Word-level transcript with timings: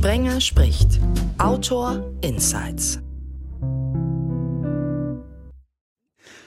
Sprenger 0.00 0.40
spricht. 0.40 0.98
Autor 1.36 2.10
Insights. 2.22 3.00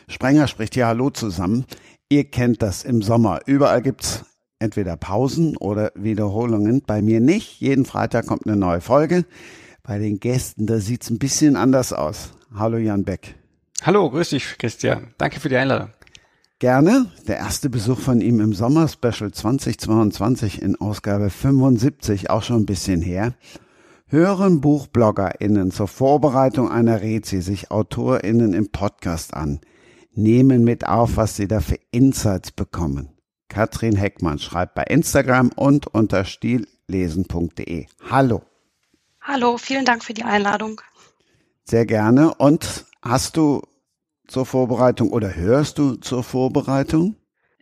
Sprenger 0.08 0.48
spricht 0.48 0.76
ja 0.76 0.88
Hallo 0.88 1.12
zusammen. 1.12 1.66
Ihr 2.10 2.24
kennt 2.24 2.64
das 2.64 2.84
im 2.84 3.04
Sommer. 3.04 3.42
Überall 3.46 3.84
gibt's 3.84 4.26
entweder 4.58 4.98
Pausen 4.98 5.56
oder 5.58 5.92
Wiederholungen. 5.94 6.82
Bei 6.82 7.04
mir 7.04 7.20
nicht. 7.20 7.62
Jeden 7.62 7.86
Freitag 7.86 8.26
kommt 8.26 8.48
eine 8.48 8.56
neue 8.56 8.82
Folge. 8.82 9.24
Bei 9.84 10.00
den 10.00 10.20
Gästen, 10.20 10.66
da 10.66 10.80
sieht's 10.80 11.12
ein 11.12 11.20
bisschen 11.20 11.56
anders 11.56 11.94
aus. 11.94 12.32
Hallo 12.56 12.78
Jan 12.78 13.04
Beck. 13.04 13.36
Hallo, 13.84 14.10
grüß 14.10 14.32
dich, 14.32 14.58
Christian. 14.58 15.14
Danke 15.20 15.40
für 15.40 15.50
die 15.50 15.58
Einladung. 15.58 15.92
Gerne. 16.64 17.12
Der 17.28 17.36
erste 17.40 17.70
Besuch 17.70 18.00
von 18.00 18.22
ihm 18.22 18.40
im 18.40 18.54
Sommer-Special 18.54 19.34
2022 19.34 20.62
in 20.62 20.80
Ausgabe 20.80 21.30
75, 21.30 22.30
auch 22.30 22.42
schon 22.42 22.62
ein 22.62 22.66
bisschen 22.66 23.02
her. 23.02 23.34
Hören 24.08 24.62
BuchbloggerInnen 24.62 25.72
zur 25.72 25.90
Vorbereitung 25.90 26.72
einer 26.72 27.02
Rezi 27.02 27.42
sich 27.42 27.70
AutorInnen 27.70 28.54
im 28.54 28.72
Podcast 28.72 29.34
an, 29.34 29.60
nehmen 30.14 30.64
mit 30.64 30.88
auf, 30.88 31.18
was 31.18 31.36
sie 31.36 31.50
da 31.50 31.60
für 31.60 31.80
Insights 31.92 32.54
bekommen. 32.54 33.10
Katrin 33.50 33.98
Heckmann 33.98 34.40
schreibt 34.40 34.74
bei 34.74 34.84
Instagram 34.84 35.50
und 35.58 35.88
unter 35.88 36.24
stillesen.de. 36.24 37.88
Hallo. 38.10 38.42
Hallo, 39.20 39.58
vielen 39.58 39.84
Dank 39.84 40.02
für 40.02 40.14
die 40.14 40.24
Einladung. 40.24 40.80
Sehr 41.66 41.86
gerne. 41.86 42.34
Und 42.36 42.86
hast 43.02 43.36
du 43.36 43.64
zur 44.28 44.46
Vorbereitung 44.46 45.12
oder 45.12 45.36
hörst 45.36 45.78
du 45.78 45.96
zur 45.96 46.24
Vorbereitung? 46.24 47.16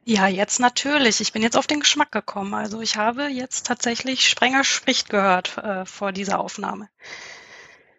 Ja, 0.03 0.27
jetzt 0.27 0.59
natürlich. 0.59 1.21
Ich 1.21 1.31
bin 1.31 1.41
jetzt 1.41 1.57
auf 1.57 1.67
den 1.67 1.79
Geschmack 1.79 2.11
gekommen. 2.11 2.53
Also 2.53 2.81
ich 2.81 2.97
habe 2.97 3.27
jetzt 3.27 3.67
tatsächlich 3.67 4.27
Sprenger 4.27 4.63
spricht 4.63 5.09
gehört 5.09 5.57
äh, 5.57 5.85
vor 5.85 6.11
dieser 6.11 6.39
Aufnahme. 6.39 6.89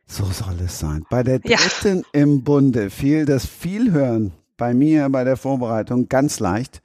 So 0.06 0.24
soll 0.24 0.60
es 0.64 0.78
sein. 0.78 1.04
Bei 1.10 1.22
der 1.22 1.38
dritten 1.38 1.98
ja. 1.98 2.20
im 2.20 2.42
Bunde 2.42 2.90
fiel 2.90 3.24
das 3.24 3.46
Vielhören 3.46 4.32
bei 4.56 4.74
mir 4.74 5.08
bei 5.08 5.24
der 5.24 5.36
Vorbereitung 5.36 6.08
ganz 6.08 6.40
leicht. 6.40 6.82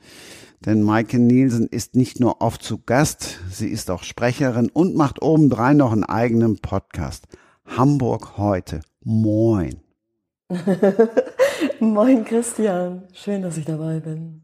Denn 0.65 0.81
Maike 0.81 1.19
Nielsen 1.19 1.67
ist 1.67 1.95
nicht 1.95 2.19
nur 2.19 2.41
oft 2.41 2.63
zu 2.63 2.79
Gast, 2.79 3.39
sie 3.51 3.69
ist 3.69 3.91
auch 3.91 4.03
Sprecherin 4.03 4.69
und 4.69 4.95
macht 4.95 5.21
obendrein 5.21 5.77
noch 5.77 5.91
einen 5.91 6.03
eigenen 6.03 6.59
Podcast. 6.59 7.25
Hamburg 7.65 8.37
heute. 8.37 8.81
Moin. 9.03 9.86
Moin 11.79 12.23
Christian, 12.23 13.03
schön, 13.13 13.41
dass 13.41 13.57
ich 13.57 13.65
dabei 13.65 13.99
bin. 13.99 14.43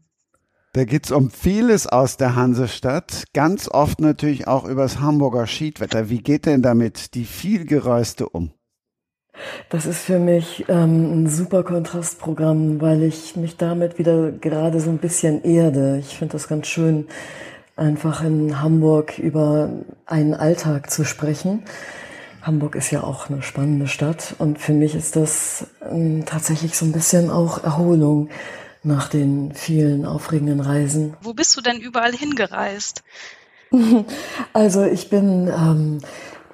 Da 0.74 0.84
geht's 0.84 1.10
um 1.10 1.30
vieles 1.30 1.86
aus 1.86 2.16
der 2.16 2.36
Hansestadt, 2.36 3.24
ganz 3.32 3.68
oft 3.68 4.00
natürlich 4.00 4.46
auch 4.46 4.66
übers 4.66 5.00
Hamburger 5.00 5.46
Schiedwetter. 5.46 6.10
Wie 6.10 6.20
geht 6.20 6.46
denn 6.46 6.62
damit 6.62 7.14
die 7.14 7.24
vielgereiste 7.24 8.28
um? 8.28 8.52
Das 9.70 9.86
ist 9.86 10.00
für 10.00 10.18
mich 10.18 10.66
ähm, 10.68 11.24
ein 11.24 11.28
super 11.28 11.62
Kontrastprogramm, 11.62 12.80
weil 12.80 13.02
ich 13.02 13.34
mich 13.36 13.56
damit 13.56 13.98
wieder 13.98 14.30
gerade 14.30 14.80
so 14.80 14.90
ein 14.90 14.98
bisschen 14.98 15.42
erde. 15.42 15.98
Ich 15.98 16.18
finde 16.18 16.32
das 16.32 16.48
ganz 16.48 16.66
schön, 16.66 17.06
einfach 17.76 18.22
in 18.22 18.60
Hamburg 18.60 19.18
über 19.18 19.70
einen 20.06 20.34
Alltag 20.34 20.90
zu 20.90 21.04
sprechen. 21.04 21.62
Hamburg 22.44 22.74
ist 22.74 22.90
ja 22.90 23.02
auch 23.02 23.30
eine 23.30 23.42
spannende 23.42 23.88
Stadt 23.88 24.34
und 24.38 24.58
für 24.58 24.74
mich 24.74 24.94
ist 24.94 25.16
das 25.16 25.66
ähm, 25.90 26.24
tatsächlich 26.26 26.76
so 26.76 26.84
ein 26.84 26.92
bisschen 26.92 27.30
auch 27.30 27.64
Erholung 27.64 28.28
nach 28.82 29.08
den 29.08 29.54
vielen 29.54 30.04
aufregenden 30.04 30.60
Reisen. 30.60 31.16
Wo 31.22 31.32
bist 31.32 31.56
du 31.56 31.62
denn 31.62 31.80
überall 31.80 32.12
hingereist? 32.12 33.02
Also 34.52 34.84
ich 34.84 35.10
bin 35.10 35.48
ähm, 35.48 35.98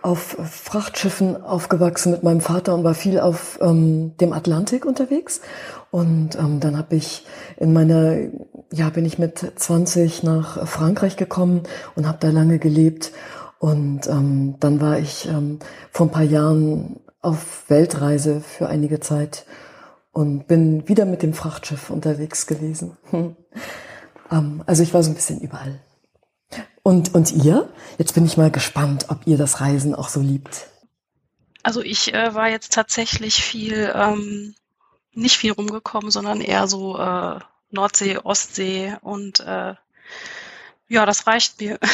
auf 0.02 0.36
Frachtschiffen 0.42 1.42
aufgewachsen 1.42 2.12
mit 2.12 2.22
meinem 2.22 2.41
Vater 2.41 2.75
und 2.75 2.84
war 2.84 2.94
viel 2.94 3.20
auf 3.20 3.58
ähm, 3.60 4.16
dem 4.19 4.32
Atlantik 4.32 4.86
unterwegs. 4.86 5.41
Und 5.91 6.37
ähm, 6.37 6.60
dann 6.60 6.78
habe 6.78 6.97
ich 6.97 7.26
in 7.59 7.72
meiner, 7.72 8.16
ja, 8.72 8.88
bin 8.91 9.04
ich 9.04 9.19
mit 9.19 9.53
20 9.56 10.22
nach 10.22 10.66
Frankreich 10.66 11.16
gekommen 11.16 11.64
und 11.94 12.06
habe 12.06 12.19
da 12.20 12.31
lange 12.31 12.59
gelebt. 12.59 13.12
Und 13.60 14.06
ähm, 14.06 14.56
dann 14.59 14.81
war 14.81 14.98
ich 14.98 15.26
ähm, 15.26 15.59
vor 15.93 16.06
ein 16.06 16.10
paar 16.10 16.22
Jahren 16.22 16.98
auf 17.21 17.69
Weltreise 17.69 18.41
für 18.41 18.69
einige 18.69 19.00
Zeit 19.00 19.44
und 20.12 20.47
bin 20.47 20.88
wieder 20.88 21.04
mit 21.04 21.22
dem 21.22 21.34
Frachtschiff 21.34 21.91
unterwegs 21.91 22.47
gewesen. 22.47 22.97
ähm, 24.32 24.62
also 24.65 24.82
ich 24.82 24.94
war 24.94 25.03
so 25.03 25.10
ein 25.10 25.15
bisschen 25.15 25.43
überall. 25.43 25.78
Und, 26.82 27.15
und 27.15 27.32
ihr? 27.32 27.69
Jetzt 27.99 28.15
bin 28.15 28.25
ich 28.25 28.38
mal 28.38 28.50
gespannt, 28.50 29.10
ob 29.10 29.26
ihr 29.26 29.37
das 29.37 29.60
Reisen 29.60 29.94
auch 29.94 30.09
so 30.09 30.20
liebt. 30.20 30.69
Also 31.62 31.82
ich 31.82 32.15
äh, 32.15 32.34
war 32.34 32.49
jetzt 32.49 32.72
tatsächlich 32.72 33.44
viel, 33.44 33.93
ähm, 33.94 34.54
nicht 35.12 35.37
viel 35.37 35.53
rumgekommen, 35.53 36.10
sondern 36.10 36.41
eher 36.41 36.66
so 36.66 36.97
äh, 36.97 37.38
Nordsee, 37.70 38.16
Ostsee 38.16 38.97
und 39.03 39.41
äh, 39.41 39.75
ja, 40.88 41.04
das 41.04 41.26
reicht 41.26 41.60
mir. 41.60 41.78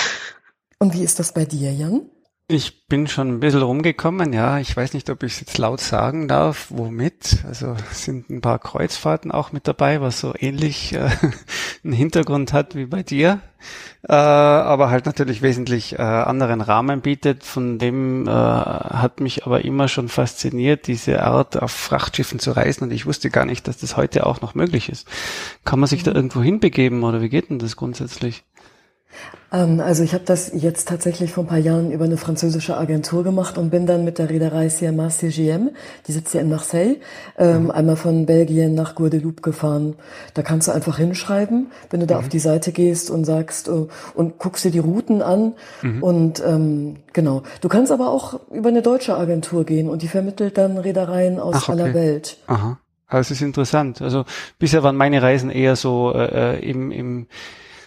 Und 0.79 0.95
wie 0.95 1.03
ist 1.03 1.19
das 1.19 1.33
bei 1.33 1.45
dir, 1.45 1.73
Jan? 1.73 2.11
Ich 2.49 2.87
bin 2.87 3.09
schon 3.09 3.29
ein 3.29 3.41
bisschen 3.41 3.63
rumgekommen, 3.63 4.33
ja. 4.33 4.61
Ich 4.61 4.77
weiß 4.77 4.95
nicht, 4.95 5.11
ob 5.11 5.25
ich 5.25 5.33
es 5.33 5.41
jetzt 5.41 5.59
laut 5.59 5.81
sagen 5.81 6.29
darf, 6.29 6.69
womit. 6.69 7.45
Also 7.45 7.75
sind 7.91 8.31
ein 8.31 8.41
paar 8.41 8.61
Kreuzfahrten 8.61 9.33
auch 9.33 9.51
mit 9.51 9.67
dabei, 9.67 10.01
was 10.01 10.21
so 10.21 10.33
ähnlich 10.39 10.93
äh, 10.93 11.11
einen 11.85 11.93
Hintergrund 11.93 12.53
hat 12.53 12.77
wie 12.77 12.87
bei 12.87 13.03
dir, 13.03 13.41
äh, 14.09 14.13
aber 14.13 14.91
halt 14.91 15.07
natürlich 15.07 15.43
wesentlich 15.43 15.95
äh, 15.95 16.03
anderen 16.03 16.61
Rahmen 16.61 17.01
bietet. 17.01 17.43
Von 17.43 17.81
dem 17.81 18.29
äh, 18.29 18.31
hat 18.31 19.19
mich 19.19 19.45
aber 19.45 19.65
immer 19.65 19.89
schon 19.89 20.09
fasziniert, 20.09 20.87
diese 20.87 21.25
Art 21.25 21.61
auf 21.61 21.73
Frachtschiffen 21.73 22.39
zu 22.39 22.53
reisen 22.53 22.85
und 22.85 22.93
ich 22.93 23.07
wusste 23.07 23.29
gar 23.29 23.45
nicht, 23.45 23.67
dass 23.67 23.79
das 23.79 23.97
heute 23.97 24.25
auch 24.25 24.41
noch 24.41 24.55
möglich 24.55 24.89
ist. 24.89 25.09
Kann 25.65 25.81
man 25.81 25.89
sich 25.89 26.05
da 26.05 26.13
mhm. 26.13 26.17
irgendwo 26.17 26.43
hinbegeben 26.43 27.03
oder 27.03 27.21
wie 27.23 27.29
geht 27.29 27.51
denn 27.51 27.59
das 27.59 27.75
grundsätzlich? 27.75 28.45
Ähm, 29.53 29.81
also 29.81 30.03
ich 30.03 30.15
habe 30.15 30.25
das 30.25 30.51
jetzt 30.55 30.89
tatsächlich 30.89 31.33
vor 31.33 31.45
ein 31.45 31.47
paar 31.47 31.59
Jahren 31.59 31.91
über 31.91 32.05
eine 32.05 32.17
französische 32.17 32.77
Agentur 32.77 33.25
gemacht 33.25 33.59
und 33.59 33.71
bin 33.71 33.87
dann 33.87 34.05
mit 34.05 34.19
der 34.19 34.31
Reederei 34.31 34.69
CMA 34.69 35.09
CGM, 35.09 35.71
die 36.07 36.13
sitzt 36.13 36.33
hier 36.33 36.41
in 36.41 36.49
Marseille, 36.49 36.97
ähm, 37.39 37.65
mhm. 37.65 37.71
einmal 37.71 37.97
von 37.97 38.27
Belgien 38.27 38.75
nach 38.75 38.95
Guadeloupe 38.95 39.43
gefahren. 39.43 39.95
Da 40.35 40.43
kannst 40.43 40.69
du 40.69 40.73
einfach 40.73 40.99
hinschreiben, 40.99 41.69
wenn 41.91 42.01
du 42.01 42.07
da 42.07 42.15
mhm. 42.17 42.21
auf 42.21 42.29
die 42.29 42.39
Seite 42.39 42.73
gehst 42.73 43.11
und 43.11 43.25
sagst 43.25 43.69
uh, 43.69 43.89
und 44.15 44.39
guckst 44.39 44.65
dir 44.65 44.71
die 44.71 44.79
Routen 44.79 45.23
an 45.23 45.55
mhm. 45.83 46.03
und 46.03 46.43
ähm, 46.45 46.97
genau. 47.13 47.43
Du 47.61 47.69
kannst 47.69 47.93
aber 47.93 48.11
auch 48.11 48.41
über 48.51 48.69
eine 48.69 48.83
deutsche 48.83 49.17
Agentur 49.17 49.65
gehen 49.65 49.89
und 49.89 50.03
die 50.03 50.09
vermittelt 50.09 50.59
dann 50.59 50.79
Reedereien 50.79 51.39
aus 51.39 51.55
Ach, 51.57 51.69
okay. 51.69 51.73
aller 51.73 51.95
Welt. 51.95 52.39
Aha. 52.47 52.79
Also 53.09 53.21
es 53.21 53.31
ist 53.31 53.43
interessant. 53.43 54.03
Also 54.03 54.25
bisher 54.59 54.83
waren 54.83 54.97
meine 54.97 55.23
Reisen 55.23 55.51
eher 55.51 55.77
so 55.77 56.13
äh, 56.13 56.57
äh 56.57 56.71
im, 56.71 56.91
im 56.91 57.27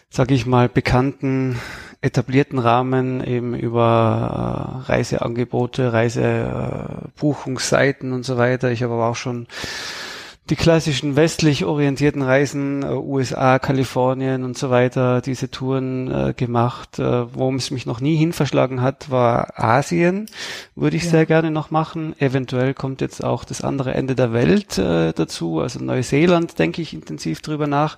sage 0.09 0.33
ich 0.33 0.45
mal, 0.45 0.69
bekannten, 0.69 1.59
etablierten 2.01 2.59
Rahmen 2.59 3.21
eben 3.23 3.55
über 3.55 4.83
äh, 4.87 4.91
Reiseangebote, 4.91 5.93
Reisebuchungsseiten 5.93 8.11
äh, 8.11 8.15
und 8.15 8.23
so 8.23 8.37
weiter. 8.37 8.71
Ich 8.71 8.83
habe 8.83 8.93
aber 8.93 9.07
auch 9.07 9.17
schon 9.17 9.47
die 10.49 10.55
klassischen 10.55 11.15
westlich 11.15 11.65
orientierten 11.65 12.23
Reisen, 12.23 12.83
äh, 12.83 12.87
USA, 12.87 13.59
Kalifornien 13.59 14.43
und 14.43 14.57
so 14.57 14.69
weiter, 14.69 15.21
diese 15.21 15.51
Touren 15.51 16.11
äh, 16.11 16.33
gemacht. 16.33 16.99
Äh, 16.99 17.33
worum 17.35 17.57
es 17.57 17.69
mich 17.69 17.85
noch 17.85 18.01
nie 18.01 18.15
hin 18.15 18.33
verschlagen 18.33 18.81
hat, 18.81 19.11
war 19.11 19.59
Asien. 19.59 20.25
Würde 20.75 20.97
ich 20.97 21.03
ja. 21.03 21.11
sehr 21.11 21.25
gerne 21.25 21.51
noch 21.51 21.69
machen. 21.69 22.15
Eventuell 22.19 22.73
kommt 22.73 23.01
jetzt 23.01 23.23
auch 23.23 23.43
das 23.43 23.61
andere 23.61 23.93
Ende 23.93 24.15
der 24.15 24.33
Welt 24.33 24.77
äh, 24.77 25.13
dazu, 25.13 25.59
also 25.59 25.79
Neuseeland 25.79 26.57
denke 26.57 26.81
ich 26.81 26.93
intensiv 26.93 27.41
drüber 27.41 27.67
nach. 27.67 27.97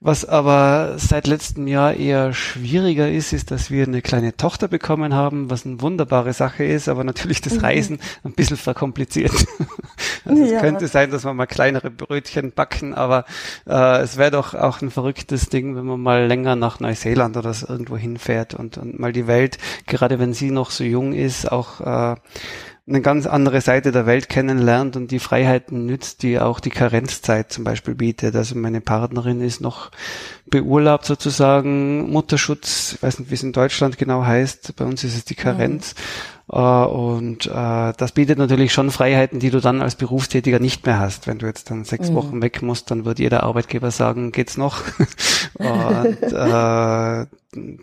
Was 0.00 0.24
aber 0.24 0.94
seit 0.96 1.26
letztem 1.26 1.66
Jahr 1.66 1.94
eher 1.94 2.32
schwieriger 2.32 3.10
ist, 3.10 3.32
ist, 3.32 3.50
dass 3.50 3.68
wir 3.68 3.84
eine 3.84 4.00
kleine 4.00 4.36
Tochter 4.36 4.68
bekommen 4.68 5.12
haben, 5.12 5.50
was 5.50 5.66
eine 5.66 5.80
wunderbare 5.80 6.32
Sache 6.32 6.64
ist, 6.64 6.88
aber 6.88 7.02
natürlich 7.02 7.40
das 7.40 7.54
mhm. 7.54 7.60
Reisen 7.60 7.98
ein 8.22 8.32
bisschen 8.32 8.56
verkompliziert. 8.56 9.32
also 10.24 10.44
ja. 10.44 10.56
Es 10.56 10.62
könnte 10.62 10.86
sein, 10.86 11.10
dass 11.10 11.24
wir 11.24 11.34
mal 11.34 11.46
kleinere 11.46 11.90
Brötchen 11.90 12.52
backen, 12.52 12.94
aber 12.94 13.24
äh, 13.66 14.00
es 14.00 14.16
wäre 14.16 14.30
doch 14.30 14.54
auch 14.54 14.80
ein 14.82 14.92
verrücktes 14.92 15.48
Ding, 15.48 15.74
wenn 15.74 15.86
man 15.86 16.00
mal 16.00 16.26
länger 16.26 16.54
nach 16.54 16.78
Neuseeland 16.78 17.36
oder 17.36 17.52
so 17.52 17.66
irgendwo 17.66 17.96
hinfährt 17.96 18.54
und, 18.54 18.78
und 18.78 19.00
mal 19.00 19.12
die 19.12 19.26
Welt, 19.26 19.58
gerade 19.86 20.20
wenn 20.20 20.32
sie 20.32 20.52
noch 20.52 20.70
so 20.70 20.84
jung 20.84 21.12
ist, 21.12 21.50
auch 21.50 21.80
äh, 21.80 22.16
eine 22.88 23.02
ganz 23.02 23.26
andere 23.26 23.60
Seite 23.60 23.92
der 23.92 24.06
Welt 24.06 24.28
kennenlernt 24.28 24.96
und 24.96 25.10
die 25.10 25.18
Freiheiten 25.18 25.84
nützt, 25.84 26.22
die 26.22 26.38
auch 26.38 26.58
die 26.58 26.70
Karenzzeit 26.70 27.52
zum 27.52 27.64
Beispiel 27.64 27.94
bietet. 27.94 28.34
Also 28.34 28.56
meine 28.56 28.80
Partnerin 28.80 29.40
ist 29.40 29.60
noch 29.60 29.90
beurlaubt 30.46 31.04
sozusagen, 31.04 32.10
Mutterschutz, 32.10 32.94
ich 32.94 33.02
weiß 33.02 33.18
nicht, 33.18 33.30
wie 33.30 33.34
es 33.34 33.42
in 33.42 33.52
Deutschland 33.52 33.98
genau 33.98 34.24
heißt, 34.24 34.74
bei 34.76 34.84
uns 34.84 35.04
ist 35.04 35.16
es 35.16 35.24
die 35.24 35.34
Karenz. 35.34 35.94
Mhm. 35.94 36.37
Äh, 36.50 36.58
und 36.58 37.46
äh, 37.46 37.92
das 37.96 38.12
bietet 38.12 38.38
natürlich 38.38 38.72
schon 38.72 38.90
Freiheiten, 38.90 39.38
die 39.38 39.50
du 39.50 39.60
dann 39.60 39.82
als 39.82 39.96
Berufstätiger 39.96 40.58
nicht 40.58 40.86
mehr 40.86 40.98
hast. 40.98 41.26
Wenn 41.26 41.38
du 41.38 41.46
jetzt 41.46 41.70
dann 41.70 41.84
sechs 41.84 42.10
mhm. 42.10 42.14
Wochen 42.14 42.42
weg 42.42 42.62
musst, 42.62 42.90
dann 42.90 43.04
wird 43.04 43.18
jeder 43.18 43.42
Arbeitgeber 43.42 43.90
sagen, 43.90 44.32
geht's 44.32 44.56
noch? 44.56 44.82
und 45.54 46.22
äh, 46.22 47.26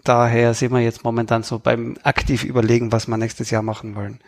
daher 0.04 0.54
sind 0.54 0.72
wir 0.72 0.80
jetzt 0.80 1.04
momentan 1.04 1.44
so 1.44 1.60
beim 1.60 1.98
aktiv 2.04 2.44
überlegen, 2.44 2.92
was 2.92 3.08
wir 3.08 3.18
nächstes 3.18 3.50
Jahr 3.52 3.64
machen 3.64 3.96
wollen. 3.96 4.20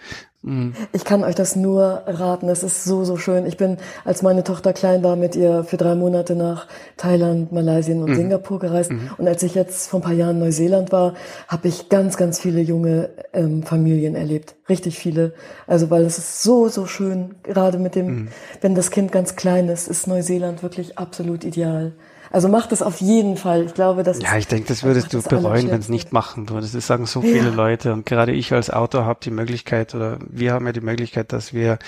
Mhm. 0.44 0.74
Ich 0.94 1.04
kann 1.04 1.24
euch 1.24 1.36
das 1.36 1.56
nur 1.56 2.04
raten. 2.06 2.48
Es 2.50 2.64
ist 2.64 2.84
so, 2.84 3.04
so 3.04 3.18
schön. 3.18 3.46
Ich 3.46 3.58
bin, 3.58 3.78
als 4.06 4.22
meine 4.22 4.44
Tochter 4.44 4.72
klein 4.74 5.04
war, 5.04 5.16
mit 5.16 5.36
ihr 5.36 5.64
für 5.64 5.78
drei 5.78 5.96
Monate 5.96 6.36
nach 6.36 6.68
Thailand, 6.96 7.52
Malaysia 7.52 7.94
und 7.94 8.10
mhm. 8.10 8.16
Singapur 8.16 8.60
gereist. 8.60 8.92
Mhm. 8.92 9.10
Und 9.18 9.28
als 9.28 9.44
ich 9.44 9.56
jetzt 9.56 9.90
vor 9.90 10.00
ein 10.00 10.04
paar 10.04 10.14
Jahren 10.14 10.38
in 10.38 10.40
Neuseeland 10.40 10.92
war, 10.92 11.14
habe 11.48 11.68
ich 11.68 11.90
ganz, 11.90 12.18
ganz 12.18 12.40
viele 12.40 12.62
junge 12.62 13.10
ähm, 13.34 13.64
Familien 13.64 14.16
erlebt. 14.16 14.27
Richtig 14.70 14.98
viele. 14.98 15.34
Also, 15.66 15.90
weil 15.90 16.04
es 16.06 16.18
ist 16.18 16.44
so, 16.44 16.68
so 16.70 16.86
schön. 16.86 17.36
Gerade 17.44 17.80
mit 17.80 17.96
dem, 17.96 18.06
mhm. 18.06 18.28
wenn 18.62 18.76
das 18.76 18.92
Kind 18.92 19.12
ganz 19.12 19.36
klein 19.36 19.70
ist, 19.70 19.88
ist 19.88 20.08
Neuseeland 20.08 20.64
wirklich 20.64 20.98
absolut 20.98 21.44
ideal. 21.44 21.94
Also 22.32 22.50
mach 22.50 22.68
das 22.68 22.82
auf 22.82 23.00
jeden 23.00 23.38
Fall. 23.38 23.64
Ich 23.64 23.74
glaube, 23.74 24.04
dass 24.04 24.22
ja, 24.22 24.38
ich 24.38 24.48
denke, 24.48 24.68
das 24.68 24.84
würdest 24.84 25.14
du 25.14 25.18
das 25.18 25.28
bereuen, 25.28 25.70
wenn 25.70 25.80
es 25.80 25.90
nicht 25.90 26.12
machen 26.12 26.50
würdest. 26.50 26.76
Das 26.76 26.88
sagen 26.88 27.06
so 27.06 27.22
viele 27.22 27.50
ja. 27.50 27.56
Leute 27.56 27.94
und 27.94 28.06
gerade 28.06 28.34
ich 28.34 28.52
als 28.54 28.70
Autor 28.70 29.06
habe 29.06 29.20
die 29.24 29.32
Möglichkeit 29.32 29.96
oder 29.96 30.20
wir 30.28 30.54
haben 30.54 30.66
ja 30.66 30.74
die 30.74 30.82
Möglichkeit, 30.82 31.32
dass 31.32 31.54
wir 31.54 31.80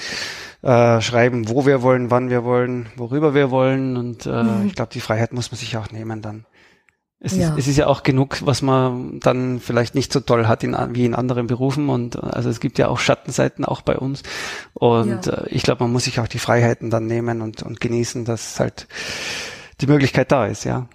äh, 0.62 1.02
schreiben, 1.02 1.50
wo 1.50 1.66
wir 1.66 1.82
wollen, 1.82 2.12
wann 2.12 2.30
wir 2.30 2.44
wollen, 2.44 2.88
worüber 2.96 3.34
wir 3.34 3.52
wollen 3.52 3.98
und 3.98 4.26
äh, 4.26 4.44
mhm. 4.44 4.68
ich 4.68 4.76
glaube, 4.76 4.92
die 4.94 5.02
Freiheit 5.02 5.34
muss 5.34 5.52
man 5.52 5.60
sich 5.60 5.76
auch 5.78 5.92
nehmen 5.92 6.22
dann. 6.22 6.46
Es, 7.22 7.36
ja. 7.36 7.50
ist, 7.50 7.60
es 7.60 7.68
ist 7.68 7.78
ja 7.78 7.88
auch 7.88 8.04
genug, 8.04 8.46
was 8.46 8.62
man 8.62 9.20
dann 9.20 9.60
vielleicht 9.60 9.94
nicht 9.94 10.14
so 10.14 10.22
toll 10.22 10.48
hat 10.48 10.64
in, 10.64 10.76
wie 10.92 11.04
in 11.04 11.14
anderen 11.14 11.48
Berufen 11.48 11.90
und 11.90 12.22
also 12.24 12.50
es 12.50 12.62
gibt 12.62 12.78
ja 12.78 12.88
auch 12.88 13.00
Schattenseiten 13.00 13.66
auch 13.66 13.82
bei 13.82 13.98
uns 13.98 14.24
und 14.74 15.26
ja. 15.26 15.34
äh, 15.34 15.50
ich 15.50 15.64
glaube, 15.64 15.84
man 15.84 15.92
muss 15.92 16.06
sich 16.06 16.22
auch 16.22 16.30
die 16.30 16.40
Freiheiten 16.40 16.90
dann 16.90 17.08
nehmen 17.08 17.42
und, 17.42 17.62
und 17.62 17.82
genießen, 17.82 18.24
dass 18.24 18.60
halt 18.62 18.88
die 19.82 19.88
Möglichkeit 19.88 20.32
da 20.32 20.46
ist, 20.46 20.64
ja. 20.64 20.88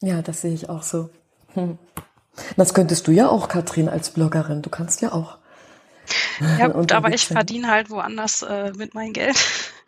Ja, 0.00 0.22
das 0.22 0.40
sehe 0.40 0.54
ich 0.54 0.70
auch 0.70 0.82
so. 0.82 1.10
Hm. 1.54 1.78
Das 2.56 2.72
könntest 2.72 3.06
du 3.06 3.12
ja 3.12 3.28
auch, 3.28 3.48
Katrin, 3.48 3.88
als 3.88 4.10
Bloggerin. 4.10 4.62
Du 4.62 4.70
kannst 4.70 5.02
ja 5.02 5.12
auch. 5.12 5.38
Ja 6.58 6.68
gut, 6.68 6.92
aber 6.92 7.12
ich 7.12 7.26
verdiene 7.26 7.68
halt 7.68 7.90
woanders 7.90 8.42
äh, 8.42 8.72
mit 8.76 8.94
meinem 8.94 9.12
Geld 9.12 9.36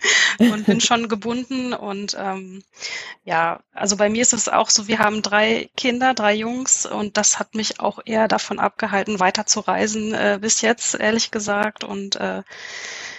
und 0.39 0.67
bin 0.67 0.81
schon 0.81 1.09
gebunden 1.09 1.73
und 1.73 2.17
ähm, 2.19 2.63
ja, 3.25 3.61
also 3.73 3.97
bei 3.97 4.09
mir 4.09 4.23
ist 4.23 4.33
es 4.33 4.49
auch 4.49 4.71
so, 4.71 4.89
wir 4.89 4.99
haben 4.99 5.23
drei 5.23 5.71
Kinder, 5.77 6.15
drei 6.15 6.35
Jungs 6.35 6.87
und 6.87 7.17
das 7.17 7.39
hat 7.39 7.55
mich 7.55 7.81
auch 7.81 8.01
eher 8.05 8.29
davon 8.29 8.59
abgehalten, 8.59 9.21
weiter 9.21 9.47
zu 9.47 9.61
reisen 9.61 10.15
äh, 10.15 10.39
bis 10.41 10.61
jetzt, 10.61 10.95
ehrlich 10.95 11.31
gesagt 11.31 11.85
und 11.85 12.17
äh, 12.17 12.43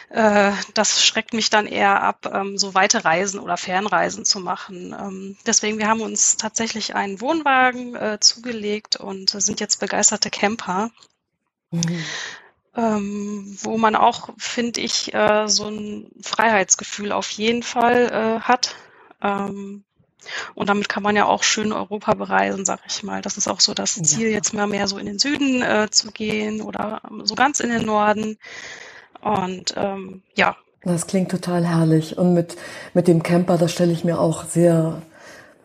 äh, 0.10 0.52
das 0.74 1.06
schreckt 1.06 1.34
mich 1.34 1.50
dann 1.50 1.68
eher 1.68 2.02
ab, 2.02 2.32
ähm, 2.32 2.58
so 2.58 2.74
weite 2.74 3.04
Reisen 3.04 3.40
oder 3.40 3.58
Fernreisen 3.58 4.24
zu 4.24 4.40
machen. 4.40 4.96
Ähm, 4.98 5.38
deswegen, 5.46 5.78
wir 5.78 5.88
haben 5.88 6.02
uns 6.02 6.38
tatsächlich 6.38 6.96
einen 6.96 7.22
Wohnwagen 7.22 7.96
äh, 7.96 8.20
zugelegt 8.20 8.96
und 8.96 9.30
sind 9.30 9.60
jetzt 9.60 9.80
begeisterte 9.80 10.30
Camper. 10.30 10.92
Mhm. 11.72 12.04
Ähm, 12.76 13.58
wo 13.62 13.78
man 13.78 13.96
auch, 13.96 14.30
finde 14.38 14.82
ich, 14.82 15.14
äh, 15.14 15.48
so 15.48 15.68
ein 15.68 16.12
Freiheitsgefühl 16.22 17.12
auf 17.12 17.30
jeden 17.30 17.64
Fall 17.64 18.12
äh, 18.12 18.40
hat. 18.42 18.76
Ähm, 19.22 19.86
und 20.56 20.70
damit 20.70 20.90
kann 20.90 21.04
man 21.04 21.16
ja 21.16 21.26
auch 21.26 21.44
schön 21.44 21.72
Europa 21.72 22.14
bereisen, 22.14 22.66
sag 22.66 22.82
ich 22.88 23.04
mal. 23.04 23.22
Das 23.22 23.38
ist 23.38 23.48
auch 23.48 23.60
so 23.60 23.74
das 23.74 23.96
Ziel, 23.96 24.30
jetzt 24.30 24.54
mal 24.54 24.68
mehr 24.68 24.88
so 24.88 24.98
in 24.98 25.06
den 25.06 25.20
Süden 25.20 25.62
äh, 25.62 25.88
zu 25.90 26.12
gehen 26.12 26.62
oder 26.62 27.02
so 27.24 27.36
ganz 27.36 27.60
in 27.60 27.70
den 27.70 27.86
Norden. 27.86 28.38
Und 29.22 29.74
ähm, 29.78 30.22
ja. 30.36 30.56
Das 30.84 31.08
klingt 31.08 31.32
total 31.32 31.66
herrlich. 31.66 32.18
Und 32.18 32.34
mit, 32.34 32.58
mit 32.94 33.08
dem 33.08 33.24
Camper, 33.24 33.58
das 33.58 33.72
stelle 33.72 33.92
ich 33.92 34.04
mir 34.04 34.20
auch 34.20 34.46
sehr, 34.46 35.02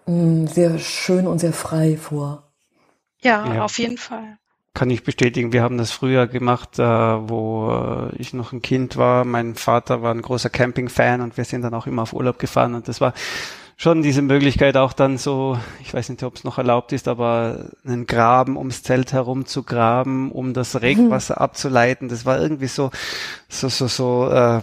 mh, 0.07 0.15
mm, 0.15 0.47
sehr 0.47 0.79
schön 0.79 1.27
und 1.27 1.39
sehr 1.39 1.53
frei 1.53 1.97
vor. 1.97 2.51
Ja, 3.23 3.55
ja, 3.55 3.65
auf 3.65 3.79
jeden 3.79 3.99
Fall. 3.99 4.39
Kann 4.73 4.89
ich 4.91 5.03
bestätigen. 5.03 5.53
Wir 5.53 5.63
haben 5.63 5.79
das 5.79 5.91
früher 5.91 6.27
gemacht, 6.29 6.79
äh, 6.79 6.83
wo 6.83 8.09
ich 8.17 8.33
noch 8.33 8.53
ein 8.53 8.63
Kind 8.63 8.97
war. 8.97 9.25
Mein 9.25 9.57
Vater 9.57 10.03
war 10.03 10.15
ein 10.15 10.23
großer 10.23 10.49
Camping-Fan 10.49 11.21
und 11.21 11.37
wir 11.37 11.45
sind 11.45 11.63
dann 11.63 11.75
auch 11.75 11.87
immer 11.87 12.03
auf 12.03 12.13
Urlaub 12.13 12.39
gefahren 12.39 12.75
und 12.75 12.87
das 12.87 13.01
war 13.01 13.13
schon 13.81 14.03
diese 14.03 14.21
Möglichkeit 14.21 14.77
auch 14.77 14.93
dann 14.93 15.17
so, 15.17 15.59
ich 15.81 15.95
weiß 15.95 16.11
nicht, 16.11 16.23
ob 16.23 16.37
es 16.37 16.45
noch 16.45 16.59
erlaubt 16.59 16.93
ist, 16.93 17.09
aber 17.09 17.71
einen 17.83 18.05
Graben 18.05 18.59
ums 18.59 18.83
Zelt 18.83 19.15
herum 19.15 19.47
zu 19.47 19.63
graben, 19.63 20.33
um 20.33 20.53
das 20.53 20.83
Regenwasser 20.83 21.37
mhm. 21.37 21.45
abzuleiten. 21.45 22.09
Das 22.11 22.27
war 22.27 22.39
irgendwie 22.39 22.67
so, 22.67 22.91
so, 23.49 23.71
so, 23.71 23.87
so 23.87 24.29
äh, 24.31 24.61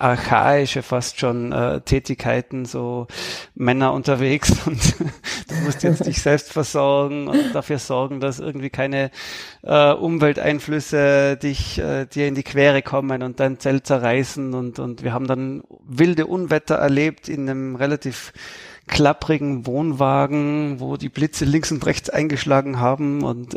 archaische 0.00 0.82
fast 0.82 1.20
schon 1.20 1.52
äh, 1.52 1.82
Tätigkeiten, 1.82 2.64
so 2.64 3.06
Männer 3.54 3.92
unterwegs 3.92 4.52
und 4.66 4.98
du 4.98 5.54
musst 5.64 5.84
jetzt 5.84 6.04
dich 6.04 6.20
selbst 6.20 6.52
versorgen 6.52 7.28
und 7.28 7.54
dafür 7.54 7.78
sorgen, 7.78 8.18
dass 8.18 8.40
irgendwie 8.40 8.70
keine 8.70 9.12
äh, 9.62 9.92
Umwelteinflüsse 9.92 11.36
dich 11.36 11.78
äh, 11.78 12.06
dir 12.06 12.26
in 12.26 12.34
die 12.34 12.42
Quere 12.42 12.82
kommen 12.82 13.22
und 13.22 13.38
dein 13.38 13.60
Zelt 13.60 13.86
zerreißen 13.86 14.52
und 14.52 14.80
und 14.80 15.04
wir 15.04 15.12
haben 15.12 15.28
dann 15.28 15.62
wilde 15.86 16.26
Unwetter 16.26 16.74
erlebt 16.74 17.28
in 17.28 17.48
einem 17.48 17.76
relativ 17.76 18.31
klapprigen 18.88 19.66
Wohnwagen, 19.66 20.80
wo 20.80 20.96
die 20.96 21.08
Blitze 21.08 21.44
links 21.44 21.70
und 21.70 21.86
rechts 21.86 22.10
eingeschlagen 22.10 22.80
haben 22.80 23.22
und 23.22 23.56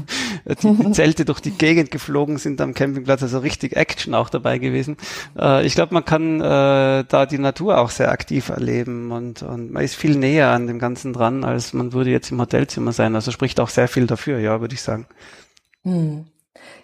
die 0.62 0.92
Zelte 0.92 1.24
durch 1.24 1.40
die 1.40 1.50
Gegend 1.50 1.90
geflogen 1.90 2.38
sind 2.38 2.60
am 2.60 2.74
Campingplatz, 2.74 3.22
also 3.22 3.38
richtig 3.38 3.76
Action 3.76 4.14
auch 4.14 4.28
dabei 4.28 4.58
gewesen. 4.58 4.96
Äh, 5.38 5.66
ich 5.66 5.74
glaube, 5.74 5.94
man 5.94 6.04
kann 6.04 6.40
äh, 6.40 7.04
da 7.08 7.26
die 7.26 7.38
Natur 7.38 7.78
auch 7.78 7.90
sehr 7.90 8.12
aktiv 8.12 8.50
erleben 8.50 9.10
und, 9.10 9.42
und 9.42 9.72
man 9.72 9.82
ist 9.82 9.94
viel 9.94 10.16
näher 10.16 10.50
an 10.50 10.66
dem 10.66 10.78
Ganzen 10.78 11.12
dran, 11.12 11.44
als 11.44 11.72
man 11.72 11.92
würde 11.92 12.10
jetzt 12.10 12.30
im 12.30 12.40
Hotelzimmer 12.40 12.92
sein. 12.92 13.14
Also 13.14 13.30
spricht 13.30 13.60
auch 13.60 13.70
sehr 13.70 13.88
viel 13.88 14.06
dafür, 14.06 14.38
ja, 14.38 14.60
würde 14.60 14.74
ich 14.74 14.82
sagen. 14.82 15.06
Hm. 15.84 16.26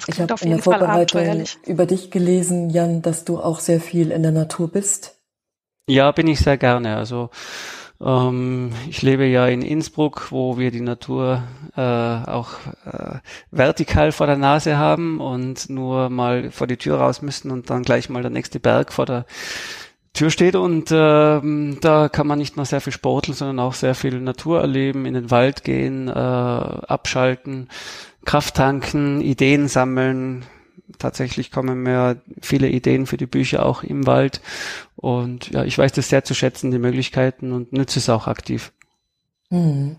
Ich 0.07 0.21
habe 0.21 0.35
in 0.43 0.51
der 0.51 0.59
Vorbereitung 0.59 1.45
über 1.67 1.87
dich 1.87 2.11
gelesen, 2.11 2.71
Jan, 2.71 3.03
dass 3.03 3.25
du 3.25 3.39
auch 3.39 3.61
sehr 3.61 3.81
viel 3.81 4.11
in 4.11 4.23
der 4.23 4.33
Natur 4.33 4.69
bist. 4.69 5.14
Ja, 5.89 6.13
bin 6.13 6.29
ich 6.29 6.41
sehr 6.41 6.57
gerne. 6.57 6.97
Also 6.97 7.29
ähm, 8.01 8.73
ich 8.89 9.03
lebe 9.03 9.27
ja 9.27 9.47
in 9.47 9.61
Innsbruck, 9.61 10.29
wo 10.31 10.57
wir 10.59 10.71
die 10.71 10.81
Natur 10.81 11.43
äh, 11.77 11.81
auch 11.81 12.53
äh, 12.87 13.19
vertikal 13.51 14.11
vor 14.13 14.27
der 14.27 14.37
Nase 14.37 14.79
haben 14.79 15.21
und 15.21 15.69
nur 15.69 16.09
mal 16.09 16.51
vor 16.51 16.67
die 16.67 16.79
Tür 16.79 16.99
raus 16.99 17.21
müssen 17.21 17.51
und 17.51 17.69
dann 17.69 17.83
gleich 17.83 18.09
mal 18.09 18.23
der 18.23 18.31
nächste 18.31 18.61
Berg 18.61 18.93
vor 18.95 19.05
der 19.05 19.27
Tür 20.15 20.31
steht 20.31 20.55
und 20.55 20.91
ähm, 20.93 21.79
da 21.81 22.09
kann 22.09 22.29
man 22.29 22.39
nicht 22.39 22.57
nur 22.57 22.65
sehr 22.65 22.81
viel 22.81 22.93
sporteln, 22.93 23.35
sondern 23.35 23.59
auch 23.59 23.75
sehr 23.75 23.95
viel 23.97 24.21
Natur 24.21 24.61
erleben, 24.61 25.07
in 25.07 25.15
den 25.15 25.31
Wald 25.31 25.65
gehen, 25.65 26.09
äh, 26.09 26.13
abschalten, 26.13 27.69
Kraft 28.25 28.55
tanken, 28.55 29.21
Ideen 29.21 29.67
sammeln, 29.67 30.47
tatsächlich 30.99 31.51
kommen 31.51 31.83
mir 31.83 32.23
viele 32.41 32.69
Ideen 32.69 33.07
für 33.07 33.17
die 33.17 33.27
Bücher 33.27 33.67
auch 33.67 33.83
im 33.83 34.07
Wald. 34.07 34.41
Und 35.05 35.51
ja, 35.51 35.65
ich 35.65 35.77
weiß 35.77 35.93
das 35.93 36.09
sehr 36.09 36.25
zu 36.25 36.33
schätzen, 36.33 36.71
die 36.71 36.79
Möglichkeiten 36.79 37.53
und 37.53 37.75
nütze 37.75 37.99
es 37.99 38.09
auch 38.09 38.27
aktiv. 38.27 38.73
Mhm. 39.51 39.97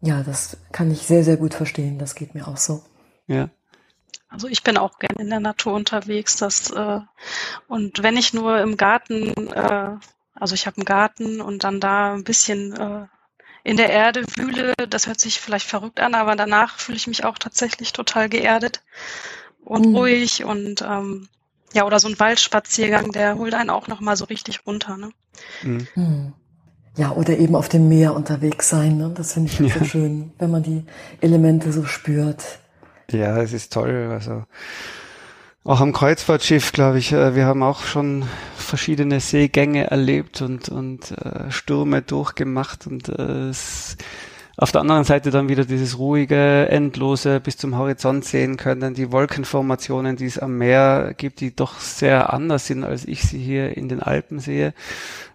Ja, 0.00 0.22
das 0.22 0.56
kann 0.70 0.92
ich 0.92 1.00
sehr, 1.00 1.24
sehr 1.24 1.36
gut 1.36 1.52
verstehen. 1.52 1.98
Das 1.98 2.14
geht 2.14 2.32
mir 2.32 2.46
auch 2.46 2.58
so. 2.58 2.84
Ja. 3.26 3.48
Also 4.28 4.46
ich 4.46 4.62
bin 4.62 4.76
auch 4.76 5.00
gerne 5.00 5.20
in 5.20 5.30
der 5.30 5.40
Natur 5.40 5.74
unterwegs. 5.74 6.36
Das, 6.36 6.70
äh, 6.70 7.00
und 7.66 8.00
wenn 8.00 8.16
ich 8.16 8.32
nur 8.32 8.60
im 8.60 8.76
Garten, 8.76 9.32
äh, 9.52 9.96
also 10.36 10.54
ich 10.54 10.68
habe 10.68 10.76
einen 10.76 10.84
Garten 10.84 11.40
und 11.40 11.64
dann 11.64 11.80
da 11.80 12.14
ein 12.14 12.22
bisschen 12.22 12.76
äh, 12.76 13.06
in 13.64 13.76
der 13.76 13.90
Erde 13.90 14.22
wühle, 14.36 14.74
das 14.88 15.08
hört 15.08 15.18
sich 15.18 15.40
vielleicht 15.40 15.66
verrückt 15.66 15.98
an, 15.98 16.14
aber 16.14 16.36
danach 16.36 16.78
fühle 16.78 16.98
ich 16.98 17.08
mich 17.08 17.24
auch 17.24 17.36
tatsächlich 17.36 17.92
total 17.92 18.28
geerdet 18.28 18.80
und 19.64 19.88
mhm. 19.88 19.96
ruhig 19.96 20.44
und 20.44 20.82
ähm, 20.82 21.28
ja, 21.74 21.84
oder 21.84 22.00
so 22.00 22.08
ein 22.08 22.18
Waldspaziergang, 22.18 23.12
der 23.12 23.36
holt 23.36 23.54
einen 23.54 23.70
auch 23.70 23.88
nochmal 23.88 24.16
so 24.16 24.24
richtig 24.24 24.60
runter. 24.66 24.96
Ne? 24.96 25.10
Mhm. 25.62 25.88
mhm. 25.94 26.32
Ja, 26.96 27.12
oder 27.12 27.38
eben 27.38 27.54
auf 27.54 27.68
dem 27.68 27.88
Meer 27.88 28.12
unterwegs 28.12 28.70
sein. 28.70 28.96
Ne? 28.98 29.12
Das 29.14 29.34
finde 29.34 29.52
ich 29.52 29.60
ja. 29.60 29.78
so 29.78 29.84
schön, 29.84 30.32
wenn 30.38 30.50
man 30.50 30.64
die 30.64 30.84
Elemente 31.20 31.72
so 31.72 31.84
spürt. 31.84 32.58
Ja, 33.12 33.40
es 33.40 33.52
ist 33.52 33.72
toll. 33.72 34.08
Also 34.10 34.42
auch 35.62 35.80
am 35.80 35.92
Kreuzfahrtschiff, 35.92 36.72
glaube 36.72 36.98
ich, 36.98 37.12
äh, 37.12 37.34
wir 37.36 37.46
haben 37.46 37.62
auch 37.62 37.82
schon 37.82 38.24
verschiedene 38.56 39.20
Seegänge 39.20 39.90
erlebt 39.90 40.42
und, 40.42 40.68
und 40.70 41.12
äh, 41.12 41.50
Stürme 41.50 42.02
durchgemacht 42.02 42.86
und 42.86 43.08
äh, 43.08 43.48
es 43.50 43.96
auf 44.60 44.72
der 44.72 44.80
anderen 44.80 45.04
Seite 45.04 45.30
dann 45.30 45.48
wieder 45.48 45.64
dieses 45.64 45.98
ruhige, 45.98 46.68
endlose 46.68 47.38
bis 47.38 47.56
zum 47.56 47.78
Horizont 47.78 48.24
sehen 48.24 48.56
können, 48.56 48.92
die 48.92 49.12
Wolkenformationen, 49.12 50.16
die 50.16 50.26
es 50.26 50.36
am 50.36 50.58
Meer 50.58 51.14
gibt, 51.16 51.40
die 51.40 51.54
doch 51.54 51.78
sehr 51.78 52.32
anders 52.32 52.66
sind, 52.66 52.82
als 52.82 53.04
ich 53.04 53.22
sie 53.22 53.38
hier 53.38 53.76
in 53.76 53.88
den 53.88 54.02
Alpen 54.02 54.40
sehe. 54.40 54.74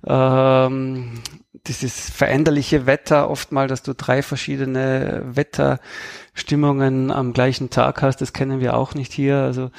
Ähm, 0.05 1.21
dieses 1.67 2.09
veränderliche 2.09 2.85
Wetter 2.85 3.29
oft 3.29 3.53
mal, 3.53 3.69
dass 3.69 3.81
du 3.81 3.93
drei 3.95 4.21
verschiedene 4.21 5.23
Wetterstimmungen 5.25 7.09
am 7.09 7.31
gleichen 7.31 7.69
Tag 7.69 8.01
hast, 8.01 8.17
das 8.17 8.33
kennen 8.33 8.59
wir 8.59 8.75
auch 8.75 8.93
nicht 8.93 9.13
hier. 9.13 9.37
Also 9.37 9.71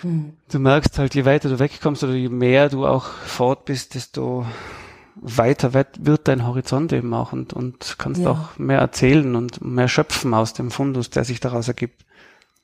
hm. 0.00 0.32
du 0.50 0.58
merkst 0.58 0.98
halt, 0.98 1.14
je 1.14 1.24
weiter 1.24 1.48
du 1.48 1.60
wegkommst 1.60 2.02
oder 2.02 2.14
je 2.14 2.28
mehr 2.28 2.68
du 2.70 2.88
auch 2.88 3.04
fort 3.04 3.66
bist, 3.66 3.94
desto 3.94 4.44
weiter 5.16 5.72
wird 5.74 6.28
dein 6.28 6.46
Horizont 6.46 6.92
eben 6.92 7.14
auch 7.14 7.32
und, 7.32 7.52
und 7.52 7.96
kannst 7.98 8.20
ja. 8.20 8.30
auch 8.30 8.58
mehr 8.58 8.78
erzählen 8.78 9.36
und 9.36 9.64
mehr 9.64 9.88
schöpfen 9.88 10.34
aus 10.34 10.52
dem 10.52 10.70
Fundus, 10.70 11.10
der 11.10 11.24
sich 11.24 11.40
daraus 11.40 11.68
ergibt. 11.68 12.04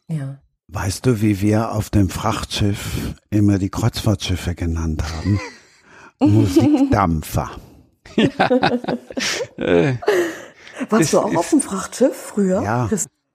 Ja. 0.09 0.39
Weißt 0.69 1.07
du, 1.07 1.21
wie 1.21 1.41
wir 1.41 1.73
auf 1.73 1.91
dem 1.91 2.09
Frachtschiff 2.09 3.15
immer 3.31 3.59
die 3.59 3.71
Kreuzfahrtschiffe 3.71 4.55
genannt 4.55 5.03
haben? 5.03 5.41
Musikdampfer. 6.21 7.51
Ja. 8.17 8.29
Warst 10.89 11.13
du 11.13 11.19
auch 11.19 11.35
auf 11.35 11.51
dem 11.51 11.61
Frachtschiff 11.61 12.17
früher? 12.17 12.63
Ja. 12.63 12.89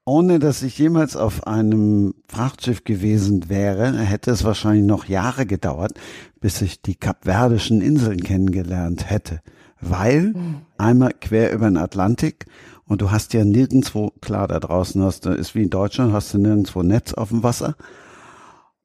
Ohne 0.08 0.38
dass 0.38 0.62
ich 0.62 0.78
jemals 0.78 1.16
auf 1.16 1.48
einem 1.48 2.14
Frachtschiff 2.28 2.84
gewesen 2.84 3.50
wäre, 3.50 3.98
hätte 3.98 4.30
es 4.30 4.44
wahrscheinlich 4.44 4.86
noch 4.86 5.06
Jahre 5.06 5.48
gedauert, 5.48 5.94
bis 6.40 6.62
ich 6.62 6.84
die 6.84 6.94
kapverdischen 6.94 7.82
Inseln 7.82 8.22
kennengelernt 8.22 9.10
hätte. 9.10 9.42
Weil 9.82 10.34
mhm. 10.34 10.62
einmal 10.78 11.12
quer 11.20 11.52
über 11.52 11.68
den 11.68 11.78
Atlantik 11.78 12.46
und 12.86 13.02
du 13.02 13.10
hast 13.10 13.34
ja 13.34 13.44
nirgendwo, 13.44 14.12
klar, 14.22 14.48
da 14.48 14.60
draußen 14.60 15.02
hast 15.02 15.26
du, 15.26 15.32
ist 15.32 15.56
wie 15.56 15.64
in 15.64 15.72
Deutschland, 15.72 16.14
hast 16.14 16.36
du 16.36 16.38
nirgendwo 16.38 16.84
Netz 16.84 17.14
auf 17.14 17.30
dem 17.30 17.42
Wasser. 17.42 17.76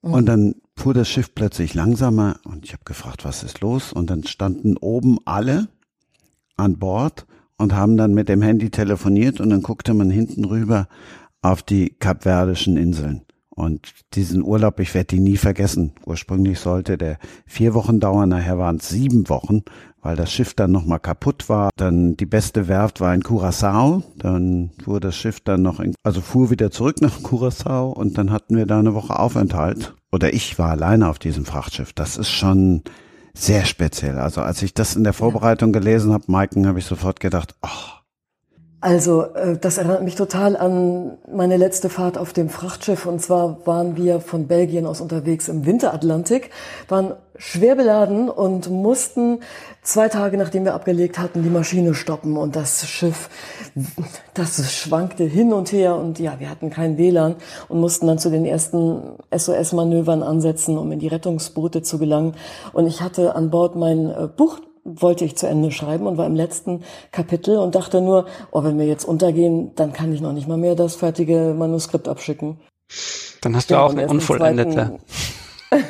Mhm. 0.01 0.15
Und 0.15 0.27
dann 0.27 0.55
fuhr 0.75 0.95
das 0.95 1.11
Schiff 1.11 1.35
plötzlich 1.35 1.75
langsamer 1.75 2.37
und 2.45 2.65
ich 2.65 2.73
habe 2.73 2.85
gefragt, 2.85 3.27
was 3.27 3.43
ist 3.43 3.61
los? 3.61 3.93
Und 3.93 4.09
dann 4.09 4.25
standen 4.25 4.79
oben 4.79 5.19
alle 5.27 5.69
an 6.57 6.79
Bord 6.79 7.27
und 7.61 7.75
haben 7.75 7.97
dann 7.97 8.15
mit 8.15 8.29
dem 8.29 8.43
Handy 8.43 8.71
telefoniert 8.71 9.39
und 9.39 9.51
dann 9.51 9.63
guckte 9.63 9.93
man 9.93 10.11
hinten 10.11 10.45
rüber 10.47 10.89
auf 11.43 11.63
die 11.63 11.91
kapverdischen 11.91 12.77
Inseln. 12.77 13.23
Und 13.51 13.93
diesen 14.15 14.43
Urlaub, 14.43 14.81
ich 14.81 14.95
werde 14.95 15.09
die 15.09 15.21
nie 15.21 15.37
vergessen. 15.37 15.93
Ursprünglich 16.07 16.59
sollte 16.61 16.97
der 16.97 17.19
vier 17.45 17.75
Wochen 17.75 18.01
dauern, 18.01 18.31
nachher 18.31 18.57
waren 18.57 18.77
es 18.77 18.89
sieben 18.89 19.29
Wochen, 19.29 19.63
weil 20.01 20.17
das 20.17 20.33
Schiff 20.33 20.55
dann 20.55 20.73
nochmal 20.73 21.01
kaputt 21.01 21.51
war. 21.51 21.69
Dann 21.77 22.17
die 22.17 22.25
beste 22.25 22.69
Werft 22.69 23.03
war 23.03 23.15
in 23.15 23.23
Curacao. 23.23 24.03
Dann 24.17 24.71
fuhr 24.83 24.99
das 24.99 25.15
Schiff 25.17 25.41
dann 25.41 25.61
noch, 25.61 25.81
in, 25.81 25.95
also 26.03 26.23
fuhr 26.23 26.51
wieder 26.51 26.71
zurück 26.71 27.03
nach 27.03 27.23
Curacao 27.23 27.91
und 27.91 28.17
dann 28.17 28.31
hatten 28.31 28.57
wir 28.57 28.65
da 28.65 28.79
eine 28.79 28.95
Woche 28.95 29.19
Aufenthalt. 29.19 29.95
Oder 30.11 30.33
ich 30.33 30.59
war 30.59 30.71
alleine 30.71 31.09
auf 31.11 31.19
diesem 31.19 31.45
Frachtschiff. 31.45 31.93
Das 31.93 32.17
ist 32.17 32.31
schon 32.31 32.83
sehr 33.35 33.65
speziell. 33.65 34.19
Also 34.19 34.43
als 34.43 34.63
ich 34.63 34.75
das 34.75 34.97
in 34.97 35.05
der 35.05 35.13
Vorbereitung 35.13 35.73
gelesen 35.73 36.13
habe, 36.13 36.25
Maiken, 36.27 36.67
habe 36.67 36.79
ich 36.79 36.87
sofort 36.87 37.21
gedacht, 37.21 37.55
ach, 37.61 38.00
also 38.81 39.25
äh, 39.35 39.59
das 39.59 39.77
erinnert 39.77 40.03
mich 40.03 40.15
total 40.15 40.57
an 40.57 41.19
meine 41.31 41.59
letzte 41.59 41.91
Fahrt 41.91 42.17
auf 42.17 42.33
dem 42.33 42.49
Frachtschiff. 42.49 43.05
Und 43.05 43.21
zwar 43.21 43.67
waren 43.67 43.97
wir 43.97 44.21
von 44.21 44.47
Belgien 44.47 44.87
aus 44.87 45.03
unterwegs 45.03 45.49
im 45.49 45.67
Winteratlantik, 45.67 46.51
waren 46.89 47.13
schwer 47.37 47.75
beladen 47.75 48.31
und 48.31 48.71
mussten 48.71 49.41
zwei 49.83 50.09
Tage 50.09 50.39
nachdem 50.39 50.65
wir 50.65 50.75
abgelegt 50.75 51.19
hatten, 51.19 51.43
die 51.43 51.51
Maschine 51.51 51.93
stoppen. 51.93 52.39
Und 52.39 52.57
das 52.57 52.89
Schiff, 52.89 53.29
das 54.33 54.73
schwankte 54.73 55.25
hin 55.25 55.53
und 55.53 55.73
her. 55.73 55.97
Und 55.97 56.19
ja, 56.19 56.41
wir 56.41 56.49
hatten 56.49 56.71
kein 56.71 56.97
WLAN 56.97 57.37
und 57.69 57.81
mussten 57.81 58.07
dann 58.07 58.19
zu 58.19 58.31
den 58.31 58.47
ersten 58.47 59.19
SOS-Manövern 59.31 60.23
ansetzen, 60.23 60.79
um 60.79 60.91
in 60.91 61.01
die 61.01 61.09
Rettungsboote 61.09 61.83
zu 61.83 61.99
gelangen. 61.99 62.35
Und 62.73 62.87
ich 62.87 63.03
hatte 63.03 63.35
an 63.35 63.51
Bord 63.51 63.77
mein 63.77 64.07
äh, 64.09 64.27
Buch 64.35 64.59
wollte 64.85 65.25
ich 65.25 65.37
zu 65.37 65.47
Ende 65.47 65.71
schreiben 65.71 66.07
und 66.07 66.17
war 66.17 66.27
im 66.27 66.35
letzten 66.35 66.83
Kapitel 67.13 67.59
und 67.59 67.75
dachte 67.75 68.01
nur, 68.01 68.27
oh, 68.51 68.65
wenn 68.65 68.79
wir 68.79 68.87
jetzt 68.87 69.05
untergehen, 69.05 69.75
dann 69.77 69.93
kann 69.93 70.13
ich 70.13 70.21
noch 70.21 70.33
nicht 70.33 70.49
mal 70.49 70.57
mehr 70.57 70.75
das 70.75 70.97
fertige 70.97 71.55
Manuskript 71.57 72.09
abschicken. 72.09 72.59
Dann 73.41 73.57
hast 73.57 73.71
du 73.71 73.75
ja, 73.75 73.83
auch 73.83 73.93
eine 73.93 74.09
unvollendete. 74.09 74.99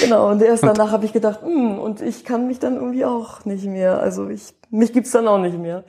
genau, 0.00 0.30
und 0.30 0.42
erst 0.42 0.64
danach 0.64 0.90
habe 0.90 1.06
ich 1.06 1.12
gedacht, 1.12 1.42
hm, 1.42 1.78
und 1.78 2.00
ich 2.00 2.24
kann 2.24 2.46
mich 2.46 2.58
dann 2.58 2.76
irgendwie 2.76 3.04
auch 3.04 3.44
nicht 3.44 3.64
mehr. 3.64 4.00
Also 4.00 4.28
ich, 4.28 4.54
mich 4.70 4.92
gibt's 4.92 5.12
dann 5.12 5.28
auch 5.28 5.38
nicht 5.38 5.58
mehr. 5.58 5.84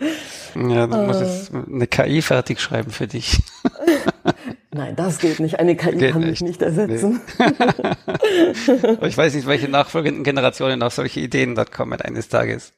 Ja, 0.56 0.88
du 0.88 0.98
musst 0.98 1.22
jetzt 1.22 1.54
äh. 1.54 1.74
eine 1.74 1.88
KI 1.88 2.22
fertig 2.22 2.60
schreiben 2.60 2.92
für 2.92 3.08
dich. 3.08 3.40
Nein, 4.75 4.94
das 4.98 5.20
geht 5.20 5.39
nicht. 5.39 5.58
Eine 5.58 5.77
KI 5.77 5.96
geht 5.96 6.12
kann 6.12 6.20
nicht. 6.20 6.41
mich 6.41 6.41
nicht 6.41 6.62
ersetzen. 6.62 7.22
Nee. 7.39 8.98
ich 9.08 9.17
weiß 9.17 9.34
nicht, 9.34 9.48
welche 9.48 9.70
nachfolgenden 9.70 10.25
Generationen 10.25 10.84
auf 10.84 10.94
solche 10.94 11.22
Ideen 11.22 11.55
dort 11.55 11.72
kommen 11.72 12.01
eines 12.01 12.27
Tages. 12.27 12.74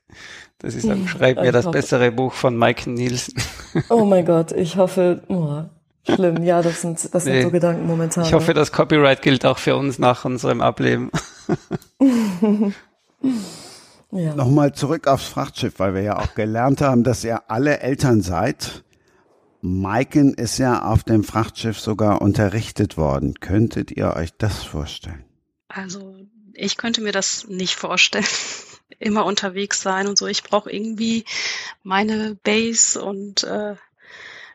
Das 0.60 0.76
ist 0.76 0.88
dann, 0.88 1.08
schreib 1.08 1.42
mir 1.42 1.52
das 1.52 1.66
hoffe. 1.66 1.80
bessere 1.80 2.12
Buch 2.12 2.34
von 2.34 2.56
Mike 2.56 2.88
Nielsen. 2.88 3.34
oh 3.90 4.06
mein 4.06 4.28
Gott, 4.28 4.52
ich 4.52 4.78
hoffe, 4.78 5.24
oh, 5.28 5.64
schlimm. 6.08 6.44
Ja, 6.44 6.62
das 6.62 6.82
sind, 6.82 7.16
das 7.16 7.26
nee. 7.26 7.32
sind 7.34 7.42
so 7.42 7.50
Gedanken 7.50 7.88
momentan. 7.88 8.26
Ich 8.26 8.34
hoffe, 8.34 8.54
das 8.54 8.72
Copyright 8.72 9.24
gilt 9.24 9.44
auch 9.44 9.58
für 9.58 9.76
uns 9.76 9.98
nach 9.98 10.24
unserem 10.24 10.62
Ableben. 10.62 11.10
ja. 14.12 14.36
Nochmal 14.36 14.74
zurück 14.74 15.08
aufs 15.08 15.26
Frachtschiff, 15.26 15.80
weil 15.80 15.96
wir 15.96 16.04
ja 16.04 16.20
auch 16.20 16.36
gelernt 16.36 16.82
haben, 16.82 17.04
dass 17.04 17.24
ihr 17.24 17.50
alle 17.50 17.80
Eltern 17.80 18.22
seid. 18.22 18.84
Maiken 19.68 20.34
ist 20.34 20.58
ja 20.58 20.84
auf 20.84 21.04
dem 21.04 21.24
Frachtschiff 21.24 21.80
sogar 21.80 22.22
unterrichtet 22.22 22.96
worden. 22.98 23.36
Könntet 23.40 23.92
ihr 23.92 24.16
euch 24.16 24.32
das 24.38 24.64
vorstellen? 24.64 25.26
Also 25.68 26.16
ich 26.54 26.78
könnte 26.78 27.02
mir 27.02 27.12
das 27.12 27.48
nicht 27.48 27.76
vorstellen. 27.76 28.26
Immer 29.00 29.26
unterwegs 29.26 29.82
sein 29.82 30.08
und 30.08 30.18
so. 30.18 30.26
Ich 30.26 30.44
brauche 30.44 30.72
irgendwie 30.72 31.26
meine 31.84 32.36
Base 32.44 33.04
und 33.04 33.44
äh, 33.44 33.76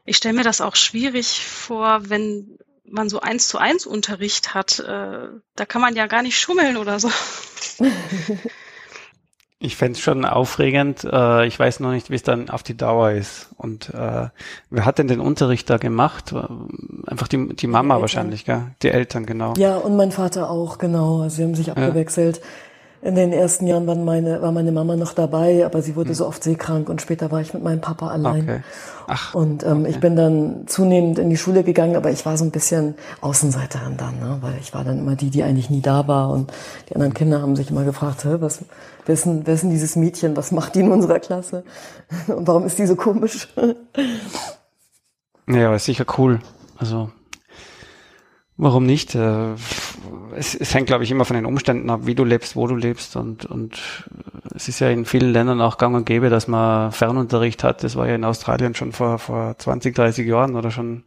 ich 0.04 0.16
stelle 0.16 0.34
mir 0.34 0.44
das 0.44 0.60
auch 0.60 0.74
schwierig 0.74 1.44
vor, 1.46 2.08
wenn 2.08 2.58
man 2.84 3.08
so 3.08 3.20
eins 3.20 3.46
zu 3.48 3.58
eins 3.58 3.86
Unterricht 3.86 4.54
hat. 4.54 4.80
Äh, 4.80 5.28
da 5.54 5.66
kann 5.66 5.82
man 5.82 5.94
ja 5.94 6.06
gar 6.06 6.22
nicht 6.22 6.40
schummeln 6.40 6.76
oder 6.76 6.98
so. 6.98 7.10
Ich 9.64 9.76
fände 9.76 9.92
es 9.92 10.00
schon 10.00 10.24
aufregend. 10.24 11.04
Äh, 11.04 11.46
ich 11.46 11.56
weiß 11.56 11.78
noch 11.78 11.92
nicht, 11.92 12.10
wie 12.10 12.16
es 12.16 12.24
dann 12.24 12.50
auf 12.50 12.64
die 12.64 12.76
Dauer 12.76 13.12
ist. 13.12 13.50
Und 13.56 13.90
äh, 13.90 14.28
wer 14.70 14.84
hat 14.84 14.98
denn 14.98 15.06
den 15.06 15.20
Unterricht 15.20 15.70
da 15.70 15.76
gemacht? 15.76 16.34
Einfach 17.06 17.28
die, 17.28 17.54
die 17.54 17.68
Mama 17.68 17.94
die 17.94 18.00
wahrscheinlich, 18.00 18.44
gell? 18.44 18.72
Die 18.82 18.90
Eltern, 18.90 19.24
genau. 19.24 19.54
Ja, 19.56 19.76
und 19.76 19.96
mein 19.96 20.10
Vater 20.10 20.50
auch, 20.50 20.78
genau. 20.78 21.22
Also 21.22 21.36
sie 21.36 21.44
haben 21.44 21.54
sich 21.54 21.70
abgewechselt. 21.70 22.38
Ja. 22.38 22.42
In 23.04 23.16
den 23.16 23.32
ersten 23.32 23.66
Jahren 23.66 23.88
war 23.88 23.96
meine, 23.96 24.40
war 24.42 24.52
meine 24.52 24.70
Mama 24.70 24.94
noch 24.94 25.12
dabei, 25.12 25.66
aber 25.66 25.82
sie 25.82 25.96
wurde 25.96 26.10
hm. 26.10 26.14
so 26.14 26.26
oft 26.26 26.44
seekrank 26.44 26.88
und 26.88 27.02
später 27.02 27.32
war 27.32 27.40
ich 27.40 27.52
mit 27.52 27.62
meinem 27.62 27.80
Papa 27.80 28.08
allein. 28.08 28.42
Okay. 28.42 28.60
Ach, 29.08 29.34
und 29.34 29.64
ähm, 29.64 29.80
okay. 29.80 29.90
ich 29.90 29.98
bin 29.98 30.14
dann 30.14 30.68
zunehmend 30.68 31.18
in 31.18 31.28
die 31.28 31.36
Schule 31.36 31.64
gegangen, 31.64 31.96
aber 31.96 32.12
ich 32.12 32.24
war 32.24 32.36
so 32.36 32.44
ein 32.44 32.52
bisschen 32.52 32.94
Außenseiterin 33.20 33.96
dann, 33.96 34.20
ne? 34.20 34.38
weil 34.40 34.54
ich 34.60 34.72
war 34.72 34.84
dann 34.84 35.00
immer 35.00 35.16
die, 35.16 35.30
die 35.30 35.42
eigentlich 35.42 35.68
nie 35.68 35.80
da 35.80 36.06
war 36.06 36.30
und 36.30 36.52
die 36.88 36.94
anderen 36.94 37.12
Kinder 37.12 37.42
haben 37.42 37.56
sich 37.56 37.70
immer 37.70 37.82
gefragt, 37.82 38.24
was, 38.24 38.60
wer 39.04 39.12
ist, 39.12 39.26
denn, 39.26 39.42
wer 39.46 39.54
ist 39.54 39.64
denn 39.64 39.70
dieses 39.70 39.96
Mädchen, 39.96 40.36
was 40.36 40.52
macht 40.52 40.76
die 40.76 40.80
in 40.80 40.92
unserer 40.92 41.18
Klasse 41.18 41.64
und 42.28 42.46
warum 42.46 42.64
ist 42.66 42.78
die 42.78 42.86
so 42.86 42.94
komisch? 42.94 43.48
ja, 45.48 45.66
aber 45.66 45.76
ist 45.76 45.86
sicher 45.86 46.06
cool. 46.16 46.38
Also 46.78 47.10
Warum 48.62 48.86
nicht? 48.86 49.14
Äh, 49.14 49.54
es, 50.34 50.54
es 50.54 50.74
hängt, 50.74 50.86
glaube 50.86 51.04
ich, 51.04 51.10
immer 51.10 51.24
von 51.24 51.36
den 51.36 51.46
Umständen 51.46 51.90
ab, 51.90 52.00
wie 52.04 52.14
du 52.14 52.24
lebst, 52.24 52.56
wo 52.56 52.66
du 52.66 52.74
lebst. 52.74 53.16
Und, 53.16 53.44
und 53.46 53.80
es 54.54 54.68
ist 54.68 54.80
ja 54.80 54.88
in 54.90 55.04
vielen 55.04 55.32
Ländern 55.32 55.60
auch 55.60 55.78
gang 55.78 55.94
und 55.94 56.06
gäbe, 56.06 56.30
dass 56.30 56.48
man 56.48 56.92
Fernunterricht 56.92 57.64
hat. 57.64 57.84
Das 57.84 57.96
war 57.96 58.08
ja 58.08 58.14
in 58.14 58.24
Australien 58.24 58.74
schon 58.74 58.92
vor, 58.92 59.18
vor 59.18 59.56
20, 59.58 59.94
30 59.94 60.26
Jahren 60.26 60.56
oder 60.56 60.70
schon 60.70 61.04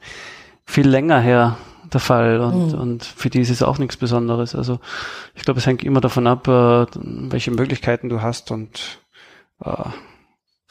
viel 0.65 0.88
länger 0.88 1.20
her 1.20 1.58
der 1.94 2.00
Fall. 2.00 2.39
Und, 2.39 2.74
mhm. 2.74 2.79
und 2.79 3.03
für 3.03 3.29
die 3.29 3.41
ist 3.41 3.50
es 3.51 3.63
auch 3.63 3.77
nichts 3.77 3.98
Besonderes. 3.98 4.55
Also 4.55 4.79
ich 5.36 5.44
glaube, 5.44 5.60
es 5.60 5.65
hängt 5.65 5.84
immer 5.84 6.01
davon 6.01 6.27
ab, 6.27 6.48
äh, 6.48 6.86
welche 6.96 7.51
Möglichkeiten 7.51 8.10
du 8.10 8.22
hast. 8.22 8.51
Und 8.51 9.00
äh, 9.63 9.89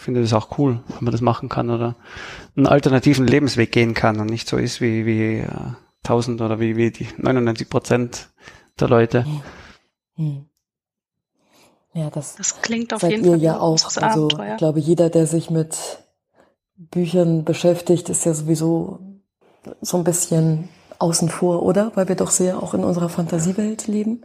finde 0.05 0.21
das 0.21 0.35
auch 0.35 0.59
cool, 0.59 0.81
wenn 0.89 1.05
man 1.05 1.13
das 1.13 1.23
machen 1.23 1.49
kann 1.49 1.71
oder 1.71 1.97
einen 2.57 2.67
alternativen 2.67 3.27
Lebensweg 3.27 3.73
gehen 3.73 3.95
kann 3.95 4.21
und 4.21 4.27
nicht 4.27 4.49
so 4.49 4.59
ist 4.59 4.81
wie, 4.81 5.07
wie 5.07 5.39
äh, 5.39 5.49
1000 6.05 6.41
oder 6.43 6.61
wie, 6.61 6.77
wie 6.77 6.91
die 6.91 7.09
99 7.17 7.69
Prozent 7.69 8.31
der 8.79 8.89
Leute. 8.89 9.27
Hm. 10.17 10.47
Ja, 11.95 12.11
das, 12.11 12.35
das 12.37 12.61
klingt 12.61 12.93
auf 12.93 13.03
seid 13.03 13.13
jeden 13.13 13.25
ihr 13.25 13.31
Fall 13.31 13.43
ja 13.43 13.61
auch. 13.61 13.97
Also 14.03 14.29
ich 14.29 14.57
glaube, 14.57 14.81
jeder, 14.81 15.11
der 15.11 15.27
sich 15.27 15.51
mit 15.51 15.77
Büchern 16.77 17.45
beschäftigt, 17.45 18.09
ist 18.09 18.25
ja 18.25 18.35
sowieso 18.35 18.99
so 19.81 19.97
ein 19.97 20.05
bisschen 20.05 20.69
außen 20.99 21.29
vor, 21.29 21.63
oder? 21.63 21.93
Weil 21.95 22.09
wir 22.09 22.17
doch 22.17 22.31
sehr 22.31 22.63
auch 22.63 22.75
in 22.75 22.85
unserer 22.85 23.09
Fantasiewelt 23.09 23.87
leben. 23.87 24.23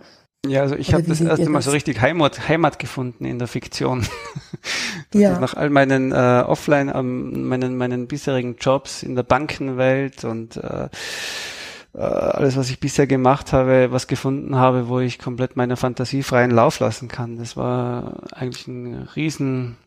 Ja, 0.47 0.61
also 0.61 0.75
ich 0.75 0.93
habe 0.93 1.03
das 1.03 1.19
erste 1.19 1.49
Mal 1.49 1.61
so 1.61 1.71
richtig 1.71 1.99
Heimat, 2.01 2.47
Heimat 2.47 2.79
gefunden 2.79 3.25
in 3.25 3.39
der 3.39 3.47
Fiktion. 3.47 4.07
ja. 5.13 5.37
Nach 5.37 5.53
all 5.53 5.69
meinen 5.69 6.11
äh, 6.11 6.43
Offline, 6.47 6.91
ähm, 6.93 7.47
meinen, 7.47 7.75
meinen 7.75 8.07
bisherigen 8.07 8.55
Jobs 8.59 9.03
in 9.03 9.15
der 9.15 9.23
Bankenwelt 9.23 10.23
und 10.23 10.55
äh, 10.57 10.87
äh, 11.93 11.99
alles, 11.99 12.57
was 12.57 12.69
ich 12.69 12.79
bisher 12.79 13.07
gemacht 13.07 13.53
habe, 13.53 13.91
was 13.91 14.07
gefunden 14.07 14.55
habe, 14.55 14.87
wo 14.87 14.99
ich 14.99 15.19
komplett 15.19 15.55
meiner 15.55 15.77
Fantasie 15.77 16.23
freien 16.23 16.51
Lauf 16.51 16.79
lassen 16.79 17.07
kann. 17.07 17.37
Das 17.37 17.57
war 17.57 18.23
eigentlich 18.33 18.67
ein 18.67 19.07
riesen 19.15 19.77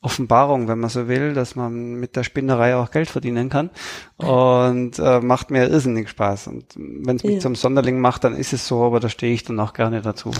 Offenbarung, 0.00 0.68
wenn 0.68 0.78
man 0.78 0.90
so 0.90 1.08
will, 1.08 1.34
dass 1.34 1.56
man 1.56 1.94
mit 1.94 2.14
der 2.14 2.22
Spinnerei 2.22 2.76
auch 2.76 2.92
Geld 2.92 3.10
verdienen 3.10 3.48
kann 3.48 3.70
und 4.16 4.98
äh, 4.98 5.20
macht 5.20 5.50
mir 5.50 5.68
irrsinnig 5.68 6.08
Spaß. 6.08 6.46
Und 6.46 6.66
wenn 6.76 7.16
es 7.16 7.24
mich 7.24 7.34
ja. 7.34 7.40
zum 7.40 7.56
Sonderling 7.56 7.98
macht, 7.98 8.22
dann 8.22 8.36
ist 8.36 8.52
es 8.52 8.68
so, 8.68 8.84
aber 8.84 9.00
da 9.00 9.08
stehe 9.08 9.34
ich 9.34 9.42
dann 9.42 9.58
auch 9.58 9.72
gerne 9.72 10.00
dazu. 10.00 10.30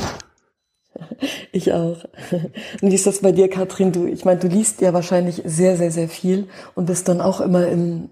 Ich 1.53 1.73
auch. 1.73 2.05
Und 2.83 2.91
wie 2.91 2.95
ist 2.95 3.07
das 3.07 3.21
bei 3.21 3.33
dir, 3.33 3.49
Katrin? 3.49 3.93
Du, 3.93 4.07
ich 4.07 4.25
meine, 4.25 4.39
du 4.41 4.49
liest 4.49 4.81
ja 4.81 4.93
wahrscheinlich 4.93 5.43
sehr, 5.45 5.77
sehr, 5.77 5.91
sehr 5.91 6.09
viel 6.09 6.49
und 6.75 6.87
bist 6.87 7.09
dann 7.09 7.21
auch 7.21 7.41
immer 7.41 7.67
in 7.67 8.11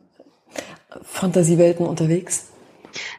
Fantasiewelten 1.02 1.86
unterwegs. 1.86 2.48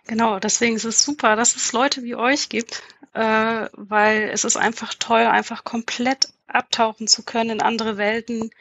Genau, 0.08 0.40
deswegen 0.40 0.76
ist 0.76 0.86
es 0.86 1.04
super, 1.04 1.36
dass 1.36 1.56
es 1.56 1.74
Leute 1.74 2.04
wie 2.04 2.16
euch 2.16 2.50
gibt, 2.50 2.84
äh, 3.14 3.68
weil 3.74 4.30
es 4.32 4.44
ist 4.44 4.58
einfach 4.58 4.94
toll, 4.94 5.26
einfach 5.26 5.64
komplett 5.64 6.30
abtauchen 6.48 7.08
zu 7.08 7.24
können 7.24 7.52
in 7.52 7.62
andere 7.62 7.98
Welten. 7.98 8.52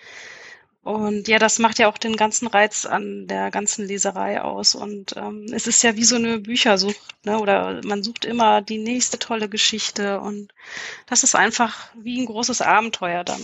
Und 0.82 1.26
ja, 1.26 1.40
das 1.40 1.58
macht 1.58 1.80
ja 1.80 1.88
auch 1.88 1.98
den 1.98 2.16
ganzen 2.16 2.46
Reiz 2.46 2.86
an 2.86 3.26
der 3.26 3.50
ganzen 3.50 3.84
Leserei 3.84 4.40
aus. 4.40 4.76
Und 4.76 5.16
ähm, 5.16 5.46
es 5.52 5.66
ist 5.66 5.82
ja 5.82 5.96
wie 5.96 6.04
so 6.04 6.14
eine 6.14 6.38
Büchersucht, 6.38 7.00
ne? 7.24 7.40
Oder 7.40 7.80
man 7.84 8.04
sucht 8.04 8.24
immer 8.24 8.62
die 8.62 8.78
nächste 8.78 9.18
tolle 9.18 9.48
Geschichte. 9.48 10.20
Und 10.20 10.54
das 11.06 11.24
ist 11.24 11.34
einfach 11.34 11.90
wie 11.96 12.20
ein 12.20 12.26
großes 12.26 12.60
Abenteuer 12.60 13.24
dann. 13.24 13.40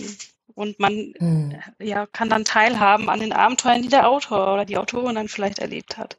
Und 0.55 0.79
man 0.79 1.13
mhm. 1.19 1.59
ja, 1.79 2.05
kann 2.05 2.29
dann 2.29 2.45
teilhaben 2.45 3.09
an 3.09 3.19
den 3.19 3.33
Abenteuern, 3.33 3.81
die 3.81 3.89
der 3.89 4.07
Autor 4.07 4.53
oder 4.53 4.63
die 4.63 4.77
Autorin 4.77 5.15
dann 5.15 5.27
vielleicht 5.27 5.59
erlebt 5.59 5.97
hat. 5.97 6.17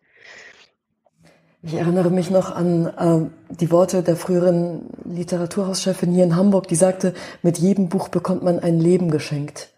Ich 1.66 1.73
erinnere 1.73 2.11
mich 2.11 2.30
noch 2.30 2.54
an 2.54 2.87
äh, 2.87 3.54
die 3.54 3.71
Worte 3.71 4.02
der 4.02 4.16
früheren 4.16 4.90
Literaturhauschefin 5.04 6.12
hier 6.12 6.25
in 6.25 6.37
Hamburg, 6.37 6.68
die 6.68 6.75
sagte, 6.75 7.14
mit 7.40 7.56
jedem 7.56 7.88
Buch 7.88 8.09
bekommt 8.09 8.42
man 8.42 8.59
ein 8.59 8.78
Leben 8.78 9.11
geschenkt. 9.11 9.71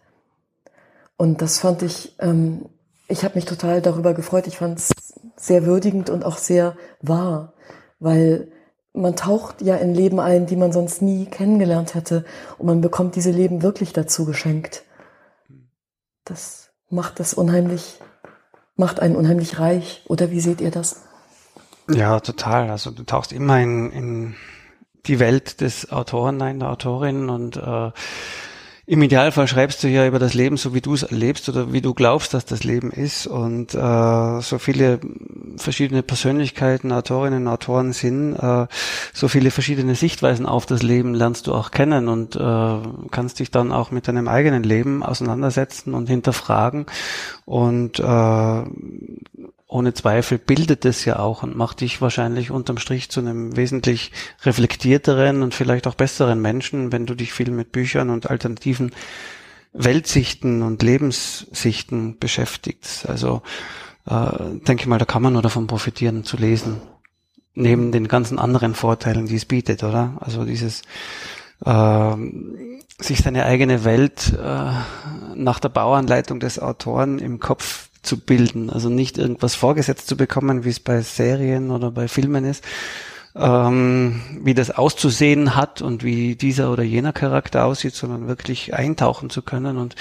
Und 1.15 1.41
das 1.41 1.59
fand 1.59 1.83
ich, 1.83 2.13
ähm, 2.19 2.65
ich 3.07 3.23
habe 3.23 3.35
mich 3.35 3.45
total 3.45 3.81
darüber 3.81 4.13
gefreut. 4.13 4.47
Ich 4.47 4.57
fand 4.57 4.79
es 4.79 4.91
sehr 5.37 5.65
würdigend 5.65 6.09
und 6.09 6.25
auch 6.25 6.37
sehr 6.37 6.75
wahr, 7.01 7.53
weil 7.99 8.49
man 8.91 9.15
taucht 9.15 9.61
ja 9.61 9.77
in 9.77 9.95
Leben 9.95 10.19
ein, 10.19 10.45
die 10.45 10.57
man 10.57 10.73
sonst 10.73 11.01
nie 11.01 11.25
kennengelernt 11.25 11.95
hätte. 11.95 12.25
Und 12.57 12.65
man 12.65 12.81
bekommt 12.81 13.15
diese 13.15 13.31
Leben 13.31 13.63
wirklich 13.63 13.93
dazu 13.93 14.25
geschenkt. 14.25 14.83
Das 16.25 16.67
macht 16.89 17.21
das 17.21 17.33
unheimlich, 17.33 18.01
macht 18.75 18.99
einen 18.99 19.15
unheimlich 19.15 19.57
reich. 19.57 20.03
Oder 20.09 20.31
wie 20.31 20.41
seht 20.41 20.59
ihr 20.59 20.71
das? 20.71 21.06
Ja, 21.89 22.19
total. 22.19 22.69
Also 22.69 22.91
du 22.91 23.03
tauchst 23.03 23.31
immer 23.31 23.59
in, 23.59 23.91
in 23.91 24.35
die 25.05 25.19
Welt 25.19 25.61
des 25.61 25.91
Autoren, 25.91 26.37
nein, 26.37 26.59
der 26.59 26.69
Autorin 26.69 27.29
und 27.29 27.55
äh, 27.57 27.91
im 28.89 29.01
Idealfall 29.01 29.49
schreibst 29.49 29.83
du 29.83 29.89
ja 29.89 30.07
über 30.07 30.17
das 30.17 30.33
Leben, 30.33 30.55
so 30.55 30.73
wie 30.73 30.79
du 30.79 30.93
es 30.93 31.03
erlebst 31.03 31.49
oder 31.49 31.73
wie 31.73 31.81
du 31.81 31.93
glaubst, 31.93 32.33
dass 32.33 32.45
das 32.45 32.63
Leben 32.63 32.89
ist. 32.89 33.27
Und 33.27 33.75
äh, 33.75 34.41
so 34.41 34.59
viele 34.59 35.01
verschiedene 35.57 36.03
Persönlichkeiten, 36.03 36.93
Autorinnen, 36.93 37.49
Autoren 37.49 37.91
sind, 37.91 38.35
äh, 38.35 38.65
so 39.13 39.27
viele 39.27 39.51
verschiedene 39.51 39.95
Sichtweisen 39.95 40.45
auf 40.45 40.65
das 40.65 40.83
Leben 40.83 41.13
lernst 41.13 41.47
du 41.47 41.53
auch 41.53 41.71
kennen 41.71 42.07
und 42.07 42.37
äh, 42.37 42.77
kannst 43.11 43.39
dich 43.39 43.51
dann 43.51 43.73
auch 43.73 43.91
mit 43.91 44.07
deinem 44.07 44.29
eigenen 44.29 44.63
Leben 44.63 45.03
auseinandersetzen 45.03 45.93
und 45.93 46.07
hinterfragen. 46.07 46.85
Und 47.43 47.99
äh, 47.99 48.63
ohne 49.67 49.93
Zweifel 49.93 50.37
bildet 50.37 50.85
es 50.85 51.03
ja 51.03 51.19
auch 51.19 51.43
und 51.43 51.55
macht 51.55 51.81
dich 51.81 52.01
wahrscheinlich 52.01 52.51
unterm 52.51 52.77
Strich 52.77 53.09
zu 53.09 53.19
einem 53.19 53.57
wesentlich 53.57 54.11
reflektierteren 54.43 55.43
und 55.43 55.53
vielleicht 55.53 55.87
auch 55.87 55.95
besseren 55.95 56.41
Menschen, 56.41 56.93
wenn 56.93 57.05
du 57.05 57.15
dich 57.15 57.33
viel 57.33 57.51
mit 57.51 57.73
Büchern 57.73 58.09
und 58.09 58.29
alternativen 58.29 58.91
Weltsichten 59.73 60.61
und 60.63 60.81
Lebenssichten 60.83 62.17
beschäftigst. 62.17 63.07
Also 63.09 63.41
äh, 64.05 64.29
denke 64.67 64.83
ich 64.83 64.87
mal, 64.87 64.99
da 64.99 65.05
kann 65.05 65.21
man 65.21 65.33
nur 65.33 65.41
davon 65.41 65.67
profitieren 65.67 66.23
zu 66.23 66.37
lesen. 66.37 66.81
Neben 67.53 67.91
den 67.91 68.07
ganzen 68.07 68.39
anderen 68.39 68.73
Vorteilen, 68.73 69.25
die 69.25 69.35
es 69.35 69.45
bietet, 69.45 69.83
oder? 69.83 70.17
Also 70.21 70.45
dieses 70.45 70.83
äh, 71.65 72.15
sich 72.99 73.19
seine 73.19 73.45
eigene 73.45 73.83
Welt 73.83 74.33
äh, 74.33 74.71
nach 75.35 75.59
der 75.59 75.69
Bauanleitung 75.69 76.39
des 76.39 76.59
Autoren 76.59 77.19
im 77.19 77.39
Kopf 77.39 77.86
zu 78.07 78.19
bilden. 78.19 78.69
Also 78.69 78.89
nicht 78.89 79.17
irgendwas 79.17 79.55
vorgesetzt 79.55 80.07
zu 80.07 80.17
bekommen, 80.17 80.63
wie 80.63 80.69
es 80.69 80.79
bei 80.79 81.01
Serien 81.01 81.71
oder 81.71 81.91
bei 81.91 82.07
Filmen 82.07 82.45
ist, 82.45 82.63
ähm, 83.35 84.21
wie 84.41 84.53
das 84.53 84.71
auszusehen 84.71 85.55
hat 85.55 85.81
und 85.81 86.03
wie 86.03 86.35
dieser 86.35 86.71
oder 86.71 86.83
jener 86.83 87.13
Charakter 87.13 87.65
aussieht, 87.65 87.93
sondern 87.93 88.27
wirklich 88.27 88.73
eintauchen 88.73 89.29
zu 89.29 89.41
können 89.41 89.77
und 89.77 89.95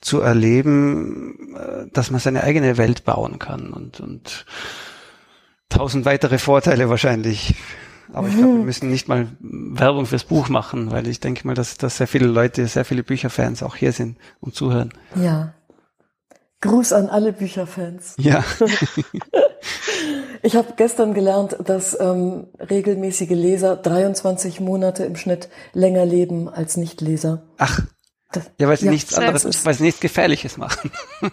zu 0.00 0.20
erleben, 0.20 1.56
äh, 1.56 1.86
dass 1.92 2.10
man 2.10 2.20
seine 2.20 2.44
eigene 2.44 2.76
Welt 2.76 3.04
bauen 3.04 3.38
kann 3.38 3.72
und, 3.72 4.00
und 4.00 4.46
tausend 5.68 6.04
weitere 6.04 6.38
Vorteile 6.38 6.88
wahrscheinlich. 6.88 7.56
Aber 8.12 8.28
ich 8.28 8.36
glaube, 8.36 8.52
wir 8.52 8.60
mhm. 8.60 8.66
müssen 8.66 8.90
nicht 8.90 9.08
mal 9.08 9.26
Werbung 9.40 10.06
fürs 10.06 10.24
Buch 10.24 10.48
machen, 10.48 10.92
weil 10.92 11.08
ich 11.08 11.18
denke 11.18 11.46
mal, 11.46 11.54
dass, 11.54 11.76
dass 11.76 11.96
sehr 11.96 12.06
viele 12.06 12.26
Leute, 12.26 12.66
sehr 12.68 12.84
viele 12.84 13.02
Bücherfans 13.02 13.64
auch 13.64 13.74
hier 13.74 13.92
sind 13.92 14.16
und 14.40 14.54
zuhören. 14.54 14.90
Ja, 15.16 15.54
Gruß 16.66 16.92
an 16.92 17.08
alle 17.08 17.32
Bücherfans. 17.32 18.14
Ja. 18.18 18.44
ich 20.42 20.56
habe 20.56 20.74
gestern 20.76 21.14
gelernt, 21.14 21.56
dass 21.64 21.98
ähm, 21.98 22.48
regelmäßige 22.58 23.30
Leser 23.30 23.76
23 23.76 24.60
Monate 24.60 25.04
im 25.04 25.16
Schnitt 25.16 25.48
länger 25.72 26.04
leben 26.04 26.48
als 26.48 26.76
Nichtleser. 26.76 27.42
Ach. 27.58 27.80
Das, 28.32 28.50
ja, 28.58 28.68
weil 28.68 28.76
sie 28.76 28.86
ja, 28.86 28.92
nichts 28.92 29.14
anderes, 29.14 29.64
weil 29.64 29.74
sie 29.74 29.84
nichts 29.84 30.00
Gefährliches 30.00 30.56
machen. 30.56 30.90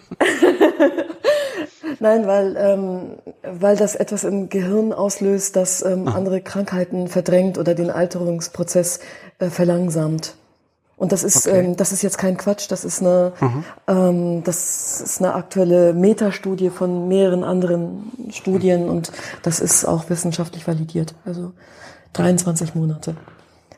Nein, 2.00 2.28
weil, 2.28 2.56
ähm, 2.58 3.18
weil 3.44 3.76
das 3.78 3.96
etwas 3.96 4.24
im 4.24 4.50
Gehirn 4.50 4.94
auslöst, 4.94 5.56
das 5.56 5.84
ähm, 5.84 6.08
ah. 6.08 6.16
andere 6.16 6.42
Krankheiten 6.42 7.08
verdrängt 7.08 7.58
oder 7.58 7.76
den 7.76 7.90
Alterungsprozess 7.90 9.00
äh, 9.40 9.50
verlangsamt. 9.50 10.36
Und 11.04 11.12
das 11.12 11.26
ist, 11.26 11.50
okay. 11.50 11.66
ähm, 11.66 11.76
das 11.76 11.92
ist 11.92 12.02
jetzt 12.02 12.18
kein 12.18 12.38
Quatsch, 12.38 12.72
das 12.72 12.86
ist 12.86 13.02
eine, 13.02 13.34
mhm. 13.42 13.64
ähm, 13.90 14.44
das 14.46 15.02
ist 15.02 15.20
eine 15.22 15.34
aktuelle 15.34 15.92
Metastudie 15.94 16.70
von 16.70 17.10
mehreren 17.10 17.44
anderen 17.44 18.10
Studien 18.30 18.88
und 18.88 19.12
das 19.42 19.60
ist 19.60 19.84
auch 19.84 20.10
wissenschaftlich 20.10 20.66
validiert. 20.66 21.14
Also 21.26 21.52
23 22.14 22.74
Monate 22.74 23.18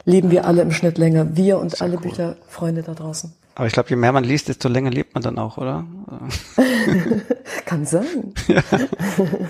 leben 0.03 0.29
wir 0.29 0.45
alle 0.45 0.61
im 0.61 0.69
Schnitt 0.69 0.99
länger. 0.99 1.35
Wir 1.35 1.57
und 1.57 1.81
alle 1.81 1.95
cool. 1.95 2.03
Bücherfreunde 2.03 2.83
da 2.83 2.93
draußen. 2.93 3.33
Aber 3.55 3.65
ich 3.65 3.73
glaube, 3.73 3.89
je 3.89 3.95
mehr 3.95 4.11
man 4.11 4.23
liest, 4.23 4.47
desto 4.47 4.69
länger 4.69 4.91
lebt 4.91 5.15
man 5.15 5.23
dann 5.23 5.39
auch, 5.39 5.57
oder? 5.57 5.83
Kann 7.65 7.87
sein. 7.87 8.35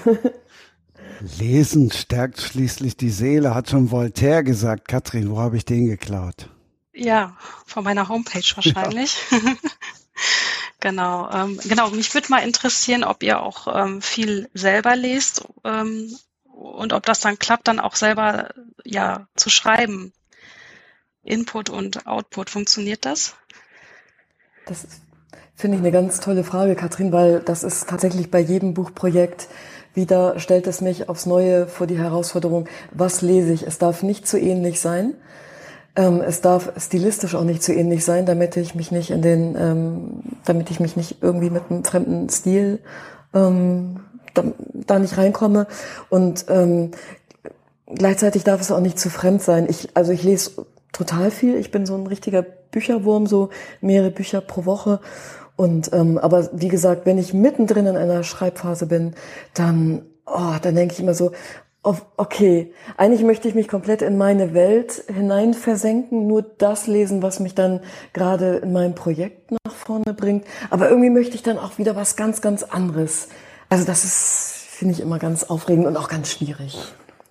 Lesen 1.40 1.92
stärkt 1.92 2.40
schließlich 2.40 2.96
die 2.96 3.10
Seele, 3.10 3.54
hat 3.54 3.70
schon 3.70 3.92
Voltaire 3.92 4.46
gesagt. 4.46 4.88
Katrin, 4.88 5.30
wo 5.30 5.40
habe 5.40 5.58
ich 5.58 5.66
den 5.66 5.88
geklaut? 5.88 6.48
Ja, 6.96 7.36
von 7.66 7.84
meiner 7.84 8.08
Homepage 8.08 8.56
wahrscheinlich. 8.56 9.18
Ja. 9.30 9.40
genau, 10.80 11.30
ähm, 11.30 11.60
genau. 11.66 11.90
Mich 11.90 12.14
würde 12.14 12.30
mal 12.30 12.40
interessieren, 12.40 13.04
ob 13.04 13.22
ihr 13.22 13.42
auch 13.42 13.68
ähm, 13.74 14.02
viel 14.02 14.50
selber 14.54 14.96
lest 14.96 15.46
ähm, 15.66 16.18
und 16.46 16.94
ob 16.94 17.06
das 17.06 17.20
dann 17.20 17.38
klappt, 17.38 17.68
dann 17.68 17.82
auch 17.82 17.96
selber 17.96 18.50
ja 18.86 19.28
zu 19.36 19.50
schreiben. 19.50 20.14
Input 21.24 21.70
und 21.70 22.08
Output, 22.08 22.50
funktioniert 22.50 23.06
das? 23.06 23.36
Das 24.68 24.88
finde 25.56 25.78
ich 25.78 25.82
eine 25.82 25.92
ganz 25.92 26.20
tolle 26.20 26.44
Frage, 26.44 26.76
Katrin, 26.76 27.12
weil 27.12 27.40
das 27.42 27.64
ist 27.64 27.90
tatsächlich 27.90 28.32
bei 28.32 28.40
jedem 28.40 28.74
Buchprojekt 28.74 29.50
wieder 29.96 30.40
stellt 30.40 30.68
es 30.68 30.82
mich 30.82 31.08
aufs 31.10 31.26
Neue 31.26 31.68
vor 31.68 31.88
die 31.88 31.98
Herausforderung, 31.98 32.68
was 32.92 33.22
lese 33.22 33.54
ich? 33.54 33.64
Es 33.64 33.78
darf 33.78 34.04
nicht 34.04 34.28
zu 34.28 34.38
ähnlich 34.38 34.82
sein. 34.82 35.16
Ähm, 35.96 36.22
es 36.22 36.42
darf 36.42 36.72
stilistisch 36.78 37.36
auch 37.36 37.44
nicht 37.44 37.64
zu 37.64 37.74
ähnlich 37.74 38.04
sein, 38.04 38.26
damit 38.26 38.58
ich 38.58 38.76
mich 38.76 38.92
nicht 38.92 39.12
in 39.12 39.22
den, 39.22 39.56
ähm, 39.58 40.24
damit 40.46 40.70
ich 40.70 40.80
mich 40.80 40.96
nicht 40.96 41.18
irgendwie 41.22 41.50
mit 41.50 41.64
einem 41.70 41.84
fremden 41.84 42.30
Stil 42.30 42.80
ähm, 43.34 44.02
da, 44.34 44.44
da 44.74 45.00
nicht 45.00 45.18
reinkomme. 45.18 45.68
Und 46.10 46.46
ähm, 46.50 46.92
gleichzeitig 47.88 48.44
darf 48.44 48.62
es 48.62 48.72
auch 48.72 48.82
nicht 48.82 49.00
zu 49.00 49.10
fremd 49.10 49.42
sein. 49.42 49.68
Ich, 49.70 49.90
also 49.94 50.12
ich 50.12 50.24
lese 50.24 50.66
total 50.92 51.32
viel. 51.32 51.56
Ich 51.56 51.72
bin 51.72 51.86
so 51.86 51.96
ein 51.96 52.08
richtiger 52.08 52.42
Bücherwurm, 52.42 53.26
so 53.28 53.50
mehrere 53.80 54.12
Bücher 54.12 54.42
pro 54.42 54.66
Woche. 54.66 55.00
Und 55.56 55.94
ähm, 55.94 56.18
aber 56.18 56.50
wie 56.52 56.68
gesagt, 56.68 57.06
wenn 57.06 57.18
ich 57.18 57.34
mittendrin 57.34 57.86
in 57.86 57.96
einer 57.96 58.24
Schreibphase 58.24 58.88
bin, 58.88 59.14
dann 59.54 60.02
oh, 60.26 60.56
dann 60.62 60.76
denke 60.76 60.94
ich 60.94 61.00
immer 61.00 61.14
so, 61.14 61.32
okay, 62.18 62.74
eigentlich 62.98 63.24
möchte 63.24 63.48
ich 63.48 63.56
mich 63.56 63.68
komplett 63.68 64.02
in 64.02 64.18
meine 64.18 64.54
Welt 64.54 65.04
hinein 65.08 65.54
versenken, 65.54 66.28
nur 66.28 66.42
das 66.42 66.88
lesen, 66.88 67.22
was 67.22 67.40
mich 67.40 67.54
dann 67.54 67.82
gerade 68.14 68.58
in 68.58 68.74
meinem 68.74 68.96
Projekt 68.96 69.52
nach 69.52 69.74
vorne 69.74 70.14
bringt. 70.14 70.46
Aber 70.70 70.90
irgendwie 70.90 71.12
möchte 71.12 71.36
ich 71.36 71.44
dann 71.44 71.60
auch 71.60 71.78
wieder 71.78 71.96
was 71.96 72.16
ganz, 72.16 72.42
ganz 72.42 72.64
anderes. 72.64 73.28
Also 73.70 73.86
das 73.86 74.04
ist, 74.04 74.66
finde 74.70 74.94
ich 74.96 75.00
immer 75.00 75.20
ganz 75.20 75.44
aufregend 75.44 75.86
und 75.86 75.96
auch 75.98 76.10
ganz 76.10 76.32
schwierig. 76.32 76.76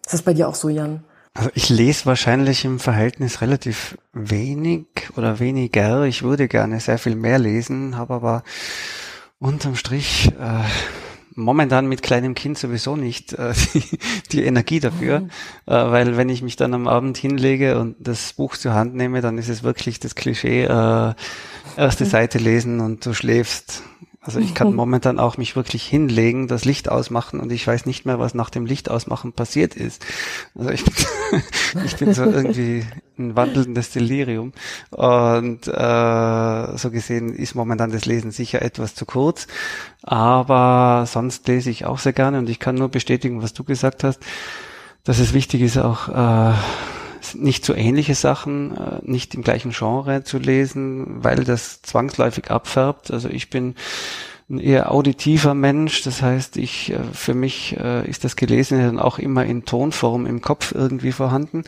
Ist 0.05 0.12
das 0.12 0.23
bei 0.23 0.35
dir 0.35 0.49
auch 0.49 0.55
so, 0.55 0.69
Jan? 0.69 1.03
Also 1.35 1.51
ich 1.55 1.69
lese 1.69 2.07
wahrscheinlich 2.07 2.64
im 2.64 2.79
Verhältnis 2.79 3.40
relativ 3.40 3.99
wenig 4.12 4.87
oder 5.17 5.40
weniger. 5.40 6.05
Ich 6.05 6.23
würde 6.23 6.47
gerne 6.47 6.79
sehr 6.79 6.99
viel 6.99 7.17
mehr 7.17 7.40
lesen, 7.40 7.97
habe 7.97 8.14
aber 8.14 8.45
unterm 9.40 9.75
Strich 9.75 10.31
äh, 10.38 10.62
momentan 11.35 11.87
mit 11.87 12.03
kleinem 12.03 12.35
Kind 12.35 12.59
sowieso 12.59 12.97
nicht 12.97 13.33
äh, 13.33 13.53
die, 13.75 13.99
die 14.33 14.44
Energie 14.44 14.81
dafür, 14.81 15.20
mhm. 15.20 15.31
äh, 15.66 15.90
weil 15.90 16.16
wenn 16.16 16.29
ich 16.29 16.42
mich 16.42 16.57
dann 16.57 16.75
am 16.75 16.88
Abend 16.88 17.16
hinlege 17.16 17.79
und 17.79 17.97
das 17.99 18.33
Buch 18.35 18.57
zur 18.57 18.75
Hand 18.75 18.94
nehme, 18.94 19.20
dann 19.20 19.38
ist 19.38 19.49
es 19.49 19.62
wirklich 19.62 20.01
das 20.01 20.14
Klischee, 20.14 20.64
äh, 20.64 21.14
erste 21.77 22.05
Seite 22.05 22.38
lesen 22.38 22.81
und 22.81 23.05
du 23.05 23.14
schläfst 23.14 23.83
also 24.25 24.41
ich 24.41 24.55
kann 24.55 24.75
momentan 24.75 25.19
auch 25.19 25.37
mich 25.37 25.55
wirklich 25.55 25.85
hinlegen, 25.85 26.49
das 26.49 26.65
Licht 26.65 26.89
ausmachen 26.89 27.41
und 27.41 27.53
ich 27.53 27.67
weiß 27.67 27.87
nicht 27.87 28.07
mehr, 28.07 28.19
was 28.19 28.35
nach 28.35 28.51
dem 28.51 28.67
Licht 28.67 28.91
ausmachen 28.91 29.33
passiert 29.33 29.75
ist. 29.75 30.05
Also 30.55 30.71
ich, 30.71 30.85
ich 31.85 31.97
bin 31.97 32.15
so 32.15 32.25
irgendwie 32.25 32.85
ein 33.19 33.37
wandelndes 33.37 33.91
Delirium 33.91 34.53
und 34.91 35.69
äh, 35.69 36.77
so 36.77 36.91
gesehen 36.91 37.35
ist 37.35 37.55
momentan 37.55 37.93
das 37.93 38.07
Lesen 38.07 38.31
sicher 38.31 38.63
etwas 38.63 38.95
zu 38.95 39.05
kurz, 39.05 39.47
aber 40.03 41.05
sonst 41.07 41.47
lese 41.47 41.71
ich 41.71 41.85
auch 41.85 41.99
sehr 41.99 42.13
gerne 42.13 42.39
und 42.39 42.49
ich 42.49 42.59
kann 42.59 42.75
nur 42.75 42.89
bestätigen, 42.89 43.43
was 43.43 43.53
du 43.53 43.63
gesagt 43.63 44.05
hast, 44.05 44.21
dass 45.05 45.19
es 45.19 45.35
wichtig 45.35 45.61
ist 45.61 45.77
auch 45.77 46.09
äh, 46.09 46.55
nicht 47.35 47.65
so 47.65 47.75
ähnliche 47.75 48.15
Sachen, 48.15 48.77
äh, 48.77 48.99
nicht 49.03 49.35
im 49.35 49.43
gleichen 49.43 49.71
Genre 49.73 50.25
zu 50.25 50.39
lesen, 50.39 51.25
weil 51.25 51.45
das 51.45 51.83
zwangsläufig 51.83 52.51
abfärbt. 52.51 53.11
Also 53.11 53.29
ich 53.29 53.51
bin 53.51 53.75
ein 54.51 54.59
eher 54.59 54.93
auditiver 54.93 55.55
Mensch, 55.55 56.03
das 56.03 56.21
heißt, 56.21 56.59
ich 56.59 56.93
äh, 56.93 56.99
für 57.13 57.33
mich 57.33 57.77
äh, 57.79 58.07
ist 58.09 58.25
das 58.25 58.37
Gelesene 58.37 58.85
dann 58.85 58.99
auch 58.99 59.19
immer 59.19 59.45
in 59.45 59.65
Tonform 59.65 60.27
im 60.27 60.43
Kopf 60.43 60.73
irgendwie 60.75 61.13
vorhanden. 61.13 61.65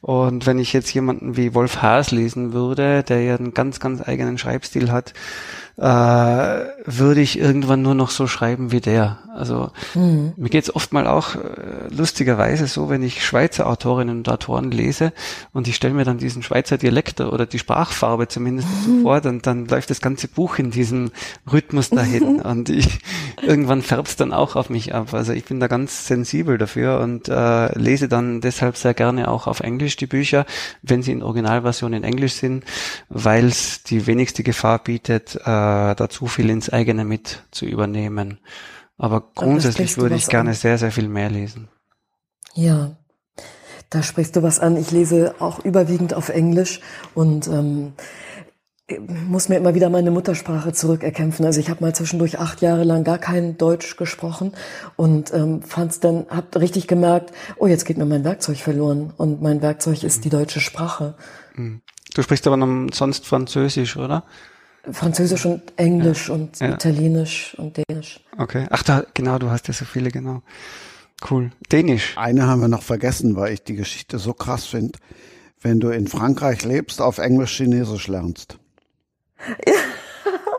Und 0.00 0.46
wenn 0.46 0.60
ich 0.60 0.72
jetzt 0.72 0.94
jemanden 0.94 1.36
wie 1.36 1.54
Wolf 1.54 1.82
Haas 1.82 2.12
lesen 2.12 2.52
würde, 2.52 3.02
der 3.02 3.22
ja 3.22 3.34
einen 3.34 3.52
ganz, 3.52 3.80
ganz 3.80 4.06
eigenen 4.06 4.38
Schreibstil 4.38 4.92
hat, 4.92 5.12
äh, 5.76 5.82
würde 5.82 7.20
ich 7.20 7.38
irgendwann 7.38 7.82
nur 7.82 7.94
noch 7.94 8.10
so 8.10 8.26
schreiben 8.26 8.72
wie 8.72 8.80
der. 8.80 9.18
Also 9.34 9.70
mhm. 9.94 10.32
mir 10.36 10.50
geht's 10.50 10.74
oft 10.74 10.92
mal 10.92 11.06
auch 11.06 11.36
äh, 11.36 11.38
lustigerweise 11.90 12.66
so, 12.66 12.90
wenn 12.90 13.02
ich 13.02 13.24
Schweizer 13.24 13.66
Autorinnen 13.66 14.18
und 14.18 14.28
Autoren 14.28 14.70
lese 14.70 15.12
und 15.52 15.68
ich 15.68 15.76
stelle 15.76 15.94
mir 15.94 16.04
dann 16.04 16.18
diesen 16.18 16.42
Schweizer 16.42 16.78
Dialekt 16.78 17.20
oder 17.20 17.46
die 17.46 17.58
Sprachfarbe 17.58 18.28
zumindest 18.28 18.68
mhm. 18.86 19.02
vor, 19.02 19.20
dann, 19.20 19.40
dann 19.40 19.66
läuft 19.66 19.90
das 19.90 20.00
ganze 20.00 20.28
Buch 20.28 20.58
in 20.58 20.70
diesem 20.70 21.12
Rhythmus 21.50 21.90
dahin 21.90 22.40
und 22.42 22.68
ich 22.68 22.98
irgendwann 23.42 23.82
färbt's 23.82 24.16
dann 24.16 24.32
auch 24.32 24.56
auf 24.56 24.68
mich 24.68 24.94
ab. 24.94 25.14
Also 25.14 25.32
ich 25.32 25.44
bin 25.44 25.60
da 25.60 25.68
ganz 25.68 26.06
sensibel 26.06 26.58
dafür 26.58 27.00
und 27.00 27.28
äh, 27.28 27.78
lese 27.78 28.08
dann 28.08 28.40
deshalb 28.40 28.76
sehr 28.76 28.94
gerne 28.94 29.28
auch 29.28 29.46
auf 29.46 29.60
Englisch 29.60 29.96
die 29.96 30.06
Bücher, 30.06 30.44
wenn 30.82 31.02
sie 31.02 31.12
in 31.12 31.22
Originalversion 31.22 31.92
in 31.92 32.04
Englisch 32.04 32.34
sind, 32.34 32.64
weil 33.08 33.46
es 33.46 33.82
die 33.84 34.06
wenigste 34.06 34.42
Gefahr 34.42 34.78
bietet, 34.80 35.36
äh, 35.44 35.50
da 35.94 36.08
zu 36.08 36.26
viel 36.26 36.50
ins 36.50 36.70
eigene 36.70 37.04
mit 37.04 37.42
zu 37.50 37.66
übernehmen. 37.66 38.38
Aber 38.98 39.30
grundsätzlich 39.34 39.96
würde 39.96 40.16
ich 40.16 40.28
gerne 40.28 40.50
an. 40.50 40.56
sehr, 40.56 40.76
sehr 40.78 40.92
viel 40.92 41.08
mehr 41.08 41.30
lesen. 41.30 41.68
Ja, 42.54 42.96
da 43.88 44.02
sprichst 44.02 44.36
du 44.36 44.42
was 44.42 44.60
an. 44.60 44.76
Ich 44.76 44.90
lese 44.90 45.34
auch 45.38 45.64
überwiegend 45.64 46.14
auf 46.14 46.28
Englisch 46.28 46.80
und 47.14 47.48
ähm, 47.48 47.94
muss 48.98 49.48
mir 49.48 49.56
immer 49.56 49.74
wieder 49.74 49.88
meine 49.88 50.10
Muttersprache 50.10 50.72
zurückerkämpfen. 50.72 51.44
Also 51.44 51.60
ich 51.60 51.70
habe 51.70 51.82
mal 51.82 51.94
zwischendurch 51.94 52.38
acht 52.38 52.60
Jahre 52.60 52.84
lang 52.84 53.04
gar 53.04 53.18
kein 53.18 53.56
Deutsch 53.56 53.96
gesprochen 53.96 54.52
und 54.96 55.32
ähm, 55.32 55.62
fand's 55.62 56.00
dann, 56.00 56.26
hab 56.28 56.54
richtig 56.56 56.86
gemerkt, 56.86 57.32
oh, 57.56 57.66
jetzt 57.66 57.84
geht 57.84 57.98
mir 57.98 58.06
mein 58.06 58.24
Werkzeug 58.24 58.58
verloren 58.58 59.12
und 59.16 59.42
mein 59.42 59.62
Werkzeug 59.62 60.02
ist 60.04 60.24
die 60.24 60.30
deutsche 60.30 60.60
Sprache. 60.60 61.14
Mhm. 61.54 61.82
Du 62.14 62.22
sprichst 62.22 62.46
aber 62.46 62.58
sonst 62.92 63.26
Französisch, 63.26 63.96
oder? 63.96 64.24
Französisch 64.90 65.46
und 65.46 65.62
Englisch 65.76 66.28
ja. 66.28 66.34
und 66.34 66.58
ja. 66.60 66.74
Italienisch 66.74 67.54
und 67.58 67.76
Dänisch. 67.76 68.20
Okay. 68.38 68.66
Ach, 68.70 68.82
da, 68.82 69.04
genau, 69.14 69.38
du 69.38 69.50
hast 69.50 69.68
ja 69.68 69.74
so 69.74 69.84
viele, 69.84 70.10
genau. 70.10 70.42
Cool. 71.28 71.50
Dänisch. 71.70 72.16
Eine 72.16 72.46
haben 72.46 72.60
wir 72.60 72.68
noch 72.68 72.82
vergessen, 72.82 73.36
weil 73.36 73.52
ich 73.52 73.62
die 73.62 73.74
Geschichte 73.74 74.18
so 74.18 74.32
krass 74.32 74.64
finde. 74.64 74.98
Wenn 75.60 75.80
du 75.80 75.90
in 75.90 76.06
Frankreich 76.06 76.64
lebst, 76.64 77.02
auf 77.02 77.18
Englisch 77.18 77.56
Chinesisch 77.56 78.08
lernst. 78.08 78.58
Ja. 79.66 79.74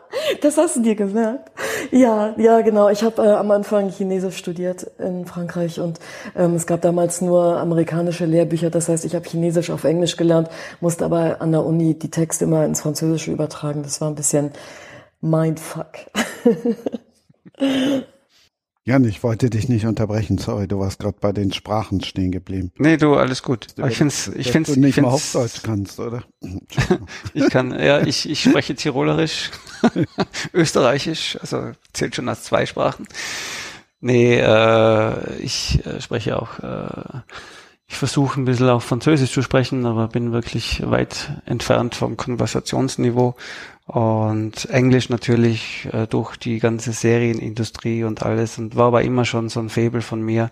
Das 0.41 0.57
hast 0.57 0.75
du 0.75 0.81
dir 0.81 0.95
gemerkt. 0.95 1.51
Ja, 1.91 2.33
ja, 2.37 2.61
genau. 2.61 2.89
Ich 2.89 3.03
habe 3.03 3.23
äh, 3.23 3.29
am 3.31 3.51
Anfang 3.51 3.89
Chinesisch 3.89 4.37
studiert 4.37 4.83
in 4.97 5.25
Frankreich 5.25 5.79
und 5.79 5.99
ähm, 6.35 6.55
es 6.55 6.65
gab 6.65 6.81
damals 6.81 7.21
nur 7.21 7.57
amerikanische 7.57 8.25
Lehrbücher. 8.25 8.69
Das 8.69 8.89
heißt, 8.89 9.05
ich 9.05 9.15
habe 9.15 9.27
Chinesisch 9.27 9.69
auf 9.69 9.83
Englisch 9.83 10.17
gelernt, 10.17 10.49
musste 10.79 11.05
aber 11.05 11.41
an 11.41 11.51
der 11.51 11.65
Uni 11.65 11.97
die 11.97 12.11
Texte 12.11 12.45
immer 12.45 12.65
ins 12.65 12.81
Französische 12.81 13.31
übertragen. 13.31 13.83
Das 13.83 14.01
war 14.01 14.09
ein 14.09 14.15
bisschen 14.15 14.51
Mindfuck. 15.21 15.91
Jan, 18.83 19.03
ich 19.05 19.21
wollte 19.21 19.51
dich 19.51 19.69
nicht 19.69 19.85
unterbrechen. 19.85 20.39
Sorry, 20.39 20.67
du 20.67 20.79
warst 20.79 20.99
gerade 20.99 21.17
bei 21.21 21.31
den 21.31 21.53
Sprachen 21.53 22.03
stehen 22.03 22.31
geblieben. 22.31 22.71
Nee, 22.77 22.97
du, 22.97 23.13
alles 23.13 23.43
gut. 23.43 23.67
ich 23.77 23.97
finde 23.97 24.13
ich 24.35 24.51
find's, 24.51 24.73
du 24.73 24.79
nicht 24.79 24.97
ich 24.97 25.03
mal 25.03 25.11
Hochdeutsch 25.11 25.61
kannst, 25.61 25.99
oder? 25.99 26.23
ich 27.35 27.47
kann, 27.51 27.79
ja, 27.79 28.01
ich, 28.01 28.27
ich 28.27 28.41
spreche 28.41 28.73
Tirolerisch, 28.73 29.51
Österreichisch, 30.53 31.37
also 31.41 31.71
zählt 31.93 32.15
schon 32.15 32.27
als 32.27 32.43
zwei 32.43 32.65
Sprachen. 32.65 33.07
Nee, 33.99 34.39
äh, 34.39 35.35
ich 35.37 35.85
äh, 35.85 36.01
spreche 36.01 36.41
auch, 36.41 36.57
äh, 36.57 37.19
ich 37.85 37.97
versuche 37.97 38.41
ein 38.41 38.45
bisschen 38.45 38.69
auch 38.69 38.81
Französisch 38.81 39.31
zu 39.31 39.43
sprechen, 39.43 39.85
aber 39.85 40.07
bin 40.07 40.31
wirklich 40.31 40.81
weit 40.89 41.39
entfernt 41.45 41.93
vom 41.93 42.17
Konversationsniveau. 42.17 43.35
Und 43.91 44.69
Englisch 44.69 45.09
natürlich 45.09 45.85
äh, 45.91 46.07
durch 46.07 46.37
die 46.37 46.59
ganze 46.59 46.93
Serienindustrie 46.93 48.05
und 48.05 48.23
alles. 48.23 48.57
Und 48.57 48.77
war 48.77 48.87
aber 48.87 49.01
immer 49.01 49.25
schon 49.25 49.49
so 49.49 49.59
ein 49.59 49.67
Faible 49.67 50.01
von 50.01 50.21
mir, 50.21 50.49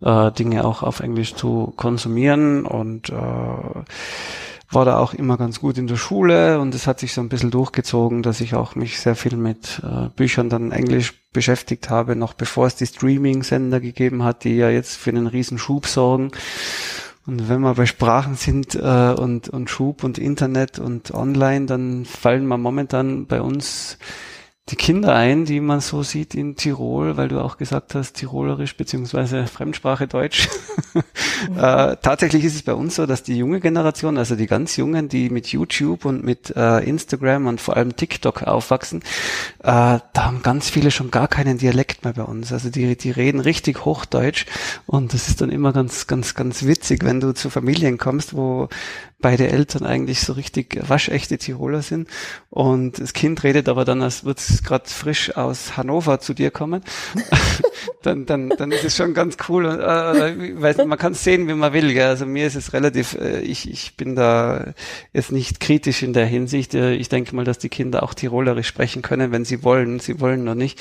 äh, 0.00 0.32
Dinge 0.32 0.64
auch 0.64 0.82
auf 0.82 1.00
Englisch 1.00 1.34
zu 1.34 1.74
konsumieren. 1.76 2.64
Und 2.64 3.10
äh, 3.10 3.12
war 3.12 4.84
da 4.86 4.98
auch 5.00 5.12
immer 5.12 5.36
ganz 5.36 5.60
gut 5.60 5.76
in 5.76 5.86
der 5.86 5.96
Schule. 5.96 6.60
Und 6.60 6.74
es 6.74 6.86
hat 6.86 6.98
sich 6.98 7.12
so 7.12 7.20
ein 7.20 7.28
bisschen 7.28 7.50
durchgezogen, 7.50 8.22
dass 8.22 8.40
ich 8.40 8.54
auch 8.54 8.74
mich 8.74 8.98
sehr 9.00 9.16
viel 9.16 9.36
mit 9.36 9.82
äh, 9.84 10.08
Büchern 10.16 10.48
dann 10.48 10.72
Englisch 10.72 11.12
beschäftigt 11.34 11.90
habe, 11.90 12.16
noch 12.16 12.32
bevor 12.32 12.68
es 12.68 12.76
die 12.76 12.86
Streaming-Sender 12.86 13.80
gegeben 13.80 14.24
hat, 14.24 14.44
die 14.44 14.56
ja 14.56 14.70
jetzt 14.70 14.96
für 14.96 15.10
einen 15.10 15.26
riesen 15.26 15.58
Schub 15.58 15.86
sorgen. 15.86 16.30
Und 17.28 17.50
wenn 17.50 17.60
wir 17.60 17.74
bei 17.74 17.84
Sprachen 17.84 18.36
sind 18.36 18.74
äh, 18.74 19.12
und, 19.12 19.50
und 19.50 19.68
Schub 19.68 20.02
und 20.02 20.16
Internet 20.16 20.78
und 20.78 21.12
Online, 21.12 21.66
dann 21.66 22.06
fallen 22.06 22.46
wir 22.46 22.56
momentan 22.56 23.26
bei 23.26 23.42
uns 23.42 23.98
die 24.70 24.76
Kinder 24.76 25.14
ein, 25.14 25.46
die 25.46 25.60
man 25.60 25.80
so 25.80 26.02
sieht 26.02 26.34
in 26.34 26.54
Tirol, 26.54 27.16
weil 27.16 27.28
du 27.28 27.40
auch 27.40 27.56
gesagt 27.56 27.94
hast, 27.94 28.14
Tirolerisch 28.14 28.76
beziehungsweise 28.76 29.46
Fremdsprache 29.46 30.06
Deutsch. 30.06 30.48
äh, 30.94 31.96
tatsächlich 32.02 32.44
ist 32.44 32.54
es 32.54 32.62
bei 32.62 32.74
uns 32.74 32.96
so, 32.96 33.06
dass 33.06 33.22
die 33.22 33.36
junge 33.36 33.60
Generation, 33.60 34.18
also 34.18 34.36
die 34.36 34.46
ganz 34.46 34.76
Jungen, 34.76 35.08
die 35.08 35.30
mit 35.30 35.48
YouTube 35.48 36.04
und 36.04 36.22
mit 36.22 36.54
äh, 36.54 36.80
Instagram 36.80 37.46
und 37.46 37.60
vor 37.60 37.76
allem 37.76 37.96
TikTok 37.96 38.42
aufwachsen, 38.42 39.00
äh, 39.60 39.62
da 39.62 40.02
haben 40.16 40.42
ganz 40.42 40.68
viele 40.68 40.90
schon 40.90 41.10
gar 41.10 41.28
keinen 41.28 41.56
Dialekt 41.56 42.04
mehr 42.04 42.12
bei 42.12 42.24
uns. 42.24 42.52
Also 42.52 42.68
die, 42.68 42.96
die 42.96 43.10
reden 43.10 43.40
richtig 43.40 43.86
Hochdeutsch 43.86 44.44
und 44.86 45.14
das 45.14 45.28
ist 45.28 45.40
dann 45.40 45.50
immer 45.50 45.72
ganz, 45.72 46.06
ganz, 46.06 46.34
ganz 46.34 46.64
witzig, 46.64 47.04
wenn 47.04 47.20
du 47.20 47.32
zu 47.32 47.48
Familien 47.48 47.96
kommst, 47.96 48.36
wo 48.36 48.68
beide 49.20 49.48
Eltern 49.48 49.84
eigentlich 49.84 50.20
so 50.20 50.32
richtig 50.32 50.78
waschechte 50.88 51.38
Tiroler 51.38 51.82
sind. 51.82 52.08
Und 52.50 53.00
das 53.00 53.12
Kind 53.12 53.42
redet 53.42 53.68
aber 53.68 53.84
dann, 53.84 54.02
als 54.02 54.24
würde 54.24 54.40
es 54.58 54.64
gerade 54.64 54.88
frisch 54.88 55.36
aus 55.36 55.76
Hannover 55.76 56.20
zu 56.20 56.34
dir 56.34 56.50
kommen. 56.50 56.82
dann, 58.02 58.26
dann, 58.26 58.50
dann 58.50 58.72
ist 58.72 58.84
es 58.84 58.96
schon 58.96 59.14
ganz 59.14 59.36
cool. 59.48 59.66
Und, 59.66 59.80
äh, 59.80 60.60
weiß, 60.60 60.78
man 60.86 60.98
kann 60.98 61.12
es 61.12 61.24
sehen, 61.24 61.48
wie 61.48 61.54
man 61.54 61.72
will. 61.72 61.92
Gell? 61.92 62.08
Also 62.08 62.26
mir 62.26 62.46
ist 62.46 62.56
es 62.56 62.72
relativ, 62.72 63.14
äh, 63.14 63.40
ich, 63.40 63.70
ich 63.70 63.96
bin 63.96 64.14
da 64.14 64.74
jetzt 65.12 65.32
nicht 65.32 65.60
kritisch 65.60 66.02
in 66.02 66.12
der 66.12 66.26
Hinsicht. 66.26 66.74
Äh, 66.74 66.94
ich 66.94 67.08
denke 67.08 67.34
mal, 67.34 67.44
dass 67.44 67.58
die 67.58 67.68
Kinder 67.68 68.02
auch 68.02 68.14
Tirolerisch 68.14 68.68
sprechen 68.68 69.02
können, 69.02 69.32
wenn 69.32 69.44
sie 69.44 69.64
wollen. 69.64 70.00
Sie 70.00 70.20
wollen 70.20 70.44
noch 70.44 70.54
nicht 70.54 70.80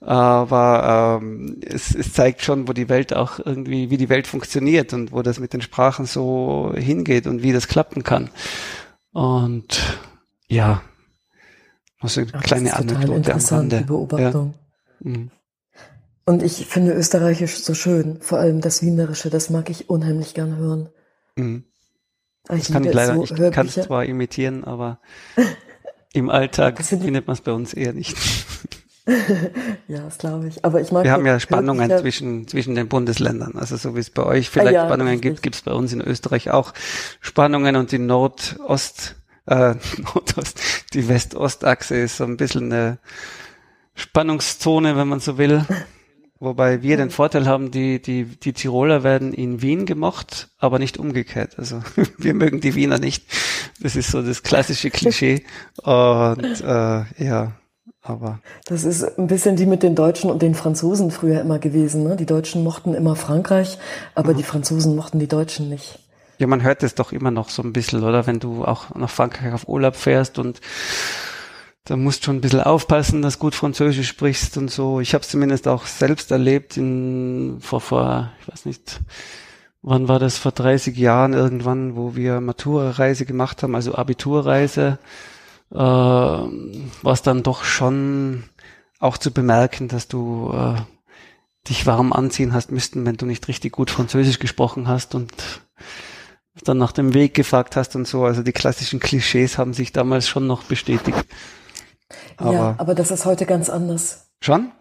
aber 0.00 1.20
ähm, 1.22 1.60
es, 1.62 1.94
es 1.94 2.14
zeigt 2.14 2.42
schon, 2.42 2.66
wo 2.66 2.72
die 2.72 2.88
Welt 2.88 3.14
auch 3.14 3.38
irgendwie, 3.38 3.90
wie 3.90 3.98
die 3.98 4.08
Welt 4.08 4.26
funktioniert 4.26 4.94
und 4.94 5.12
wo 5.12 5.20
das 5.20 5.38
mit 5.38 5.52
den 5.52 5.60
Sprachen 5.60 6.06
so 6.06 6.72
hingeht 6.74 7.26
und 7.26 7.42
wie 7.42 7.52
das 7.52 7.68
klappen 7.68 8.02
kann. 8.02 8.30
Und 9.12 9.98
ja, 10.48 10.82
also 12.00 12.20
eine 12.22 12.30
Ach, 12.32 12.42
kleine 12.42 12.74
Anekdote 12.74 13.34
am 13.34 13.40
Rande. 13.40 13.78
Die 13.78 13.84
Beobachtung. 13.84 14.54
Ja. 15.00 15.10
Mhm. 15.10 15.30
Und 16.26 16.42
ich 16.42 16.66
finde 16.66 16.92
Österreichisch 16.92 17.56
so 17.56 17.74
schön, 17.74 18.20
vor 18.20 18.38
allem 18.38 18.60
das 18.60 18.82
Wienerische, 18.82 19.30
das 19.30 19.50
mag 19.50 19.68
ich 19.70 19.90
unheimlich 19.90 20.34
gern 20.34 20.56
hören. 20.56 20.88
Mhm. 21.36 21.64
Das 22.44 22.70
kann 22.70 22.84
ich 22.84 22.92
leider 22.92 23.14
so 23.14 23.24
ich 23.24 23.52
kann 23.52 23.66
es 23.66 23.74
zwar 23.74 24.04
imitieren, 24.04 24.64
aber 24.64 25.00
im 26.12 26.30
Alltag 26.30 26.82
findet 26.84 27.26
man 27.26 27.34
es 27.34 27.40
bei 27.40 27.52
uns 27.52 27.74
eher 27.74 27.92
nicht. 27.92 28.16
ja, 29.88 30.02
das 30.02 30.18
glaube 30.18 30.48
ich. 30.48 30.64
Aber 30.64 30.80
ich 30.80 30.92
mag 30.92 31.04
Wir 31.04 31.12
haben 31.12 31.26
ja 31.26 31.40
Spannungen 31.40 31.90
zwischen, 31.98 32.46
zwischen 32.46 32.74
den 32.74 32.88
Bundesländern. 32.88 33.56
Also 33.56 33.76
so 33.76 33.94
wie 33.96 34.00
es 34.00 34.10
bei 34.10 34.24
euch 34.24 34.50
vielleicht 34.50 34.76
ah, 34.76 34.82
ja, 34.82 34.86
Spannungen 34.86 35.20
gibt, 35.20 35.42
gibt 35.42 35.56
es 35.56 35.62
bei 35.62 35.72
uns 35.72 35.92
in 35.92 36.00
Österreich 36.00 36.50
auch 36.50 36.72
Spannungen 37.20 37.76
und 37.76 37.92
die 37.92 37.98
Nordost, 37.98 39.16
äh, 39.46 39.74
Nordost, 39.98 40.60
die 40.94 41.08
West-Ost-Achse 41.08 41.96
ist 41.96 42.16
so 42.16 42.24
ein 42.24 42.36
bisschen 42.36 42.72
eine 42.72 42.98
Spannungszone, 43.94 44.96
wenn 44.96 45.08
man 45.08 45.20
so 45.20 45.38
will. 45.38 45.64
Wobei 46.42 46.82
wir 46.82 46.96
den 46.96 47.10
Vorteil 47.10 47.46
haben, 47.46 47.70
die, 47.70 48.00
die, 48.00 48.24
die 48.24 48.54
Tiroler 48.54 49.02
werden 49.02 49.34
in 49.34 49.60
Wien 49.60 49.84
gemocht, 49.84 50.48
aber 50.58 50.78
nicht 50.78 50.96
umgekehrt. 50.96 51.58
Also 51.58 51.82
wir 52.18 52.32
mögen 52.32 52.60
die 52.60 52.74
Wiener 52.74 52.98
nicht. 52.98 53.24
Das 53.82 53.94
ist 53.94 54.10
so 54.10 54.22
das 54.22 54.42
klassische 54.42 54.90
Klischee. 54.90 55.44
Und 55.82 56.62
äh, 56.62 57.04
ja, 57.22 57.52
aber. 58.00 58.40
Das 58.64 58.84
ist 58.84 59.18
ein 59.18 59.26
bisschen 59.26 59.56
die 59.56 59.66
mit 59.66 59.82
den 59.82 59.94
Deutschen 59.94 60.30
und 60.30 60.40
den 60.40 60.54
Franzosen 60.54 61.10
früher 61.10 61.42
immer 61.42 61.58
gewesen. 61.58 62.04
Ne? 62.04 62.16
Die 62.16 62.26
Deutschen 62.26 62.64
mochten 62.64 62.94
immer 62.94 63.16
Frankreich, 63.16 63.76
aber 64.14 64.32
mhm. 64.32 64.38
die 64.38 64.44
Franzosen 64.44 64.96
mochten 64.96 65.18
die 65.18 65.28
Deutschen 65.28 65.68
nicht. 65.68 65.98
Ja, 66.40 66.46
man 66.46 66.62
hört 66.62 66.82
es 66.82 66.94
doch 66.94 67.12
immer 67.12 67.30
noch 67.30 67.50
so 67.50 67.62
ein 67.62 67.74
bisschen, 67.74 68.02
oder? 68.02 68.26
Wenn 68.26 68.40
du 68.40 68.64
auch 68.64 68.94
nach 68.94 69.10
Frankreich 69.10 69.52
auf 69.52 69.68
Urlaub 69.68 69.94
fährst 69.94 70.38
und 70.38 70.62
da 71.84 71.98
musst 71.98 72.24
schon 72.24 72.36
ein 72.36 72.40
bisschen 72.40 72.62
aufpassen, 72.62 73.20
dass 73.20 73.38
gut 73.38 73.54
Französisch 73.54 74.08
sprichst 74.08 74.56
und 74.56 74.70
so. 74.70 75.00
Ich 75.00 75.12
habe 75.12 75.20
es 75.20 75.28
zumindest 75.28 75.68
auch 75.68 75.84
selbst 75.84 76.30
erlebt 76.30 76.78
in 76.78 77.58
vor 77.60 77.82
vor, 77.82 78.32
ich 78.40 78.48
weiß 78.48 78.64
nicht, 78.64 79.00
wann 79.82 80.08
war 80.08 80.18
das 80.18 80.38
vor 80.38 80.52
30 80.52 80.96
Jahren 80.96 81.34
irgendwann, 81.34 81.94
wo 81.94 82.16
wir 82.16 82.40
Matura-Reise 82.40 83.26
gemacht 83.26 83.62
haben, 83.62 83.74
also 83.74 83.94
Abiturreise, 83.94 84.98
äh, 85.70 85.76
war 85.76 87.12
es 87.12 87.20
dann 87.20 87.42
doch 87.42 87.64
schon 87.64 88.44
auch 88.98 89.18
zu 89.18 89.30
bemerken, 89.30 89.88
dass 89.88 90.08
du 90.08 90.54
äh, 90.54 90.80
dich 91.68 91.84
warm 91.86 92.14
anziehen 92.14 92.54
hast 92.54 92.72
müssten, 92.72 93.04
wenn 93.04 93.18
du 93.18 93.26
nicht 93.26 93.46
richtig 93.46 93.72
gut 93.72 93.90
Französisch 93.90 94.38
gesprochen 94.38 94.88
hast 94.88 95.14
und 95.14 95.34
dann 96.62 96.78
nach 96.78 96.92
dem 96.92 97.14
Weg 97.14 97.34
gefragt 97.34 97.76
hast 97.76 97.96
und 97.96 98.06
so. 98.06 98.24
Also 98.24 98.42
die 98.42 98.52
klassischen 98.52 99.00
Klischees 99.00 99.58
haben 99.58 99.74
sich 99.74 99.92
damals 99.92 100.28
schon 100.28 100.46
noch 100.46 100.64
bestätigt. 100.64 101.26
Aber 102.36 102.52
ja, 102.52 102.74
aber 102.78 102.94
das 102.94 103.10
ist 103.10 103.24
heute 103.24 103.46
ganz 103.46 103.68
anders. 103.68 104.28
Schon? 104.40 104.72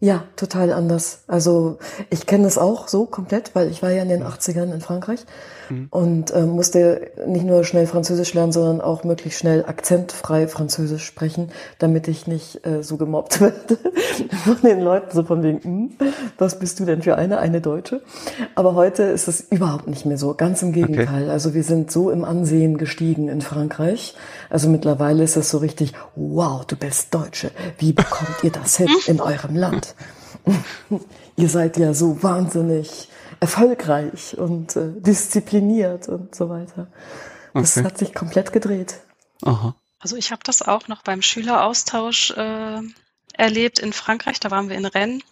Ja, 0.00 0.24
total 0.34 0.72
anders. 0.72 1.22
Also 1.28 1.78
ich 2.10 2.26
kenne 2.26 2.46
es 2.46 2.58
auch 2.58 2.88
so 2.88 3.06
komplett, 3.06 3.54
weil 3.54 3.70
ich 3.70 3.82
war 3.82 3.90
ja 3.90 4.02
in 4.02 4.08
den 4.08 4.24
80ern 4.24 4.72
in 4.72 4.80
Frankreich 4.80 5.24
mhm. 5.72 5.86
und 5.90 6.30
äh, 6.30 6.42
musste 6.42 7.10
nicht 7.26 7.44
nur 7.44 7.64
schnell 7.64 7.86
Französisch 7.86 8.34
lernen, 8.34 8.52
sondern 8.52 8.80
auch 8.80 9.04
möglichst 9.04 9.40
schnell 9.40 9.64
akzentfrei 9.64 10.46
Französisch 10.48 11.04
sprechen, 11.04 11.50
damit 11.78 12.08
ich 12.08 12.26
nicht 12.26 12.66
äh, 12.66 12.82
so 12.82 12.96
gemobbt 12.96 13.40
werde 13.40 13.78
von 14.44 14.56
den 14.62 14.80
Leuten, 14.80 15.10
so 15.14 15.24
von 15.24 15.42
wegen, 15.42 15.62
hm, 15.62 15.90
was 16.38 16.58
bist 16.58 16.80
du 16.80 16.84
denn 16.84 17.02
für 17.02 17.16
eine, 17.16 17.38
eine 17.38 17.60
Deutsche? 17.60 18.02
Aber 18.54 18.74
heute 18.74 19.04
ist 19.04 19.28
es 19.28 19.40
überhaupt 19.40 19.88
nicht 19.88 20.06
mehr 20.06 20.18
so, 20.18 20.34
ganz 20.34 20.62
im 20.62 20.72
Gegenteil. 20.72 21.24
Okay. 21.24 21.30
Also 21.30 21.54
wir 21.54 21.64
sind 21.64 21.90
so 21.90 22.10
im 22.10 22.24
Ansehen 22.24 22.78
gestiegen 22.78 23.28
in 23.28 23.40
Frankreich. 23.40 24.14
Also 24.50 24.68
mittlerweile 24.68 25.22
ist 25.24 25.36
es 25.36 25.50
so 25.50 25.58
richtig, 25.58 25.92
wow, 26.14 26.64
du 26.64 26.76
bist 26.76 27.14
Deutsche. 27.14 27.50
Wie 27.78 27.92
bekommt 27.92 28.42
ihr 28.42 28.50
das 28.50 28.76
hin 28.76 28.88
in 29.06 29.20
eurem 29.20 29.56
Land? 29.56 29.94
ihr 31.36 31.48
seid 31.48 31.76
ja 31.76 31.94
so 31.94 32.22
wahnsinnig 32.22 33.08
erfolgreich 33.42 34.38
und 34.38 34.76
äh, 34.76 34.92
diszipliniert 35.00 36.08
und 36.08 36.32
so 36.32 36.48
weiter. 36.48 36.86
Das 37.52 37.76
okay. 37.76 37.84
hat 37.84 37.98
sich 37.98 38.14
komplett 38.14 38.52
gedreht. 38.52 39.00
Aha. 39.44 39.74
Also 39.98 40.16
ich 40.16 40.30
habe 40.30 40.42
das 40.44 40.62
auch 40.62 40.86
noch 40.86 41.02
beim 41.02 41.22
Schüleraustausch 41.22 42.30
äh, 42.30 42.80
erlebt 43.34 43.80
in 43.80 43.92
Frankreich. 43.92 44.38
Da 44.38 44.52
waren 44.52 44.68
wir 44.68 44.76
in 44.76 44.86
Rennes. 44.86 45.22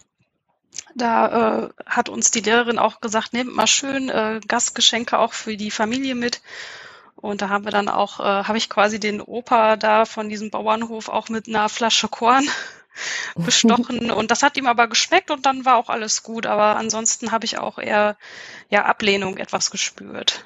Da 0.93 1.63
äh, 1.63 1.69
hat 1.85 2.09
uns 2.09 2.31
die 2.31 2.41
Lehrerin 2.41 2.79
auch 2.79 2.99
gesagt, 2.99 3.31
nehmt 3.31 3.55
mal 3.55 3.67
schön 3.67 4.09
äh, 4.09 4.41
Gastgeschenke 4.45 5.17
auch 5.17 5.31
für 5.31 5.55
die 5.55 5.71
Familie 5.71 6.15
mit. 6.15 6.41
Und 7.15 7.41
da 7.41 7.47
haben 7.47 7.63
wir 7.63 7.71
dann 7.71 7.87
auch, 7.87 8.19
äh, 8.19 8.23
habe 8.23 8.57
ich 8.57 8.69
quasi 8.69 8.99
den 8.99 9.21
Opa 9.21 9.77
da 9.77 10.03
von 10.03 10.27
diesem 10.27 10.49
Bauernhof 10.49 11.07
auch 11.07 11.29
mit 11.29 11.47
einer 11.47 11.69
Flasche 11.69 12.09
Korn 12.09 12.45
bestochen 13.35 14.11
und 14.11 14.31
das 14.31 14.43
hat 14.43 14.57
ihm 14.57 14.67
aber 14.67 14.87
geschmeckt 14.87 15.31
und 15.31 15.45
dann 15.45 15.65
war 15.65 15.77
auch 15.77 15.89
alles 15.89 16.23
gut. 16.23 16.45
Aber 16.45 16.75
ansonsten 16.75 17.31
habe 17.31 17.45
ich 17.45 17.57
auch 17.57 17.77
eher 17.77 18.17
ja 18.69 18.85
Ablehnung 18.85 19.37
etwas 19.37 19.71
gespürt. 19.71 20.45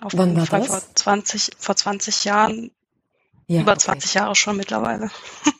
Auf 0.00 0.12
Wann 0.16 0.36
war 0.36 0.46
Fall 0.46 0.60
das? 0.60 0.68
Vor 0.68 0.82
20, 0.94 1.50
vor 1.58 1.76
20 1.76 2.24
Jahren, 2.24 2.70
ja, 3.46 3.60
über 3.62 3.72
okay. 3.72 3.80
20 3.80 4.14
Jahre 4.14 4.34
schon 4.34 4.56
mittlerweile. 4.56 5.10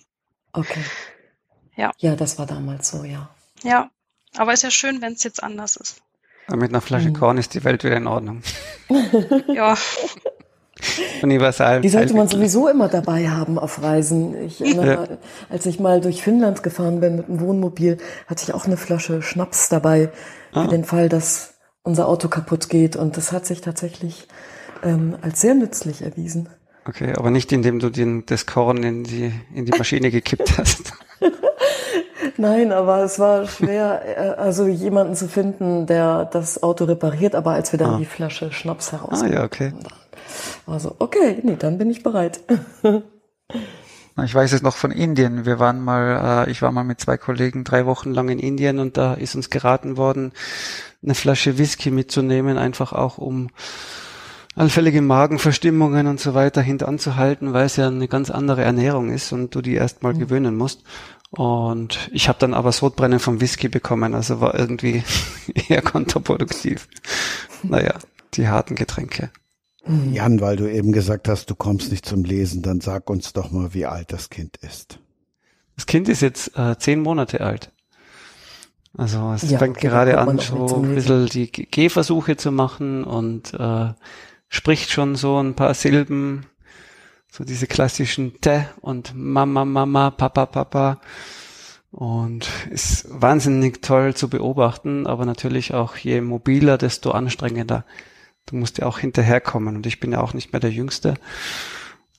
okay. 0.53 0.85
Ja. 1.77 1.93
Ja, 1.99 2.17
das 2.17 2.39
war 2.39 2.47
damals 2.47 2.91
so, 2.91 3.05
ja. 3.05 3.31
Ja, 3.63 3.91
aber 4.37 4.53
ist 4.53 4.63
ja 4.63 4.71
schön, 4.71 5.01
wenn 5.01 5.15
es 5.15 5.25
jetzt 5.25 5.43
anders 5.43 5.77
ist. 5.77 6.03
Mit 6.49 6.71
einer 6.71 6.83
Flasche 6.83 7.09
mhm. 7.09 7.15
Korn 7.15 7.39
ist 7.39 7.55
die 7.55 7.65
Welt 7.65 7.85
wieder 7.85 7.97
in 7.97 8.07
Ordnung. 8.07 8.43
ja. 9.49 9.77
Universal. 11.23 11.81
Die 11.81 11.89
sollte 11.89 12.15
man 12.15 12.29
sowieso 12.29 12.69
immer 12.69 12.89
dabei 12.89 13.29
haben 13.29 13.59
auf 13.59 13.83
Reisen. 13.83 14.35
Ich 14.45 14.61
erinnere, 14.61 15.09
ja. 15.11 15.17
als 15.49 15.67
ich 15.67 15.81
mal 15.81 16.01
durch 16.01 16.23
Finnland 16.23 16.63
gefahren 16.63 17.01
bin 17.01 17.17
mit 17.17 17.29
dem 17.29 17.41
Wohnmobil, 17.41 17.99
hatte 18.27 18.45
ich 18.45 18.55
auch 18.55 18.67
eine 18.67 18.77
Flasche 18.77 19.23
Schnaps 19.23 19.69
dabei 19.69 20.11
ah. 20.53 20.65
für 20.65 20.69
den 20.69 20.85
Fall, 20.85 21.09
dass 21.09 21.55
unser 21.83 22.09
Auto 22.09 22.29
kaputt 22.29 22.69
geht. 22.69 22.97
Und 22.97 23.17
das 23.17 23.33
hat 23.33 23.47
sich 23.47 23.61
tatsächlich 23.61 24.27
ähm, 24.83 25.17
als 25.23 25.41
sehr 25.41 25.55
nützlich 25.55 26.03
erwiesen. 26.03 26.49
Okay, 26.87 27.15
aber 27.17 27.31
nicht 27.31 27.51
indem 27.53 27.79
du 27.79 27.89
den, 27.89 28.27
das 28.27 28.45
Korn 28.45 28.83
in 28.83 29.05
die, 29.05 29.33
in 29.55 29.65
die 29.65 29.73
Maschine 29.77 30.11
gekippt 30.11 30.59
hast. 30.59 30.93
Nein, 32.37 32.73
aber 32.73 33.05
es 33.05 33.19
war 33.19 33.47
schwer, 33.47 34.03
äh, 34.05 34.41
also 34.41 34.67
jemanden 34.67 35.15
zu 35.15 35.29
finden, 35.29 35.87
der 35.87 36.25
das 36.27 36.63
Auto 36.63 36.85
repariert. 36.85 37.35
Aber 37.35 37.53
als 37.53 37.73
wir 37.73 37.79
dann 37.79 37.95
ah. 37.95 37.99
die 37.99 38.05
Flasche 38.05 38.53
Schnaps 38.53 38.93
heraus. 38.93 39.23
Ah 39.23 39.29
ja, 39.29 39.45
okay. 39.45 39.73
Also, 40.67 40.97
okay, 40.99 41.41
nee, 41.43 41.57
dann 41.57 41.79
bin 41.79 41.91
ich 41.91 42.03
bereit. 42.03 42.41
Ich 44.23 44.33
weiß 44.33 44.53
es 44.53 44.63
noch 44.63 44.77
von 44.77 44.93
Indien. 44.93 45.45
Wir 45.45 45.59
waren 45.59 45.83
mal, 45.83 46.47
äh, 46.47 46.51
ich 46.51 46.63
war 46.63 46.71
mal 46.71 46.85
mit 46.85 47.01
zwei 47.01 47.17
Kollegen 47.17 47.65
drei 47.65 47.85
Wochen 47.85 48.13
lang 48.13 48.29
in 48.29 48.39
Indien 48.39 48.79
und 48.79 48.97
da 48.97 49.15
ist 49.15 49.35
uns 49.35 49.51
geraten 49.51 49.97
worden, 49.97 50.33
eine 51.03 51.17
Flasche 51.17 51.59
Whisky 51.59 51.91
mitzunehmen, 51.91 52.57
einfach 52.57 52.93
auch 52.93 53.19
um 53.19 53.51
allfällige 54.55 55.03
Magenverstimmungen 55.03 56.07
und 56.07 56.21
so 56.21 56.33
weiter 56.33 56.63
hintanzuhalten, 56.63 57.53
weil 57.55 57.67
es 57.67 57.75
ja 57.75 57.89
eine 57.89 58.07
ganz 58.07 58.31
andere 58.31 58.63
Ernährung 58.63 59.11
ist 59.11 59.33
und 59.33 59.53
du 59.53 59.63
die 59.63 59.75
erstmal 59.75 60.15
mhm. 60.15 60.21
gewöhnen 60.21 60.57
musst. 60.57 60.85
Und 61.31 62.09
ich 62.13 62.29
habe 62.29 62.39
dann 62.39 62.55
aber 62.55 62.71
Sodbrennen 62.71 63.19
vom 63.19 63.41
Whisky 63.41 63.69
bekommen, 63.69 64.15
also 64.15 64.41
war 64.41 64.57
irgendwie 64.57 65.03
eher 65.69 65.83
kontraproduktiv. 65.83 66.89
Naja, 67.67 67.95
die 68.35 68.47
harten 68.47 68.75
Getränke. 68.75 69.31
Mhm. 69.87 70.13
Jan, 70.13 70.41
weil 70.41 70.57
du 70.57 70.71
eben 70.71 70.93
gesagt 70.93 71.29
hast, 71.29 71.51
du 71.51 71.55
kommst 71.55 71.91
nicht 71.91 72.07
zum 72.07 72.25
Lesen, 72.25 72.63
dann 72.63 72.81
sag 72.81 73.11
uns 73.11 73.33
doch 73.33 73.51
mal, 73.51 73.75
wie 73.75 73.87
alt 73.87 74.13
das 74.13 74.31
Kind 74.31 74.57
ist. 74.59 74.99
Das 75.77 75.87
Kind 75.87 76.09
ist 76.09 76.21
jetzt 76.21 76.57
äh, 76.57 76.79
zehn 76.79 77.01
Monate 77.01 77.41
alt. 77.41 77.73
Also 78.97 79.33
es 79.33 79.51
ja, 79.51 79.59
fängt 79.59 79.79
okay, 79.79 79.89
gerade 79.89 80.19
an, 80.19 80.39
so 80.39 80.83
ein 80.83 80.95
bisschen 80.95 81.27
die 81.27 81.51
Gehversuche 81.51 82.37
zu 82.37 82.53
machen 82.53 83.03
und 83.03 83.53
äh, 83.55 83.93
spricht 84.49 84.91
schon 84.91 85.17
so 85.17 85.43
ein 85.43 85.55
paar 85.55 85.75
Silben, 85.75 86.47
so 87.29 87.43
diese 87.43 87.67
klassischen 87.67 88.41
Te 88.41 88.69
und 88.81 89.13
Mama, 89.17 89.65
Mama, 89.65 90.11
Papa, 90.11 90.47
Papa. 90.47 91.01
Und 91.91 92.49
ist 92.71 93.07
wahnsinnig 93.09 93.81
toll 93.83 94.15
zu 94.15 94.29
beobachten, 94.29 95.07
aber 95.07 95.27
natürlich 95.27 95.75
auch 95.75 95.97
je 95.97 96.21
mobiler, 96.21 96.77
desto 96.77 97.13
anstrengender 97.13 97.85
du 98.47 98.57
musst 98.57 98.79
ja 98.79 98.87
auch 98.87 98.99
hinterherkommen. 98.99 99.77
Und 99.77 99.87
ich 99.87 100.01
bin 100.01 100.13
ja 100.13 100.21
auch 100.21 100.35
nicht 100.35 100.53
mehr 100.53 100.61
der 100.61 100.71
Jüngste 100.71 101.15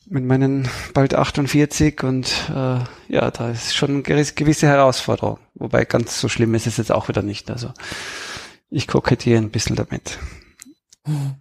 mit 0.08 0.24
meinen 0.24 0.68
bald 0.94 1.16
48 1.16 2.04
und 2.04 2.28
äh, 2.50 2.80
ja, 3.08 3.32
da 3.32 3.50
ist 3.50 3.76
schon 3.76 3.90
eine 3.90 4.02
gewisse 4.04 4.68
Herausforderung. 4.68 5.40
Wobei 5.56 5.86
ganz 5.86 6.20
so 6.20 6.30
schlimm 6.30 6.54
ist 6.54 6.68
es 6.68 6.78
jetzt 6.78 6.92
auch 6.92 7.08
wieder 7.08 7.22
nicht. 7.22 7.50
Also 7.50 7.72
ich 8.70 8.88
kokettiere 8.88 9.40
ein 9.40 9.52
bisschen 9.52 9.76
damit. 9.76 10.20
Mhm. 11.06 11.36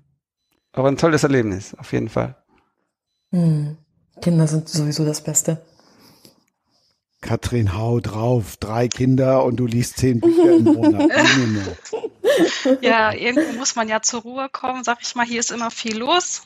Aber 0.72 0.88
ein 0.88 0.96
tolles 0.96 1.22
Erlebnis, 1.22 1.74
auf 1.74 1.92
jeden 1.92 2.08
Fall. 2.08 2.36
Mhm. 3.30 3.76
Kinder 4.22 4.46
sind 4.46 4.68
sowieso 4.68 5.04
das 5.04 5.22
Beste. 5.22 5.60
Katrin, 7.20 7.76
hau 7.76 8.00
drauf, 8.00 8.56
drei 8.58 8.88
Kinder 8.88 9.44
und 9.44 9.56
du 9.56 9.66
liest 9.66 9.96
zehn 9.96 10.20
Bücher 10.20 10.56
im 10.56 10.64
Monat. 10.64 11.10
ja, 12.80 13.12
irgendwo 13.12 13.52
muss 13.52 13.76
man 13.76 13.88
ja 13.88 14.02
zur 14.02 14.22
Ruhe 14.22 14.48
kommen. 14.48 14.84
Sag 14.84 14.98
ich 15.02 15.14
mal, 15.14 15.26
hier 15.26 15.40
ist 15.40 15.50
immer 15.50 15.70
viel 15.70 15.96
los. 15.96 16.42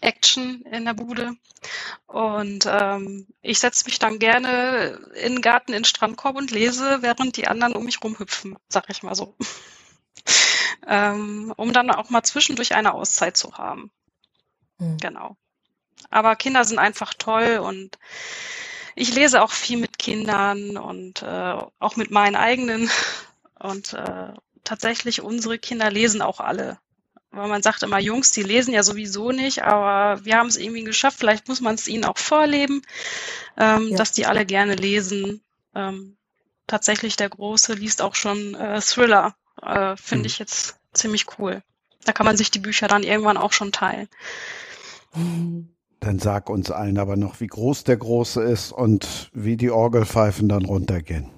Action 0.00 0.62
in 0.62 0.84
der 0.84 0.94
Bude. 0.94 1.36
Und 2.06 2.66
ähm, 2.66 3.26
ich 3.40 3.58
setze 3.58 3.86
mich 3.86 3.98
dann 3.98 4.18
gerne 4.18 5.00
in 5.14 5.34
den 5.34 5.42
Garten, 5.42 5.72
in 5.72 5.80
den 5.80 5.84
Strandkorb 5.84 6.36
und 6.36 6.50
lese, 6.50 6.98
während 7.00 7.36
die 7.36 7.46
anderen 7.46 7.74
um 7.74 7.84
mich 7.84 8.02
rumhüpfen, 8.02 8.56
sag 8.68 8.88
ich 8.90 9.02
mal 9.02 9.14
so. 9.14 9.34
ähm, 10.86 11.52
um 11.56 11.72
dann 11.72 11.90
auch 11.90 12.10
mal 12.10 12.22
zwischendurch 12.22 12.74
eine 12.74 12.92
Auszeit 12.94 13.36
zu 13.36 13.56
haben. 13.56 13.90
Mhm. 14.78 14.98
Genau. 14.98 15.36
Aber 16.10 16.36
Kinder 16.36 16.64
sind 16.64 16.78
einfach 16.78 17.14
toll 17.14 17.58
und 17.58 17.98
ich 18.94 19.14
lese 19.14 19.42
auch 19.42 19.50
viel 19.50 19.78
mit 19.78 19.98
Kindern 19.98 20.76
und 20.76 21.22
äh, 21.22 21.56
auch 21.78 21.96
mit 21.96 22.10
meinen 22.10 22.36
eigenen. 22.36 22.90
Und 23.58 23.94
äh, 23.94 24.32
tatsächlich, 24.64 25.22
unsere 25.22 25.58
Kinder 25.58 25.90
lesen 25.90 26.22
auch 26.22 26.40
alle. 26.40 26.78
Weil 27.30 27.48
man 27.48 27.62
sagt 27.62 27.82
immer, 27.82 27.98
Jungs, 27.98 28.30
die 28.30 28.42
lesen 28.42 28.72
ja 28.72 28.82
sowieso 28.82 29.32
nicht, 29.32 29.62
aber 29.64 30.24
wir 30.24 30.36
haben 30.36 30.46
es 30.46 30.56
irgendwie 30.56 30.84
geschafft. 30.84 31.18
Vielleicht 31.18 31.48
muss 31.48 31.60
man 31.60 31.74
es 31.74 31.88
ihnen 31.88 32.04
auch 32.04 32.18
vorleben, 32.18 32.82
ähm, 33.56 33.88
ja. 33.88 33.96
dass 33.96 34.12
die 34.12 34.26
alle 34.26 34.46
gerne 34.46 34.76
lesen. 34.76 35.40
Ähm, 35.74 36.16
tatsächlich, 36.66 37.16
der 37.16 37.28
Große 37.28 37.74
liest 37.74 38.02
auch 38.02 38.14
schon 38.14 38.54
äh, 38.54 38.80
Thriller. 38.80 39.34
Äh, 39.60 39.96
Finde 39.96 40.20
mhm. 40.20 40.26
ich 40.26 40.38
jetzt 40.38 40.76
ziemlich 40.92 41.26
cool. 41.38 41.62
Da 42.04 42.12
kann 42.12 42.26
man 42.26 42.36
sich 42.36 42.50
die 42.50 42.60
Bücher 42.60 42.86
dann 42.86 43.02
irgendwann 43.02 43.36
auch 43.36 43.52
schon 43.52 43.72
teilen. 43.72 44.08
Dann 46.00 46.18
sag 46.18 46.50
uns 46.50 46.70
allen 46.70 46.98
aber 46.98 47.16
noch, 47.16 47.40
wie 47.40 47.46
groß 47.46 47.84
der 47.84 47.96
Große 47.96 48.42
ist 48.42 48.72
und 48.72 49.30
wie 49.32 49.56
die 49.56 49.70
Orgelpfeifen 49.70 50.48
dann 50.48 50.66
runtergehen. 50.66 51.30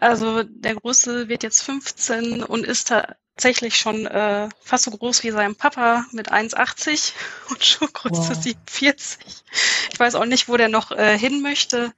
Also 0.00 0.42
der 0.42 0.74
Große 0.76 1.28
wird 1.28 1.42
jetzt 1.42 1.62
15 1.62 2.42
und 2.42 2.64
ist 2.64 2.88
tatsächlich 2.88 3.76
schon 3.76 4.06
äh, 4.06 4.48
fast 4.60 4.84
so 4.84 4.90
groß 4.90 5.22
wie 5.24 5.30
sein 5.30 5.54
Papa 5.54 6.06
mit 6.12 6.32
1,80 6.32 7.12
und 7.50 7.62
Schuhgröße 7.62 8.34
wow. 8.34 8.42
47. 8.42 9.44
Ich 9.92 10.00
weiß 10.00 10.14
auch 10.14 10.24
nicht, 10.24 10.48
wo 10.48 10.56
der 10.56 10.68
noch 10.68 10.90
äh, 10.90 11.18
hin 11.18 11.42
möchte. 11.42 11.92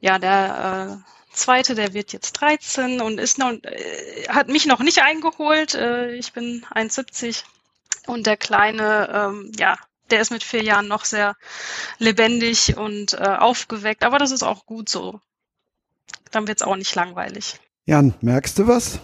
Ja, 0.00 0.18
der 0.18 1.00
äh, 1.06 1.10
Zweite, 1.32 1.76
der 1.76 1.94
wird 1.94 2.12
jetzt 2.12 2.32
13 2.32 3.00
und 3.00 3.18
ist 3.18 3.38
noch, 3.38 3.52
äh, 3.52 4.26
hat 4.28 4.48
mich 4.48 4.66
noch 4.66 4.80
nicht 4.80 5.02
eingeholt. 5.02 5.74
Äh, 5.74 6.14
ich 6.14 6.32
bin 6.32 6.66
1,70 6.74 7.44
und 8.06 8.26
der 8.26 8.36
Kleine, 8.36 9.08
ähm, 9.12 9.52
ja, 9.56 9.78
der 10.10 10.20
ist 10.20 10.32
mit 10.32 10.42
vier 10.42 10.64
Jahren 10.64 10.88
noch 10.88 11.04
sehr 11.04 11.36
lebendig 11.98 12.76
und 12.76 13.12
äh, 13.12 13.18
aufgeweckt. 13.18 14.02
Aber 14.02 14.18
das 14.18 14.32
ist 14.32 14.42
auch 14.42 14.66
gut 14.66 14.88
so. 14.88 15.20
Dann 16.30 16.48
wird's 16.48 16.62
auch 16.62 16.76
nicht 16.76 16.94
langweilig. 16.94 17.60
Jan, 17.86 18.14
merkst 18.20 18.58
du 18.58 18.68
was? 18.68 19.00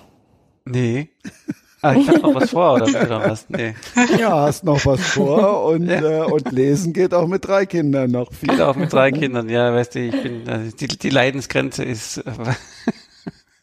Nee. 0.65 1.11
Ah, 1.83 1.95
ich 1.95 2.09
hab 2.09 2.23
noch 2.23 2.35
was 2.35 2.51
vor, 2.51 2.75
oder, 2.75 2.87
oder 2.87 3.31
was? 3.31 3.49
Nee. 3.49 3.75
Ja, 4.19 4.41
hast 4.41 4.65
noch 4.65 4.85
was 4.87 5.01
vor 5.01 5.67
und, 5.67 5.87
ja. 5.89 6.25
äh, 6.25 6.25
und 6.25 6.51
lesen 6.51 6.93
geht 6.93 7.15
auch 7.15 7.29
mit 7.29 7.47
drei 7.47 7.67
Kindern 7.67 8.11
noch 8.11 8.33
viel. 8.33 8.49
Geht 8.49 8.61
auch 8.61 8.75
mit 8.75 8.93
drei 8.93 9.13
Kindern, 9.13 9.49
ja, 9.49 9.73
weißt 9.73 9.95
du, 9.95 10.01
ich 10.01 10.23
bin, 10.23 10.49
also 10.49 10.75
die, 10.75 10.89
die 10.89 11.11
Leidensgrenze 11.11 11.85
ist, 11.85 12.25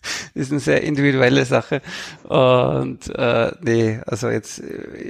ist 0.34 0.52
eine 0.52 0.60
sehr 0.60 0.84
individuelle 0.84 1.46
Sache. 1.46 1.82
Und 2.24 3.10
äh, 3.16 3.52
nee, 3.62 4.00
also 4.06 4.30
jetzt 4.30 4.62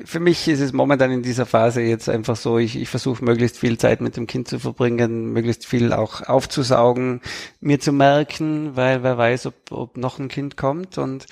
für 0.05 0.19
mich 0.19 0.47
ist 0.47 0.59
es 0.59 0.73
momentan 0.73 1.11
in 1.11 1.21
dieser 1.21 1.45
Phase 1.45 1.81
jetzt 1.81 2.09
einfach 2.09 2.35
so, 2.35 2.57
ich, 2.57 2.75
ich 2.75 2.89
versuche 2.89 3.23
möglichst 3.23 3.57
viel 3.57 3.77
Zeit 3.77 4.01
mit 4.01 4.17
dem 4.17 4.27
Kind 4.27 4.47
zu 4.47 4.59
verbringen, 4.59 5.33
möglichst 5.33 5.65
viel 5.65 5.93
auch 5.93 6.21
aufzusaugen, 6.21 7.21
mir 7.61 7.79
zu 7.79 7.91
merken, 7.91 8.75
weil 8.75 9.03
wer 9.03 9.17
weiß, 9.17 9.47
ob, 9.47 9.55
ob 9.71 9.97
noch 9.97 10.19
ein 10.19 10.27
Kind 10.27 10.57
kommt. 10.57 10.97
Und 10.97 11.25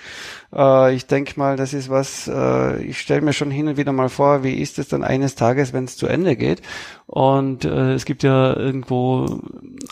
äh, 0.54 0.94
ich 0.94 1.08
denke 1.08 1.34
mal, 1.38 1.58
das 1.58 1.74
ist 1.74 1.90
was, 1.90 2.28
äh, 2.28 2.82
ich 2.84 3.00
stelle 3.00 3.22
mir 3.22 3.34
schon 3.34 3.52
hin 3.52 3.68
und 3.68 3.78
wieder 3.78 3.92
mal 3.92 4.10
vor, 4.10 4.44
wie 4.44 4.54
ist 4.54 4.80
es 4.80 4.88
dann 4.88 5.04
eines 5.04 5.36
Tages, 5.36 5.74
wenn 5.74 5.86
es 5.86 5.98
zu 5.98 6.08
Ende 6.08 6.36
geht. 6.36 6.62
Und 7.08 7.66
äh, 7.66 7.94
es 7.94 8.06
gibt 8.06 8.24
ja 8.24 8.56
irgendwo 8.56 9.42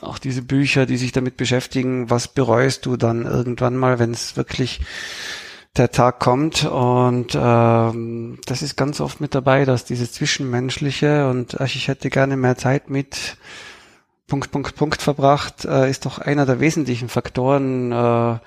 auch 0.02 0.20
diese 0.20 0.42
Bücher, 0.42 0.86
die 0.86 0.98
sich 0.98 1.12
damit 1.12 1.38
beschäftigen, 1.38 2.10
was 2.10 2.28
bereust 2.28 2.86
du 2.86 2.98
dann 2.98 3.26
irgendwann 3.26 3.78
mal, 3.78 4.00
wenn 4.00 4.12
es 4.12 4.38
wirklich 4.38 4.82
der 5.78 5.92
Tag 5.92 6.20
kommt. 6.20 6.66
Und 6.66 7.38
ähm, 7.40 8.40
das 8.46 8.62
ist 8.62 8.76
ganz 8.76 9.02
oft 9.02 9.22
mit 9.22 9.36
dabei, 9.36 9.66
dass 9.66 9.86
dieses 9.86 10.14
Zwischenmenschliche 10.14 11.30
und 11.30 11.60
ach, 11.60 11.76
ich 11.76 11.88
hätte 11.88 12.10
gerne 12.10 12.38
mehr 12.38 12.58
Zeit 12.58 12.90
mit 12.90 13.38
Punkt, 14.28 14.52
Punkt, 14.52 14.76
Punkt 14.76 15.02
verbracht, 15.02 15.66
äh, 15.66 15.90
ist 15.90 16.06
doch 16.06 16.20
einer 16.20 16.46
der 16.46 16.60
wesentlichen 16.60 17.10
Faktoren, 17.10 17.92
äh, 17.92 18.38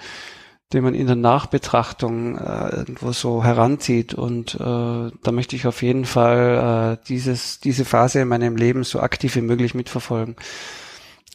den 0.73 0.85
man 0.85 0.95
in 0.95 1.07
der 1.07 1.17
Nachbetrachtung 1.17 2.39
äh, 2.39 2.77
irgendwo 2.77 3.13
so 3.13 3.45
heranzieht. 3.45 4.15
Und 4.15 4.55
äh, 4.55 4.59
da 4.59 5.33
möchte 5.33 5.57
ich 5.57 5.67
auf 5.67 5.83
jeden 5.83 6.05
Fall 6.05 6.99
äh, 7.01 7.07
dieses, 7.09 7.61
diese 7.61 7.85
Phase 7.85 8.21
in 8.21 8.29
meinem 8.29 8.57
Leben 8.57 8.85
so 8.85 9.01
aktiv 9.01 9.37
wie 9.37 9.43
möglich 9.43 9.75
mitverfolgen. 9.75 10.37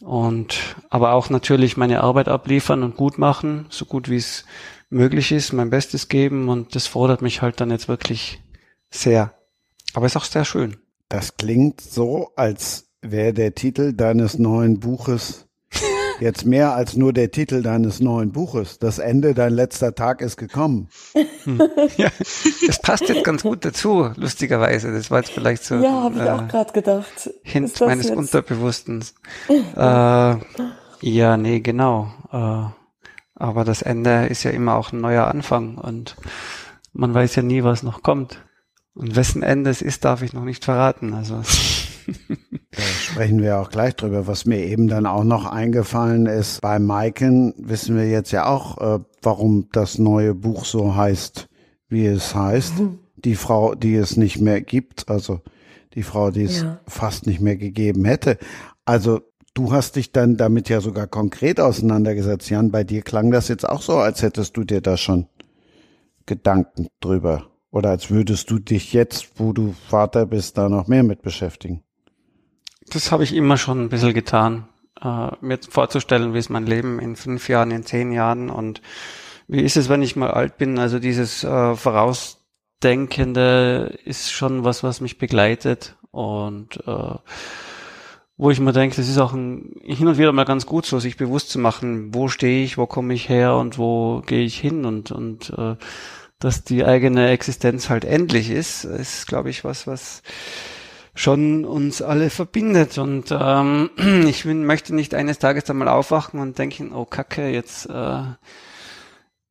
Und 0.01 0.75
aber 0.89 1.13
auch 1.13 1.29
natürlich 1.29 1.77
meine 1.77 2.01
Arbeit 2.01 2.27
abliefern 2.27 2.83
und 2.83 2.97
gut 2.97 3.17
machen, 3.17 3.65
so 3.69 3.85
gut 3.85 4.09
wie 4.09 4.17
es 4.17 4.45
möglich 4.89 5.31
ist, 5.31 5.53
mein 5.53 5.69
Bestes 5.69 6.07
geben. 6.07 6.49
Und 6.49 6.75
das 6.75 6.87
fordert 6.87 7.21
mich 7.21 7.41
halt 7.41 7.61
dann 7.61 7.71
jetzt 7.71 7.87
wirklich 7.87 8.41
sehr. 8.89 9.33
Aber 9.93 10.05
ist 10.05 10.17
auch 10.17 10.23
sehr 10.23 10.45
schön. 10.45 10.77
Das 11.09 11.37
klingt 11.37 11.81
so, 11.81 12.31
als 12.35 12.89
wäre 13.01 13.33
der 13.33 13.55
Titel 13.55 13.93
deines 13.93 14.37
neuen 14.37 14.79
Buches 14.79 15.46
Jetzt 16.19 16.45
mehr 16.45 16.73
als 16.73 16.95
nur 16.95 17.13
der 17.13 17.31
Titel 17.31 17.61
deines 17.61 17.99
neuen 17.99 18.31
Buches. 18.31 18.79
Das 18.79 18.99
Ende, 18.99 19.33
dein 19.33 19.53
letzter 19.53 19.93
Tag 19.93 20.21
ist 20.21 20.37
gekommen. 20.37 20.89
Hm. 21.43 21.61
Ja, 21.97 22.09
das 22.67 22.81
passt 22.81 23.07
jetzt 23.09 23.23
ganz 23.23 23.43
gut 23.43 23.63
dazu, 23.63 24.11
lustigerweise. 24.15 24.91
Das 24.91 25.09
war 25.09 25.19
jetzt 25.19 25.31
vielleicht 25.31 25.63
so. 25.63 25.75
Ja, 25.75 26.03
habe 26.03 26.15
ich 26.15 26.21
äh, 26.21 26.29
auch 26.29 26.47
gerade 26.47 26.73
gedacht. 26.73 27.29
Hint 27.43 27.79
meines 27.79 28.07
jetzt? 28.07 28.17
Unterbewusstens. 28.17 29.15
äh, 29.49 30.35
ja, 31.01 31.37
nee, 31.37 31.59
genau. 31.61 32.11
Äh, 32.31 32.69
aber 33.35 33.63
das 33.63 33.81
Ende 33.81 34.27
ist 34.27 34.43
ja 34.43 34.51
immer 34.51 34.75
auch 34.75 34.91
ein 34.91 34.99
neuer 34.99 35.27
Anfang 35.27 35.77
und 35.77 36.15
man 36.93 37.13
weiß 37.13 37.35
ja 37.35 37.43
nie, 37.43 37.63
was 37.63 37.83
noch 37.83 38.03
kommt. 38.03 38.43
Und 38.93 39.15
wessen 39.15 39.43
Ende 39.43 39.69
es 39.69 39.81
ist, 39.81 40.05
darf 40.05 40.23
ich 40.23 40.33
noch 40.33 40.43
nicht 40.43 40.65
verraten. 40.65 41.13
Also. 41.13 41.41
Da 42.71 42.81
sprechen 42.81 43.41
wir 43.41 43.59
auch 43.59 43.69
gleich 43.69 43.95
drüber. 43.95 44.27
Was 44.27 44.45
mir 44.45 44.59
eben 44.59 44.87
dann 44.87 45.05
auch 45.05 45.23
noch 45.23 45.45
eingefallen 45.45 46.25
ist, 46.25 46.61
bei 46.61 46.79
Maiken 46.79 47.53
wissen 47.57 47.95
wir 47.95 48.07
jetzt 48.07 48.31
ja 48.31 48.45
auch, 48.45 48.77
äh, 48.77 48.99
warum 49.21 49.69
das 49.71 49.97
neue 49.97 50.35
Buch 50.35 50.65
so 50.65 50.95
heißt, 50.95 51.47
wie 51.89 52.05
es 52.05 52.35
heißt. 52.35 52.79
Mhm. 52.79 52.99
Die 53.15 53.35
Frau, 53.35 53.73
die 53.73 53.95
es 53.95 54.15
nicht 54.15 54.39
mehr 54.39 54.61
gibt, 54.61 55.09
also 55.09 55.41
die 55.95 56.03
Frau, 56.03 56.29
die 56.29 56.43
es 56.43 56.61
ja. 56.61 56.79
fast 56.87 57.25
nicht 57.25 57.41
mehr 57.41 57.57
gegeben 57.57 58.05
hätte. 58.05 58.37
Also 58.85 59.21
du 59.55 59.71
hast 59.71 59.95
dich 59.95 60.11
dann 60.11 60.37
damit 60.37 60.69
ja 60.69 60.79
sogar 60.81 61.07
konkret 61.07 61.59
auseinandergesetzt, 61.59 62.49
Jan. 62.49 62.71
Bei 62.71 62.83
dir 62.83 63.01
klang 63.01 63.31
das 63.31 63.47
jetzt 63.47 63.67
auch 63.67 63.81
so, 63.81 63.97
als 63.97 64.21
hättest 64.21 64.55
du 64.55 64.63
dir 64.63 64.81
da 64.81 64.97
schon 64.97 65.27
Gedanken 66.27 66.87
drüber. 66.99 67.47
Oder 67.71 67.89
als 67.89 68.11
würdest 68.11 68.51
du 68.51 68.59
dich 68.59 68.93
jetzt, 68.93 69.39
wo 69.39 69.53
du 69.53 69.73
Vater 69.89 70.25
bist, 70.25 70.57
da 70.57 70.69
noch 70.69 70.87
mehr 70.87 71.03
mit 71.03 71.21
beschäftigen. 71.21 71.83
Das 72.89 73.11
habe 73.11 73.23
ich 73.23 73.35
immer 73.35 73.57
schon 73.57 73.83
ein 73.83 73.89
bisschen 73.89 74.13
getan, 74.13 74.67
äh, 75.01 75.29
mir 75.41 75.59
vorzustellen, 75.69 76.33
wie 76.33 76.39
ist 76.39 76.49
mein 76.49 76.65
Leben 76.65 76.99
in 76.99 77.15
fünf 77.15 77.49
Jahren, 77.49 77.71
in 77.71 77.83
zehn 77.83 78.11
Jahren 78.11 78.49
und 78.49 78.81
wie 79.47 79.61
ist 79.61 79.77
es, 79.77 79.89
wenn 79.89 80.01
ich 80.01 80.15
mal 80.15 80.31
alt 80.31 80.57
bin. 80.57 80.79
Also 80.79 80.99
dieses 80.99 81.43
äh, 81.43 81.75
Vorausdenkende 81.75 83.97
ist 84.05 84.31
schon 84.31 84.63
was, 84.63 84.83
was 84.83 85.01
mich 85.01 85.17
begleitet 85.17 85.97
und 86.11 86.77
äh, 86.87 87.15
wo 88.37 88.51
ich 88.51 88.59
mir 88.59 88.71
denke, 88.71 88.95
das 88.95 89.09
ist 89.09 89.17
auch 89.17 89.33
ein, 89.33 89.75
hin 89.83 90.07
und 90.07 90.17
wieder 90.17 90.31
mal 90.31 90.45
ganz 90.45 90.67
gut 90.67 90.85
so, 90.85 90.99
sich 90.99 91.17
bewusst 91.17 91.49
zu 91.49 91.59
machen, 91.59 92.13
wo 92.13 92.27
stehe 92.27 92.63
ich, 92.63 92.77
wo 92.77 92.85
komme 92.85 93.15
ich 93.15 93.29
her 93.29 93.55
und 93.55 93.77
wo 93.77 94.21
gehe 94.25 94.43
ich 94.43 94.59
hin 94.59 94.85
und, 94.85 95.11
und 95.11 95.51
äh, 95.57 95.75
dass 96.39 96.63
die 96.63 96.85
eigene 96.85 97.29
Existenz 97.29 97.89
halt 97.89 98.05
endlich 98.05 98.51
ist, 98.51 98.83
ist, 98.83 99.25
glaube 99.25 99.49
ich, 99.49 99.63
was, 99.63 99.87
was 99.87 100.21
schon 101.17 101.65
uns 101.65 102.01
alle 102.01 102.29
verbindet. 102.29 102.97
Und 102.97 103.25
ähm, 103.31 103.89
ich 104.27 104.43
bin, 104.43 104.65
möchte 104.65 104.95
nicht 104.95 105.13
eines 105.13 105.39
Tages 105.39 105.65
dann 105.65 105.77
mal 105.77 105.87
aufwachen 105.87 106.39
und 106.39 106.57
denken, 106.57 106.93
oh 106.93 107.05
Kacke, 107.05 107.49
jetzt 107.49 107.89
äh, 107.89 108.21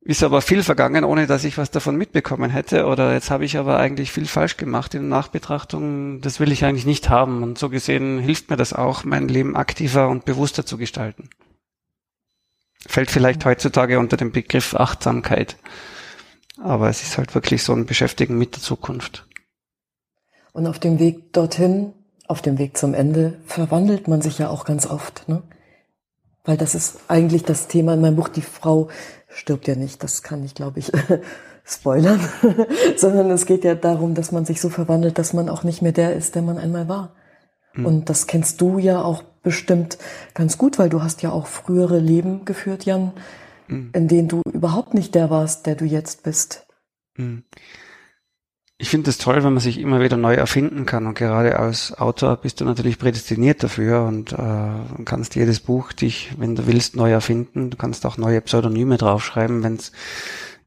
ist 0.00 0.22
aber 0.22 0.40
viel 0.40 0.62
vergangen, 0.62 1.02
ohne 1.04 1.26
dass 1.26 1.44
ich 1.44 1.58
was 1.58 1.72
davon 1.72 1.96
mitbekommen 1.96 2.50
hätte. 2.50 2.86
Oder 2.86 3.12
jetzt 3.12 3.30
habe 3.30 3.44
ich 3.44 3.58
aber 3.58 3.78
eigentlich 3.78 4.12
viel 4.12 4.26
falsch 4.26 4.56
gemacht 4.56 4.94
in 4.94 5.02
der 5.02 5.10
Nachbetrachtung. 5.10 6.20
Das 6.20 6.38
will 6.38 6.52
ich 6.52 6.64
eigentlich 6.64 6.86
nicht 6.86 7.10
haben. 7.10 7.42
Und 7.42 7.58
so 7.58 7.68
gesehen 7.68 8.20
hilft 8.20 8.48
mir 8.48 8.56
das 8.56 8.72
auch, 8.72 9.02
mein 9.02 9.28
Leben 9.28 9.56
aktiver 9.56 10.08
und 10.08 10.24
bewusster 10.24 10.64
zu 10.64 10.78
gestalten. 10.78 11.28
Fällt 12.86 13.10
vielleicht 13.10 13.44
heutzutage 13.44 13.98
unter 13.98 14.16
den 14.16 14.30
Begriff 14.30 14.76
Achtsamkeit. 14.76 15.56
Aber 16.62 16.88
es 16.88 17.02
ist 17.02 17.18
halt 17.18 17.34
wirklich 17.34 17.64
so 17.64 17.72
ein 17.72 17.86
Beschäftigen 17.86 18.38
mit 18.38 18.54
der 18.54 18.62
Zukunft. 18.62 19.25
Und 20.56 20.66
auf 20.66 20.78
dem 20.78 20.98
Weg 20.98 21.34
dorthin, 21.34 21.92
auf 22.28 22.40
dem 22.40 22.56
Weg 22.56 22.78
zum 22.78 22.94
Ende, 22.94 23.34
verwandelt 23.44 24.08
man 24.08 24.22
sich 24.22 24.38
ja 24.38 24.48
auch 24.48 24.64
ganz 24.64 24.86
oft. 24.86 25.28
Ne? 25.28 25.42
Weil 26.46 26.56
das 26.56 26.74
ist 26.74 26.96
eigentlich 27.08 27.42
das 27.42 27.68
Thema 27.68 27.92
in 27.92 28.00
meinem 28.00 28.16
Buch. 28.16 28.30
Die 28.30 28.40
Frau 28.40 28.88
stirbt 29.28 29.68
ja 29.68 29.74
nicht, 29.74 30.02
das 30.02 30.22
kann 30.22 30.42
ich, 30.42 30.54
glaube 30.54 30.78
ich, 30.78 30.90
spoilern. 31.66 32.20
Sondern 32.96 33.30
es 33.32 33.44
geht 33.44 33.64
ja 33.64 33.74
darum, 33.74 34.14
dass 34.14 34.32
man 34.32 34.46
sich 34.46 34.62
so 34.62 34.70
verwandelt, 34.70 35.18
dass 35.18 35.34
man 35.34 35.50
auch 35.50 35.62
nicht 35.62 35.82
mehr 35.82 35.92
der 35.92 36.16
ist, 36.16 36.34
der 36.34 36.40
man 36.40 36.56
einmal 36.56 36.88
war. 36.88 37.14
Mhm. 37.74 37.84
Und 37.84 38.08
das 38.08 38.26
kennst 38.26 38.62
du 38.62 38.78
ja 38.78 39.02
auch 39.02 39.24
bestimmt 39.42 39.98
ganz 40.32 40.56
gut, 40.56 40.78
weil 40.78 40.88
du 40.88 41.02
hast 41.02 41.20
ja 41.20 41.32
auch 41.32 41.48
frühere 41.48 41.98
Leben 41.98 42.46
geführt, 42.46 42.86
Jan, 42.86 43.12
mhm. 43.68 43.90
in 43.92 44.08
denen 44.08 44.28
du 44.28 44.40
überhaupt 44.50 44.94
nicht 44.94 45.14
der 45.14 45.28
warst, 45.28 45.66
der 45.66 45.74
du 45.74 45.84
jetzt 45.84 46.22
bist. 46.22 46.66
Mhm. 47.18 47.44
Ich 48.78 48.90
finde 48.90 49.08
es 49.08 49.16
toll, 49.16 49.36
wenn 49.36 49.54
man 49.54 49.60
sich 49.60 49.78
immer 49.78 50.00
wieder 50.00 50.18
neu 50.18 50.34
erfinden 50.34 50.84
kann. 50.84 51.06
Und 51.06 51.14
gerade 51.14 51.58
als 51.58 51.96
Autor 51.96 52.36
bist 52.36 52.60
du 52.60 52.64
natürlich 52.64 52.98
prädestiniert 52.98 53.62
dafür 53.62 54.02
und 54.04 54.32
äh, 54.32 55.04
kannst 55.04 55.34
jedes 55.34 55.60
Buch 55.60 55.92
dich, 55.92 56.32
wenn 56.36 56.54
du 56.56 56.66
willst, 56.66 56.94
neu 56.94 57.10
erfinden. 57.10 57.70
Du 57.70 57.78
kannst 57.78 58.04
auch 58.04 58.18
neue 58.18 58.42
Pseudonyme 58.42 58.98
draufschreiben, 58.98 59.62
wenn 59.62 59.76
es 59.76 59.92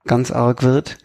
ganz 0.06 0.32
arg 0.32 0.64
wird. 0.64 0.98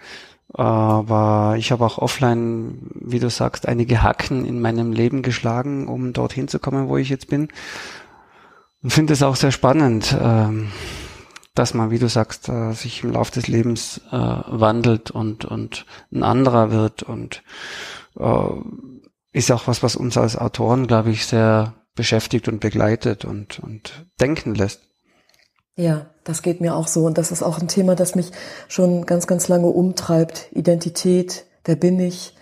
Aber 0.54 1.56
ich 1.58 1.72
habe 1.72 1.84
auch 1.84 1.98
offline, 1.98 2.90
wie 2.94 3.18
du 3.18 3.28
sagst, 3.28 3.68
einige 3.68 4.02
Hacken 4.02 4.46
in 4.46 4.60
meinem 4.60 4.92
Leben 4.92 5.22
geschlagen, 5.22 5.88
um 5.88 6.12
dorthin 6.12 6.48
zu 6.48 6.58
kommen, 6.58 6.88
wo 6.88 6.96
ich 6.96 7.10
jetzt 7.10 7.28
bin. 7.28 7.48
Und 8.82 8.92
finde 8.92 9.12
es 9.12 9.22
auch 9.22 9.36
sehr 9.36 9.52
spannend. 9.52 10.16
Ähm, 10.18 10.68
dass 11.54 11.72
man, 11.72 11.90
wie 11.90 11.98
du 11.98 12.08
sagst, 12.08 12.48
äh, 12.48 12.72
sich 12.72 13.04
im 13.04 13.12
Laufe 13.12 13.32
des 13.32 13.46
Lebens 13.46 14.00
äh, 14.10 14.16
wandelt 14.16 15.10
und, 15.10 15.44
und 15.44 15.86
ein 16.12 16.22
anderer 16.22 16.70
wird 16.70 17.02
und 17.02 17.42
äh, 18.18 18.48
ist 19.32 19.50
auch 19.52 19.66
was, 19.66 19.82
was 19.82 19.96
uns 19.96 20.16
als 20.16 20.36
Autoren, 20.36 20.86
glaube 20.86 21.10
ich, 21.10 21.26
sehr 21.26 21.74
beschäftigt 21.94 22.48
und 22.48 22.60
begleitet 22.60 23.24
und, 23.24 23.60
und 23.60 24.06
denken 24.20 24.54
lässt. 24.54 24.80
Ja, 25.76 26.06
das 26.22 26.42
geht 26.42 26.60
mir 26.60 26.74
auch 26.74 26.86
so. 26.86 27.04
Und 27.04 27.18
das 27.18 27.32
ist 27.32 27.42
auch 27.42 27.60
ein 27.60 27.68
Thema, 27.68 27.94
das 27.94 28.14
mich 28.14 28.30
schon 28.68 29.06
ganz, 29.06 29.26
ganz 29.26 29.48
lange 29.48 29.66
umtreibt. 29.66 30.48
Identität, 30.52 31.46
wer 31.64 31.76
bin 31.76 31.98
ich? 31.98 32.36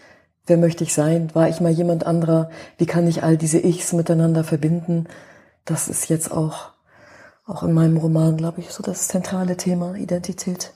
Wer 0.47 0.57
möchte 0.57 0.85
ich 0.85 0.93
sein? 0.93 1.35
War 1.35 1.49
ich 1.49 1.61
mal 1.61 1.71
jemand 1.71 2.05
anderer? 2.05 2.51
Wie 2.77 2.87
kann 2.87 3.07
ich 3.07 3.23
all 3.23 3.37
diese 3.37 3.59
Ichs 3.59 3.93
miteinander 3.93 4.45
verbinden? 4.45 5.07
Das 5.65 5.89
ist 5.89 6.09
jetzt 6.09 6.33
auch 6.33 6.72
auch 7.45 7.63
in 7.63 7.73
meinem 7.73 7.97
Roman, 7.97 8.37
glaube 8.37 8.61
ich, 8.61 8.71
so 8.71 8.83
das 8.83 9.09
zentrale 9.09 9.57
Thema 9.57 9.95
Identität. 9.95 10.73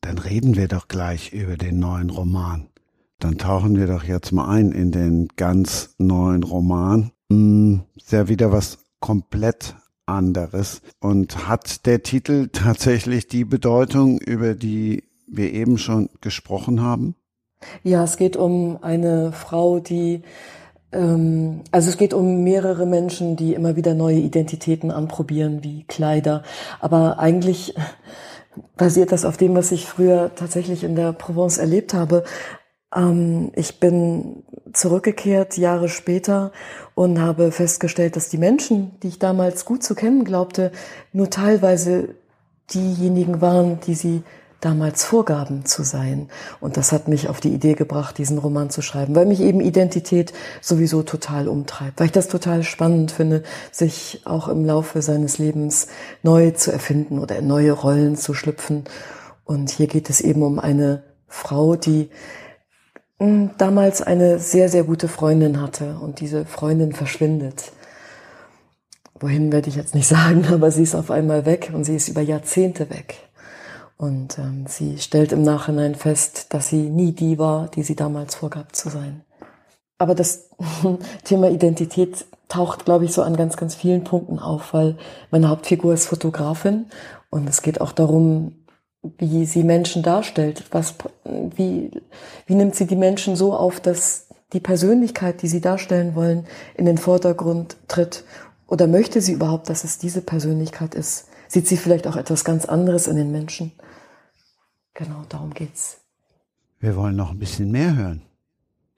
Dann 0.00 0.18
reden 0.18 0.56
wir 0.56 0.68
doch 0.68 0.88
gleich 0.88 1.32
über 1.32 1.56
den 1.56 1.78
neuen 1.78 2.10
Roman. 2.10 2.68
Dann 3.18 3.38
tauchen 3.38 3.76
wir 3.76 3.86
doch 3.86 4.04
jetzt 4.04 4.32
mal 4.32 4.48
ein 4.48 4.72
in 4.72 4.90
den 4.90 5.28
ganz 5.36 5.94
neuen 5.98 6.42
Roman. 6.42 7.12
Hm, 7.30 7.84
ist 7.96 8.12
ja 8.12 8.28
wieder 8.28 8.52
was 8.52 8.78
komplett 9.00 9.76
anderes. 10.04 10.82
Und 11.00 11.48
hat 11.48 11.86
der 11.86 12.02
Titel 12.02 12.48
tatsächlich 12.52 13.28
die 13.28 13.44
Bedeutung, 13.44 14.18
über 14.18 14.54
die 14.54 15.04
wir 15.26 15.52
eben 15.52 15.78
schon 15.78 16.10
gesprochen 16.20 16.82
haben? 16.82 17.14
Ja, 17.82 18.04
es 18.04 18.18
geht 18.18 18.36
um 18.36 18.78
eine 18.82 19.32
Frau, 19.32 19.80
die 19.80 20.22
also 21.72 21.90
es 21.90 21.96
geht 21.96 22.14
um 22.14 22.44
mehrere 22.44 22.86
Menschen, 22.86 23.36
die 23.36 23.54
immer 23.54 23.76
wieder 23.76 23.94
neue 23.94 24.18
Identitäten 24.18 24.90
anprobieren, 24.90 25.64
wie 25.64 25.84
Kleider. 25.84 26.42
Aber 26.80 27.18
eigentlich 27.18 27.74
basiert 28.76 29.12
das 29.12 29.24
auf 29.24 29.36
dem, 29.36 29.54
was 29.54 29.72
ich 29.72 29.86
früher 29.86 30.30
tatsächlich 30.34 30.84
in 30.84 30.94
der 30.94 31.12
Provence 31.12 31.58
erlebt 31.58 31.94
habe. 31.94 32.24
Ähm, 32.94 33.50
ich 33.54 33.80
bin 33.80 34.44
zurückgekehrt 34.72 35.56
Jahre 35.56 35.88
später 35.88 36.52
und 36.94 37.20
habe 37.20 37.52
festgestellt, 37.52 38.16
dass 38.16 38.28
die 38.28 38.38
Menschen, 38.38 38.98
die 39.02 39.08
ich 39.08 39.18
damals 39.18 39.64
gut 39.64 39.82
zu 39.82 39.94
kennen 39.94 40.24
glaubte, 40.24 40.72
nur 41.12 41.30
teilweise 41.30 42.14
diejenigen 42.72 43.40
waren, 43.40 43.80
die 43.80 43.94
sie 43.94 44.22
damals 44.64 45.04
vorgaben 45.04 45.64
zu 45.64 45.82
sein. 45.82 46.28
Und 46.60 46.76
das 46.76 46.92
hat 46.92 47.08
mich 47.08 47.28
auf 47.28 47.40
die 47.40 47.52
Idee 47.52 47.74
gebracht, 47.74 48.18
diesen 48.18 48.38
Roman 48.38 48.70
zu 48.70 48.82
schreiben, 48.82 49.14
weil 49.14 49.26
mich 49.26 49.40
eben 49.40 49.60
Identität 49.60 50.32
sowieso 50.60 51.02
total 51.02 51.48
umtreibt, 51.48 52.00
weil 52.00 52.06
ich 52.06 52.12
das 52.12 52.28
total 52.28 52.62
spannend 52.62 53.12
finde, 53.12 53.42
sich 53.70 54.22
auch 54.24 54.48
im 54.48 54.64
Laufe 54.64 55.02
seines 55.02 55.38
Lebens 55.38 55.88
neu 56.22 56.52
zu 56.52 56.72
erfinden 56.72 57.18
oder 57.18 57.36
in 57.36 57.46
neue 57.46 57.72
Rollen 57.72 58.16
zu 58.16 58.34
schlüpfen. 58.34 58.84
Und 59.44 59.70
hier 59.70 59.86
geht 59.86 60.08
es 60.08 60.20
eben 60.20 60.42
um 60.42 60.58
eine 60.58 61.02
Frau, 61.26 61.76
die 61.76 62.08
hm, 63.18 63.50
damals 63.58 64.02
eine 64.02 64.38
sehr, 64.38 64.68
sehr 64.68 64.84
gute 64.84 65.08
Freundin 65.08 65.60
hatte 65.60 65.98
und 66.00 66.20
diese 66.20 66.46
Freundin 66.46 66.92
verschwindet. 66.92 67.72
Wohin 69.20 69.52
werde 69.52 69.68
ich 69.68 69.76
jetzt 69.76 69.94
nicht 69.94 70.08
sagen, 70.08 70.46
aber 70.50 70.70
sie 70.70 70.82
ist 70.82 70.94
auf 70.94 71.10
einmal 71.10 71.46
weg 71.46 71.70
und 71.74 71.84
sie 71.84 71.96
ist 71.96 72.08
über 72.08 72.22
Jahrzehnte 72.22 72.90
weg. 72.90 73.16
Und 73.96 74.38
ähm, 74.38 74.66
sie 74.66 74.98
stellt 74.98 75.32
im 75.32 75.42
Nachhinein 75.42 75.94
fest, 75.94 76.52
dass 76.52 76.68
sie 76.68 76.90
nie 76.90 77.12
die 77.12 77.38
war, 77.38 77.68
die 77.68 77.82
sie 77.82 77.94
damals 77.94 78.34
vorgab 78.34 78.74
zu 78.74 78.88
sein. 78.88 79.22
Aber 79.98 80.14
das 80.14 80.50
Thema 81.24 81.50
Identität 81.50 82.26
taucht, 82.48 82.84
glaube 82.84 83.04
ich, 83.04 83.12
so 83.12 83.22
an 83.22 83.36
ganz, 83.36 83.56
ganz 83.56 83.74
vielen 83.74 84.04
Punkten 84.04 84.38
auf, 84.38 84.74
weil 84.74 84.96
meine 85.30 85.48
Hauptfigur 85.48 85.94
ist 85.94 86.06
Fotografin 86.06 86.86
und 87.30 87.48
es 87.48 87.62
geht 87.62 87.80
auch 87.80 87.92
darum, 87.92 88.64
wie 89.18 89.44
sie 89.44 89.64
Menschen 89.64 90.02
darstellt. 90.02 90.64
Was, 90.70 90.94
wie, 91.24 91.90
wie 92.46 92.54
nimmt 92.54 92.74
sie 92.74 92.86
die 92.86 92.96
Menschen 92.96 93.36
so 93.36 93.54
auf, 93.54 93.80
dass 93.80 94.26
die 94.52 94.60
Persönlichkeit, 94.60 95.42
die 95.42 95.48
sie 95.48 95.60
darstellen 95.60 96.14
wollen, 96.14 96.46
in 96.76 96.86
den 96.86 96.98
Vordergrund 96.98 97.76
tritt? 97.88 98.24
Oder 98.66 98.86
möchte 98.86 99.20
sie 99.20 99.32
überhaupt, 99.32 99.68
dass 99.68 99.84
es 99.84 99.98
diese 99.98 100.22
Persönlichkeit 100.22 100.94
ist? 100.94 101.26
Sieht 101.48 101.68
sie 101.68 101.76
vielleicht 101.76 102.06
auch 102.06 102.16
etwas 102.16 102.44
ganz 102.44 102.64
anderes 102.64 103.06
in 103.06 103.16
den 103.16 103.30
Menschen? 103.30 103.72
Genau, 104.94 105.24
darum 105.28 105.52
geht's. 105.52 105.98
Wir 106.80 106.96
wollen 106.96 107.16
noch 107.16 107.30
ein 107.30 107.38
bisschen 107.38 107.70
mehr 107.70 107.96
hören. 107.96 108.22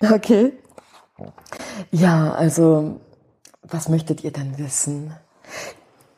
Okay. 0.00 0.52
Ja, 1.90 2.32
also, 2.32 3.00
was 3.62 3.88
möchtet 3.88 4.24
ihr 4.24 4.32
denn 4.32 4.58
wissen? 4.58 5.14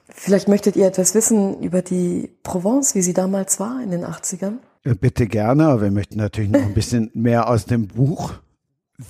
Vielleicht 0.09 0.49
möchtet 0.49 0.76
ihr 0.76 0.87
etwas 0.87 1.14
wissen 1.14 1.61
über 1.61 1.83
die 1.83 2.37
Provence, 2.43 2.95
wie 2.95 3.03
sie 3.03 3.14
damals 3.14 3.61
war 3.61 3.81
in 3.83 3.91
den 3.91 4.05
80ern? 4.05 4.59
Bitte 4.83 5.26
gerne, 5.26 5.66
aber 5.68 5.83
wir 5.83 5.91
möchten 5.91 6.16
natürlich 6.16 6.51
noch 6.51 6.62
ein 6.62 6.74
bisschen 6.74 7.11
mehr 7.14 7.49
aus 7.49 7.66
dem 7.66 7.87
Buch 7.87 8.33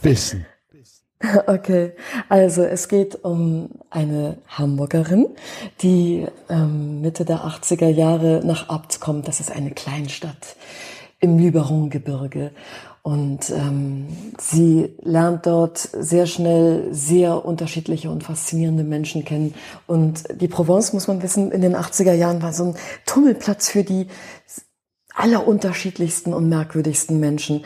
wissen. 0.02 0.44
Okay, 1.46 1.92
also 2.28 2.62
es 2.62 2.88
geht 2.88 3.24
um 3.24 3.70
eine 3.90 4.38
Hamburgerin, 4.48 5.26
die 5.82 6.26
ähm, 6.48 7.00
Mitte 7.00 7.24
der 7.24 7.44
80er 7.44 7.88
Jahre 7.88 8.40
nach 8.44 8.68
Abt 8.68 9.00
kommt. 9.00 9.28
Das 9.28 9.40
ist 9.40 9.50
eine 9.50 9.72
Kleinstadt 9.72 10.56
im 11.20 11.38
Lüberon-Gebirge. 11.38 12.52
Und 13.02 13.50
ähm, 13.50 14.06
sie 14.38 14.94
lernt 15.00 15.46
dort 15.46 15.78
sehr 15.78 16.26
schnell 16.26 16.88
sehr 16.92 17.44
unterschiedliche 17.44 18.10
und 18.10 18.22
faszinierende 18.22 18.84
Menschen 18.84 19.24
kennen. 19.24 19.54
Und 19.86 20.24
die 20.40 20.48
Provence, 20.48 20.92
muss 20.92 21.08
man 21.08 21.22
wissen, 21.22 21.50
in 21.50 21.62
den 21.62 21.74
80er 21.74 22.12
Jahren 22.12 22.42
war 22.42 22.52
so 22.52 22.64
ein 22.64 22.74
Tummelplatz 23.06 23.70
für 23.70 23.82
die 23.82 24.08
allerunterschiedlichsten 25.14 26.34
und 26.34 26.48
merkwürdigsten 26.48 27.18
Menschen. 27.18 27.64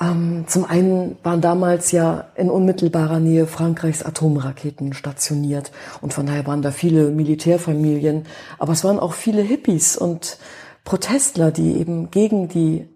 Ähm, 0.00 0.44
zum 0.46 0.64
einen 0.64 1.18
waren 1.22 1.42
damals 1.42 1.92
ja 1.92 2.28
in 2.34 2.48
unmittelbarer 2.48 3.20
Nähe 3.20 3.46
Frankreichs 3.46 4.02
Atomraketen 4.02 4.94
stationiert 4.94 5.72
und 6.00 6.14
von 6.14 6.24
daher 6.24 6.46
waren 6.46 6.62
da 6.62 6.70
viele 6.70 7.10
Militärfamilien, 7.10 8.24
aber 8.58 8.72
es 8.72 8.82
waren 8.82 8.98
auch 8.98 9.12
viele 9.12 9.42
Hippies 9.42 9.96
und 9.96 10.38
Protestler, 10.84 11.50
die 11.50 11.76
eben 11.76 12.10
gegen 12.10 12.48
die 12.48 12.88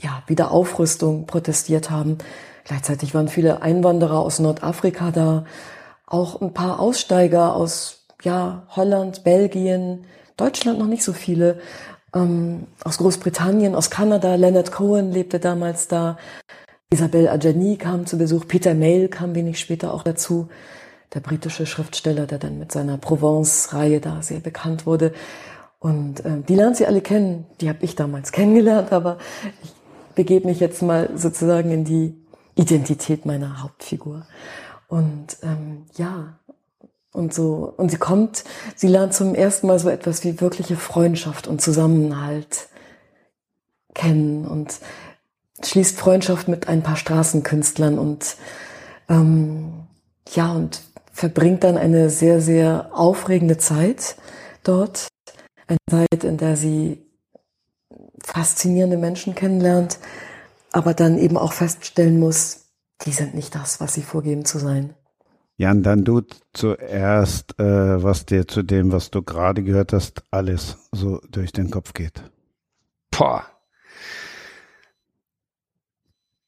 ja, 0.00 0.22
Wiederaufrüstung 0.26 1.26
protestiert 1.26 1.90
haben. 1.90 2.18
Gleichzeitig 2.64 3.14
waren 3.14 3.28
viele 3.28 3.62
Einwanderer 3.62 4.18
aus 4.18 4.40
Nordafrika 4.40 5.12
da, 5.12 5.44
auch 6.06 6.40
ein 6.40 6.52
paar 6.52 6.80
Aussteiger 6.80 7.54
aus 7.54 8.06
ja, 8.22 8.66
Holland, 8.70 9.22
Belgien, 9.22 10.06
Deutschland 10.36 10.78
noch 10.78 10.86
nicht 10.86 11.04
so 11.04 11.12
viele 11.12 11.60
ähm, 12.14 12.66
aus 12.84 12.98
Großbritannien, 12.98 13.74
aus 13.74 13.90
Kanada. 13.90 14.34
Leonard 14.34 14.72
Cohen 14.72 15.12
lebte 15.12 15.38
damals 15.38 15.88
da. 15.88 16.18
Isabelle 16.90 17.30
Adjani 17.30 17.76
kam 17.76 18.06
zu 18.06 18.18
Besuch. 18.18 18.46
Peter 18.48 18.74
Mayle 18.74 19.08
kam 19.08 19.34
wenig 19.34 19.60
später 19.60 19.94
auch 19.94 20.02
dazu. 20.02 20.48
Der 21.14 21.20
britische 21.20 21.66
Schriftsteller, 21.66 22.26
der 22.26 22.38
dann 22.38 22.58
mit 22.58 22.72
seiner 22.72 22.98
Provence-Reihe 22.98 24.00
da 24.00 24.22
sehr 24.22 24.40
bekannt 24.40 24.86
wurde. 24.86 25.12
Und 25.78 26.24
äh, 26.24 26.42
die 26.48 26.54
lernt 26.54 26.76
sie 26.76 26.86
alle 26.86 27.00
kennen. 27.00 27.46
Die 27.60 27.68
habe 27.68 27.78
ich 27.82 27.94
damals 27.96 28.32
kennengelernt, 28.32 28.92
aber 28.92 29.18
ich 29.62 29.72
begebe 30.14 30.46
mich 30.46 30.60
jetzt 30.60 30.82
mal 30.82 31.10
sozusagen 31.14 31.70
in 31.70 31.84
die 31.84 32.14
Identität 32.54 33.24
meiner 33.24 33.62
Hauptfigur. 33.62 34.26
Und 34.88 35.38
ähm, 35.42 35.86
ja, 35.96 36.39
und 37.12 37.34
so, 37.34 37.74
und 37.76 37.90
sie 37.90 37.96
kommt, 37.96 38.44
sie 38.76 38.88
lernt 38.88 39.14
zum 39.14 39.34
ersten 39.34 39.66
Mal 39.66 39.78
so 39.78 39.88
etwas 39.88 40.24
wie 40.24 40.40
wirkliche 40.40 40.76
Freundschaft 40.76 41.46
und 41.46 41.60
Zusammenhalt 41.60 42.68
kennen 43.94 44.46
und 44.46 44.78
schließt 45.62 45.98
Freundschaft 45.98 46.48
mit 46.48 46.68
ein 46.68 46.82
paar 46.82 46.96
Straßenkünstlern 46.96 47.98
und 47.98 48.36
ähm, 49.08 49.86
ja, 50.28 50.52
und 50.52 50.80
verbringt 51.12 51.64
dann 51.64 51.76
eine 51.76 52.08
sehr, 52.08 52.40
sehr 52.40 52.90
aufregende 52.92 53.58
Zeit 53.58 54.16
dort. 54.62 55.08
Eine 55.66 55.78
Zeit, 55.90 56.24
in 56.24 56.38
der 56.38 56.56
sie 56.56 57.04
faszinierende 58.22 58.96
Menschen 58.96 59.34
kennenlernt, 59.34 59.98
aber 60.72 60.94
dann 60.94 61.18
eben 61.18 61.36
auch 61.36 61.52
feststellen 61.52 62.18
muss, 62.18 62.68
die 63.04 63.12
sind 63.12 63.34
nicht 63.34 63.54
das, 63.54 63.80
was 63.80 63.94
sie 63.94 64.02
vorgeben 64.02 64.44
zu 64.44 64.58
sein. 64.58 64.94
Jan, 65.60 65.82
dann 65.82 66.04
du 66.04 66.22
zuerst, 66.54 67.60
äh, 67.60 68.02
was 68.02 68.24
dir 68.24 68.48
zu 68.48 68.62
dem, 68.62 68.92
was 68.92 69.10
du 69.10 69.20
gerade 69.20 69.62
gehört 69.62 69.92
hast, 69.92 70.24
alles 70.30 70.88
so 70.90 71.20
durch 71.28 71.52
den 71.52 71.70
Kopf 71.70 71.92
geht. 71.92 72.22
Boah. 73.10 73.44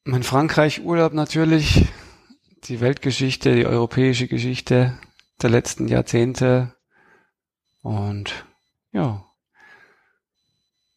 Mein 0.04 0.22
Frankreich-Urlaub 0.22 1.12
natürlich, 1.12 1.84
die 2.64 2.80
Weltgeschichte, 2.80 3.54
die 3.54 3.66
europäische 3.66 4.28
Geschichte 4.28 4.98
der 5.42 5.50
letzten 5.50 5.88
Jahrzehnte 5.88 6.74
und 7.82 8.46
ja, 8.92 9.26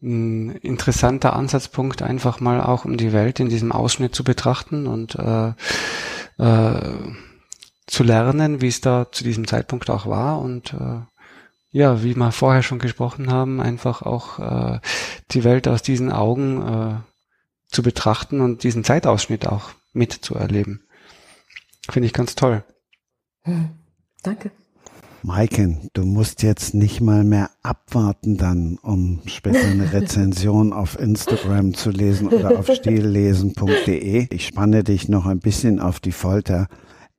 ein 0.01 0.51
interessanter 0.51 1.33
Ansatzpunkt, 1.33 2.01
einfach 2.01 2.39
mal 2.39 2.61
auch 2.61 2.85
um 2.85 2.95
die 2.95 3.11
Welt 3.11 3.41
in 3.41 3.49
diesem 3.49 3.73
Ausschnitt 3.73 4.15
zu 4.15 4.23
betrachten 4.23 4.87
und 4.87 5.15
äh, 5.15 5.49
äh, 6.37 7.13
zu 7.87 8.03
lernen, 8.03 8.61
wie 8.61 8.67
es 8.67 8.81
da 8.81 9.11
zu 9.11 9.23
diesem 9.23 9.47
Zeitpunkt 9.47 9.89
auch 9.89 10.07
war 10.07 10.39
und 10.39 10.73
äh, 10.73 11.01
ja, 11.71 12.03
wie 12.03 12.15
wir 12.15 12.31
vorher 12.31 12.63
schon 12.63 12.79
gesprochen 12.79 13.29
haben, 13.29 13.59
einfach 13.59 14.01
auch 14.01 14.39
äh, 14.39 14.79
die 15.31 15.43
Welt 15.43 15.67
aus 15.67 15.81
diesen 15.81 16.11
Augen 16.11 16.61
äh, 16.61 16.95
zu 17.67 17.83
betrachten 17.83 18.39
und 18.39 18.63
diesen 18.63 18.83
Zeitausschnitt 18.83 19.45
auch 19.45 19.71
mitzuerleben. 19.91 20.87
Finde 21.89 22.07
ich 22.07 22.13
ganz 22.13 22.35
toll. 22.35 22.63
Hm, 23.43 23.69
danke. 24.23 24.51
Maiken, 25.21 25.89
du 25.93 26.05
musst 26.05 26.43
jetzt 26.43 26.75
nicht 26.75 27.01
mal 27.01 27.23
mehr 27.23 27.49
abwarten 27.63 28.37
dann, 28.37 28.77
um 28.81 29.21
später 29.25 29.67
eine 29.67 29.91
Rezension 29.93 30.71
auf 30.71 30.99
Instagram 30.99 31.73
zu 31.73 31.89
lesen 31.89 32.27
oder 32.27 32.59
auf 32.59 32.67
stillesen.de. 32.73 34.27
Ich 34.31 34.47
spanne 34.47 34.83
dich 34.83 35.09
noch 35.09 35.25
ein 35.25 35.39
bisschen 35.39 35.79
auf 35.79 35.99
die 35.99 36.11
Folter. 36.11 36.67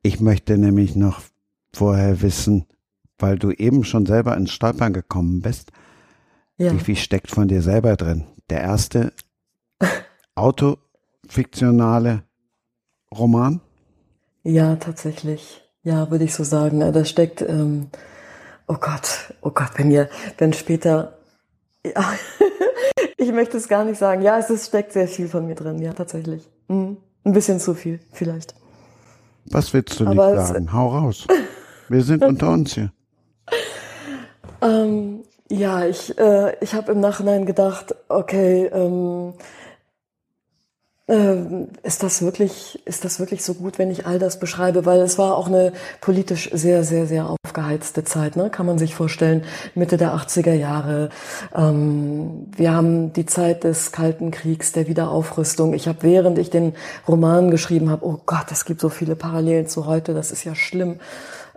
Ich 0.07 0.21
möchte 0.21 0.57
nämlich 0.57 0.95
noch 0.95 1.19
vorher 1.73 2.21
wissen, 2.21 2.65
weil 3.19 3.37
du 3.37 3.51
eben 3.51 3.83
schon 3.83 4.05
selber 4.05 4.37
ins 4.37 4.53
Stolpern 4.53 4.93
gekommen 4.93 5.41
bist, 5.41 5.73
ja. 6.55 6.71
wie 6.71 6.79
viel 6.79 6.95
steckt 6.95 7.29
von 7.29 7.49
dir 7.49 7.61
selber 7.61 7.97
drin? 7.97 8.23
Der 8.49 8.61
erste 8.61 9.11
autofiktionale 10.35 12.23
Roman? 13.13 13.59
Ja, 14.43 14.77
tatsächlich. 14.77 15.61
Ja, 15.83 16.09
würde 16.09 16.23
ich 16.23 16.33
so 16.33 16.45
sagen. 16.45 16.79
Da 16.79 17.03
steckt, 17.03 17.41
ähm, 17.41 17.87
oh 18.69 18.77
Gott, 18.79 19.33
oh 19.41 19.51
Gott, 19.51 19.71
wenn 19.75 19.91
ihr, 19.91 20.09
wenn 20.37 20.53
später, 20.53 21.17
ja, 21.83 22.13
ich 23.17 23.33
möchte 23.33 23.57
es 23.57 23.67
gar 23.67 23.83
nicht 23.83 23.99
sagen. 23.99 24.21
Ja, 24.21 24.39
es 24.39 24.49
ist, 24.49 24.67
steckt 24.67 24.93
sehr 24.93 25.09
viel 25.09 25.27
von 25.27 25.45
mir 25.47 25.55
drin, 25.55 25.79
ja, 25.79 25.91
tatsächlich. 25.91 26.49
Mhm. 26.69 26.95
Ein 27.25 27.33
bisschen 27.33 27.59
zu 27.59 27.73
viel, 27.73 27.99
vielleicht. 28.13 28.55
Was 29.51 29.73
willst 29.73 29.99
du 29.99 30.05
nicht 30.05 30.19
Aber 30.19 30.45
sagen? 30.45 30.73
Hau 30.73 30.87
raus. 30.89 31.27
Wir 31.89 32.03
sind 32.03 32.23
unter 32.23 32.51
uns 32.51 32.73
hier. 32.73 32.91
Ähm, 34.61 35.23
ja, 35.49 35.85
ich, 35.85 36.17
äh, 36.17 36.55
ich 36.61 36.73
habe 36.73 36.91
im 36.91 36.99
Nachhinein 36.99 37.45
gedacht, 37.45 37.95
okay, 38.09 38.65
ähm, 38.65 39.33
ähm, 41.09 41.69
ist 41.83 42.03
das 42.03 42.21
wirklich, 42.21 42.81
ist 42.85 43.05
das 43.05 43.19
wirklich 43.19 43.43
so 43.43 43.53
gut, 43.53 43.79
wenn 43.79 43.89
ich 43.89 44.05
all 44.05 44.19
das 44.19 44.39
beschreibe? 44.39 44.85
Weil 44.85 44.99
es 44.99 45.17
war 45.17 45.37
auch 45.37 45.47
eine 45.47 45.71
politisch 46.01 46.49
sehr, 46.53 46.83
sehr, 46.83 47.07
sehr 47.07 47.29
aufgeheizte 47.29 48.03
Zeit, 48.03 48.35
ne? 48.35 48.49
kann 48.49 48.65
man 48.65 48.77
sich 48.77 48.93
vorstellen, 48.93 49.45
Mitte 49.73 49.95
der 49.95 50.15
80er 50.15 50.53
Jahre. 50.53 51.09
Ähm, 51.55 52.47
wir 52.55 52.73
haben 52.73 53.13
die 53.13 53.25
Zeit 53.25 53.63
des 53.63 53.93
Kalten 53.93 54.31
Kriegs, 54.31 54.73
der 54.73 54.87
Wiederaufrüstung. 54.87 55.73
Ich 55.73 55.87
habe, 55.87 55.99
während 56.01 56.37
ich 56.39 56.49
den 56.49 56.73
Roman 57.07 57.51
geschrieben 57.51 57.89
habe, 57.89 58.05
oh 58.05 58.19
Gott, 58.25 58.51
es 58.51 58.65
gibt 58.65 58.81
so 58.81 58.89
viele 58.89 59.15
Parallelen 59.15 59.67
zu 59.67 59.85
heute, 59.85 60.13
das 60.13 60.31
ist 60.31 60.43
ja 60.43 60.55
schlimm. 60.55 60.99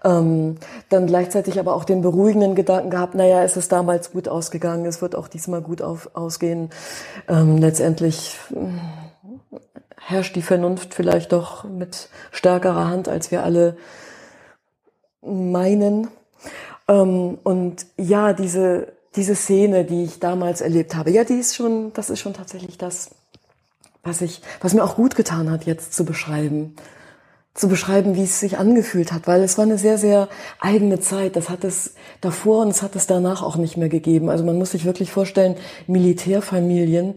Ähm, 0.03 0.57
dann 0.89 1.07
gleichzeitig 1.07 1.59
aber 1.59 1.75
auch 1.75 1.85
den 1.85 2.01
beruhigenden 2.01 2.55
Gedanken 2.55 2.91
gehabt, 2.91 3.15
naja, 3.15 3.43
es 3.43 3.57
ist 3.57 3.71
damals 3.73 4.13
gut 4.13 4.29
ausgegangen, 4.29 4.87
es 4.87 5.03
wird 5.03 5.15
auch 5.15 5.29
diesmal 5.29 5.61
gut 5.61 5.83
auf, 5.83 6.11
ausgehen. 6.15 6.71
Ähm, 7.29 7.59
letztendlich 7.59 8.39
herrscht 10.01 10.35
die 10.35 10.43
Vernunft 10.43 10.95
vielleicht 10.95 11.33
doch 11.33 11.65
mit 11.65 12.09
stärkerer 12.33 12.89
Hand, 12.89 13.09
als 13.09 13.31
wir 13.31 13.45
alle 13.45 13.77
meinen. 15.23 16.09
Ähm, 16.89 17.39
und 17.43 17.87
ja, 17.97 18.33
diese, 18.33 18.93
diese 19.17 19.35
Szene, 19.35 19.85
die 19.85 20.05
ich 20.05 20.19
damals 20.19 20.61
erlebt 20.61 20.95
habe, 20.95 21.11
ja, 21.11 21.25
die 21.25 21.35
ist 21.35 21.55
schon, 21.55 21.93
das 21.93 22.11
ist 22.11 22.21
schon 22.21 22.35
tatsächlich 22.35 22.79
das, 22.79 23.11
was 24.03 24.23
ich, 24.23 24.41
was 24.61 24.73
mir 24.73 24.83
auch 24.83 24.97
gut 24.97 25.15
getan 25.15 25.51
hat, 25.51 25.65
jetzt 25.65 25.95
zu 25.95 26.05
beschreiben. 26.05 26.77
Zu 27.53 27.69
beschreiben, 27.69 28.15
wie 28.15 28.23
es 28.23 28.41
sich 28.41 28.59
angefühlt 28.59 29.13
hat, 29.13 29.27
weil 29.27 29.43
es 29.43 29.59
war 29.59 29.65
eine 29.65 29.77
sehr, 29.77 29.99
sehr 29.99 30.29
eigene 30.61 31.01
Zeit. 31.01 31.37
Das 31.37 31.51
hat 31.51 31.65
es 31.65 31.95
davor 32.21 32.63
und 32.63 32.69
es 32.69 32.81
hat 32.81 32.97
es 32.97 33.07
danach 33.07 33.43
auch 33.43 33.57
nicht 33.57 33.77
mehr 33.77 33.89
gegeben. 33.89 34.31
Also 34.31 34.45
man 34.45 34.57
muss 34.57 34.71
sich 34.71 34.85
wirklich 34.85 35.11
vorstellen, 35.11 35.57
Militärfamilien, 35.87 37.17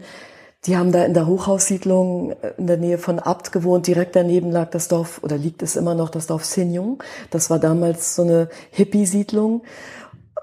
die 0.66 0.76
haben 0.76 0.92
da 0.92 1.04
in 1.04 1.14
der 1.14 1.26
Hochhaussiedlung 1.26 2.32
äh, 2.32 2.52
in 2.56 2.66
der 2.66 2.76
Nähe 2.76 2.98
von 2.98 3.18
Abt 3.18 3.52
gewohnt. 3.52 3.86
Direkt 3.86 4.16
daneben 4.16 4.50
lag 4.50 4.70
das 4.70 4.88
Dorf, 4.88 5.20
oder 5.22 5.36
liegt 5.36 5.62
es 5.62 5.76
immer 5.76 5.94
noch, 5.94 6.10
das 6.10 6.26
Dorf 6.26 6.44
Sinjung. 6.44 7.02
Das 7.30 7.50
war 7.50 7.58
damals 7.58 8.14
so 8.14 8.22
eine 8.22 8.48
Hippie-Siedlung. 8.70 9.62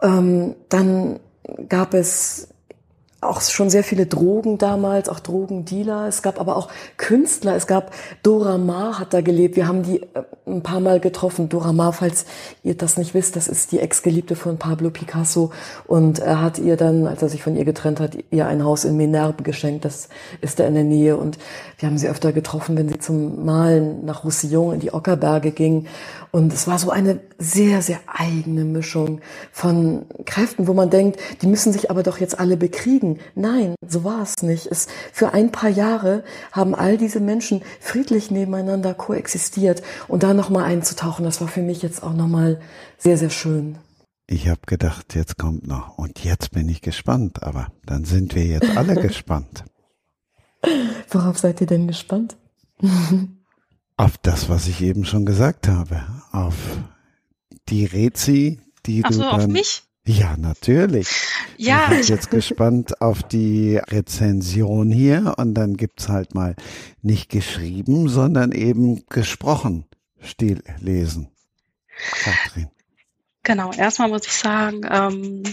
Ähm, 0.02 0.56
dann 0.70 1.20
gab 1.70 1.94
es 1.94 2.50
auch 3.22 3.40
schon 3.42 3.70
sehr 3.70 3.84
viele 3.84 4.08
Drogen 4.08 4.58
damals, 4.58 5.08
auch 5.08 5.20
Drogendealer. 5.20 6.08
Es 6.08 6.24
gab 6.24 6.40
aber 6.40 6.58
auch 6.58 6.70
Künstler. 6.98 7.56
Es 7.56 7.68
gab 7.68 7.92
Dora 8.24 8.58
Maar 8.58 8.98
hat 8.98 9.14
da 9.14 9.22
gelebt. 9.22 9.56
Wir 9.56 9.68
haben 9.68 9.84
die 9.84 10.02
äh, 10.02 10.24
ein 10.48 10.64
paar 10.64 10.80
Mal 10.80 11.00
getroffen. 11.00 11.48
Dora 11.48 11.72
Maar, 11.72 11.94
falls 11.94 12.26
ihr 12.64 12.76
das 12.76 12.98
nicht 12.98 13.14
wisst, 13.14 13.36
das 13.36 13.48
ist 13.48 13.72
die 13.72 13.80
Ex-Geliebte 13.80 14.36
von 14.36 14.58
Pablo 14.58 14.90
Picasso. 14.90 15.52
Und 15.86 16.18
er 16.18 16.42
hat 16.42 16.58
ihr 16.58 16.78
dann, 16.78 17.06
als 17.06 17.22
er 17.22 17.30
sich 17.30 17.44
von 17.44 17.56
ihr 17.56 17.64
getrennt 17.64 18.00
hat, 18.00 18.18
ihr 18.32 18.48
ein 18.48 18.64
Haus 18.64 18.86
in 18.86 18.98
Minerbe 18.98 19.44
geschenkt. 19.44 19.86
Das 19.86 20.10
ist 20.42 20.60
da 20.60 20.66
in 20.66 20.74
der 20.74 20.84
Nähe. 20.84 21.16
Und 21.16 21.38
wir 21.78 21.88
haben 21.88 22.00
sie 22.00 22.10
öfter 22.10 22.34
getroffen, 22.34 22.76
wenn 22.76 22.90
sie 22.90 22.98
zum 22.98 23.46
Malen 23.46 24.04
nach 24.04 24.24
Roussillon 24.24 24.74
in 24.74 24.80
die 24.80 24.96
Ockerberge 24.96 25.52
ging. 25.52 25.86
Und 26.32 26.54
es 26.54 26.66
war 26.66 26.80
so 26.80 26.92
eine 26.92 27.20
sehr, 27.38 27.82
sehr 27.82 28.00
eigene 28.08 28.64
Mischung 28.64 29.20
von 29.52 30.06
Kräften, 30.26 30.68
wo 30.68 30.74
man 30.74 30.90
denkt, 30.90 31.20
die 31.42 31.48
müssen 31.48 31.74
sich 31.74 31.92
aber 31.92 32.04
doch 32.04 32.20
jetzt 32.20 32.40
alle 32.40 32.56
bekriegen. 32.56 33.20
Nein, 33.36 33.76
so 33.86 34.06
war 34.06 34.22
es 34.22 34.42
nicht. 34.42 34.68
Es, 34.68 34.88
für 35.12 35.34
ein 35.34 35.52
paar 35.52 35.70
Jahre 35.70 36.24
haben 36.54 36.74
all 36.74 36.98
diese 36.98 37.20
Menschen 37.20 37.62
friedlich 37.82 38.32
nebeneinander 38.32 38.94
koexistiert. 38.94 39.82
Und 40.08 40.24
da 40.24 40.34
nochmal 40.34 40.64
einzutauchen, 40.64 41.26
das 41.26 41.42
war 41.42 41.50
für 41.50 41.62
mich 41.62 41.82
jetzt 41.82 42.02
auch 42.02 42.14
nochmal 42.14 42.62
sehr, 42.98 43.18
sehr 43.18 43.30
schön. 43.30 43.78
Ich 44.28 44.48
habe 44.48 44.62
gedacht, 44.66 45.14
jetzt 45.16 45.38
kommt 45.38 45.68
noch. 45.68 45.98
Und 45.98 46.24
jetzt 46.24 46.52
bin 46.52 46.70
ich 46.70 46.82
gespannt. 46.82 47.44
Aber 47.44 47.68
dann 47.86 48.06
sind 48.06 48.36
wir 48.36 48.46
jetzt 48.46 48.78
alle 48.78 48.96
gespannt. 49.02 49.66
Worauf 51.10 51.38
seid 51.38 51.60
ihr 51.60 51.68
denn 51.68 51.88
gespannt? 51.88 52.38
Auf 53.98 54.18
das, 54.18 54.50
was 54.50 54.68
ich 54.68 54.82
eben 54.82 55.06
schon 55.06 55.26
gesagt 55.26 55.68
habe. 55.68 56.02
Auf 56.32 56.56
die 57.70 57.86
Rezi, 57.86 58.60
die 58.86 59.04
Ach 59.04 59.10
du 59.10 59.16
so, 59.16 59.22
dann, 59.22 59.32
auf 59.32 59.48
mich? 59.48 59.84
Ja, 60.06 60.36
natürlich. 60.38 61.08
Ja. 61.58 61.84
Ich 61.84 61.90
bin 61.90 62.08
jetzt 62.08 62.32
gespannt 62.32 63.02
auf 63.02 63.22
die 63.22 63.78
Rezension 63.78 64.90
hier 64.90 65.36
und 65.38 65.54
dann 65.54 65.78
gibt's 65.78 66.10
halt 66.10 66.34
mal 66.34 66.56
nicht 67.04 67.30
geschrieben, 67.30 68.10
sondern 68.10 68.52
eben 68.52 69.06
gesprochen 69.10 69.86
Stil 70.20 70.64
lesen. 70.80 71.30
Katrin. 72.24 72.72
Genau, 73.44 73.72
erstmal 73.74 74.10
muss 74.10 74.26
ich 74.26 74.34
sagen, 74.34 74.82
ähm, 74.90 75.44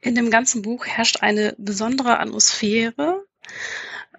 in 0.00 0.14
dem 0.14 0.30
ganzen 0.30 0.62
Buch 0.62 0.86
herrscht 0.86 1.22
eine 1.22 1.54
besondere 1.58 2.18
Atmosphäre. 2.18 3.24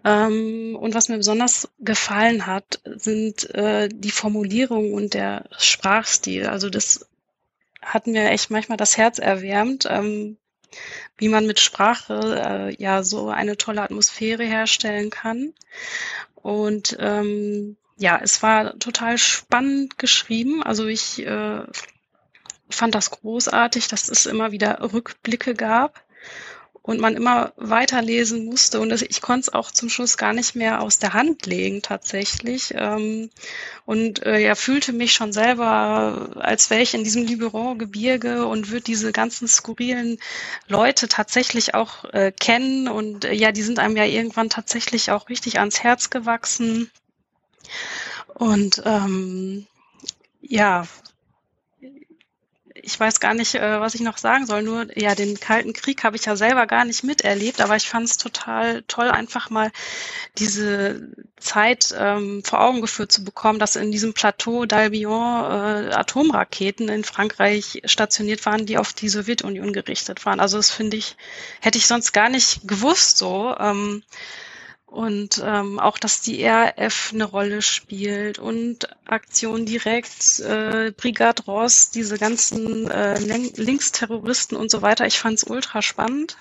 Ähm, 0.05 0.77
und 0.79 0.93
was 0.93 1.09
mir 1.09 1.17
besonders 1.17 1.67
gefallen 1.79 2.45
hat, 2.45 2.79
sind 2.85 3.49
äh, 3.55 3.89
die 3.91 4.11
Formulierungen 4.11 4.93
und 4.93 5.15
der 5.15 5.45
Sprachstil. 5.57 6.45
Also 6.45 6.69
das 6.69 7.07
hat 7.81 8.05
mir 8.05 8.29
echt 8.29 8.51
manchmal 8.51 8.77
das 8.77 8.97
Herz 8.97 9.17
erwärmt, 9.17 9.87
ähm, 9.89 10.37
wie 11.17 11.27
man 11.27 11.47
mit 11.47 11.59
Sprache 11.59 12.69
äh, 12.69 12.81
ja 12.81 13.01
so 13.01 13.29
eine 13.29 13.57
tolle 13.57 13.81
Atmosphäre 13.81 14.43
herstellen 14.43 15.09
kann. 15.09 15.53
Und 16.35 16.95
ähm, 16.99 17.75
ja, 17.97 18.19
es 18.21 18.43
war 18.43 18.77
total 18.77 19.17
spannend 19.17 19.97
geschrieben. 19.97 20.61
Also 20.61 20.85
ich 20.85 21.25
äh, 21.25 21.63
fand 22.69 22.93
das 22.93 23.09
großartig, 23.09 23.87
dass 23.87 24.09
es 24.09 24.27
immer 24.27 24.51
wieder 24.51 24.93
Rückblicke 24.93 25.55
gab 25.55 26.05
und 26.85 26.99
man 26.99 27.15
immer 27.15 27.51
weiterlesen 27.55 28.45
musste. 28.45 28.79
Und 28.79 28.91
ich 29.01 29.19
konnte 29.19 29.47
es 29.47 29.53
auch 29.53 29.71
zum 29.71 29.89
Schluss 29.89 30.17
gar 30.17 30.33
nicht 30.33 30.53
mehr 30.53 30.81
aus 30.81 30.99
der 30.99 31.13
Hand 31.13 31.47
legen 31.47 31.81
tatsächlich. 31.81 32.75
Ähm, 32.77 33.31
und 33.85 34.21
äh, 34.23 34.37
ja 34.37 34.53
fühlte 34.53 34.93
mich 34.93 35.13
schon 35.13 35.33
selber 35.33 36.29
als 36.35 36.69
wäre 36.69 36.83
ich 36.83 36.93
in 36.93 37.03
diesem 37.03 37.25
Luberon-Gebirge 37.25 38.45
und 38.45 38.69
würde 38.69 38.83
diese 38.83 39.11
ganzen 39.11 39.47
skurrilen 39.47 40.19
Leute 40.67 41.07
tatsächlich 41.07 41.73
auch 41.73 42.03
äh, 42.13 42.31
kennen. 42.31 42.87
Und 42.87 43.25
äh, 43.25 43.33
ja 43.33 43.51
die 43.51 43.63
sind 43.63 43.79
einem 43.79 43.97
ja 43.97 44.05
irgendwann 44.05 44.51
tatsächlich 44.51 45.09
auch 45.09 45.27
richtig 45.29 45.57
ans 45.57 45.81
Herz 45.81 46.11
gewachsen. 46.11 46.91
Und 48.35 48.83
ähm, 48.85 49.65
ja 50.39 50.85
ich 52.85 52.99
weiß 52.99 53.19
gar 53.19 53.33
nicht, 53.33 53.55
äh, 53.55 53.79
was 53.79 53.95
ich 53.95 54.01
noch 54.01 54.17
sagen 54.17 54.45
soll. 54.45 54.61
Nur, 54.61 54.87
ja, 54.97 55.15
den 55.15 55.39
Kalten 55.39 55.73
Krieg 55.73 56.03
habe 56.03 56.15
ich 56.15 56.25
ja 56.25 56.35
selber 56.35 56.67
gar 56.67 56.85
nicht 56.85 57.03
miterlebt, 57.03 57.59
aber 57.59 57.75
ich 57.75 57.89
fand 57.89 58.07
es 58.07 58.17
total 58.17 58.83
toll, 58.83 59.09
einfach 59.09 59.49
mal 59.49 59.71
diese 60.37 61.09
Zeit 61.37 61.93
ähm, 61.97 62.43
vor 62.43 62.61
Augen 62.61 62.81
geführt 62.81 63.11
zu 63.11 63.23
bekommen, 63.23 63.57
dass 63.57 63.75
in 63.75 63.91
diesem 63.91 64.13
Plateau 64.13 64.63
d'Albion 64.65 65.89
äh, 65.89 65.93
Atomraketen 65.93 66.87
in 66.87 67.03
Frankreich 67.03 67.81
stationiert 67.85 68.45
waren, 68.45 68.67
die 68.67 68.77
auf 68.77 68.93
die 68.93 69.09
Sowjetunion 69.09 69.73
gerichtet 69.73 70.25
waren. 70.25 70.39
Also 70.39 70.57
das 70.57 70.69
finde 70.69 70.97
ich, 70.97 71.17
hätte 71.61 71.79
ich 71.79 71.87
sonst 71.87 72.11
gar 72.13 72.29
nicht 72.29 72.67
gewusst 72.67 73.17
so. 73.17 73.55
Ähm, 73.59 74.03
und 74.95 75.43
ähm, 75.43 75.77
auch, 75.77 75.97
dass 75.97 76.21
die 76.21 76.41
RF 76.45 77.11
eine 77.13 77.25
Rolle 77.25 77.61
spielt 77.61 78.39
und 78.39 78.87
Aktion 79.05 79.65
direkt, 79.65 80.39
äh, 80.39 80.93
Brigade 80.95 81.43
Ross, 81.43 81.91
diese 81.91 82.17
ganzen 82.17 82.89
äh, 82.89 83.19
Linksterroristen 83.19 84.57
und 84.57 84.71
so 84.71 84.81
weiter. 84.81 85.05
Ich 85.05 85.19
fand's 85.19 85.43
ultra 85.43 85.81
spannend. 85.81 86.37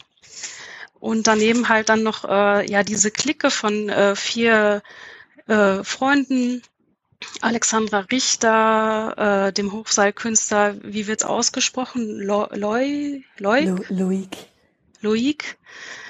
Und 1.01 1.27
daneben 1.27 1.69
halt 1.69 1.89
dann 1.89 2.05
noch 2.05 2.25
äh, 2.25 2.71
ja 2.71 2.85
diese 2.85 3.11
Clique 3.11 3.51
von 3.51 3.89
äh, 3.89 4.15
vier 4.15 4.83
äh, 5.49 5.83
Freunden, 5.83 6.63
Alexandra 7.41 8.07
Richter, 8.13 9.49
äh, 9.49 9.53
dem 9.53 9.73
Hochseilkünstler, 9.73 10.77
wie 10.81 11.09
wird's 11.09 11.25
ausgesprochen? 11.25 12.21
Lo 12.21 12.47
Loy, 12.53 13.25
Loy? 13.39 13.75
Loic. 13.89 14.37
Loic. 15.01 15.59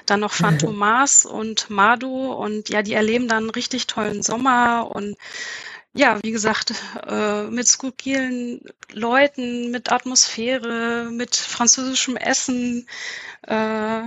Dann 0.06 0.20
noch 0.20 0.32
Phantomas 0.32 1.24
und 1.40 1.70
Mado 1.70 2.32
und 2.32 2.68
ja, 2.68 2.82
die 2.82 2.94
erleben 2.94 3.28
dann 3.28 3.44
einen 3.44 3.50
richtig 3.50 3.86
tollen 3.86 4.22
Sommer 4.22 4.90
und 4.94 5.16
ja, 5.96 6.18
wie 6.24 6.32
gesagt, 6.32 6.74
äh, 7.06 7.44
mit 7.44 7.68
skurrilen 7.68 8.60
Leuten, 8.92 9.70
mit 9.70 9.92
Atmosphäre, 9.92 11.08
mit 11.10 11.36
französischem 11.36 12.16
Essen 12.16 12.88
äh, 13.42 14.02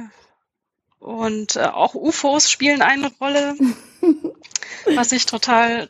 und 0.99 1.55
äh, 1.55 1.63
auch 1.63 1.95
UFOs 1.95 2.51
spielen 2.51 2.81
eine 2.81 3.09
Rolle, 3.21 3.55
was 4.95 5.13
ich 5.13 5.25
total 5.25 5.87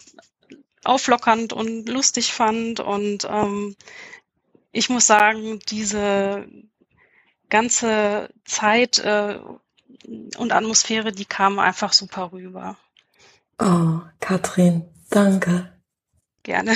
auflockernd 0.83 1.51
und 1.53 1.89
lustig 1.89 2.33
fand. 2.33 2.79
Und 2.79 3.25
ähm, 3.25 3.75
ich 4.71 4.89
muss 4.89 5.07
sagen, 5.07 5.59
diese 5.69 6.47
ganze 7.49 8.29
Zeit 8.45 8.99
äh, 8.99 9.39
und 10.37 10.51
Atmosphäre, 10.51 11.11
die 11.11 11.25
kam 11.25 11.59
einfach 11.59 11.93
super 11.93 12.31
rüber. 12.31 12.77
Oh, 13.59 13.99
Katrin, 14.19 14.85
danke. 15.09 15.71
Gerne. 16.43 16.73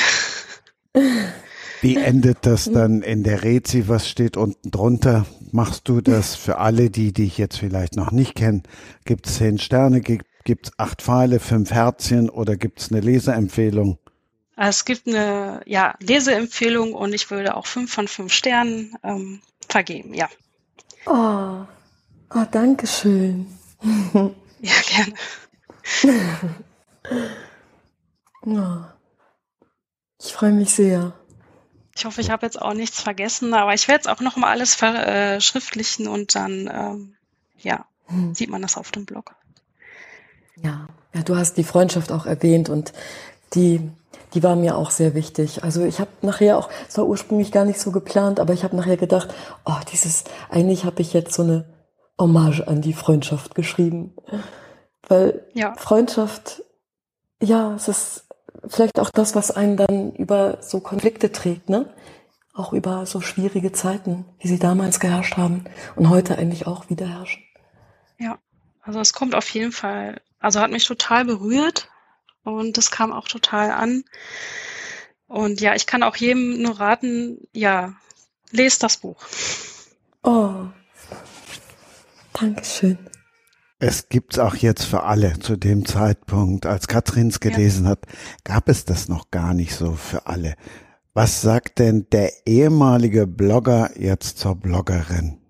Wie 1.81 1.95
endet 1.95 2.45
das 2.45 2.65
dann 2.65 3.01
in 3.01 3.23
der 3.23 3.43
Rezi? 3.43 3.87
Was 3.87 4.07
steht 4.07 4.37
unten 4.37 4.69
drunter? 4.69 5.25
Machst 5.51 5.87
du 5.87 6.01
das 6.01 6.35
für 6.35 6.57
alle, 6.57 6.89
die 6.89 7.13
dich 7.13 7.37
jetzt 7.37 7.57
vielleicht 7.57 7.95
noch 7.95 8.11
nicht 8.11 8.35
kennen? 8.35 8.63
Gibt 9.05 9.27
es 9.27 9.37
zehn 9.37 9.57
Sterne? 9.57 10.01
Gibt 10.01 10.67
es 10.67 10.71
acht 10.77 11.01
Pfeile, 11.01 11.39
fünf 11.39 11.71
Herzchen 11.71 12.29
oder 12.29 12.57
gibt 12.57 12.81
es 12.81 12.91
eine 12.91 13.01
Leseempfehlung? 13.01 13.97
Es 14.57 14.85
gibt 14.85 15.07
eine 15.07 15.61
ja, 15.65 15.95
Leseempfehlung 15.99 16.93
und 16.93 17.13
ich 17.13 17.31
würde 17.31 17.55
auch 17.55 17.65
fünf 17.65 17.93
von 17.93 18.07
fünf 18.07 18.33
Sternen 18.33 18.95
ähm, 19.03 19.41
vergeben, 19.67 20.13
ja. 20.13 20.29
Oh, 21.07 21.65
Oh, 22.33 22.45
danke 22.51 22.87
schön. 22.87 23.47
Ja, 24.63 24.73
gerne. 24.87 25.13
Oh. 28.43 28.77
Ich 30.19 30.33
freue 30.33 30.51
mich 30.51 30.73
sehr. 30.73 31.13
Ich 31.95 32.05
hoffe, 32.05 32.21
ich 32.21 32.31
habe 32.31 32.45
jetzt 32.45 32.59
auch 32.59 32.73
nichts 32.73 33.01
vergessen, 33.01 33.53
aber 33.53 33.73
ich 33.73 33.87
werde 33.87 34.01
es 34.01 34.07
auch 34.07 34.19
noch 34.19 34.35
mal 34.35 34.49
alles 34.49 34.73
verschriftlichen 34.73 36.07
und 36.07 36.33
dann 36.33 36.69
ähm, 36.73 37.15
ja, 37.57 37.85
hm. 38.07 38.33
sieht 38.33 38.49
man 38.49 38.61
das 38.61 38.77
auf 38.77 38.91
dem 38.91 39.05
Blog. 39.05 39.35
Ja. 40.55 40.87
ja, 41.13 41.21
du 41.23 41.35
hast 41.35 41.57
die 41.57 41.63
Freundschaft 41.63 42.11
auch 42.11 42.25
erwähnt 42.25 42.69
und 42.69 42.93
die, 43.53 43.91
die 44.33 44.43
war 44.43 44.55
mir 44.55 44.75
auch 44.75 44.91
sehr 44.91 45.13
wichtig. 45.13 45.63
Also 45.63 45.83
ich 45.83 45.99
habe 45.99 46.11
nachher 46.21 46.57
auch, 46.57 46.69
es 46.87 46.97
war 46.97 47.05
ursprünglich 47.05 47.51
gar 47.51 47.65
nicht 47.65 47.79
so 47.79 47.91
geplant, 47.91 48.39
aber 48.39 48.53
ich 48.53 48.63
habe 48.63 48.75
nachher 48.75 48.97
gedacht, 48.97 49.33
oh, 49.65 49.79
dieses, 49.91 50.23
eigentlich 50.49 50.85
habe 50.85 51.01
ich 51.01 51.13
jetzt 51.13 51.33
so 51.33 51.43
eine 51.43 51.65
Hommage 52.21 52.67
an 52.67 52.81
die 52.81 52.93
Freundschaft 52.93 53.55
geschrieben. 53.55 54.15
Weil 55.07 55.45
ja. 55.53 55.73
Freundschaft, 55.75 56.63
ja, 57.41 57.73
es 57.73 57.87
ist 57.87 58.27
vielleicht 58.67 58.99
auch 58.99 59.09
das, 59.09 59.35
was 59.35 59.51
einen 59.51 59.75
dann 59.75 60.13
über 60.13 60.59
so 60.61 60.79
Konflikte 60.79 61.31
trägt, 61.31 61.69
ne? 61.69 61.93
Auch 62.53 62.73
über 62.73 63.05
so 63.05 63.21
schwierige 63.21 63.71
Zeiten, 63.71 64.25
wie 64.39 64.47
sie 64.47 64.59
damals 64.59 64.99
geherrscht 64.99 65.37
haben 65.37 65.65
und 65.95 66.09
heute 66.09 66.37
eigentlich 66.37 66.67
auch 66.67 66.89
wieder 66.89 67.07
herrschen. 67.07 67.43
Ja, 68.19 68.37
also 68.81 68.99
es 68.99 69.13
kommt 69.13 69.35
auf 69.35 69.49
jeden 69.49 69.71
Fall, 69.71 70.21
also 70.39 70.59
hat 70.59 70.71
mich 70.71 70.85
total 70.85 71.25
berührt 71.25 71.89
und 72.43 72.77
es 72.77 72.91
kam 72.91 73.11
auch 73.11 73.27
total 73.27 73.71
an. 73.71 74.03
Und 75.27 75.61
ja, 75.61 75.75
ich 75.75 75.87
kann 75.87 76.03
auch 76.03 76.17
jedem 76.17 76.61
nur 76.61 76.79
raten, 76.79 77.47
ja, 77.53 77.93
lest 78.51 78.83
das 78.83 78.97
Buch. 78.97 79.23
Oh, 80.23 80.65
Dankeschön. 82.33 82.97
Es 83.79 84.09
gibt's 84.09 84.37
auch 84.37 84.55
jetzt 84.55 84.83
für 84.83 85.03
alle 85.03 85.39
zu 85.39 85.55
dem 85.57 85.85
Zeitpunkt. 85.85 86.67
Als 86.67 86.87
Katrins 86.87 87.39
gelesen 87.39 87.85
ja. 87.85 87.91
hat, 87.91 88.05
gab 88.43 88.69
es 88.69 88.85
das 88.85 89.09
noch 89.09 89.31
gar 89.31 89.55
nicht 89.55 89.75
so 89.75 89.93
für 89.93 90.27
alle. 90.27 90.53
Was 91.13 91.41
sagt 91.41 91.79
denn 91.79 92.07
der 92.11 92.31
ehemalige 92.45 93.27
Blogger 93.27 93.89
jetzt 93.99 94.37
zur 94.37 94.55
Bloggerin? 94.55 95.40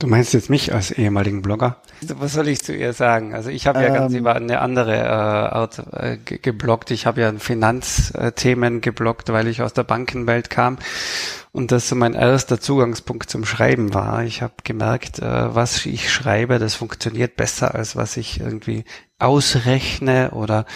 Du 0.00 0.06
meinst 0.06 0.32
jetzt 0.32 0.48
mich 0.48 0.72
als 0.72 0.90
ehemaligen 0.90 1.42
Blogger? 1.42 1.76
Was 2.00 2.32
soll 2.32 2.48
ich 2.48 2.64
zu 2.64 2.74
ihr 2.74 2.94
sagen? 2.94 3.34
Also 3.34 3.50
ich 3.50 3.66
habe 3.66 3.82
ja 3.82 3.90
ganz 3.90 4.14
ähm, 4.14 4.20
über 4.20 4.34
eine 4.34 4.60
andere 4.60 4.96
äh, 4.96 5.04
Art 5.04 5.82
äh, 5.92 6.16
gebloggt. 6.16 6.90
Ich 6.90 7.04
habe 7.04 7.20
ja 7.20 7.30
Finanzthemen 7.34 8.80
gebloggt, 8.80 9.30
weil 9.30 9.46
ich 9.46 9.60
aus 9.60 9.74
der 9.74 9.84
Bankenwelt 9.84 10.48
kam 10.48 10.78
und 11.52 11.70
das 11.70 11.90
so 11.90 11.96
mein 11.96 12.14
erster 12.14 12.58
Zugangspunkt 12.58 13.28
zum 13.28 13.44
Schreiben 13.44 13.92
war. 13.92 14.24
Ich 14.24 14.40
habe 14.40 14.54
gemerkt, 14.64 15.18
äh, 15.18 15.54
was 15.54 15.84
ich 15.84 16.10
schreibe, 16.10 16.58
das 16.58 16.74
funktioniert 16.74 17.36
besser, 17.36 17.74
als 17.74 17.94
was 17.94 18.16
ich 18.16 18.40
irgendwie 18.40 18.84
ausrechne 19.20 20.30
oder 20.32 20.66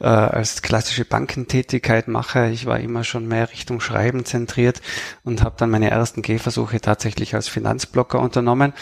äh, 0.00 0.06
als 0.06 0.62
klassische 0.62 1.04
Bankentätigkeit 1.04 2.08
mache. 2.08 2.48
Ich 2.48 2.66
war 2.66 2.80
immer 2.80 3.04
schon 3.04 3.26
mehr 3.26 3.50
Richtung 3.50 3.80
Schreiben 3.80 4.24
zentriert 4.24 4.80
und 5.24 5.42
habe 5.42 5.56
dann 5.58 5.70
meine 5.70 5.90
ersten 5.90 6.22
Gehversuche 6.22 6.80
tatsächlich 6.80 7.34
als 7.34 7.48
Finanzblocker 7.48 8.20
unternommen. 8.20 8.72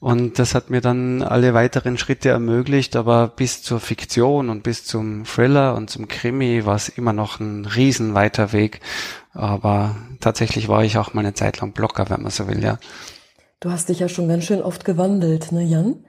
Und 0.00 0.38
das 0.38 0.54
hat 0.54 0.70
mir 0.70 0.80
dann 0.80 1.22
alle 1.22 1.54
weiteren 1.54 1.98
Schritte 1.98 2.28
ermöglicht, 2.28 2.96
aber 2.96 3.28
bis 3.28 3.62
zur 3.62 3.80
Fiktion 3.80 4.50
und 4.50 4.62
bis 4.62 4.84
zum 4.84 5.24
Thriller 5.24 5.74
und 5.74 5.90
zum 5.90 6.08
Krimi 6.08 6.64
war 6.66 6.76
es 6.76 6.88
immer 6.88 7.12
noch 7.12 7.40
ein 7.40 7.64
riesen 7.64 8.14
weiter 8.14 8.52
Weg. 8.52 8.80
Aber 9.32 9.96
tatsächlich 10.20 10.68
war 10.68 10.84
ich 10.84 10.98
auch 10.98 11.14
mal 11.14 11.20
eine 11.20 11.34
Zeit 11.34 11.60
lang 11.60 11.72
Blocker, 11.72 12.08
wenn 12.08 12.22
man 12.22 12.30
so 12.30 12.48
will, 12.48 12.62
ja. 12.62 12.78
Du 13.60 13.70
hast 13.70 13.88
dich 13.88 14.00
ja 14.00 14.08
schon 14.08 14.28
ganz 14.28 14.44
schön 14.44 14.62
oft 14.62 14.84
gewandelt, 14.84 15.50
ne 15.50 15.62
Jan? 15.62 16.04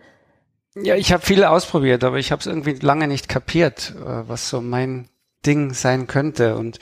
Ja, 0.84 0.96
ich 0.96 1.12
habe 1.12 1.26
viel 1.26 1.44
ausprobiert, 1.44 2.04
aber 2.04 2.18
ich 2.18 2.32
habe 2.32 2.40
es 2.40 2.46
irgendwie 2.46 2.74
lange 2.74 3.08
nicht 3.08 3.30
kapiert, 3.30 3.94
äh, 3.96 4.28
was 4.28 4.50
so 4.50 4.62
mein 4.62 5.10
Ding 5.46 5.74
sein 5.74 6.08
könnte 6.08 6.56
und 6.56 6.80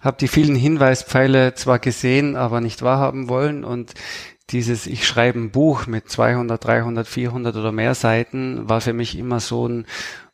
habe 0.00 0.16
die 0.18 0.28
vielen 0.28 0.56
Hinweispfeile 0.56 1.54
zwar 1.54 1.78
gesehen, 1.78 2.36
aber 2.36 2.60
nicht 2.60 2.82
wahrhaben 2.82 3.28
wollen 3.28 3.64
und 3.64 3.94
dieses 4.50 4.86
ich 4.86 5.06
schreibe 5.06 5.38
ein 5.38 5.50
Buch 5.50 5.86
mit 5.86 6.08
200, 6.10 6.64
300, 6.64 7.06
400 7.06 7.56
oder 7.56 7.70
mehr 7.70 7.94
Seiten 7.94 8.68
war 8.68 8.80
für 8.80 8.94
mich 8.94 9.18
immer 9.18 9.40
so 9.40 9.68
ein 9.68 9.86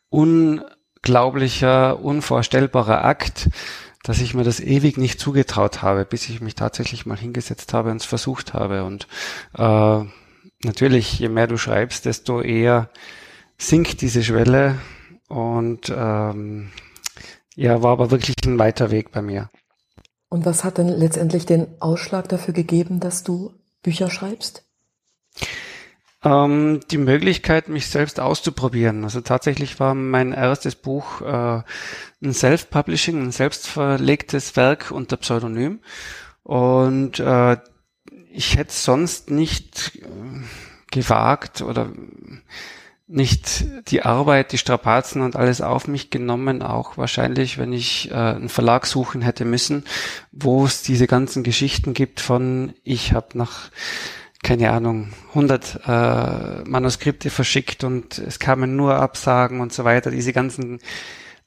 unglaublicher, 0.09 1.99
unvorstellbarer 2.01 3.03
Akt, 3.03 3.49
dass 4.03 4.21
ich 4.21 4.33
mir 4.33 4.43
das 4.43 4.59
ewig 4.59 4.97
nicht 4.97 5.19
zugetraut 5.19 5.81
habe, 5.81 6.05
bis 6.05 6.29
ich 6.29 6.39
mich 6.39 6.55
tatsächlich 6.55 7.05
mal 7.05 7.17
hingesetzt 7.17 7.73
habe 7.73 7.91
und 7.91 7.97
es 7.97 8.05
versucht 8.05 8.53
habe. 8.53 8.83
Und 8.83 9.07
äh, 9.57 10.05
natürlich, 10.65 11.19
je 11.19 11.29
mehr 11.29 11.47
du 11.47 11.57
schreibst, 11.57 12.05
desto 12.05 12.41
eher 12.41 12.89
sinkt 13.57 14.01
diese 14.01 14.23
Schwelle. 14.23 14.79
Und 15.27 15.91
ähm, 15.95 16.71
ja, 17.55 17.81
war 17.81 17.93
aber 17.93 18.11
wirklich 18.11 18.35
ein 18.45 18.59
weiter 18.59 18.91
Weg 18.91 19.11
bei 19.11 19.21
mir. 19.21 19.49
Und 20.29 20.45
was 20.45 20.63
hat 20.63 20.77
denn 20.77 20.89
letztendlich 20.89 21.45
den 21.45 21.67
Ausschlag 21.79 22.27
dafür 22.27 22.53
gegeben, 22.53 22.99
dass 22.99 23.23
du 23.23 23.53
Bücher 23.81 24.09
schreibst? 24.09 24.65
Ähm, 26.23 26.81
die 26.91 26.97
Möglichkeit, 26.97 27.69
mich 27.69 27.87
selbst 27.87 28.19
auszuprobieren. 28.19 29.03
Also 29.03 29.21
tatsächlich 29.21 29.79
war 29.79 29.93
mein 29.93 30.33
erstes 30.33 30.75
Buch 30.75 31.21
äh, 31.21 31.61
ein 32.23 32.33
Self-Publishing, 32.33 33.21
ein 33.21 33.31
selbstverlegtes 33.31 34.55
Werk 34.55 34.91
unter 34.91 35.17
Pseudonym. 35.17 35.79
Und 36.43 37.19
äh, 37.19 37.57
ich 38.35 38.57
hätte 38.57 38.73
sonst 38.73 39.31
nicht 39.31 39.95
äh, 39.95 40.05
gewagt 40.91 41.61
oder 41.61 41.89
nicht 43.07 43.65
die 43.89 44.01
Arbeit, 44.01 44.51
die 44.51 44.57
Strapazen 44.57 45.21
und 45.21 45.35
alles 45.35 45.61
auf 45.61 45.87
mich 45.87 46.09
genommen, 46.09 46.63
auch 46.63 46.97
wahrscheinlich, 46.97 47.57
wenn 47.59 47.71
ich 47.71 48.09
äh, 48.09 48.15
einen 48.15 48.49
Verlag 48.49 48.87
suchen 48.87 49.21
hätte 49.21 49.45
müssen, 49.45 49.85
wo 50.31 50.65
es 50.65 50.81
diese 50.81 51.05
ganzen 51.05 51.43
Geschichten 51.43 51.93
gibt 51.93 52.19
von, 52.19 52.73
ich 52.83 53.13
habe 53.13 53.37
nach, 53.37 53.69
keine 54.41 54.71
Ahnung, 54.71 55.13
100 55.29 55.81
äh, 55.85 56.69
Manuskripte 56.69 57.29
verschickt 57.29 57.83
und 57.83 58.17
es 58.17 58.39
kamen 58.39 58.75
nur 58.75 58.95
Absagen 58.95 59.61
und 59.61 59.71
so 59.71 59.83
weiter. 59.83 60.09
Diese 60.09 60.33
ganzen 60.33 60.79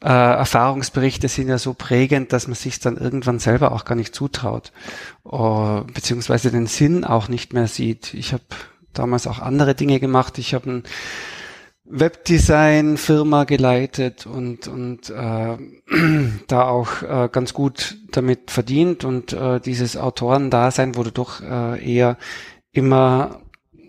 äh, 0.03 0.09
Erfahrungsberichte 0.09 1.28
sind 1.28 1.49
ja 1.49 1.59
so 1.59 1.74
prägend, 1.74 2.32
dass 2.32 2.46
man 2.46 2.55
sich 2.55 2.78
dann 2.78 2.96
irgendwann 2.96 3.38
selber 3.38 3.72
auch 3.72 3.84
gar 3.84 3.96
nicht 3.96 4.14
zutraut, 4.14 4.72
uh, 5.24 5.82
beziehungsweise 5.92 6.51
den 6.51 6.66
Sinn 6.66 7.05
auch 7.05 7.28
nicht 7.28 7.53
mehr 7.53 7.66
sieht. 7.66 8.14
Ich 8.14 8.32
habe 8.32 8.44
damals 8.92 9.26
auch 9.26 9.40
andere 9.40 9.74
Dinge 9.74 9.99
gemacht. 9.99 10.38
Ich 10.38 10.55
habe 10.55 10.70
ein 10.70 10.82
Webdesign-Firma 11.84 13.44
geleitet 13.44 14.26
und, 14.26 14.68
und 14.68 15.11
äh, 15.11 15.57
da 16.46 16.68
auch 16.68 17.03
äh, 17.03 17.28
ganz 17.32 17.55
gut 17.55 17.96
damit 18.12 18.51
verdient 18.51 19.05
und 19.05 19.32
äh, 19.32 19.59
dieses 19.61 19.96
Autorendasein, 19.96 20.96
wo 20.96 21.03
du 21.03 21.11
doch 21.11 21.40
äh, 21.40 21.84
eher 21.84 22.18
immer, 22.72 23.40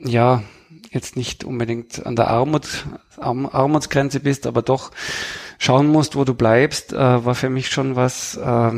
ja, 0.04 0.44
jetzt 0.92 1.18
nicht 1.18 1.44
unbedingt 1.44 2.06
an 2.06 2.16
der 2.16 2.30
Armut, 2.30 2.86
Arm, 3.18 3.46
Armutsgrenze 3.46 4.22
bist, 4.22 4.48
aber 4.48 4.62
doch 4.62 4.92
schauen 5.60 5.88
musst, 5.88 6.16
wo 6.16 6.24
du 6.24 6.34
bleibst, 6.34 6.94
äh, 6.94 6.98
war 6.98 7.36
für 7.36 7.52
mich 7.52 7.70
schon 7.70 7.96
was, 7.96 8.36
äh, 8.38 8.72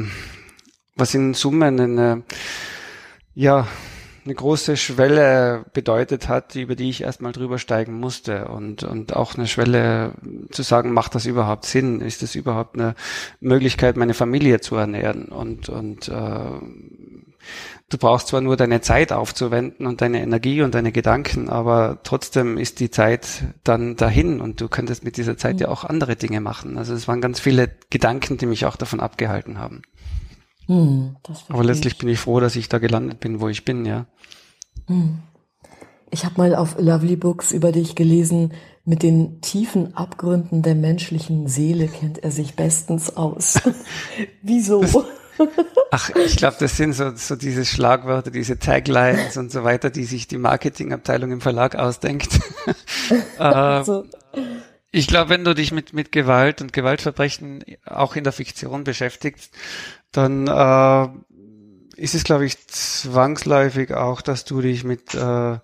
was 0.98 1.14
in 1.14 1.34
Summe 1.34 1.68
eine, 1.68 2.24
ja, 3.34 3.68
eine 4.26 4.36
große 4.36 4.78
Schwelle 4.78 5.66
bedeutet 5.74 6.28
hat, 6.28 6.56
über 6.56 6.76
die 6.76 6.90
ich 6.90 7.02
erstmal 7.02 7.32
drüber 7.32 7.58
steigen 7.58 8.00
musste 8.00 8.50
und, 8.50 8.84
und 8.84 9.16
auch 9.16 9.36
eine 9.36 9.48
Schwelle 9.48 10.14
zu 10.52 10.62
sagen, 10.62 10.92
macht 10.92 11.16
das 11.16 11.26
überhaupt 11.26 11.66
Sinn? 11.66 12.02
Ist 12.02 12.22
das 12.22 12.36
überhaupt 12.36 12.76
eine 12.76 12.96
Möglichkeit, 13.40 13.98
meine 13.98 14.14
Familie 14.14 14.60
zu 14.60 14.76
ernähren? 14.76 15.26
Und, 15.26 15.70
und 15.70 16.08
äh, 16.08 16.60
du 17.92 17.98
brauchst 17.98 18.30
zwar 18.30 18.42
nur 18.42 18.58
deine 18.58 18.82
Zeit 18.82 19.12
aufzuwenden 19.12 19.86
und 19.86 20.02
deine 20.02 20.22
Energie 20.22 20.62
und 20.62 20.74
deine 20.74 20.92
Gedanken, 20.92 21.50
aber 21.50 22.00
trotzdem 22.04 22.58
ist 22.58 22.80
die 22.80 22.90
Zeit 22.90 23.44
dann 23.64 23.96
dahin 23.98 24.42
und 24.42 24.62
du 24.62 24.70
könntest 24.70 25.04
mit 25.04 25.18
dieser 25.18 25.38
Zeit 25.38 25.60
ja 25.60 25.68
auch 25.68 25.84
andere 25.84 26.16
Dinge 26.16 26.42
machen. 26.42 26.78
Also 26.78 26.94
es 26.94 27.08
waren 27.08 27.22
ganz 27.22 27.40
viele 27.40 27.70
Gedanken, 27.90 28.38
die 28.38 28.46
mich 28.46 28.66
auch 28.66 28.78
davon 28.78 29.02
abgehalten 29.02 29.60
haben. 29.60 29.82
Hm, 30.68 31.18
Aber 31.50 31.64
letztlich 31.64 31.98
bin 31.98 32.08
ich 32.08 32.20
froh, 32.20 32.40
dass 32.40 32.56
ich 32.56 32.70
da 32.70 32.80
gelandet 32.80 33.20
bin, 33.20 33.42
wo 33.42 33.50
ich 33.50 33.66
bin, 33.66 33.86
ja. 33.86 34.06
Hm. 34.88 35.20
Ich 36.12 36.26
habe 36.26 36.36
mal 36.38 36.56
auf 36.56 36.78
Lovely 36.80 37.16
Books 37.16 37.52
über 37.52 37.72
dich 37.72 37.96
gelesen, 37.96 38.54
mit 38.84 39.04
den 39.04 39.42
tiefen 39.42 39.96
Abgründen 39.96 40.62
der 40.62 40.76
menschlichen 40.76 41.48
Seele 41.48 41.88
kennt 41.88 42.24
er 42.24 42.32
sich 42.32 42.56
bestens 42.56 43.16
aus. 43.16 43.62
Wieso? 44.42 44.82
Das, 44.82 44.98
ach, 45.92 46.10
ich 46.16 46.38
glaube, 46.38 46.58
das 46.60 46.78
sind 46.78 46.94
so, 46.94 47.16
so 47.16 47.36
diese 47.36 47.66
Schlagwörter, 47.66 48.32
diese 48.32 48.60
Taglines 48.60 49.38
und 49.38 49.52
so 49.52 49.64
weiter, 49.64 49.90
die 49.90 50.06
sich 50.06 50.28
die 50.28 50.38
Marketingabteilung 50.38 51.32
im 51.32 51.42
Verlag 51.42 51.76
ausdenkt. 51.76 52.40
äh, 53.40 53.84
so. 53.84 54.06
Ich 54.92 55.08
glaube, 55.08 55.30
wenn 55.30 55.46
du 55.46 55.56
dich 55.56 55.72
mit, 55.72 55.94
mit 55.94 56.12
Gewalt 56.12 56.62
und 56.62 56.74
Gewaltverbrechen 56.74 57.64
auch 57.86 58.16
in 58.16 58.26
der 58.26 58.34
Fiktion 58.34 58.84
beschäftigst, 58.84 59.54
dann 60.12 60.48
äh, 60.48 61.08
ist 61.96 62.16
es, 62.16 62.24
glaube 62.24 62.46
ich, 62.46 62.68
zwangsläufig 62.68 63.94
auch, 63.94 64.22
dass 64.22 64.44
du 64.44 64.60
dich 64.62 64.84
mit 64.84 65.14
äh, 65.14 65.58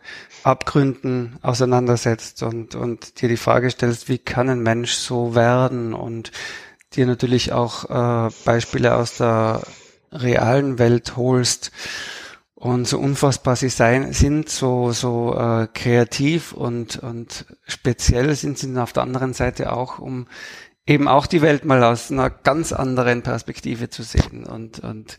Abgründen 0.43 1.37
auseinandersetzt 1.41 2.43
und, 2.43 2.75
und 2.75 3.21
dir 3.21 3.27
die 3.27 3.37
Frage 3.37 3.69
stellst, 3.69 4.07
wie 4.07 4.17
kann 4.17 4.49
ein 4.49 4.61
Mensch 4.61 4.93
so 4.93 5.35
werden 5.35 5.93
und 5.93 6.31
dir 6.93 7.05
natürlich 7.05 7.51
auch 7.51 7.89
äh, 7.89 8.31
Beispiele 8.45 8.95
aus 8.95 9.17
der 9.17 9.61
realen 10.11 10.79
Welt 10.79 11.17
holst 11.17 11.71
und 12.55 12.87
so 12.87 12.97
unfassbar 12.97 13.55
sie 13.55 13.69
sein, 13.69 14.13
sind, 14.13 14.49
so, 14.49 14.91
so 14.91 15.35
äh, 15.37 15.67
kreativ 15.73 16.53
und, 16.53 16.97
und 16.97 17.45
speziell 17.67 18.33
sind 18.35 18.57
sie 18.57 18.75
auf 18.81 18.93
der 18.93 19.03
anderen 19.03 19.33
Seite 19.33 19.73
auch, 19.73 19.99
um 19.99 20.27
eben 20.87 21.07
auch 21.07 21.27
die 21.27 21.41
Welt 21.41 21.65
mal 21.65 21.83
aus 21.83 22.11
einer 22.11 22.29
ganz 22.29 22.71
anderen 22.73 23.21
Perspektive 23.21 23.89
zu 23.89 24.01
sehen. 24.01 24.45
Und, 24.45 24.79
und 24.79 25.17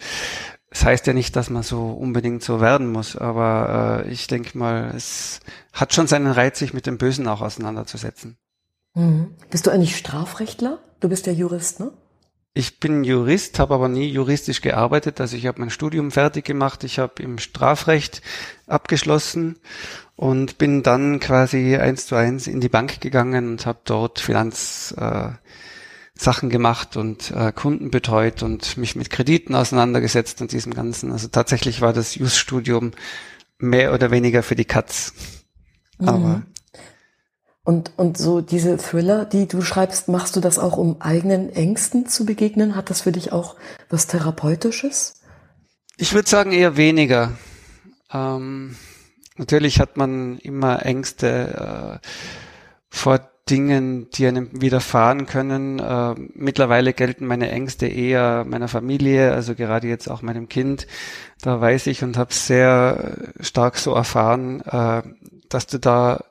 es 0.70 0.80
das 0.80 0.84
heißt 0.84 1.06
ja 1.06 1.12
nicht, 1.12 1.36
dass 1.36 1.48
man 1.48 1.62
so 1.62 1.90
unbedingt 1.90 2.42
so 2.42 2.60
werden 2.60 2.90
muss, 2.90 3.16
aber 3.16 4.04
äh, 4.04 4.10
ich 4.10 4.26
denke 4.26 4.58
mal, 4.58 4.92
es 4.96 5.40
hat 5.72 5.94
schon 5.94 6.06
seinen 6.06 6.30
Reiz, 6.30 6.58
sich 6.58 6.74
mit 6.74 6.86
dem 6.86 6.98
Bösen 6.98 7.28
auch 7.28 7.40
auseinanderzusetzen. 7.40 8.36
Mhm. 8.94 9.34
Bist 9.50 9.66
du 9.66 9.70
eigentlich 9.70 9.96
Strafrechtler? 9.96 10.80
Du 11.01 11.09
bist 11.09 11.26
ja 11.26 11.32
Jurist, 11.32 11.80
ne? 11.80 11.92
Ich 12.55 12.80
bin 12.80 13.05
Jurist, 13.05 13.61
habe 13.61 13.74
aber 13.74 13.88
nie 13.88 14.09
juristisch 14.09 14.62
gearbeitet. 14.62 15.20
Also 15.20 15.36
ich 15.36 15.46
habe 15.46 15.61
mein 15.61 15.70
Studium 15.70 16.11
fertig 16.11 16.44
gemacht, 16.44 16.82
ich 16.82 16.99
habe 16.99 17.22
im 17.22 17.38
Strafrecht 17.38 18.20
abgeschlossen 18.66 19.61
und 20.16 20.59
bin 20.59 20.82
dann 20.82 21.20
quasi 21.20 21.76
eins 21.76 22.07
zu 22.07 22.16
eins 22.16 22.49
in 22.49 22.61
die 22.61 22.68
Bank 22.68 23.01
gegangen 23.01 23.49
und 23.49 23.66
habe 23.66 23.78
dort 23.84 24.18
Finanz 24.18 24.92
äh, 24.99 25.30
gemacht 26.49 26.96
und 26.96 27.30
äh, 27.30 27.53
Kunden 27.53 27.92
betreut 27.92 28.42
und 28.42 28.76
mich 28.76 28.96
mit 28.96 29.09
Krediten 29.09 29.55
auseinandergesetzt 29.55 30.40
und 30.40 30.51
diesem 30.51 30.74
Ganzen. 30.74 31.12
Also 31.12 31.28
tatsächlich 31.28 31.80
war 31.80 31.92
das 31.92 32.16
Just-Studium 32.16 32.90
mehr 33.59 33.94
oder 33.94 34.11
weniger 34.11 34.42
für 34.42 34.57
die 34.57 34.64
Katz. 34.64 35.12
Mhm. 36.01 36.09
Aber 36.09 36.42
und, 37.68 37.92
und 37.98 38.16
so 38.16 38.40
diese 38.40 38.78
Thriller, 38.78 39.26
die 39.26 39.46
du 39.46 39.60
schreibst, 39.60 40.08
machst 40.08 40.34
du 40.34 40.40
das 40.40 40.58
auch, 40.58 40.78
um 40.78 41.02
eigenen 41.02 41.52
Ängsten 41.52 42.06
zu 42.06 42.24
begegnen? 42.24 42.74
Hat 42.74 42.88
das 42.88 43.02
für 43.02 43.12
dich 43.12 43.30
auch 43.30 43.56
was 43.90 44.06
Therapeutisches? 44.06 45.20
Ich 45.98 46.14
würde 46.14 46.30
sagen 46.30 46.52
eher 46.52 46.78
weniger. 46.78 47.32
Ähm, 48.10 48.74
natürlich 49.36 49.80
hat 49.80 49.98
man 49.98 50.38
immer 50.38 50.86
Ängste 50.86 52.00
äh, 52.00 52.06
vor 52.88 53.20
Dingen, 53.50 54.08
die 54.14 54.26
einem 54.26 54.48
widerfahren 54.62 55.26
können. 55.26 55.78
Äh, 55.78 56.14
mittlerweile 56.32 56.94
gelten 56.94 57.26
meine 57.26 57.50
Ängste 57.50 57.86
eher 57.86 58.46
meiner 58.46 58.68
Familie, 58.68 59.34
also 59.34 59.54
gerade 59.54 59.88
jetzt 59.88 60.10
auch 60.10 60.22
meinem 60.22 60.48
Kind. 60.48 60.86
Da 61.42 61.60
weiß 61.60 61.88
ich 61.88 62.02
und 62.02 62.16
habe 62.16 62.32
sehr 62.32 63.34
stark 63.40 63.76
so 63.76 63.92
erfahren, 63.92 64.62
äh, 64.62 65.02
dass 65.50 65.66
du 65.66 65.78
da 65.78 66.24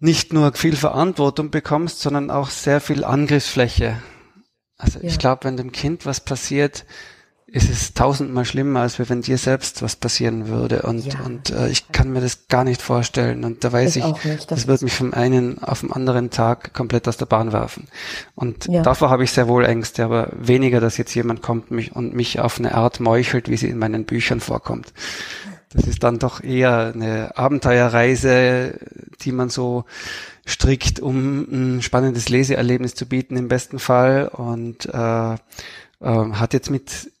nicht 0.00 0.32
nur 0.32 0.52
viel 0.52 0.76
Verantwortung 0.76 1.50
bekommst, 1.50 2.00
sondern 2.00 2.30
auch 2.30 2.50
sehr 2.50 2.80
viel 2.80 3.04
Angriffsfläche. 3.04 4.00
Also 4.76 5.00
ja. 5.00 5.06
ich 5.06 5.18
glaube, 5.18 5.44
wenn 5.44 5.56
dem 5.56 5.72
Kind 5.72 6.06
was 6.06 6.20
passiert, 6.20 6.84
ist 7.50 7.70
es 7.70 7.94
tausendmal 7.94 8.44
schlimmer, 8.44 8.80
als 8.80 8.98
wenn 8.98 9.22
dir 9.22 9.38
selbst 9.38 9.80
was 9.80 9.96
passieren 9.96 10.48
würde. 10.48 10.82
Und, 10.82 11.06
ja. 11.06 11.20
und 11.24 11.48
äh, 11.48 11.68
ich 11.68 11.90
kann 11.92 12.10
mir 12.12 12.20
das 12.20 12.46
gar 12.48 12.62
nicht 12.62 12.82
vorstellen. 12.82 13.42
Und 13.42 13.64
da 13.64 13.72
weiß 13.72 13.96
ich, 13.96 14.04
ich 14.04 14.24
nicht, 14.24 14.40
das, 14.40 14.46
das 14.46 14.66
wird 14.66 14.82
mich 14.82 14.92
vom 14.92 15.14
einen 15.14 15.62
auf 15.62 15.80
den 15.80 15.90
anderen 15.90 16.28
Tag 16.28 16.74
komplett 16.74 17.08
aus 17.08 17.16
der 17.16 17.24
Bahn 17.24 17.52
werfen. 17.52 17.88
Und 18.34 18.66
ja. 18.66 18.82
davor 18.82 19.08
habe 19.08 19.24
ich 19.24 19.32
sehr 19.32 19.48
wohl 19.48 19.64
Ängste, 19.64 20.04
aber 20.04 20.28
weniger, 20.38 20.80
dass 20.80 20.98
jetzt 20.98 21.14
jemand 21.14 21.40
kommt 21.40 21.70
mich, 21.70 21.96
und 21.96 22.14
mich 22.14 22.38
auf 22.38 22.58
eine 22.58 22.74
Art 22.74 23.00
meuchelt, 23.00 23.48
wie 23.48 23.56
sie 23.56 23.68
in 23.68 23.78
meinen 23.78 24.04
Büchern 24.04 24.40
vorkommt. 24.40 24.92
Das 25.70 25.86
ist 25.86 26.02
dann 26.02 26.18
doch 26.18 26.42
eher 26.42 26.92
eine 26.94 27.36
Abenteuerreise, 27.36 28.78
die 29.20 29.32
man 29.32 29.50
so 29.50 29.84
strickt, 30.46 30.98
um 31.00 31.76
ein 31.76 31.82
spannendes 31.82 32.28
Leseerlebnis 32.30 32.94
zu 32.94 33.06
bieten 33.06 33.36
im 33.36 33.48
besten 33.48 33.78
Fall 33.78 34.28
und 34.28 34.86
äh, 34.86 35.34
äh, 35.34 35.36
hat 36.00 36.54
jetzt 36.54 36.70
mit 36.70 37.12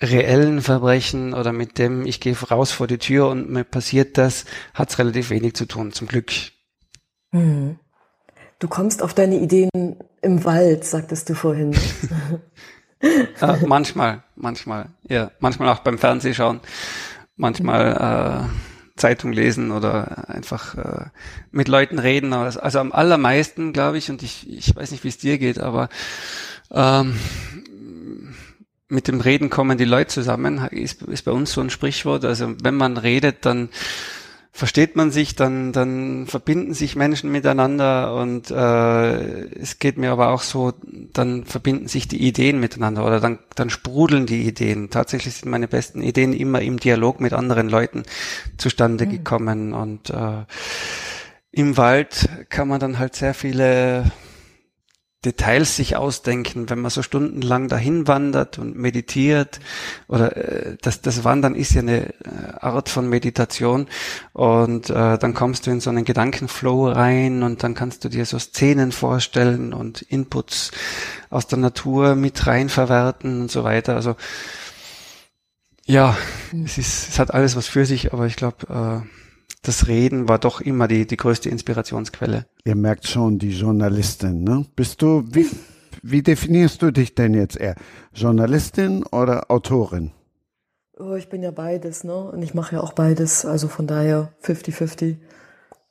reellen 0.00 0.60
Verbrechen 0.60 1.32
oder 1.32 1.52
mit 1.52 1.78
dem, 1.78 2.06
ich 2.06 2.20
gehe 2.20 2.36
raus 2.36 2.72
vor 2.72 2.86
die 2.86 2.98
Tür 2.98 3.28
und 3.28 3.50
mir 3.50 3.64
passiert 3.64 4.18
das, 4.18 4.44
hat 4.74 4.90
es 4.90 4.98
relativ 4.98 5.30
wenig 5.30 5.54
zu 5.54 5.66
tun, 5.66 5.92
zum 5.92 6.06
Glück. 6.06 6.32
Hm. 7.32 7.78
Du 8.58 8.68
kommst 8.68 9.02
auf 9.02 9.14
deine 9.14 9.36
Ideen 9.36 9.96
im 10.22 10.44
Wald, 10.44 10.84
sagtest 10.84 11.28
du 11.28 11.34
vorhin. 11.34 11.74
äh, 13.00 13.56
manchmal, 13.66 14.22
manchmal, 14.34 14.88
ja, 15.08 15.30
manchmal 15.40 15.68
auch 15.68 15.80
beim 15.80 15.98
Fernsehschauen, 15.98 16.60
manchmal 17.36 18.48
äh, 18.48 19.00
Zeitung 19.00 19.32
lesen 19.32 19.70
oder 19.70 20.28
einfach 20.28 20.74
äh, 20.74 21.06
mit 21.50 21.68
Leuten 21.68 21.98
reden. 21.98 22.32
Also 22.32 22.78
am 22.78 22.92
allermeisten, 22.92 23.72
glaube 23.72 23.98
ich, 23.98 24.10
und 24.10 24.22
ich, 24.22 24.50
ich 24.50 24.74
weiß 24.74 24.90
nicht, 24.90 25.04
wie 25.04 25.08
es 25.08 25.18
dir 25.18 25.38
geht, 25.38 25.58
aber 25.58 25.88
ähm, 26.70 27.16
mit 28.88 29.08
dem 29.08 29.20
Reden 29.20 29.50
kommen 29.50 29.78
die 29.78 29.84
Leute 29.84 30.14
zusammen, 30.14 30.58
ist, 30.70 31.02
ist 31.02 31.24
bei 31.24 31.32
uns 31.32 31.52
so 31.52 31.60
ein 31.60 31.70
Sprichwort. 31.70 32.24
Also 32.24 32.54
wenn 32.62 32.76
man 32.76 32.96
redet, 32.96 33.44
dann 33.44 33.68
versteht 34.56 34.96
man 34.96 35.10
sich, 35.10 35.36
dann, 35.36 35.72
dann 35.72 36.26
verbinden 36.26 36.72
sich 36.72 36.96
Menschen 36.96 37.30
miteinander 37.30 38.14
und 38.14 38.50
äh, 38.50 39.44
es 39.50 39.78
geht 39.78 39.98
mir 39.98 40.10
aber 40.12 40.28
auch 40.30 40.40
so, 40.40 40.72
dann 41.12 41.44
verbinden 41.44 41.88
sich 41.88 42.08
die 42.08 42.26
Ideen 42.26 42.58
miteinander 42.58 43.04
oder 43.04 43.20
dann, 43.20 43.38
dann 43.54 43.68
sprudeln 43.68 44.24
die 44.24 44.46
Ideen. 44.46 44.88
Tatsächlich 44.88 45.34
sind 45.34 45.50
meine 45.50 45.68
besten 45.68 46.00
Ideen 46.00 46.32
immer 46.32 46.62
im 46.62 46.80
Dialog 46.80 47.20
mit 47.20 47.34
anderen 47.34 47.68
Leuten 47.68 48.04
zustande 48.56 49.04
mhm. 49.04 49.10
gekommen 49.10 49.74
und 49.74 50.08
äh, 50.08 50.44
im 51.52 51.76
Wald 51.76 52.26
kann 52.48 52.68
man 52.68 52.80
dann 52.80 52.98
halt 52.98 53.14
sehr 53.14 53.34
viele 53.34 54.10
Details 55.26 55.74
sich 55.74 55.96
ausdenken, 55.96 56.70
wenn 56.70 56.80
man 56.80 56.90
so 56.90 57.02
stundenlang 57.02 57.66
dahin 57.66 58.06
wandert 58.06 58.58
und 58.58 58.76
meditiert 58.76 59.58
oder 60.06 60.36
äh, 60.36 60.76
das, 60.80 61.00
das 61.00 61.24
Wandern 61.24 61.56
ist 61.56 61.74
ja 61.74 61.82
eine 61.82 62.10
äh, 62.10 62.12
Art 62.60 62.88
von 62.88 63.08
Meditation 63.08 63.88
und 64.32 64.88
äh, 64.88 65.18
dann 65.18 65.34
kommst 65.34 65.66
du 65.66 65.72
in 65.72 65.80
so 65.80 65.90
einen 65.90 66.04
Gedankenflow 66.04 66.88
rein 66.88 67.42
und 67.42 67.64
dann 67.64 67.74
kannst 67.74 68.04
du 68.04 68.08
dir 68.08 68.24
so 68.24 68.38
Szenen 68.38 68.92
vorstellen 68.92 69.74
und 69.74 70.00
Inputs 70.02 70.70
aus 71.28 71.48
der 71.48 71.58
Natur 71.58 72.14
mit 72.14 72.46
rein 72.46 72.68
verwerten 72.68 73.42
und 73.42 73.50
so 73.50 73.64
weiter. 73.64 73.96
Also 73.96 74.14
ja, 75.86 76.16
mhm. 76.52 76.64
es 76.64 76.78
ist, 76.78 77.08
es 77.08 77.18
hat 77.18 77.34
alles 77.34 77.56
was 77.56 77.66
für 77.66 77.84
sich, 77.84 78.12
aber 78.12 78.26
ich 78.26 78.36
glaube, 78.36 79.04
äh, 79.04 79.25
das 79.62 79.88
Reden 79.88 80.28
war 80.28 80.38
doch 80.38 80.60
immer 80.60 80.88
die, 80.88 81.06
die 81.06 81.16
größte 81.16 81.48
Inspirationsquelle. 81.48 82.46
Ihr 82.64 82.76
merkt 82.76 83.06
schon, 83.06 83.38
die 83.38 83.50
Journalistin, 83.50 84.44
ne? 84.44 84.64
Bist 84.76 85.02
du, 85.02 85.24
wie, 85.30 85.48
wie 86.02 86.22
definierst 86.22 86.82
du 86.82 86.90
dich 86.92 87.14
denn 87.14 87.34
jetzt 87.34 87.56
eher? 87.56 87.74
Journalistin 88.14 89.04
oder 89.04 89.50
Autorin? 89.50 90.12
Oh, 90.98 91.14
ich 91.14 91.28
bin 91.28 91.42
ja 91.42 91.50
beides, 91.50 92.04
ne? 92.04 92.16
Und 92.16 92.42
ich 92.42 92.54
mache 92.54 92.76
ja 92.76 92.80
auch 92.80 92.92
beides, 92.92 93.44
also 93.44 93.68
von 93.68 93.86
daher 93.86 94.32
50-50. 94.42 95.16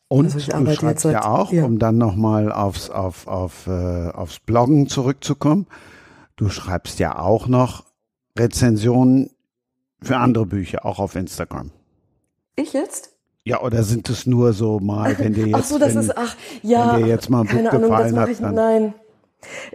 Und 0.07 0.25
also 0.33 0.39
du 0.51 0.73
schreibst 0.73 1.03
seit, 1.03 1.13
ja 1.13 1.25
auch, 1.25 1.51
ja. 1.51 1.65
um 1.65 1.79
dann 1.79 1.97
nochmal 1.97 2.51
aufs, 2.51 2.89
auf, 2.89 3.27
auf, 3.27 3.67
äh, 3.67 4.09
aufs 4.09 4.39
Bloggen 4.39 4.87
zurückzukommen, 4.87 5.67
du 6.35 6.49
schreibst 6.49 6.99
ja 6.99 7.19
auch 7.19 7.47
noch 7.47 7.85
Rezensionen 8.37 9.31
für 10.01 10.17
andere 10.17 10.45
Bücher, 10.45 10.85
auch 10.85 10.99
auf 10.99 11.15
Instagram. 11.15 11.71
Ich 12.55 12.73
jetzt? 12.73 13.14
Ja, 13.47 13.61
oder 13.61 13.83
sind 13.83 14.09
es 14.09 14.25
nur 14.25 14.53
so 14.53 14.79
mal, 14.79 15.19
wenn 15.19 15.33
dir 15.33 15.45
jetzt, 15.45 15.55
ach 15.55 15.63
so, 15.63 15.77
das 15.77 15.93
wenn, 15.93 16.01
ist, 16.01 16.17
ach, 16.17 16.35
ja, 16.63 16.95
wenn 16.95 17.03
dir 17.03 17.09
jetzt 17.09 17.29
mal 17.29 17.41
ein 17.41 17.47
Buch 17.47 17.71
Ahnung, 17.71 17.89
gefallen 17.89 18.19
hat, 18.19 18.29
ich, 18.29 18.39
dann 18.39 18.55
nein. 18.55 18.93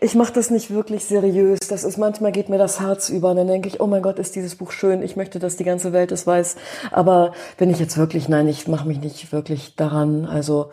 Ich 0.00 0.16
mache 0.16 0.32
das 0.32 0.50
nicht 0.50 0.72
wirklich 0.72 1.04
seriös. 1.04 1.60
Das 1.68 1.84
ist 1.84 1.96
manchmal 1.96 2.32
geht 2.32 2.48
mir 2.48 2.58
das 2.58 2.80
Herz 2.80 3.08
über. 3.08 3.30
Und 3.30 3.36
dann 3.36 3.46
denke 3.46 3.68
ich, 3.68 3.80
oh 3.80 3.86
mein 3.86 4.02
Gott, 4.02 4.18
ist 4.18 4.34
dieses 4.34 4.56
Buch 4.56 4.72
schön. 4.72 5.00
Ich 5.00 5.14
möchte, 5.14 5.38
dass 5.38 5.56
die 5.56 5.62
ganze 5.62 5.92
Welt 5.92 6.10
es 6.10 6.26
weiß. 6.26 6.56
Aber 6.90 7.32
wenn 7.58 7.70
ich 7.70 7.78
jetzt 7.78 7.96
wirklich, 7.96 8.28
nein, 8.28 8.48
ich 8.48 8.66
mache 8.66 8.88
mich 8.88 9.00
nicht 9.00 9.30
wirklich 9.30 9.76
daran. 9.76 10.24
Also 10.24 10.72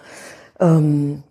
ähm, 0.59 1.21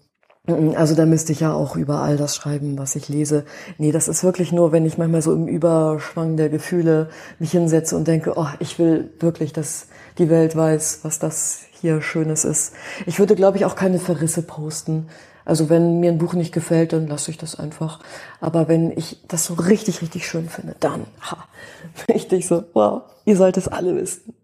also 0.77 0.95
da 0.95 1.07
müsste 1.07 1.33
ich 1.33 1.41
ja 1.41 1.53
auch 1.53 1.75
überall 1.75 2.17
das 2.17 2.37
schreiben, 2.37 2.79
was 2.79 2.95
ich 2.95 3.09
lese. 3.09 3.45
Nee, 3.79 3.91
das 3.91 4.07
ist 4.07 4.23
wirklich 4.23 4.53
nur, 4.53 4.71
wenn 4.71 4.87
ich 4.87 4.97
manchmal 4.97 5.23
so 5.23 5.33
im 5.33 5.49
Überschwang 5.49 6.37
der 6.37 6.49
Gefühle 6.49 7.09
mich 7.41 7.51
hinsetze 7.51 7.97
und 7.97 8.07
denke, 8.07 8.35
oh, 8.37 8.47
ich 8.61 8.79
will 8.79 9.11
wirklich, 9.19 9.53
dass 9.53 9.89
die 10.19 10.31
Welt 10.31 10.57
weiß, 10.57 11.01
was 11.03 11.19
das 11.19 11.61
hier 11.81 12.03
Schönes 12.03 12.45
ist. 12.45 12.73
Ich 13.07 13.19
würde, 13.19 13.35
glaube 13.35 13.59
ich, 13.59 13.65
auch 13.65 13.77
keine 13.77 13.99
Verrisse 13.99 14.43
posten. 14.43 15.09
Also 15.45 15.69
wenn 15.69 16.01
mir 16.01 16.11
ein 16.11 16.19
Buch 16.19 16.35
nicht 16.35 16.53
gefällt, 16.53 16.93
dann 16.93 17.07
lasse 17.07 17.31
ich 17.31 17.39
das 17.39 17.59
einfach. 17.59 18.01
Aber 18.41 18.67
wenn 18.69 18.91
ich 18.91 19.23
das 19.29 19.45
so 19.45 19.55
richtig, 19.55 20.03
richtig 20.03 20.27
schön 20.27 20.49
finde, 20.49 20.75
dann 20.81 21.07
ha, 21.21 21.45
richtig 22.09 22.47
so, 22.47 22.65
wow, 22.73 23.03
ihr 23.25 23.37
sollt 23.37 23.57
es 23.57 23.69
alle 23.69 23.95
wissen. 23.95 24.35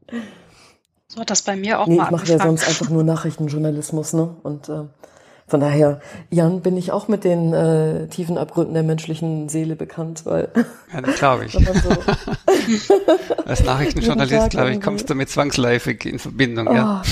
So 1.09 1.21
hat 1.21 1.31
das 1.31 1.43
bei 1.43 1.57
mir 1.57 1.81
auch 1.81 1.87
nee, 1.87 1.97
mal 1.97 2.05
ich 2.05 2.11
mache 2.11 2.27
ja 2.27 2.39
sonst 2.39 2.67
einfach 2.67 2.89
nur 2.89 3.03
Nachrichtenjournalismus, 3.03 4.13
ne? 4.15 4.35
Und 4.43 4.69
äh, 4.69 4.85
von 5.53 5.61
daher, 5.61 6.01
Jan, 6.31 6.63
bin 6.63 6.79
ich 6.79 6.93
auch 6.93 7.09
mit 7.09 7.25
den 7.25 7.53
äh, 7.53 8.07
tiefen 8.07 8.39
Abgründen 8.39 8.73
der 8.73 8.85
menschlichen 8.85 9.51
Seele 9.51 9.77
bekannt, 9.77 10.23
weil. 10.25 10.49
Ja, 10.95 11.03
das 11.03 11.17
glaube 11.17 11.45
ich. 11.45 11.53
So 11.83 11.91
Als 13.45 13.63
Nachrichtenjournalist, 13.63 14.49
glaube 14.51 14.71
ich, 14.71 14.81
kommst 14.81 15.11
du 15.11 15.15
mit 15.15 15.29
zwangsläufig 15.29 16.07
in 16.07 16.19
Verbindung, 16.19 16.69
oh, 16.69 16.73
ja. 16.73 17.03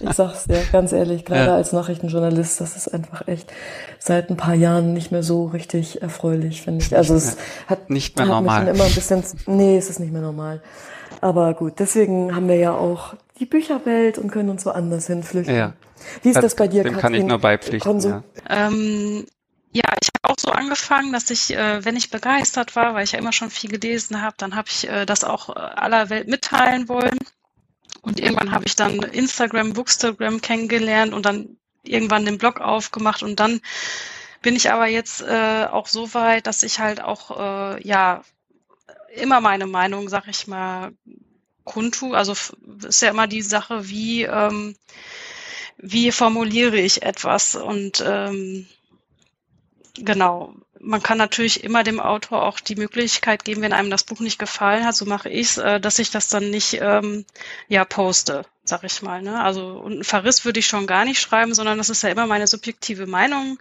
ich 0.00 0.12
sag's 0.12 0.44
dir, 0.44 0.60
ganz 0.70 0.92
ehrlich, 0.92 1.24
gerade 1.24 1.46
ja. 1.46 1.54
als 1.54 1.72
Nachrichtenjournalist, 1.72 2.60
das 2.60 2.76
ist 2.76 2.92
einfach 2.92 3.26
echt 3.26 3.50
seit 3.98 4.28
ein 4.28 4.36
paar 4.36 4.54
Jahren 4.54 4.92
nicht 4.92 5.10
mehr 5.10 5.22
so 5.22 5.46
richtig 5.46 6.02
erfreulich, 6.02 6.60
finde 6.60 6.84
ich. 6.84 6.94
Also 6.94 7.14
es 7.14 7.38
hat, 7.68 7.88
nicht 7.88 8.18
mehr 8.18 8.26
hat 8.26 8.34
normal. 8.34 8.64
Mich 8.64 8.74
immer 8.74 8.84
ein 8.84 8.94
bisschen, 8.94 9.24
nee, 9.46 9.78
es 9.78 9.88
ist 9.88 9.98
nicht 9.98 10.12
mehr 10.12 10.22
normal. 10.22 10.60
Aber 11.22 11.54
gut, 11.54 11.74
deswegen 11.78 12.34
haben 12.34 12.48
wir 12.48 12.56
ja 12.56 12.72
auch 12.72 13.14
die 13.38 13.46
Bücherwelt 13.46 14.18
und 14.18 14.30
können 14.30 14.50
uns 14.50 14.66
woanders 14.66 15.06
hinflüchten. 15.06 15.56
Ja. 15.56 15.72
Wie 16.22 16.28
ist 16.28 16.36
das, 16.36 16.44
das 16.44 16.56
bei 16.56 16.68
dir, 16.68 16.82
Dem 16.82 16.94
Katrin? 16.94 17.00
kann 17.00 17.14
ich 17.14 17.24
nur 17.24 17.38
beipflichten. 17.38 18.00
Ja. 18.00 18.22
Ähm, 18.48 19.26
ja, 19.72 19.84
ich 20.00 20.08
habe 20.08 20.32
auch 20.32 20.38
so 20.38 20.50
angefangen, 20.50 21.12
dass 21.12 21.30
ich, 21.30 21.54
äh, 21.54 21.84
wenn 21.84 21.96
ich 21.96 22.10
begeistert 22.10 22.74
war, 22.74 22.94
weil 22.94 23.04
ich 23.04 23.12
ja 23.12 23.18
immer 23.18 23.32
schon 23.32 23.50
viel 23.50 23.70
gelesen 23.70 24.22
habe, 24.22 24.34
dann 24.38 24.56
habe 24.56 24.68
ich 24.68 24.88
äh, 24.88 25.04
das 25.04 25.24
auch 25.24 25.50
äh, 25.50 25.58
aller 25.58 26.10
Welt 26.10 26.28
mitteilen 26.28 26.88
wollen. 26.88 27.18
Und 28.00 28.20
irgendwann 28.20 28.52
habe 28.52 28.64
ich 28.66 28.76
dann 28.76 29.02
Instagram, 29.02 29.74
Bookstagram 29.74 30.40
kennengelernt 30.40 31.12
und 31.12 31.26
dann 31.26 31.58
irgendwann 31.82 32.24
den 32.24 32.38
Blog 32.38 32.60
aufgemacht 32.60 33.22
und 33.22 33.40
dann 33.40 33.60
bin 34.42 34.56
ich 34.56 34.70
aber 34.70 34.86
jetzt 34.86 35.20
äh, 35.22 35.66
auch 35.70 35.86
so 35.86 36.14
weit, 36.14 36.46
dass 36.46 36.62
ich 36.62 36.78
halt 36.78 37.00
auch 37.00 37.38
äh, 37.38 37.86
ja 37.86 38.22
immer 39.14 39.40
meine 39.40 39.66
Meinung, 39.66 40.08
sag 40.08 40.28
ich 40.28 40.46
mal, 40.46 40.92
kundtu. 41.64 42.14
Also 42.14 42.34
ist 42.86 43.02
ja 43.02 43.10
immer 43.10 43.26
die 43.26 43.42
Sache, 43.42 43.88
wie 43.88 44.22
ähm, 44.22 44.76
wie 45.78 46.12
formuliere 46.12 46.76
ich 46.76 47.02
etwas 47.02 47.54
und 47.54 48.02
ähm, 48.06 48.66
genau. 49.94 50.54
Man 50.80 51.02
kann 51.02 51.18
natürlich 51.18 51.64
immer 51.64 51.82
dem 51.82 51.98
Autor 51.98 52.44
auch 52.44 52.60
die 52.60 52.76
Möglichkeit 52.76 53.44
geben, 53.44 53.62
wenn 53.62 53.72
einem 53.72 53.90
das 53.90 54.04
Buch 54.04 54.20
nicht 54.20 54.38
gefallen 54.38 54.84
hat, 54.84 54.94
so 54.94 55.06
mache 55.06 55.28
ich 55.28 55.48
es, 55.48 55.58
äh, 55.58 55.80
dass 55.80 55.98
ich 55.98 56.10
das 56.10 56.28
dann 56.28 56.50
nicht 56.50 56.78
ähm, 56.80 57.24
ja 57.66 57.84
poste, 57.84 58.44
sag 58.62 58.84
ich 58.84 59.02
mal. 59.02 59.22
Ne? 59.22 59.42
Also 59.42 59.78
und 59.78 59.92
einen 59.92 60.04
Verriss 60.04 60.44
würde 60.44 60.60
ich 60.60 60.68
schon 60.68 60.86
gar 60.86 61.04
nicht 61.04 61.20
schreiben, 61.20 61.54
sondern 61.54 61.78
das 61.78 61.90
ist 61.90 62.02
ja 62.02 62.10
immer 62.10 62.26
meine 62.26 62.46
subjektive 62.46 63.06
Meinung. 63.06 63.58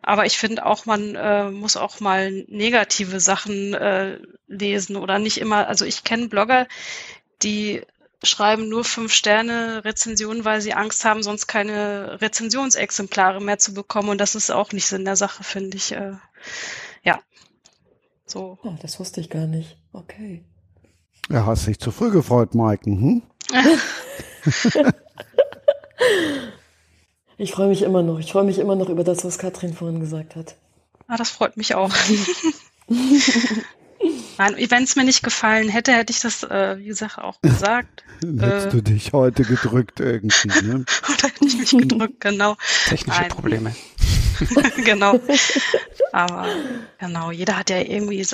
Aber 0.00 0.24
ich 0.24 0.38
finde 0.38 0.64
auch, 0.64 0.86
man 0.86 1.16
äh, 1.16 1.50
muss 1.50 1.76
auch 1.76 2.00
mal 2.00 2.30
negative 2.48 3.20
Sachen 3.20 3.74
äh, 3.74 4.18
lesen 4.46 4.96
oder 4.96 5.18
nicht 5.18 5.38
immer. 5.38 5.68
Also 5.68 5.84
ich 5.84 6.04
kenne 6.04 6.28
Blogger, 6.28 6.66
die 7.42 7.82
schreiben 8.22 8.68
nur 8.68 8.84
fünf 8.84 9.12
Sterne 9.12 9.84
Rezensionen, 9.84 10.44
weil 10.44 10.60
sie 10.60 10.74
Angst 10.74 11.04
haben, 11.04 11.22
sonst 11.22 11.46
keine 11.46 12.20
Rezensionsexemplare 12.20 13.40
mehr 13.40 13.58
zu 13.58 13.74
bekommen. 13.74 14.08
Und 14.08 14.18
das 14.18 14.34
ist 14.34 14.50
auch 14.50 14.72
nicht 14.72 14.86
Sinn 14.86 15.04
der 15.04 15.16
Sache, 15.16 15.44
finde 15.44 15.76
ich. 15.76 15.92
Äh, 15.92 16.14
ja. 17.02 17.20
So. 18.26 18.58
Oh, 18.62 18.74
das 18.82 18.98
wusste 18.98 19.20
ich 19.20 19.30
gar 19.30 19.46
nicht. 19.46 19.76
Okay. 19.92 20.44
Ja, 21.30 21.46
hast 21.46 21.66
dich 21.66 21.78
zu 21.78 21.90
früh 21.90 22.10
gefreut, 22.10 22.54
Maiken, 22.54 23.00
hm? 23.00 23.22
ich 27.38 27.52
freue 27.52 27.68
mich 27.68 27.82
immer 27.82 28.02
noch. 28.02 28.18
Ich 28.18 28.32
freue 28.32 28.44
mich 28.44 28.58
immer 28.58 28.76
noch 28.76 28.88
über 28.88 29.04
das, 29.04 29.24
was 29.24 29.38
Katrin 29.38 29.74
vorhin 29.74 30.00
gesagt 30.00 30.36
hat. 30.36 30.56
Ah, 31.06 31.16
das 31.16 31.30
freut 31.30 31.56
mich 31.56 31.74
auch. 31.74 31.92
Nein, 34.38 34.54
wenn 34.68 34.84
es 34.84 34.96
mir 34.96 35.04
nicht 35.04 35.22
gefallen 35.22 35.68
hätte, 35.68 35.92
hätte 35.92 36.12
ich 36.12 36.20
das, 36.20 36.42
äh, 36.44 36.78
wie 36.78 36.86
gesagt, 36.86 37.18
auch 37.18 37.40
gesagt. 37.40 38.04
Hättest 38.20 38.66
äh, 38.66 38.70
du 38.70 38.82
dich 38.82 39.12
heute 39.12 39.44
gedrückt 39.44 40.00
irgendwie, 40.00 40.48
ne? 40.48 40.84
Oder 41.08 41.28
hätte 41.28 41.44
ich 41.44 41.58
mich 41.58 41.70
gedrückt, 41.70 42.20
genau. 42.20 42.56
Technische 42.86 43.20
Nein. 43.20 43.30
Probleme. 43.30 43.74
genau. 44.84 45.20
Aber 46.12 46.46
genau, 46.98 47.30
jeder 47.30 47.58
hat 47.58 47.70
ja 47.70 47.80
irgendwie 47.80 48.24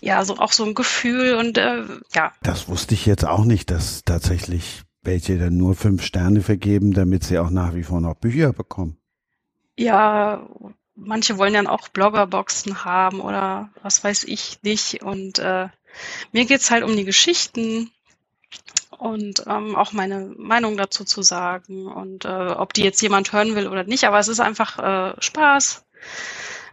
ja 0.00 0.24
so 0.24 0.36
auch 0.38 0.52
so 0.52 0.64
ein 0.64 0.74
Gefühl 0.74 1.34
und 1.34 1.58
äh, 1.58 1.82
ja. 2.14 2.32
Das 2.42 2.68
wusste 2.68 2.94
ich 2.94 3.06
jetzt 3.06 3.24
auch 3.24 3.44
nicht, 3.44 3.70
dass 3.70 4.04
tatsächlich 4.04 4.82
welche 5.02 5.38
dann 5.38 5.56
nur 5.56 5.74
fünf 5.74 6.04
Sterne 6.04 6.42
vergeben, 6.42 6.92
damit 6.92 7.24
sie 7.24 7.38
auch 7.38 7.50
nach 7.50 7.74
wie 7.74 7.82
vor 7.82 8.00
noch 8.00 8.14
Bücher 8.14 8.52
bekommen. 8.52 8.96
Ja, 9.76 10.48
manche 11.04 11.38
wollen 11.38 11.54
dann 11.54 11.66
auch 11.66 11.88
Bloggerboxen 11.88 12.84
haben 12.84 13.20
oder 13.20 13.70
was 13.82 14.02
weiß 14.02 14.24
ich 14.24 14.58
nicht. 14.62 15.02
Und 15.02 15.38
äh, 15.38 15.68
mir 16.32 16.44
geht's 16.44 16.70
halt 16.70 16.84
um 16.84 16.96
die 16.96 17.04
Geschichten 17.04 17.90
und 18.98 19.44
ähm, 19.46 19.76
auch 19.76 19.92
meine 19.92 20.32
Meinung 20.36 20.76
dazu 20.76 21.04
zu 21.04 21.22
sagen 21.22 21.86
und 21.86 22.24
äh, 22.24 22.28
ob 22.28 22.72
die 22.72 22.84
jetzt 22.84 23.02
jemand 23.02 23.32
hören 23.32 23.54
will 23.54 23.68
oder 23.68 23.84
nicht. 23.84 24.04
Aber 24.04 24.18
es 24.18 24.28
ist 24.28 24.40
einfach 24.40 24.78
äh, 24.78 25.20
Spaß. 25.20 25.84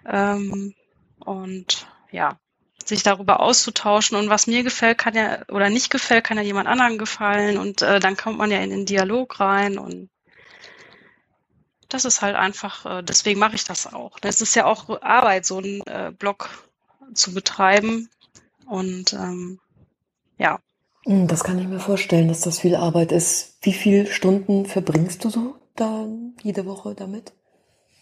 Ähm, 0.05 0.73
und 1.19 1.87
ja, 2.11 2.37
sich 2.85 3.03
darüber 3.03 3.39
auszutauschen 3.39 4.17
und 4.17 4.29
was 4.29 4.47
mir 4.47 4.63
gefällt, 4.63 4.97
kann 4.97 5.15
ja 5.15 5.39
oder 5.49 5.69
nicht 5.69 5.89
gefällt, 5.89 6.23
kann 6.23 6.37
ja 6.37 6.43
jemand 6.43 6.67
anderen 6.67 6.97
gefallen 6.97 7.57
und 7.57 7.81
äh, 7.81 7.99
dann 7.99 8.17
kommt 8.17 8.37
man 8.37 8.51
ja 8.51 8.59
in 8.59 8.71
den 8.71 8.85
Dialog 8.85 9.39
rein 9.39 9.77
und 9.77 10.09
das 11.89 12.05
ist 12.05 12.21
halt 12.21 12.35
einfach, 12.35 12.85
äh, 12.85 13.03
deswegen 13.03 13.39
mache 13.39 13.55
ich 13.55 13.63
das 13.63 13.91
auch. 13.91 14.17
Es 14.21 14.41
ist 14.41 14.55
ja 14.55 14.65
auch 14.65 15.01
Arbeit, 15.01 15.45
so 15.45 15.57
einen 15.57 15.81
äh, 15.87 16.11
Blog 16.17 16.49
zu 17.13 17.33
betreiben. 17.33 18.09
Und 18.65 19.13
ähm, 19.13 19.59
ja. 20.37 20.59
Hm, 21.05 21.27
das 21.27 21.43
kann 21.43 21.59
ich 21.59 21.67
mir 21.67 21.79
vorstellen, 21.79 22.27
dass 22.27 22.41
das 22.41 22.59
viel 22.59 22.75
Arbeit 22.75 23.11
ist. 23.11 23.57
Wie 23.61 23.73
viele 23.73 24.11
Stunden 24.11 24.65
verbringst 24.65 25.25
du 25.25 25.29
so 25.29 25.55
da 25.75 26.05
jede 26.41 26.65
Woche 26.65 26.93
damit? 26.93 27.33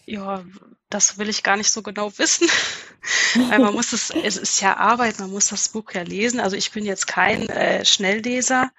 Ja, 0.04 0.44
das 0.90 1.18
will 1.18 1.28
ich 1.28 1.42
gar 1.42 1.56
nicht 1.56 1.70
so 1.70 1.82
genau 1.82 2.16
wissen. 2.18 2.48
Weil 3.48 3.58
man 3.58 3.74
muss 3.74 3.92
es, 3.92 4.10
es 4.10 4.36
ist 4.36 4.60
ja 4.60 4.76
Arbeit, 4.76 5.18
man 5.18 5.30
muss 5.30 5.48
das 5.48 5.68
Buch 5.68 5.92
ja 5.92 6.02
lesen. 6.02 6.40
Also 6.40 6.56
ich 6.56 6.72
bin 6.72 6.84
jetzt 6.84 7.06
kein 7.06 7.48
äh, 7.48 7.84
Schnellleser 7.84 8.70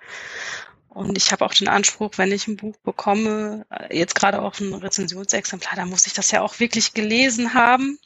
Und 1.00 1.16
ich 1.18 1.32
habe 1.32 1.46
auch 1.46 1.54
den 1.54 1.70
Anspruch, 1.70 2.12
wenn 2.18 2.34
ich 2.34 2.50
ein 2.50 2.58
Buch 2.58 2.76
bekomme, 2.84 3.66
jetzt 3.90 4.16
gerade 4.16 4.42
auch 4.42 4.60
ein 4.60 4.74
Rezensionsexemplar, 4.74 5.78
dann 5.78 5.90
muss 5.90 6.08
ich 6.08 6.14
das 6.14 6.30
ja 6.32 6.42
auch 6.42 6.60
wirklich 6.60 6.94
gelesen 6.94 7.54
haben 7.54 7.98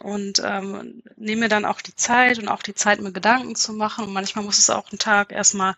und 0.00 0.42
ähm, 0.44 1.02
nehme 1.16 1.48
dann 1.48 1.64
auch 1.64 1.80
die 1.80 1.96
Zeit 1.96 2.38
und 2.38 2.48
auch 2.48 2.60
die 2.60 2.74
Zeit, 2.74 3.00
mir 3.00 3.12
Gedanken 3.12 3.54
zu 3.54 3.72
machen. 3.72 4.04
Und 4.04 4.12
manchmal 4.12 4.44
muss 4.44 4.58
es 4.58 4.68
auch 4.68 4.92
einen 4.92 4.98
Tag 4.98 5.32
erstmal 5.32 5.74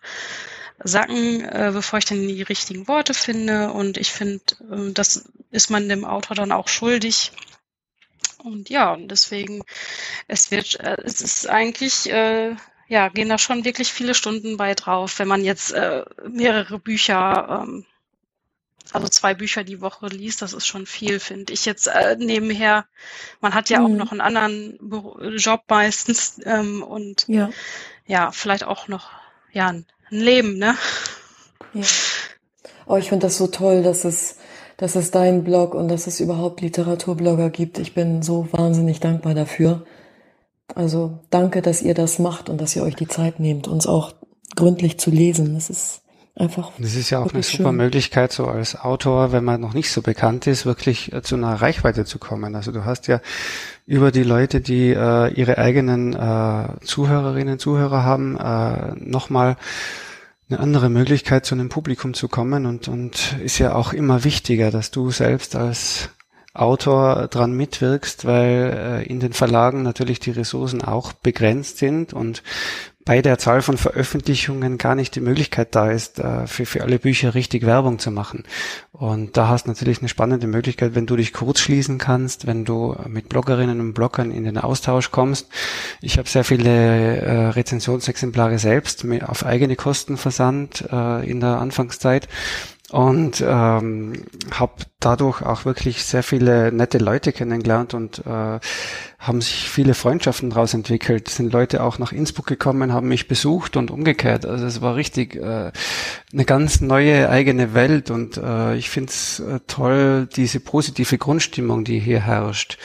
sacken, 0.83 1.45
äh, 1.45 1.71
bevor 1.73 1.99
ich 1.99 2.05
dann 2.05 2.27
die 2.27 2.41
richtigen 2.41 2.89
Worte 2.89 3.13
finde. 3.13 3.71
Und 3.71 3.95
ich 3.95 4.11
finde, 4.11 4.41
äh, 4.69 4.91
das 4.91 5.23
ist 5.51 5.69
man 5.69 5.87
dem 5.87 6.03
Autor 6.03 6.35
dann 6.35 6.51
auch 6.51 6.67
schuldig. 6.67 7.31
Und 8.39 8.69
ja, 8.69 8.91
und 8.91 9.07
deswegen, 9.07 9.63
es 10.27 10.51
wird, 10.51 10.81
äh, 10.81 10.97
es 11.05 11.21
ist 11.21 11.47
eigentlich, 11.47 12.11
äh, 12.11 12.57
ja, 12.87 13.09
gehen 13.09 13.29
da 13.29 13.37
schon 13.37 13.65
wirklich 13.65 13.91
viele 13.91 14.13
Stunden 14.13 14.57
bei 14.57 14.73
drauf, 14.73 15.19
wenn 15.19 15.27
man 15.27 15.43
jetzt 15.43 15.73
äh, 15.73 16.03
mehrere 16.27 16.79
Bücher 16.79 17.63
ähm, 17.63 17.85
also 18.93 19.07
zwei 19.07 19.33
Bücher 19.33 19.63
die 19.63 19.81
Woche 19.81 20.07
liest, 20.07 20.41
das 20.41 20.53
ist 20.53 20.65
schon 20.65 20.85
viel, 20.85 21.19
finde 21.19 21.53
ich 21.53 21.65
jetzt 21.65 21.87
äh, 21.87 22.15
nebenher. 22.17 22.85
Man 23.41 23.53
hat 23.53 23.69
ja 23.69 23.79
mhm. 23.79 23.85
auch 23.85 23.97
noch 23.97 24.11
einen 24.11 24.21
anderen 24.21 24.79
Job 25.37 25.63
meistens 25.67 26.39
ähm, 26.45 26.83
und 26.83 27.25
ja. 27.27 27.49
ja, 28.05 28.31
vielleicht 28.31 28.63
auch 28.63 28.87
noch 28.87 29.09
ja 29.51 29.67
ein 29.67 29.85
Leben, 30.09 30.57
ne? 30.57 30.75
Ja. 31.73 31.83
Oh, 32.85 32.95
ich 32.95 33.09
finde 33.09 33.27
das 33.27 33.37
so 33.37 33.47
toll, 33.47 33.83
dass 33.83 34.05
es, 34.05 34.37
dass 34.77 34.95
es 34.95 35.11
dein 35.11 35.43
Blog 35.43 35.73
und 35.73 35.89
dass 35.89 36.07
es 36.07 36.21
überhaupt 36.21 36.61
Literaturblogger 36.61 37.49
gibt. 37.49 37.79
Ich 37.79 37.93
bin 37.93 38.21
so 38.21 38.47
wahnsinnig 38.51 39.01
dankbar 39.01 39.33
dafür. 39.33 39.85
Also 40.75 41.19
danke, 41.29 41.61
dass 41.61 41.81
ihr 41.81 41.93
das 41.93 42.19
macht 42.19 42.49
und 42.49 42.59
dass 42.59 42.75
ihr 42.75 42.83
euch 42.83 42.95
die 42.95 43.07
Zeit 43.07 43.39
nehmt, 43.39 43.67
uns 43.67 43.87
auch 43.87 44.13
gründlich 44.55 44.99
zu 44.99 45.11
lesen. 45.11 45.53
Das 45.53 45.69
ist 45.69 46.01
einfach. 46.35 46.71
Das 46.77 46.95
ist 46.95 47.09
ja 47.09 47.19
auch 47.19 47.33
eine 47.33 47.43
super 47.43 47.69
schön. 47.69 47.75
Möglichkeit, 47.75 48.31
so 48.31 48.47
als 48.47 48.79
Autor, 48.79 49.31
wenn 49.31 49.43
man 49.43 49.61
noch 49.61 49.73
nicht 49.73 49.91
so 49.91 50.01
bekannt 50.01 50.47
ist, 50.47 50.65
wirklich 50.65 51.13
äh, 51.13 51.21
zu 51.21 51.35
einer 51.35 51.53
Reichweite 51.53 52.05
zu 52.05 52.19
kommen. 52.19 52.55
Also 52.55 52.71
du 52.71 52.85
hast 52.85 53.07
ja 53.07 53.21
über 53.85 54.11
die 54.11 54.23
Leute, 54.23 54.61
die 54.61 54.89
äh, 54.89 55.33
ihre 55.33 55.57
eigenen 55.57 56.13
äh, 56.13 56.67
Zuhörerinnen, 56.83 57.59
Zuhörer 57.59 58.03
haben, 58.03 58.37
äh, 58.37 58.93
nochmal 58.99 59.57
eine 60.49 60.59
andere 60.59 60.89
Möglichkeit, 60.89 61.45
zu 61.45 61.55
einem 61.55 61.69
Publikum 61.69 62.13
zu 62.13 62.27
kommen 62.29 62.65
und, 62.65 62.87
und 62.87 63.35
ist 63.43 63.59
ja 63.59 63.75
auch 63.75 63.93
immer 63.93 64.23
wichtiger, 64.23 64.71
dass 64.71 64.91
du 64.91 65.11
selbst 65.11 65.55
als 65.55 66.09
Autor 66.59 67.27
dran 67.27 67.53
mitwirkst, 67.53 68.25
weil 68.25 69.03
äh, 69.03 69.03
in 69.05 69.19
den 69.19 69.33
Verlagen 69.33 69.83
natürlich 69.83 70.19
die 70.19 70.31
Ressourcen 70.31 70.83
auch 70.83 71.13
begrenzt 71.13 71.77
sind 71.77 72.13
und 72.13 72.43
bei 73.07 73.21
der 73.21 73.37
Zahl 73.37 73.61
von 73.61 73.77
Veröffentlichungen 73.77 74.77
gar 74.77 74.93
nicht 74.93 75.15
die 75.15 75.21
Möglichkeit 75.21 75.73
da 75.75 75.89
ist, 75.89 76.19
äh, 76.19 76.45
für, 76.45 76.65
für 76.65 76.83
alle 76.83 76.99
Bücher 76.99 77.35
richtig 77.35 77.65
Werbung 77.65 77.99
zu 77.99 78.11
machen. 78.11 78.43
Und 78.91 79.37
da 79.37 79.47
hast 79.47 79.65
natürlich 79.65 79.99
eine 79.99 80.09
spannende 80.09 80.45
Möglichkeit, 80.45 80.93
wenn 80.93 81.05
du 81.05 81.15
dich 81.15 81.31
kurz 81.31 81.61
schließen 81.61 81.99
kannst, 81.99 82.47
wenn 82.47 82.65
du 82.65 82.97
mit 83.07 83.29
Bloggerinnen 83.29 83.79
und 83.79 83.93
Bloggern 83.93 84.29
in 84.29 84.43
den 84.43 84.57
Austausch 84.57 85.09
kommst. 85.11 85.47
Ich 86.01 86.17
habe 86.17 86.27
sehr 86.27 86.43
viele 86.43 86.69
äh, 86.69 87.47
Rezensionsexemplare 87.47 88.59
selbst 88.59 89.05
auf 89.25 89.45
eigene 89.45 89.77
Kosten 89.77 90.17
versandt 90.17 90.83
äh, 90.91 91.29
in 91.29 91.39
der 91.39 91.61
Anfangszeit 91.61 92.27
und 92.91 93.43
ähm, 93.45 94.25
habe 94.51 94.83
dadurch 94.99 95.41
auch 95.41 95.65
wirklich 95.65 96.05
sehr 96.05 96.23
viele 96.23 96.71
nette 96.71 96.99
Leute 96.99 97.33
kennengelernt 97.33 97.93
und 97.93 98.19
äh, 98.25 98.59
haben 99.19 99.41
sich 99.41 99.69
viele 99.69 99.93
Freundschaften 99.93 100.51
daraus 100.51 100.73
entwickelt. 100.73 101.27
Sind 101.27 101.51
Leute 101.51 101.83
auch 101.83 101.99
nach 101.99 102.13
Innsbruck 102.13 102.47
gekommen, 102.47 102.93
haben 102.93 103.09
mich 103.09 103.27
besucht 103.27 103.75
und 103.75 103.91
umgekehrt. 103.91 104.45
Also 104.45 104.65
es 104.65 104.81
war 104.81 104.95
richtig 104.95 105.35
äh, 105.35 105.71
eine 106.31 106.45
ganz 106.45 106.79
neue 106.79 107.29
eigene 107.29 107.73
Welt 107.73 108.09
und 108.09 108.37
äh, 108.37 108.77
ich 108.77 108.89
finde 108.89 109.09
es 109.09 109.41
äh, 109.41 109.59
toll, 109.67 110.29
diese 110.33 110.61
positive 110.61 111.17
Grundstimmung, 111.17 111.83
die 111.83 111.99
hier 111.99 112.21
herrscht 112.21 112.77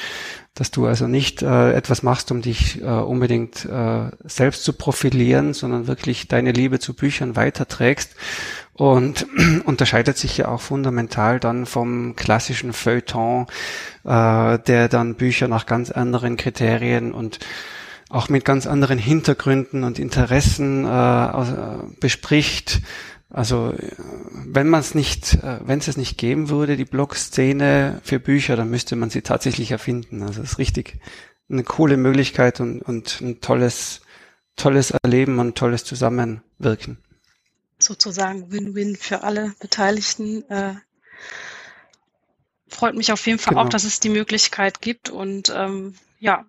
dass 0.55 0.71
du 0.71 0.87
also 0.87 1.07
nicht 1.07 1.41
äh, 1.41 1.73
etwas 1.73 2.03
machst, 2.03 2.31
um 2.31 2.43
dich 2.43 2.83
äh, 2.83 2.85
unbedingt 2.85 3.65
äh, 3.65 4.11
selbst 4.23 4.65
zu 4.65 4.75
profilieren, 4.75 5.55
sondern 5.55 5.87
wirklich 5.87 6.29
deine 6.29 6.53
Liebe 6.53 6.79
zu 6.79 6.95
Büchern 6.95 7.37
weiterträgst 7.37 8.15
und 8.75 9.27
unterscheidet 9.65 10.17
sich 10.17 10.39
ja 10.39 10.49
auch 10.49 10.61
fundamental 10.61 11.41
dann 11.41 11.67
vom 11.67 12.17
klassischen 12.17 12.73
Feuilleton, 12.73 13.47
äh, 14.05 14.59
der 14.59 14.89
dann 14.89 15.15
Bücher 15.17 15.49
nach 15.49 15.67
ganz 15.67 15.91
anderen 15.91 16.37
Kriterien 16.37 17.13
und 17.13 17.39
auch 18.09 18.29
mit 18.29 18.45
ganz 18.45 18.67
anderen 18.67 18.99
Hintergründen 18.99 19.85
und 19.85 19.99
Interessen 19.99 20.85
äh, 20.85 21.31
bespricht. 22.01 22.83
Also 23.31 23.73
wenn 24.33 24.69
man 24.69 24.81
es 24.81 24.95
nicht, 24.95 25.35
äh, 25.43 25.61
wenn 25.65 25.79
es 25.79 25.89
es 25.89 25.97
nicht 25.97 26.19
geben 26.19 26.51
würde, 26.51 26.77
die 26.77 26.85
Blog-Szene 26.85 28.01
für 28.03 28.21
Bücher, 28.21 28.57
dann 28.57 28.69
müsste 28.69 28.97
man 28.97 29.09
sie 29.09 29.23
tatsächlich 29.23 29.71
erfinden. 29.71 30.23
Also 30.23 30.43
es 30.43 30.53
ist 30.53 30.59
richtig 30.59 30.99
eine 31.51 31.65
coole 31.65 31.97
Möglichkeit 31.97 32.61
und, 32.61 32.83
und 32.83 33.21
ein 33.23 33.41
tolles, 33.41 34.03
tolles 34.57 34.91
Erleben 34.91 35.39
und 35.39 35.57
tolles 35.57 35.85
Zusammenwirken 35.85 36.99
sozusagen 37.85 38.53
Win-Win 38.53 38.97
für 38.97 39.23
alle 39.23 39.55
Beteiligten. 39.61 40.49
Äh, 40.51 40.75
freut 42.69 42.95
mich 42.95 43.13
auf 43.13 43.27
jeden 43.27 43.39
Fall 43.39 43.55
genau. 43.55 43.67
auch, 43.67 43.69
dass 43.69 43.85
es 43.85 44.01
die 44.01 44.09
Möglichkeit 44.09 44.81
gibt 44.81 45.11
und 45.11 45.53
ähm, 45.55 45.95
ja, 46.19 46.47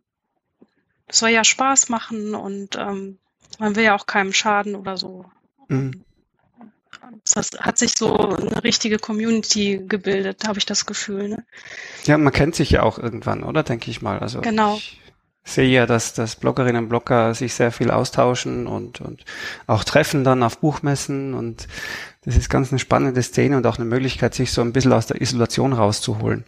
es 1.07 1.19
soll 1.19 1.29
ja 1.29 1.43
Spaß 1.43 1.89
machen 1.89 2.33
und 2.33 2.75
ähm, 2.77 3.17
man 3.59 3.75
will 3.75 3.83
ja 3.83 3.95
auch 3.95 4.05
keinem 4.05 4.33
schaden 4.33 4.75
oder 4.75 4.97
so. 4.97 5.25
Mhm. 5.67 6.03
Das 7.25 7.51
hat 7.59 7.77
sich 7.77 7.93
so 7.95 8.17
eine 8.17 8.63
richtige 8.63 8.97
Community 8.97 9.83
gebildet, 9.87 10.47
habe 10.47 10.57
ich 10.57 10.65
das 10.65 10.85
Gefühl. 10.85 11.29
Ne? 11.29 11.45
Ja, 12.05 12.17
man 12.17 12.33
kennt 12.33 12.55
sich 12.55 12.71
ja 12.71 12.83
auch 12.83 12.97
irgendwann, 12.97 13.43
oder? 13.43 13.63
Denke 13.63 13.91
ich 13.91 14.01
mal. 14.01 14.19
Also 14.19 14.41
genau. 14.41 14.77
Ich, 14.77 14.99
sehe 15.43 15.69
ja, 15.69 15.85
dass, 15.85 16.13
dass 16.13 16.35
Bloggerinnen 16.35 16.83
und 16.83 16.89
Blogger 16.89 17.33
sich 17.35 17.53
sehr 17.53 17.71
viel 17.71 17.91
austauschen 17.91 18.67
und, 18.67 19.01
und 19.01 19.25
auch 19.67 19.83
treffen 19.83 20.23
dann 20.23 20.43
auf 20.43 20.59
Buchmessen 20.59 21.33
und 21.33 21.67
das 22.23 22.37
ist 22.37 22.49
ganz 22.49 22.71
eine 22.71 22.79
spannende 22.79 23.21
Szene 23.21 23.57
und 23.57 23.67
auch 23.67 23.77
eine 23.77 23.85
Möglichkeit, 23.85 24.33
sich 24.33 24.51
so 24.51 24.61
ein 24.61 24.71
bisschen 24.71 24.93
aus 24.93 25.07
der 25.07 25.21
Isolation 25.21 25.73
rauszuholen. 25.73 26.45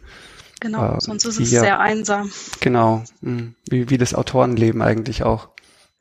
Genau, 0.62 0.96
äh, 0.96 1.02
sonst 1.02 1.26
ist 1.26 1.40
es 1.40 1.52
ja, 1.52 1.60
sehr 1.60 1.80
einsam. 1.80 2.32
Genau, 2.62 3.04
hm, 3.22 3.56
wie, 3.70 3.90
wie 3.90 3.98
das 3.98 4.14
Autorenleben 4.14 4.82
eigentlich 4.82 5.24
auch. 5.24 5.50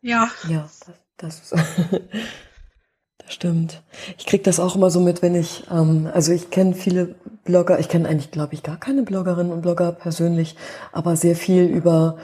Ja. 0.00 0.30
Ja, 0.48 0.70
das, 1.16 1.50
das, 1.50 1.50
das 3.18 3.34
stimmt. 3.34 3.82
Ich 4.16 4.26
krieg 4.26 4.44
das 4.44 4.60
auch 4.60 4.76
immer 4.76 4.90
so 4.90 5.00
mit, 5.00 5.22
wenn 5.22 5.34
ich, 5.34 5.64
ähm, 5.70 6.08
also 6.12 6.30
ich 6.30 6.50
kenne 6.50 6.74
viele 6.74 7.16
Blogger, 7.44 7.80
ich 7.80 7.88
kenne 7.88 8.08
eigentlich, 8.08 8.30
glaube 8.30 8.54
ich, 8.54 8.62
gar 8.62 8.78
keine 8.78 9.02
Bloggerinnen 9.02 9.52
und 9.52 9.62
Blogger 9.62 9.90
persönlich, 9.90 10.54
aber 10.92 11.16
sehr 11.16 11.34
viel 11.34 11.64
über 11.64 12.18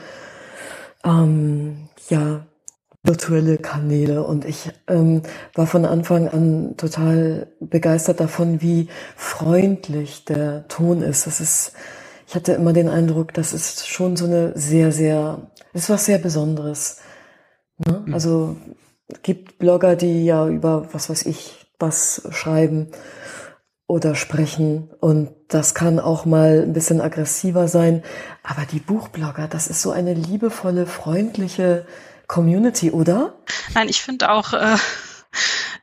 ähm, 1.05 1.89
ja, 2.09 2.45
virtuelle 3.03 3.57
Kanäle 3.57 4.23
und 4.23 4.45
ich 4.45 4.69
ähm, 4.87 5.23
war 5.55 5.67
von 5.67 5.85
Anfang 5.85 6.27
an 6.29 6.77
total 6.77 7.47
begeistert 7.59 8.19
davon, 8.19 8.61
wie 8.61 8.89
freundlich 9.15 10.25
der 10.25 10.67
Ton 10.67 11.01
ist. 11.01 11.25
Das 11.27 11.41
ist, 11.41 11.73
ich 12.27 12.35
hatte 12.35 12.53
immer 12.53 12.73
den 12.73 12.89
Eindruck, 12.89 13.33
das 13.33 13.53
ist 13.53 13.87
schon 13.87 14.15
so 14.17 14.25
eine 14.25 14.57
sehr, 14.57 14.91
sehr, 14.91 15.51
ist 15.73 15.89
was 15.89 16.05
sehr 16.05 16.19
Besonderes. 16.19 16.99
Ne? 17.85 18.03
Mhm. 18.05 18.13
Also 18.13 18.55
gibt 19.23 19.57
Blogger, 19.59 19.95
die 19.95 20.25
ja 20.25 20.47
über 20.47 20.87
was 20.93 21.09
weiß 21.09 21.25
ich 21.25 21.57
was 21.79 22.21
schreiben 22.31 22.89
oder 23.91 24.15
sprechen. 24.15 24.89
Und 25.01 25.31
das 25.49 25.75
kann 25.75 25.99
auch 25.99 26.23
mal 26.23 26.61
ein 26.63 26.71
bisschen 26.71 27.01
aggressiver 27.01 27.67
sein. 27.67 28.03
Aber 28.41 28.65
die 28.65 28.79
Buchblogger, 28.79 29.49
das 29.49 29.67
ist 29.67 29.81
so 29.81 29.91
eine 29.91 30.13
liebevolle, 30.13 30.87
freundliche 30.87 31.85
Community, 32.25 32.91
oder? 32.91 33.35
Nein, 33.73 33.89
ich 33.89 34.01
finde 34.01 34.31
auch, 34.31 34.53
äh, 34.53 34.77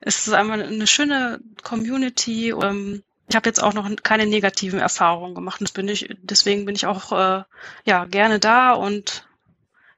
es 0.00 0.26
ist 0.26 0.32
einmal 0.32 0.62
eine 0.62 0.86
schöne 0.86 1.40
Community. 1.62 2.50
Ähm, 2.50 3.02
ich 3.28 3.36
habe 3.36 3.46
jetzt 3.46 3.62
auch 3.62 3.74
noch 3.74 3.86
keine 4.02 4.26
negativen 4.26 4.78
Erfahrungen 4.78 5.34
gemacht. 5.34 5.60
Das 5.60 5.72
bin 5.72 5.86
ich, 5.86 6.08
deswegen 6.22 6.64
bin 6.64 6.74
ich 6.74 6.86
auch 6.86 7.12
äh, 7.12 7.42
ja 7.84 8.06
gerne 8.06 8.38
da 8.38 8.72
und 8.72 9.28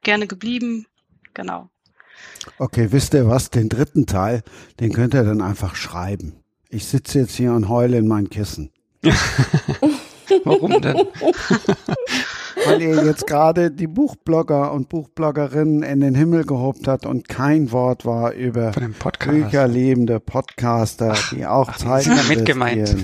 gerne 0.03 0.27
geblieben. 0.27 0.85
Genau. 1.33 1.69
Okay, 2.57 2.91
wisst 2.91 3.13
ihr 3.13 3.29
was? 3.29 3.51
Den 3.51 3.69
dritten 3.69 4.05
Teil, 4.05 4.43
den 4.81 4.91
könnt 4.91 5.13
ihr 5.13 5.23
dann 5.23 5.41
einfach 5.41 5.75
schreiben. 5.75 6.41
Ich 6.73 6.87
sitze 6.87 7.19
jetzt 7.19 7.35
hier 7.35 7.51
und 7.51 7.67
heule 7.67 7.97
in 7.97 8.07
mein 8.07 8.29
Kissen. 8.29 8.71
Warum 10.45 10.81
denn? 10.81 10.95
Weil 12.65 12.81
ihr 12.81 13.03
jetzt 13.03 13.27
gerade 13.27 13.71
die 13.71 13.87
Buchblogger 13.87 14.71
und 14.71 14.87
Buchbloggerinnen 14.87 15.83
in 15.83 15.99
den 15.99 16.15
Himmel 16.15 16.45
gehobt 16.45 16.87
hat 16.87 17.05
und 17.05 17.27
kein 17.27 17.73
Wort 17.73 18.05
war 18.05 18.31
über 18.31 18.71
bücherlebende 19.19 20.21
Podcaster, 20.21 21.15
die 21.31 21.45
auch 21.45 21.69
ach, 21.69 21.77
Zeit 21.77 22.03
sind 22.03 22.17
damit 22.17 22.45
gemeint. 22.45 22.95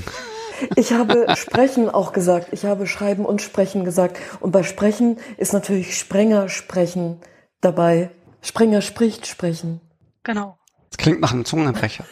Ich 0.76 0.94
habe 0.94 1.36
Sprechen 1.36 1.90
auch 1.90 2.14
gesagt. 2.14 2.48
Ich 2.52 2.64
habe 2.64 2.88
Schreiben 2.88 3.26
und 3.26 3.42
Sprechen 3.42 3.84
gesagt. 3.84 4.18
Und 4.40 4.52
bei 4.52 4.64
Sprechen 4.64 5.18
ist 5.36 5.52
natürlich 5.52 5.98
Sprenger 5.98 6.48
sprechen 6.48 7.18
dabei. 7.60 8.12
Sprenger 8.42 8.82
spricht 8.82 9.28
sprechen. 9.28 9.82
Genau. 10.24 10.58
Das 10.90 10.98
klingt 10.98 11.20
nach 11.20 11.34
einem 11.34 11.44
Zungenbrecher. 11.44 12.06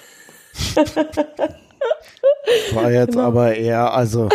War 2.74 2.92
jetzt 2.92 3.12
genau. 3.12 3.28
aber 3.28 3.56
eher, 3.56 3.94
also 3.94 4.30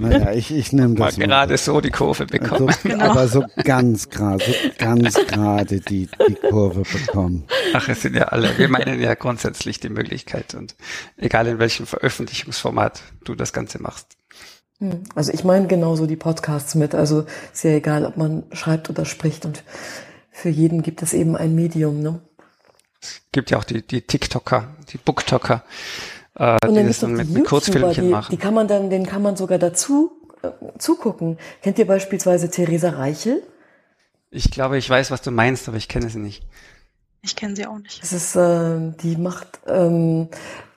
naja, 0.00 0.32
ich, 0.32 0.52
ich 0.54 0.72
nehme 0.72 0.94
das 0.94 1.18
mal. 1.18 1.26
gerade 1.26 1.56
so 1.56 1.80
die 1.80 1.90
Kurve 1.90 2.26
bekommen. 2.26 2.68
Also, 2.68 2.88
genau. 2.88 3.04
Aber 3.04 3.28
so 3.28 3.44
ganz 3.64 4.08
gerade, 4.08 4.44
so 4.44 4.52
ganz 4.78 5.14
gerade 5.26 5.80
die, 5.80 6.08
die 6.28 6.34
Kurve 6.34 6.82
bekommen. 6.82 7.44
Ach, 7.72 7.88
es 7.88 8.02
sind 8.02 8.16
ja 8.16 8.24
alle, 8.24 8.56
wir 8.58 8.68
meinen 8.68 9.00
ja 9.00 9.14
grundsätzlich 9.14 9.80
die 9.80 9.88
Möglichkeit 9.88 10.54
und 10.54 10.76
egal 11.16 11.46
in 11.46 11.58
welchem 11.58 11.86
Veröffentlichungsformat 11.86 13.02
du 13.24 13.34
das 13.34 13.52
Ganze 13.52 13.80
machst. 13.82 14.16
Hm. 14.78 15.04
Also 15.14 15.32
ich 15.32 15.44
meine 15.44 15.66
genauso 15.66 16.06
die 16.06 16.16
Podcasts 16.16 16.74
mit. 16.74 16.94
Also 16.94 17.26
ist 17.52 17.64
ja 17.64 17.70
egal, 17.70 18.04
ob 18.04 18.16
man 18.16 18.44
schreibt 18.52 18.90
oder 18.90 19.04
spricht 19.04 19.44
und 19.46 19.62
für 20.30 20.50
jeden 20.50 20.82
gibt 20.82 21.02
es 21.02 21.14
eben 21.14 21.34
ein 21.34 21.54
Medium, 21.54 22.02
ne? 22.02 22.20
Es 23.06 23.22
gibt 23.32 23.50
ja 23.50 23.58
auch 23.58 23.64
die, 23.64 23.82
die 23.82 24.02
TikToker, 24.02 24.74
die 24.92 24.98
Booktoker, 24.98 25.62
äh, 26.34 26.56
die 26.68 26.86
das 26.86 27.00
dann 27.00 27.12
mit, 27.14 27.28
mit 27.30 27.44
Kurzfilmchen 27.44 28.04
die, 28.04 28.10
machen. 28.10 28.30
Die 28.30 28.36
kann 28.36 28.54
man 28.54 28.68
dann, 28.68 28.90
den 28.90 29.06
kann 29.06 29.22
man 29.22 29.36
sogar 29.36 29.58
dazu 29.58 30.12
äh, 30.42 30.48
zugucken. 30.78 31.38
Kennt 31.62 31.78
ihr 31.78 31.86
beispielsweise 31.86 32.50
Theresa 32.50 32.90
Reichel? 32.90 33.42
Ich 34.30 34.50
glaube, 34.50 34.78
ich 34.78 34.88
weiß, 34.88 35.10
was 35.10 35.22
du 35.22 35.30
meinst, 35.30 35.68
aber 35.68 35.76
ich 35.76 35.88
kenne 35.88 36.10
sie 36.10 36.18
nicht. 36.18 36.44
Ich 37.22 37.36
kenne 37.36 37.56
sie 37.56 37.66
auch 37.66 37.78
nicht. 37.78 38.02
Das 38.02 38.12
ist, 38.12 38.36
äh, 38.36 38.92
die 39.02 39.16
macht 39.16 39.60
ähm, 39.66 40.28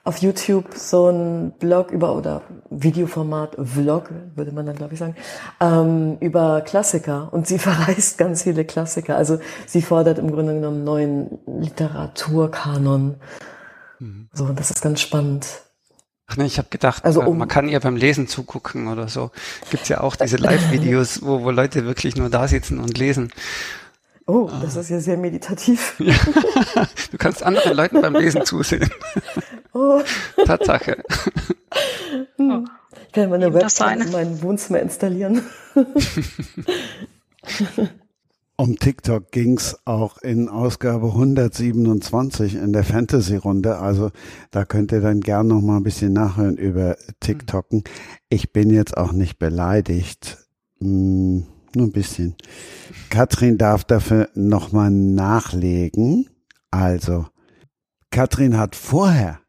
auf 0.03 0.17
YouTube 0.17 0.73
so 0.75 1.09
ein 1.09 1.51
Blog 1.59 1.91
über 1.91 2.15
oder 2.15 2.41
Videoformat 2.69 3.57
Vlog 3.61 4.09
würde 4.35 4.51
man 4.51 4.65
dann 4.65 4.75
glaube 4.75 4.93
ich 4.93 4.99
sagen 4.99 5.15
ähm, 5.59 6.17
über 6.19 6.61
Klassiker 6.61 7.29
und 7.31 7.47
sie 7.47 7.59
verreist 7.59 8.17
ganz 8.17 8.43
viele 8.43 8.65
Klassiker. 8.65 9.15
Also 9.15 9.39
sie 9.65 9.81
fordert 9.81 10.19
im 10.19 10.31
Grunde 10.31 10.53
genommen 10.53 10.83
neuen 10.83 11.39
Literaturkanon 11.45 13.15
Mhm. 13.99 14.29
So, 14.33 14.47
das 14.47 14.71
ist 14.71 14.81
ganz 14.81 15.01
spannend. 15.01 15.45
Ach 16.27 16.37
nee, 16.37 16.45
ich 16.45 16.57
habe 16.57 16.69
gedacht, 16.69 17.05
also, 17.05 17.21
äh, 17.21 17.25
um, 17.25 17.37
man 17.37 17.47
kann 17.47 17.67
ihr 17.67 17.79
beim 17.79 17.95
Lesen 17.95 18.27
zugucken 18.27 18.87
oder 18.87 19.07
so. 19.07 19.31
Gibt's 19.71 19.89
ja 19.89 20.01
auch 20.01 20.15
diese 20.15 20.37
Live-Videos, 20.37 21.23
wo, 21.23 21.41
wo 21.41 21.49
Leute 21.49 21.85
wirklich 21.85 22.15
nur 22.15 22.29
da 22.29 22.47
sitzen 22.47 22.79
und 22.79 22.97
lesen. 22.97 23.31
Oh, 24.29 24.47
ah. 24.51 24.59
das 24.61 24.75
ist 24.75 24.89
ja 24.89 24.99
sehr 24.99 25.17
meditativ. 25.17 25.95
Ja. 25.99 26.15
Du 27.11 27.17
kannst 27.17 27.41
anderen 27.41 27.75
Leuten 27.75 27.99
beim 28.01 28.13
Lesen 28.13 28.45
zusehen. 28.45 28.89
Oh. 29.73 30.01
Tatsache. 30.45 31.03
Hm. 32.37 32.67
Ich 33.07 33.11
kann 33.11 33.29
meine 33.29 33.51
Website 33.53 34.05
in 34.05 34.11
meinem 34.11 34.41
Wohnzimmer 34.41 34.79
installieren. 34.79 35.41
Um 38.55 38.75
TikTok 38.75 39.31
ging's 39.31 39.77
auch 39.85 40.17
in 40.17 40.49
Ausgabe 40.49 41.07
127 41.07 42.55
in 42.55 42.73
der 42.73 42.83
Fantasy-Runde. 42.83 43.77
Also 43.77 44.11
da 44.51 44.65
könnt 44.65 44.91
ihr 44.91 44.99
dann 44.99 45.21
gern 45.21 45.47
noch 45.47 45.61
mal 45.61 45.77
ein 45.77 45.83
bisschen 45.83 46.11
nachhören 46.11 46.57
über 46.57 46.97
TikToken. 47.21 47.85
Ich 48.27 48.51
bin 48.51 48.69
jetzt 48.69 48.97
auch 48.97 49.13
nicht 49.13 49.39
beleidigt. 49.39 50.45
Hm, 50.81 51.47
nur 51.75 51.87
ein 51.87 51.91
bisschen. 51.91 52.35
Katrin 53.09 53.57
darf 53.57 53.83
dafür 53.83 54.29
noch 54.35 54.71
mal 54.71 54.91
nachlegen. 54.91 56.29
Also, 56.71 57.25
Katrin 58.11 58.57
hat 58.57 58.75
vorher 58.75 59.39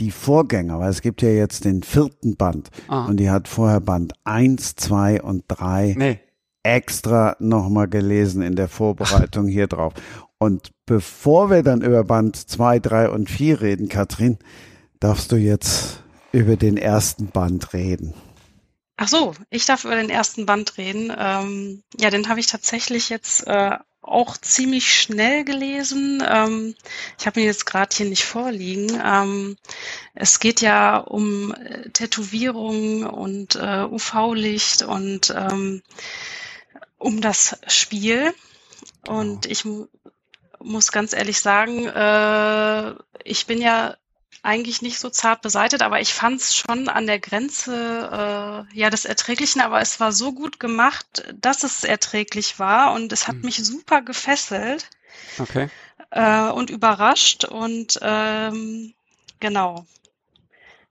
die 0.00 0.10
Vorgänger, 0.10 0.78
weil 0.78 0.90
es 0.90 1.02
gibt 1.02 1.22
ja 1.22 1.30
jetzt 1.30 1.64
den 1.64 1.82
vierten 1.82 2.36
Band 2.36 2.70
ah. 2.86 3.06
und 3.06 3.18
die 3.18 3.30
hat 3.30 3.48
vorher 3.48 3.80
Band 3.80 4.12
eins, 4.24 4.76
zwei 4.76 5.20
und 5.20 5.44
drei 5.48 5.94
nee 5.98 6.20
extra 6.68 7.36
nochmal 7.38 7.88
gelesen 7.88 8.42
in 8.42 8.54
der 8.54 8.68
Vorbereitung 8.68 9.48
hier 9.48 9.66
drauf. 9.66 9.94
Und 10.38 10.70
bevor 10.86 11.50
wir 11.50 11.62
dann 11.62 11.80
über 11.80 12.04
Band 12.04 12.36
2, 12.36 12.78
3 12.78 13.08
und 13.08 13.30
4 13.30 13.60
reden, 13.60 13.88
Katrin, 13.88 14.38
darfst 15.00 15.32
du 15.32 15.36
jetzt 15.36 16.02
über 16.30 16.56
den 16.56 16.76
ersten 16.76 17.28
Band 17.28 17.72
reden. 17.72 18.14
Ach 19.00 19.06
so, 19.06 19.32
ich 19.48 19.64
darf 19.64 19.84
über 19.84 19.94
den 19.94 20.10
ersten 20.10 20.44
Band 20.44 20.76
reden. 20.76 21.14
Ähm, 21.16 21.84
ja, 22.00 22.10
den 22.10 22.28
habe 22.28 22.40
ich 22.40 22.48
tatsächlich 22.48 23.10
jetzt 23.10 23.46
äh, 23.46 23.78
auch 24.02 24.36
ziemlich 24.36 24.92
schnell 24.92 25.44
gelesen. 25.44 26.20
Ähm, 26.28 26.74
ich 27.16 27.28
habe 27.28 27.38
ihn 27.38 27.46
jetzt 27.46 27.64
gerade 27.64 27.94
hier 27.94 28.06
nicht 28.06 28.24
vorliegen. 28.24 29.00
Ähm, 29.04 29.56
es 30.14 30.40
geht 30.40 30.60
ja 30.62 30.96
um 30.96 31.54
äh, 31.54 31.90
Tätowierungen 31.90 33.06
und 33.06 33.54
äh, 33.54 33.84
UV-Licht 33.84 34.82
und 34.82 35.30
ähm, 35.30 35.84
um 36.98 37.20
das 37.20 37.56
Spiel. 37.68 38.34
Und 39.06 39.46
ich 39.46 39.64
muss 40.58 40.90
ganz 40.90 41.12
ehrlich 41.12 41.38
sagen, 41.38 41.86
äh, 41.86 42.94
ich 43.22 43.46
bin 43.46 43.60
ja 43.60 43.96
eigentlich 44.42 44.82
nicht 44.82 44.98
so 44.98 45.10
zart 45.10 45.42
beseitet, 45.42 45.82
aber 45.82 46.00
ich 46.00 46.14
fand 46.14 46.40
es 46.40 46.56
schon 46.56 46.88
an 46.88 47.06
der 47.06 47.18
Grenze 47.18 48.66
äh, 48.72 48.78
ja 48.78 48.90
des 48.90 49.04
Erträglichen, 49.04 49.60
aber 49.60 49.80
es 49.80 50.00
war 50.00 50.12
so 50.12 50.32
gut 50.32 50.60
gemacht, 50.60 51.24
dass 51.34 51.64
es 51.64 51.84
erträglich 51.84 52.58
war 52.58 52.92
und 52.92 53.12
es 53.12 53.26
hat 53.26 53.36
hm. 53.36 53.42
mich 53.42 53.64
super 53.64 54.02
gefesselt 54.02 54.88
okay. 55.38 55.68
äh, 56.10 56.48
und 56.50 56.70
überrascht 56.70 57.44
und 57.44 57.98
ähm, 58.00 58.94
genau. 59.40 59.86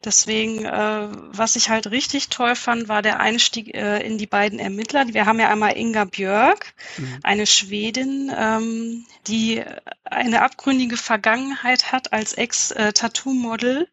Deswegen, 0.06 0.64
äh, 0.64 1.08
was 1.32 1.56
ich 1.56 1.70
halt 1.70 1.90
richtig 1.90 2.30
toll 2.30 2.56
fand, 2.56 2.88
war 2.88 3.02
der 3.02 3.20
Einstieg 3.20 3.74
äh, 3.76 4.00
in 4.06 4.20
die 4.20 4.28
beiden 4.28 4.60
Ermittler. 4.60 5.08
Wir 5.08 5.26
haben 5.26 5.40
ja 5.40 5.50
einmal 5.50 5.76
Inga 5.76 6.06
Björk, 6.06 6.74
mhm. 6.98 7.20
eine 7.24 7.48
Schwedin, 7.48 8.32
ähm, 8.36 9.06
die 9.26 9.64
eine 10.04 10.44
abgründige 10.44 10.98
Vergangenheit 10.98 11.92
hat 11.92 12.14
als 12.14 12.34
Ex-Tattoo-Model 12.34 13.88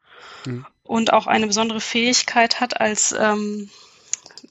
mhm. 0.45 0.67
und 0.83 1.13
auch 1.13 1.27
eine 1.27 1.47
besondere 1.47 1.81
Fähigkeit 1.81 2.61
hat 2.61 2.81
als 2.81 3.15
ähm, 3.19 3.71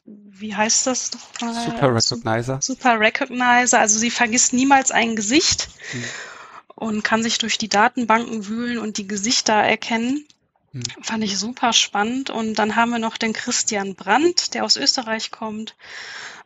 wie 0.05 0.55
heißt 0.55 0.87
das 0.87 1.11
nochmal? 1.39 1.65
Super 1.65 1.95
Recognizer. 1.95 2.61
Super 2.61 2.99
Recognizer. 2.99 3.79
Also 3.79 3.99
sie 3.99 4.11
vergisst 4.11 4.53
niemals 4.53 4.91
ein 4.91 5.15
Gesicht 5.15 5.69
mhm. 5.93 6.03
und 6.75 7.03
kann 7.03 7.23
sich 7.23 7.37
durch 7.37 7.57
die 7.57 7.69
Datenbanken 7.69 8.47
wühlen 8.47 8.79
und 8.79 8.97
die 8.97 9.07
Gesichter 9.07 9.53
erkennen. 9.53 10.25
Hm. 10.73 10.83
Fand 11.01 11.23
ich 11.23 11.37
super 11.37 11.71
spannend. 11.71 12.29
Und 12.29 12.55
dann 12.55 12.75
haben 12.75 12.91
wir 12.91 12.99
noch 12.99 13.17
den 13.17 13.33
Christian 13.33 13.95
Brandt, 13.95 14.53
der 14.53 14.65
aus 14.65 14.75
Österreich 14.75 15.31
kommt, 15.31 15.75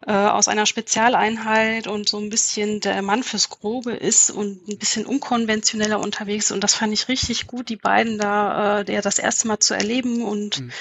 äh, 0.06 0.12
aus 0.12 0.48
einer 0.48 0.66
Spezialeinheit 0.66 1.88
und 1.88 2.08
so 2.08 2.20
ein 2.20 2.30
bisschen 2.30 2.80
der 2.82 3.02
Mann 3.02 3.24
fürs 3.24 3.50
Grobe 3.50 3.94
ist 3.94 4.30
und 4.30 4.68
ein 4.68 4.78
bisschen 4.78 5.06
unkonventioneller 5.06 6.00
unterwegs. 6.00 6.52
Und 6.52 6.64
das 6.64 6.76
fand 6.76 6.94
ich 6.94 7.08
richtig 7.08 7.48
gut, 7.48 7.70
die 7.70 7.78
beiden 7.78 8.18
da, 8.18 8.80
äh, 8.80 8.86
der 8.86 9.02
das 9.02 9.18
erste 9.18 9.48
Mal 9.48 9.60
zu 9.60 9.74
erleben 9.74 10.24
und 10.24 10.60
mhm 10.60 10.72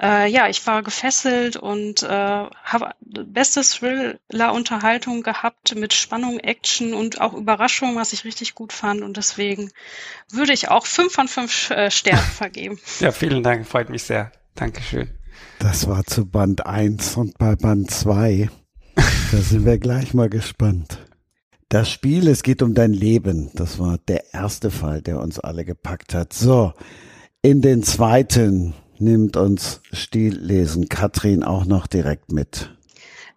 äh, 0.00 0.28
ja, 0.28 0.48
ich 0.48 0.66
war 0.66 0.82
gefesselt 0.82 1.56
und 1.56 2.02
äh, 2.02 2.06
habe 2.08 2.90
beste 3.00 3.62
Thriller-Unterhaltung 3.62 5.22
gehabt 5.22 5.74
mit 5.76 5.94
Spannung, 5.94 6.38
Action 6.40 6.94
und 6.94 7.20
auch 7.20 7.34
Überraschung, 7.34 7.96
was 7.96 8.12
ich 8.12 8.24
richtig 8.24 8.54
gut 8.54 8.72
fand. 8.72 9.02
Und 9.02 9.16
deswegen 9.16 9.70
würde 10.30 10.52
ich 10.52 10.68
auch 10.68 10.86
fünf 10.86 11.12
von 11.12 11.28
fünf 11.28 11.70
äh, 11.70 11.90
Sternen 11.90 12.22
vergeben. 12.36 12.78
Ja, 13.00 13.12
vielen 13.12 13.42
Dank, 13.42 13.66
freut 13.66 13.90
mich 13.90 14.02
sehr. 14.02 14.32
Dankeschön. 14.54 15.10
Das 15.58 15.88
war 15.88 16.04
zu 16.04 16.26
Band 16.26 16.66
1 16.66 17.16
und 17.16 17.38
bei 17.38 17.56
Band 17.56 17.90
2. 17.90 18.50
Da 18.94 19.38
sind 19.38 19.64
wir 19.64 19.78
gleich 19.78 20.14
mal 20.14 20.28
gespannt. 20.28 20.98
Das 21.68 21.90
Spiel, 21.90 22.28
es 22.28 22.42
geht 22.42 22.62
um 22.62 22.74
dein 22.74 22.92
Leben. 22.92 23.50
Das 23.54 23.78
war 23.78 23.98
der 24.06 24.32
erste 24.32 24.70
Fall, 24.70 25.02
der 25.02 25.18
uns 25.18 25.40
alle 25.40 25.64
gepackt 25.64 26.14
hat. 26.14 26.32
So, 26.32 26.72
in 27.42 27.62
den 27.62 27.82
zweiten 27.82 28.74
nimmt 29.00 29.36
uns 29.36 29.80
Stillesen 29.92 30.88
Katrin 30.88 31.42
auch 31.42 31.64
noch 31.64 31.86
direkt 31.86 32.32
mit. 32.32 32.70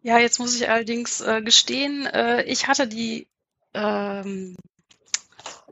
Ja, 0.04 0.20
jetzt 0.20 0.40
muss 0.40 0.56
ich 0.56 0.70
allerdings 0.70 1.22
äh, 1.22 1.42
gestehen, 1.42 2.06
äh, 2.06 2.44
ich 2.44 2.68
hatte 2.68 2.88
die 2.88 3.28
ähm, 3.74 4.56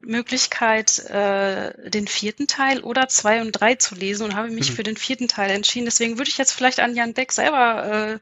Möglichkeit, 0.01 0.99
äh, 1.09 1.89
den 1.89 2.07
vierten 2.07 2.47
Teil 2.47 2.81
oder 2.81 3.07
zwei 3.07 3.41
und 3.41 3.51
drei 3.51 3.75
zu 3.75 3.95
lesen 3.95 4.23
und 4.23 4.36
habe 4.36 4.49
mich 4.49 4.71
mhm. 4.71 4.75
für 4.75 4.83
den 4.83 4.97
vierten 4.97 5.27
Teil 5.27 5.49
entschieden. 5.51 5.86
Deswegen 5.86 6.17
würde 6.17 6.29
ich 6.29 6.38
jetzt 6.38 6.51
vielleicht 6.51 6.79
an 6.79 6.95
Jan 6.95 7.13
Beck 7.13 7.31
selber 7.31 7.86
äh, 7.86 8.19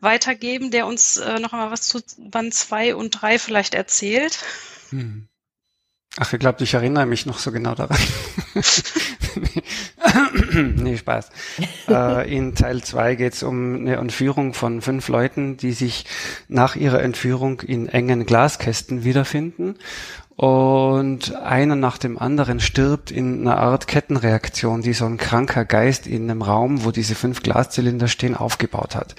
weitergeben, 0.00 0.70
der 0.70 0.86
uns 0.86 1.16
äh, 1.16 1.38
noch 1.40 1.52
einmal 1.52 1.70
was 1.70 1.82
zu 1.82 2.00
Band 2.18 2.54
zwei 2.54 2.94
und 2.94 3.10
drei 3.10 3.38
vielleicht 3.38 3.74
erzählt. 3.74 4.38
Mhm. 4.90 5.28
Ach, 6.18 6.32
ich 6.32 6.38
glaube, 6.38 6.64
ich 6.64 6.74
erinnere 6.74 7.06
mich 7.06 7.26
noch 7.26 7.38
so 7.38 7.52
genau 7.52 7.74
daran. 7.74 7.98
nee, 10.76 10.96
Spaß. 10.96 11.30
Äh, 11.88 12.36
in 12.36 12.56
Teil 12.56 12.82
2 12.82 13.14
geht 13.14 13.34
es 13.34 13.44
um 13.44 13.76
eine 13.76 13.96
Entführung 13.96 14.54
von 14.54 14.82
fünf 14.82 15.06
Leuten, 15.08 15.56
die 15.56 15.70
sich 15.70 16.04
nach 16.48 16.74
ihrer 16.74 17.00
Entführung 17.00 17.60
in 17.60 17.88
engen 17.88 18.26
Glaskästen 18.26 19.04
wiederfinden 19.04 19.76
und 20.36 21.34
einer 21.34 21.76
nach 21.76 21.96
dem 21.96 22.18
anderen 22.18 22.60
stirbt 22.60 23.10
in 23.10 23.40
einer 23.40 23.56
Art 23.56 23.86
Kettenreaktion, 23.86 24.82
die 24.82 24.92
so 24.92 25.06
ein 25.06 25.16
kranker 25.16 25.64
Geist 25.64 26.06
in 26.06 26.30
einem 26.30 26.42
Raum, 26.42 26.84
wo 26.84 26.90
diese 26.90 27.14
fünf 27.14 27.42
Glaszylinder 27.42 28.06
stehen, 28.06 28.36
aufgebaut 28.36 28.96
hat. 28.96 29.14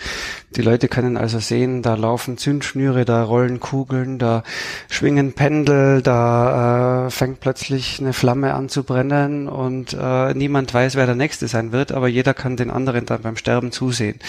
Die 0.56 0.62
Leute 0.62 0.88
können 0.88 1.18
also 1.18 1.40
sehen, 1.40 1.82
da 1.82 1.96
laufen 1.96 2.38
Zündschnüre, 2.38 3.04
da 3.04 3.24
rollen 3.24 3.60
Kugeln, 3.60 4.20
da 4.20 4.44
schwingen 4.90 5.34
Pendel, 5.34 6.04
da 6.04 7.08
äh, 7.08 7.10
fängt 7.10 7.40
plötzlich 7.40 8.00
eine 8.00 8.14
Flamme 8.14 8.54
an 8.54 8.70
zu 8.70 8.84
brennen 8.84 9.48
und 9.48 9.98
äh, 10.00 10.36
niemand 10.36 10.72
weiß, 10.72 10.96
wer 10.96 11.08
der 11.08 11.16
Nächste 11.16 11.48
sein 11.48 11.72
wird, 11.72 11.94
aber 11.94 12.08
jeder 12.08 12.36
kann 12.36 12.58
den 12.58 12.70
anderen 12.70 13.08
dann 13.08 13.24
beim 13.24 13.38
Sterben 13.38 13.72
zusehen. 13.72 14.20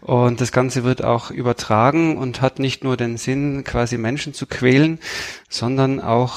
Und 0.00 0.40
das 0.40 0.52
Ganze 0.52 0.84
wird 0.84 1.02
auch 1.02 1.32
übertragen 1.32 2.16
und 2.16 2.42
hat 2.42 2.60
nicht 2.60 2.84
nur 2.84 2.96
den 2.96 3.16
Sinn, 3.16 3.64
quasi 3.64 3.98
Menschen 3.98 4.34
zu 4.34 4.46
quälen, 4.46 5.00
sondern 5.48 6.00
auch 6.00 6.27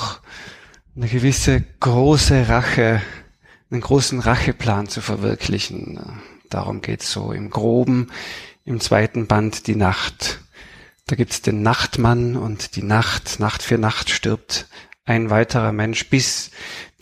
eine 0.95 1.07
gewisse 1.07 1.63
große 1.79 2.49
Rache, 2.49 3.01
einen 3.69 3.81
großen 3.81 4.19
Racheplan 4.19 4.87
zu 4.87 5.01
verwirklichen. 5.01 5.99
Darum 6.49 6.81
geht's 6.81 7.11
so 7.11 7.31
im 7.31 7.49
groben, 7.49 8.11
im 8.65 8.79
zweiten 8.79 9.27
Band 9.27 9.67
die 9.67 9.75
Nacht. 9.75 10.41
Da 11.07 11.15
gibt's 11.15 11.41
den 11.41 11.61
Nachtmann 11.61 12.35
und 12.35 12.75
die 12.75 12.83
Nacht, 12.83 13.39
Nacht 13.39 13.63
für 13.63 13.77
Nacht 13.77 14.09
stirbt 14.09 14.67
ein 15.05 15.29
weiterer 15.29 15.71
Mensch, 15.71 16.09
bis 16.09 16.51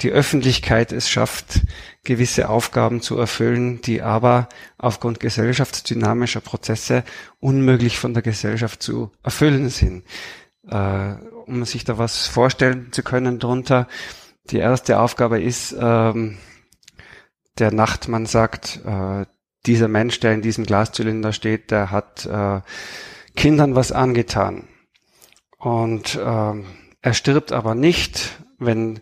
die 0.01 0.09
Öffentlichkeit 0.09 0.91
es 0.91 1.09
schafft, 1.09 1.61
gewisse 2.03 2.49
Aufgaben 2.49 3.01
zu 3.01 3.17
erfüllen, 3.17 3.81
die 3.81 4.01
aber 4.01 4.47
aufgrund 4.77 5.19
gesellschaftsdynamischer 5.19 6.39
Prozesse 6.39 7.03
unmöglich 7.39 7.99
von 7.99 8.13
der 8.13 8.23
Gesellschaft 8.23 8.81
zu 8.81 9.11
erfüllen 9.21 9.69
sind. 9.69 10.03
Um 11.49 11.65
sich 11.65 11.83
da 11.83 11.97
was 11.97 12.27
vorstellen 12.27 12.91
zu 12.91 13.01
können 13.01 13.39
drunter. 13.39 13.87
Die 14.51 14.57
erste 14.57 14.99
Aufgabe 14.99 15.41
ist, 15.41 15.75
ähm, 15.79 16.37
der 17.57 17.73
Nachtmann 17.73 18.27
sagt, 18.27 18.81
äh, 18.85 19.25
dieser 19.65 19.87
Mensch, 19.87 20.19
der 20.19 20.33
in 20.33 20.43
diesem 20.43 20.65
Glaszylinder 20.65 21.33
steht, 21.33 21.71
der 21.71 21.89
hat 21.89 22.27
äh, 22.27 22.61
Kindern 23.35 23.73
was 23.73 23.91
angetan. 23.91 24.67
Und 25.57 26.15
äh, 26.15 26.53
er 27.01 27.13
stirbt 27.13 27.51
aber 27.51 27.73
nicht, 27.73 28.39
wenn 28.59 28.99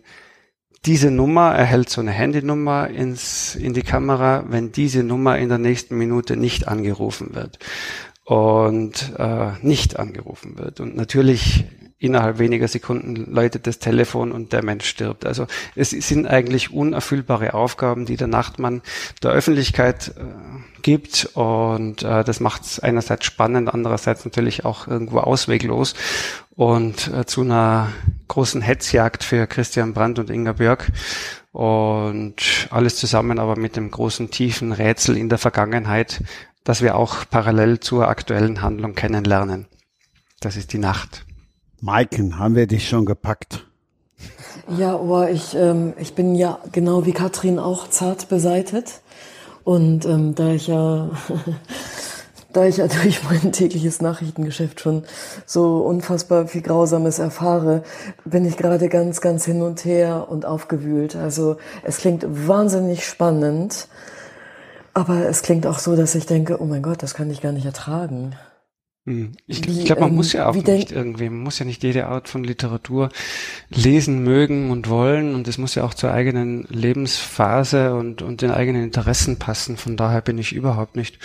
diese 0.86 1.10
Nummer, 1.10 1.54
er 1.54 1.66
hält 1.66 1.90
so 1.90 2.00
eine 2.00 2.12
Handynummer 2.12 2.88
ins, 2.88 3.56
in 3.56 3.74
die 3.74 3.82
Kamera, 3.82 4.44
wenn 4.48 4.72
diese 4.72 5.02
Nummer 5.02 5.36
in 5.36 5.50
der 5.50 5.58
nächsten 5.58 5.98
Minute 5.98 6.36
nicht 6.36 6.66
angerufen 6.66 7.34
wird 7.34 7.58
und 8.24 9.12
äh, 9.18 9.52
nicht 9.60 9.98
angerufen 9.98 10.58
wird. 10.58 10.80
Und 10.80 10.96
natürlich 10.96 11.66
innerhalb 11.98 12.38
weniger 12.38 12.68
Sekunden 12.68 13.32
läutet 13.32 13.66
das 13.66 13.78
Telefon 13.78 14.30
und 14.30 14.52
der 14.52 14.64
Mensch 14.64 14.86
stirbt. 14.86 15.26
Also 15.26 15.46
es 15.74 15.90
sind 15.90 16.26
eigentlich 16.26 16.72
unerfüllbare 16.72 17.54
Aufgaben, 17.54 18.06
die 18.06 18.16
der 18.16 18.28
Nachtmann 18.28 18.82
der 19.22 19.32
Öffentlichkeit 19.32 20.14
äh, 20.16 20.22
gibt 20.82 21.30
und 21.34 22.02
äh, 22.02 22.22
das 22.22 22.38
macht 22.40 22.62
es 22.62 22.78
einerseits 22.78 23.26
spannend, 23.26 23.72
andererseits 23.72 24.24
natürlich 24.24 24.64
auch 24.64 24.86
irgendwo 24.86 25.18
ausweglos 25.18 25.94
und 26.54 27.08
äh, 27.08 27.26
zu 27.26 27.42
einer 27.42 27.88
großen 28.28 28.62
Hetzjagd 28.62 29.24
für 29.24 29.46
Christian 29.48 29.92
Brandt 29.92 30.20
und 30.20 30.30
Inga 30.30 30.52
Björk 30.52 30.92
und 31.50 32.68
alles 32.70 32.96
zusammen 32.96 33.40
aber 33.40 33.56
mit 33.56 33.74
dem 33.74 33.90
großen 33.90 34.30
tiefen 34.30 34.70
Rätsel 34.70 35.16
in 35.16 35.28
der 35.28 35.38
Vergangenheit, 35.38 36.22
das 36.62 36.80
wir 36.80 36.96
auch 36.96 37.24
parallel 37.28 37.80
zur 37.80 38.06
aktuellen 38.06 38.62
Handlung 38.62 38.94
kennenlernen. 38.94 39.66
Das 40.40 40.56
ist 40.56 40.72
die 40.72 40.78
Nacht. 40.78 41.24
Maiken, 41.80 42.38
haben 42.38 42.56
wir 42.56 42.66
dich 42.66 42.88
schon 42.88 43.06
gepackt? 43.06 43.64
Ja, 44.76 44.96
oh, 44.96 45.22
ich, 45.24 45.54
ähm, 45.54 45.94
ich 45.98 46.14
bin 46.14 46.34
ja 46.34 46.58
genau 46.72 47.06
wie 47.06 47.12
Katrin 47.12 47.58
auch 47.58 47.88
zart 47.88 48.28
beseitet. 48.28 49.00
Und 49.62 50.04
ähm, 50.04 50.34
da 50.34 50.52
ich 50.52 50.66
ja, 50.66 51.10
da 52.52 52.64
ich 52.64 52.78
ja 52.78 52.88
durch 52.88 53.22
mein 53.24 53.52
tägliches 53.52 54.02
Nachrichtengeschäft 54.02 54.80
schon 54.80 55.04
so 55.46 55.78
unfassbar 55.78 56.48
viel 56.48 56.62
Grausames 56.62 57.20
erfahre, 57.20 57.84
bin 58.24 58.44
ich 58.44 58.56
gerade 58.56 58.88
ganz, 58.88 59.20
ganz 59.20 59.44
hin 59.44 59.62
und 59.62 59.84
her 59.84 60.26
und 60.28 60.46
aufgewühlt. 60.46 61.14
Also 61.14 61.58
es 61.84 61.98
klingt 61.98 62.26
wahnsinnig 62.48 63.06
spannend, 63.06 63.86
aber 64.94 65.26
es 65.26 65.42
klingt 65.42 65.66
auch 65.66 65.78
so, 65.78 65.94
dass 65.94 66.16
ich 66.16 66.26
denke, 66.26 66.60
oh 66.60 66.64
mein 66.64 66.82
Gott, 66.82 67.04
das 67.04 67.14
kann 67.14 67.30
ich 67.30 67.40
gar 67.40 67.52
nicht 67.52 67.66
ertragen. 67.66 68.34
Ich, 69.46 69.66
ich 69.66 69.84
glaube, 69.84 70.02
man 70.02 70.10
ähm, 70.10 70.16
muss 70.16 70.32
ja 70.32 70.48
auch 70.48 70.54
nicht 70.54 70.92
irgendwie, 70.92 71.28
man 71.28 71.42
muss 71.42 71.58
ja 71.58 71.64
nicht 71.64 71.82
jede 71.82 72.06
Art 72.06 72.28
von 72.28 72.44
Literatur 72.44 73.08
lesen, 73.70 74.22
mögen 74.22 74.70
und 74.70 74.88
wollen 74.88 75.34
und 75.34 75.48
es 75.48 75.58
muss 75.58 75.74
ja 75.74 75.84
auch 75.84 75.94
zur 75.94 76.12
eigenen 76.12 76.66
Lebensphase 76.70 77.94
und, 77.94 78.22
und 78.22 78.42
den 78.42 78.50
eigenen 78.50 78.84
Interessen 78.84 79.38
passen. 79.38 79.76
Von 79.76 79.96
daher 79.96 80.20
bin 80.20 80.38
ich 80.38 80.52
überhaupt 80.52 80.96
nicht. 80.96 81.18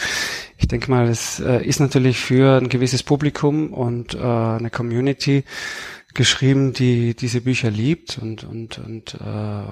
Ich 0.57 0.67
denke 0.67 0.89
mal, 0.89 1.07
es 1.09 1.39
äh, 1.39 1.63
ist 1.65 1.79
natürlich 1.79 2.19
für 2.19 2.57
ein 2.57 2.69
gewisses 2.69 3.03
Publikum 3.03 3.73
und 3.73 4.15
äh, 4.15 4.19
eine 4.19 4.69
Community 4.69 5.43
geschrieben, 6.13 6.73
die 6.73 7.15
diese 7.15 7.41
Bücher 7.41 7.71
liebt 7.71 8.19
und, 8.21 8.43
und, 8.43 8.77
und 8.77 9.15
äh, 9.15 9.63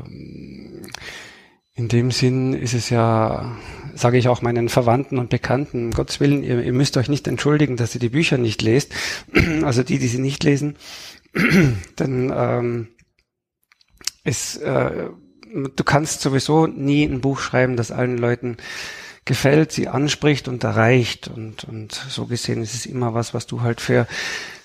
in 1.76 1.88
dem 1.88 2.12
Sinn 2.12 2.54
ist 2.54 2.74
es 2.74 2.90
ja, 2.90 3.58
sage 3.96 4.18
ich 4.18 4.28
auch 4.28 4.42
meinen 4.42 4.70
Verwandten 4.70 5.18
und 5.18 5.30
Bekannten, 5.30 5.86
um 5.86 5.92
Gottes 5.92 6.20
Willen, 6.20 6.44
ihr, 6.44 6.62
ihr 6.62 6.74
müsst 6.74 6.98
euch 6.98 7.08
nicht 7.08 7.28
entschuldigen, 7.28 7.78
dass 7.78 7.96
ihr 7.96 8.02
die 8.02 8.10
Bücher 8.10 8.38
nicht 8.38 8.62
lest. 8.62 8.94
Also 9.64 9.84
die, 9.84 10.00
die 10.00 10.08
sie 10.08 10.20
nicht 10.20 10.44
lesen, 10.44 10.76
denn 12.00 12.34
ähm, 12.36 12.88
es, 14.24 14.58
äh, 14.58 15.10
du 15.54 15.84
kannst 15.84 16.22
sowieso 16.22 16.68
nie 16.68 17.06
ein 17.06 17.22
Buch 17.22 17.40
schreiben, 17.40 17.78
das 17.78 17.92
allen 17.92 18.18
Leuten 18.18 18.58
gefällt, 19.26 19.72
sie 19.72 19.88
anspricht 19.88 20.48
und 20.48 20.64
erreicht. 20.64 21.28
Und, 21.28 21.64
und 21.64 21.94
so 21.94 22.26
gesehen 22.26 22.62
ist 22.62 22.74
es 22.74 22.86
immer 22.86 23.14
was, 23.14 23.34
was 23.34 23.48
du 23.48 23.62
halt 23.62 23.82
für 23.82 24.08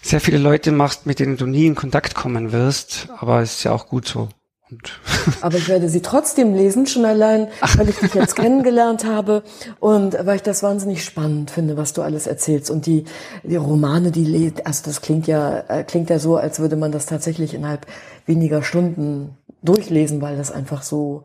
sehr 0.03 0.21
viele 0.21 0.39
Leute 0.39 0.73
machst, 0.73 1.07
mit 1.07 1.21
denen 1.21 1.37
du 1.37 1.47
nie 1.47 1.67
in 1.67 1.75
Kontakt 1.75 2.15
kommen 2.15 2.53
wirst. 2.53 3.09
Aber 3.19 3.41
es 3.43 3.59
ist 3.59 3.65
ja 3.65 3.73
auch 3.73 3.89
gut 3.89 4.09
so. 4.09 4.29
Und 4.71 5.01
Aber 5.43 5.57
ich 5.57 5.69
werde 5.69 5.89
sie 5.89 6.03
trotzdem 6.03 6.55
lesen, 6.55 6.87
schon 6.87 7.05
allein, 7.05 7.49
weil 7.77 7.89
ich 7.89 7.99
dich 7.99 8.15
jetzt 8.15 8.37
kennengelernt 8.37 9.05
habe 9.05 9.43
und 9.81 10.15
weil 10.25 10.37
ich 10.37 10.43
das 10.43 10.63
wahnsinnig 10.63 11.05
spannend 11.05 11.51
finde, 11.51 11.77
was 11.77 11.93
du 11.93 12.03
alles 12.03 12.27
erzählst. 12.27 12.71
Und 12.71 12.87
die, 12.87 13.05
die 13.43 13.57
Romane, 13.57 14.11
die, 14.11 14.53
also 14.65 14.83
das 14.85 15.01
klingt 15.01 15.27
ja, 15.27 15.65
äh, 15.69 15.85
klingt 15.85 16.11
ja 16.11 16.19
so, 16.19 16.37
als 16.37 16.59
würde 16.59 16.77
man 16.77 16.93
das 16.93 17.07
tatsächlich 17.07 17.55
innerhalb 17.55 17.87
weniger 18.27 18.63
Stunden 18.63 19.37
durchlesen, 19.63 20.21
weil 20.21 20.37
das 20.37 20.51
einfach 20.51 20.83
so 20.83 21.25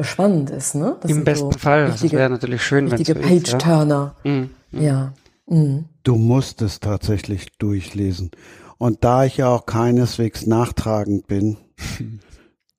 spannend 0.00 0.50
ist, 0.50 0.74
ne? 0.74 0.96
Das 1.00 1.10
Im 1.10 1.24
besten 1.24 1.52
so 1.52 1.58
Fall. 1.58 1.86
Richtige, 1.86 2.12
das 2.12 2.18
wäre 2.18 2.30
natürlich 2.30 2.62
schön, 2.62 2.90
wenn 2.90 2.98
Richtige 2.98 3.20
Page-Turner. 3.20 4.16
Ja. 4.24 4.30
Mhm. 4.30 4.50
mhm. 4.70 4.82
ja. 4.82 5.12
Mhm. 5.46 5.84
Du 6.02 6.16
musst 6.16 6.62
es 6.62 6.80
tatsächlich 6.80 7.52
durchlesen. 7.58 8.30
Und 8.78 9.04
da 9.04 9.24
ich 9.24 9.36
ja 9.36 9.48
auch 9.48 9.66
keineswegs 9.66 10.46
nachtragend 10.46 11.28
bin, 11.28 11.58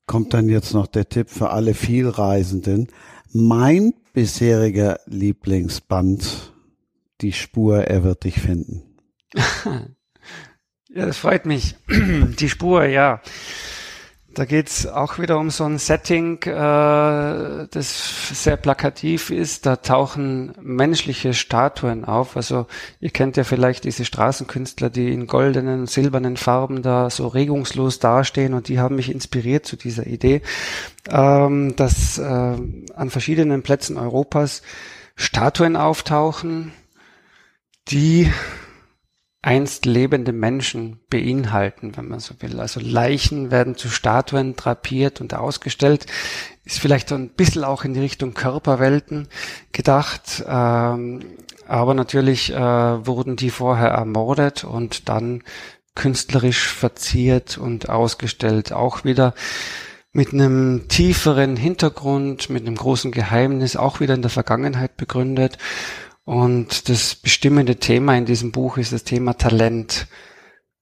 kommt 0.05 0.33
dann 0.33 0.49
jetzt 0.49 0.73
noch 0.73 0.87
der 0.87 1.09
Tipp 1.09 1.29
für 1.29 1.49
alle 1.49 1.73
Vielreisenden. 1.73 2.87
Mein 3.31 3.93
bisheriger 4.13 4.99
Lieblingsband, 5.05 6.53
die 7.21 7.33
Spur, 7.33 7.85
er 7.85 8.03
wird 8.03 8.23
dich 8.23 8.39
finden. 8.39 8.83
ja, 10.89 11.05
das 11.05 11.17
freut 11.17 11.45
mich. 11.45 11.75
Die 11.89 12.49
Spur, 12.49 12.85
ja. 12.85 13.21
Da 14.33 14.45
geht's 14.45 14.87
auch 14.87 15.19
wieder 15.19 15.37
um 15.37 15.51
so 15.51 15.63
ein 15.63 15.77
Setting, 15.77 16.41
äh, 16.43 17.67
das 17.69 18.29
sehr 18.33 18.57
plakativ 18.57 19.29
ist. 19.29 19.65
Da 19.65 19.75
tauchen 19.75 20.53
menschliche 20.59 21.33
Statuen 21.33 22.03
auf. 22.03 22.35
Also 22.35 22.65
ihr 22.99 23.11
kennt 23.11 23.37
ja 23.37 23.43
vielleicht 23.43 23.83
diese 23.83 24.05
Straßenkünstler, 24.05 24.89
die 24.89 25.13
in 25.13 25.27
goldenen, 25.27 25.85
silbernen 25.85 26.37
Farben 26.37 26.81
da 26.81 27.11
so 27.11 27.27
regungslos 27.27 27.99
dastehen 27.99 28.55
und 28.55 28.69
die 28.69 28.79
haben 28.79 28.95
mich 28.95 29.11
inspiriert 29.11 29.67
zu 29.67 29.75
dieser 29.75 30.07
Idee, 30.07 30.41
ähm, 31.09 31.75
dass 31.75 32.17
äh, 32.17 32.23
an 32.23 33.09
verschiedenen 33.09 33.61
Plätzen 33.61 33.97
Europas 33.97 34.63
Statuen 35.15 35.75
auftauchen, 35.75 36.73
die 37.89 38.31
einst 39.43 39.85
lebende 39.85 40.31
Menschen 40.31 41.01
beinhalten, 41.09 41.95
wenn 41.97 42.07
man 42.07 42.19
so 42.19 42.33
will. 42.39 42.59
Also 42.61 42.79
Leichen 42.79 43.51
werden 43.51 43.75
zu 43.75 43.89
Statuen 43.89 44.55
drapiert 44.55 45.19
und 45.19 45.33
ausgestellt. 45.33 46.05
Ist 46.63 46.79
vielleicht 46.79 47.09
so 47.09 47.15
ein 47.15 47.27
bisschen 47.27 47.65
auch 47.65 47.83
in 47.83 47.93
die 47.93 47.99
Richtung 47.99 48.33
Körperwelten 48.33 49.27
gedacht. 49.73 50.43
Ähm, 50.47 51.19
aber 51.67 51.93
natürlich 51.93 52.53
äh, 52.53 52.57
wurden 52.57 53.35
die 53.35 53.49
vorher 53.49 53.89
ermordet 53.89 54.63
und 54.63 55.09
dann 55.09 55.43
künstlerisch 55.93 56.69
verziert 56.69 57.57
und 57.57 57.89
ausgestellt. 57.89 58.71
Auch 58.71 59.03
wieder 59.03 59.33
mit 60.13 60.31
einem 60.31 60.87
tieferen 60.87 61.57
Hintergrund, 61.57 62.49
mit 62.49 62.65
einem 62.65 62.75
großen 62.75 63.11
Geheimnis, 63.11 63.75
auch 63.75 63.99
wieder 63.99 64.13
in 64.13 64.21
der 64.21 64.31
Vergangenheit 64.31 64.95
begründet. 64.95 65.57
Und 66.25 66.89
das 66.89 67.15
bestimmende 67.15 67.77
Thema 67.77 68.17
in 68.17 68.25
diesem 68.25 68.51
Buch 68.51 68.77
ist 68.77 68.93
das 68.93 69.03
Thema 69.03 69.33
Talent. 69.33 70.07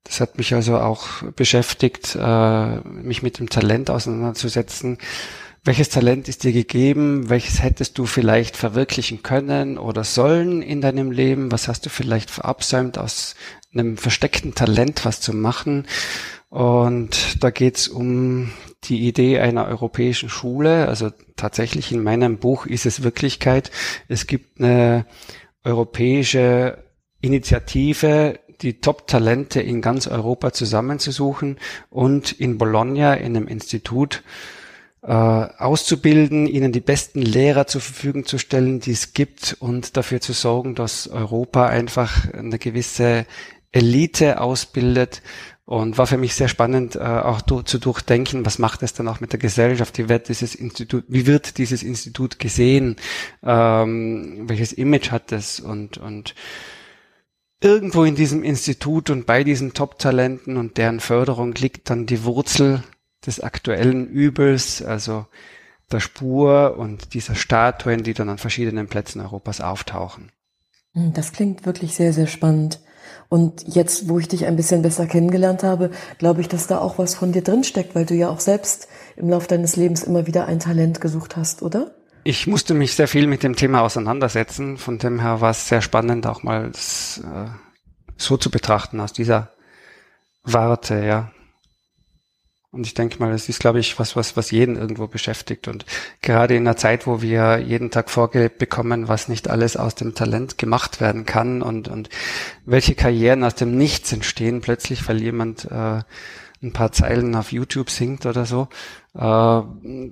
Das 0.03 0.19
hat 0.19 0.37
mich 0.37 0.53
also 0.53 0.77
auch 0.77 1.23
beschäftigt, 1.35 2.15
äh, 2.19 2.79
mich 2.81 3.23
mit 3.23 3.39
dem 3.39 3.49
Talent 3.49 3.89
auseinanderzusetzen. 3.89 4.97
Welches 5.63 5.89
Talent 5.89 6.27
ist 6.27 6.43
dir 6.43 6.53
gegeben? 6.53 7.29
Welches 7.29 7.61
hättest 7.61 7.97
du 7.97 8.07
vielleicht 8.07 8.57
verwirklichen 8.57 9.21
können 9.21 9.77
oder 9.77 10.03
sollen 10.03 10.63
in 10.63 10.81
deinem 10.81 11.11
Leben? 11.11 11.51
Was 11.51 11.67
hast 11.67 11.85
du 11.85 11.89
vielleicht 11.89 12.31
verabsäumt, 12.31 12.97
aus 12.97 13.35
einem 13.71 13.97
versteckten 13.97 14.55
Talent 14.55 15.05
was 15.05 15.21
zu 15.21 15.33
machen? 15.33 15.85
Und 16.51 17.41
da 17.41 17.49
geht's 17.49 17.87
um 17.87 18.51
die 18.83 19.07
Idee 19.07 19.39
einer 19.39 19.67
europäischen 19.67 20.27
Schule. 20.27 20.89
Also 20.89 21.09
tatsächlich 21.37 21.93
in 21.93 22.03
meinem 22.03 22.39
Buch 22.39 22.65
ist 22.65 22.85
es 22.85 23.03
Wirklichkeit. 23.03 23.71
Es 24.09 24.27
gibt 24.27 24.59
eine 24.59 25.05
europäische 25.63 26.83
Initiative, 27.21 28.37
die 28.61 28.81
Top-Talente 28.81 29.61
in 29.61 29.81
ganz 29.81 30.07
Europa 30.07 30.51
zusammenzusuchen 30.51 31.57
und 31.89 32.33
in 32.33 32.57
Bologna 32.57 33.13
in 33.13 33.37
einem 33.37 33.47
Institut 33.47 34.21
äh, 35.03 35.07
auszubilden, 35.07 36.47
ihnen 36.47 36.73
die 36.73 36.81
besten 36.81 37.21
Lehrer 37.21 37.65
zur 37.65 37.79
Verfügung 37.79 38.25
zu 38.25 38.37
stellen, 38.37 38.81
die 38.81 38.91
es 38.91 39.13
gibt 39.13 39.55
und 39.61 39.95
dafür 39.95 40.19
zu 40.19 40.33
sorgen, 40.33 40.75
dass 40.75 41.07
Europa 41.07 41.67
einfach 41.67 42.29
eine 42.33 42.59
gewisse 42.59 43.25
Elite 43.71 44.41
ausbildet, 44.41 45.21
und 45.65 45.97
war 45.97 46.07
für 46.07 46.17
mich 46.17 46.35
sehr 46.35 46.47
spannend, 46.47 46.95
äh, 46.95 46.99
auch 46.99 47.41
zu 47.41 47.79
durchdenken, 47.79 48.45
was 48.45 48.59
macht 48.59 48.83
es 48.83 48.93
dann 48.93 49.07
auch 49.07 49.19
mit 49.19 49.31
der 49.31 49.39
Gesellschaft, 49.39 49.97
wie 49.97 50.09
wird 50.09 50.29
dieses 50.29 50.55
Institut, 50.55 51.05
wie 51.07 51.27
wird 51.27 51.57
dieses 51.57 51.83
Institut 51.83 52.39
gesehen, 52.39 52.95
ähm, 53.43 54.49
welches 54.49 54.73
Image 54.73 55.11
hat 55.11 55.31
es 55.31 55.59
und, 55.59 55.97
und 55.97 56.35
irgendwo 57.61 58.03
in 58.03 58.15
diesem 58.15 58.43
Institut 58.43 59.09
und 59.09 59.25
bei 59.25 59.43
diesen 59.43 59.73
Top-Talenten 59.73 60.57
und 60.57 60.77
deren 60.77 60.99
Förderung 60.99 61.53
liegt 61.53 61.89
dann 61.89 62.05
die 62.05 62.23
Wurzel 62.23 62.83
des 63.25 63.39
aktuellen 63.39 64.07
Übels, 64.07 64.81
also 64.81 65.27
der 65.91 65.99
Spur 65.99 66.77
und 66.77 67.13
dieser 67.13 67.35
Statuen, 67.35 68.03
die 68.03 68.13
dann 68.13 68.29
an 68.29 68.39
verschiedenen 68.39 68.87
Plätzen 68.87 69.21
Europas 69.21 69.61
auftauchen. 69.61 70.31
Das 70.93 71.31
klingt 71.31 71.65
wirklich 71.65 71.95
sehr, 71.95 72.13
sehr 72.13 72.27
spannend. 72.27 72.79
Und 73.33 73.63
jetzt, 73.65 74.09
wo 74.09 74.19
ich 74.19 74.27
dich 74.27 74.45
ein 74.45 74.57
bisschen 74.57 74.81
besser 74.81 75.07
kennengelernt 75.07 75.63
habe, 75.63 75.91
glaube 76.17 76.41
ich, 76.41 76.49
dass 76.49 76.67
da 76.67 76.79
auch 76.79 76.97
was 76.97 77.15
von 77.15 77.31
dir 77.31 77.41
drinsteckt, 77.41 77.95
weil 77.95 78.05
du 78.05 78.13
ja 78.13 78.27
auch 78.27 78.41
selbst 78.41 78.89
im 79.15 79.29
Laufe 79.29 79.47
deines 79.47 79.77
Lebens 79.77 80.03
immer 80.03 80.27
wieder 80.27 80.47
ein 80.47 80.59
Talent 80.59 80.99
gesucht 80.99 81.37
hast, 81.37 81.61
oder? 81.61 81.91
Ich 82.25 82.45
musste 82.45 82.73
mich 82.73 82.93
sehr 82.93 83.07
viel 83.07 83.27
mit 83.27 83.41
dem 83.41 83.55
Thema 83.55 83.83
auseinandersetzen. 83.83 84.77
Von 84.77 84.97
dem 84.97 85.21
her 85.21 85.39
war 85.39 85.51
es 85.51 85.69
sehr 85.69 85.81
spannend, 85.81 86.27
auch 86.27 86.43
mal 86.43 86.71
das, 86.71 87.21
äh, 87.23 87.47
so 88.17 88.35
zu 88.35 88.51
betrachten 88.51 88.99
aus 88.99 89.13
dieser 89.13 89.51
Warte, 90.43 91.01
ja. 91.01 91.31
Und 92.73 92.87
ich 92.87 92.93
denke 92.93 93.19
mal, 93.19 93.33
es 93.33 93.49
ist, 93.49 93.59
glaube 93.59 93.79
ich, 93.79 93.99
was, 93.99 94.15
was, 94.15 94.37
was 94.37 94.49
jeden 94.49 94.77
irgendwo 94.77 95.07
beschäftigt. 95.07 95.67
Und 95.67 95.85
gerade 96.21 96.55
in 96.55 96.65
einer 96.65 96.77
Zeit, 96.77 97.05
wo 97.05 97.21
wir 97.21 97.57
jeden 97.57 97.91
Tag 97.91 98.09
vorgelebt 98.09 98.59
bekommen, 98.59 99.09
was 99.09 99.27
nicht 99.27 99.49
alles 99.49 99.75
aus 99.75 99.93
dem 99.95 100.15
Talent 100.15 100.57
gemacht 100.57 101.01
werden 101.01 101.25
kann 101.25 101.61
und, 101.61 101.89
und 101.89 102.09
welche 102.65 102.95
Karrieren 102.95 103.43
aus 103.43 103.55
dem 103.55 103.77
Nichts 103.77 104.13
entstehen, 104.13 104.61
plötzlich, 104.61 105.05
weil 105.09 105.21
jemand 105.21 105.65
äh, 105.65 106.01
ein 106.63 106.71
paar 106.71 106.93
Zeilen 106.93 107.35
auf 107.35 107.51
YouTube 107.51 107.89
singt 107.89 108.25
oder 108.25 108.45
so, 108.45 108.69
äh, 109.15 109.19
da, 109.19 109.65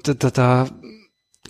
da, 0.04 0.30
da 0.30 0.68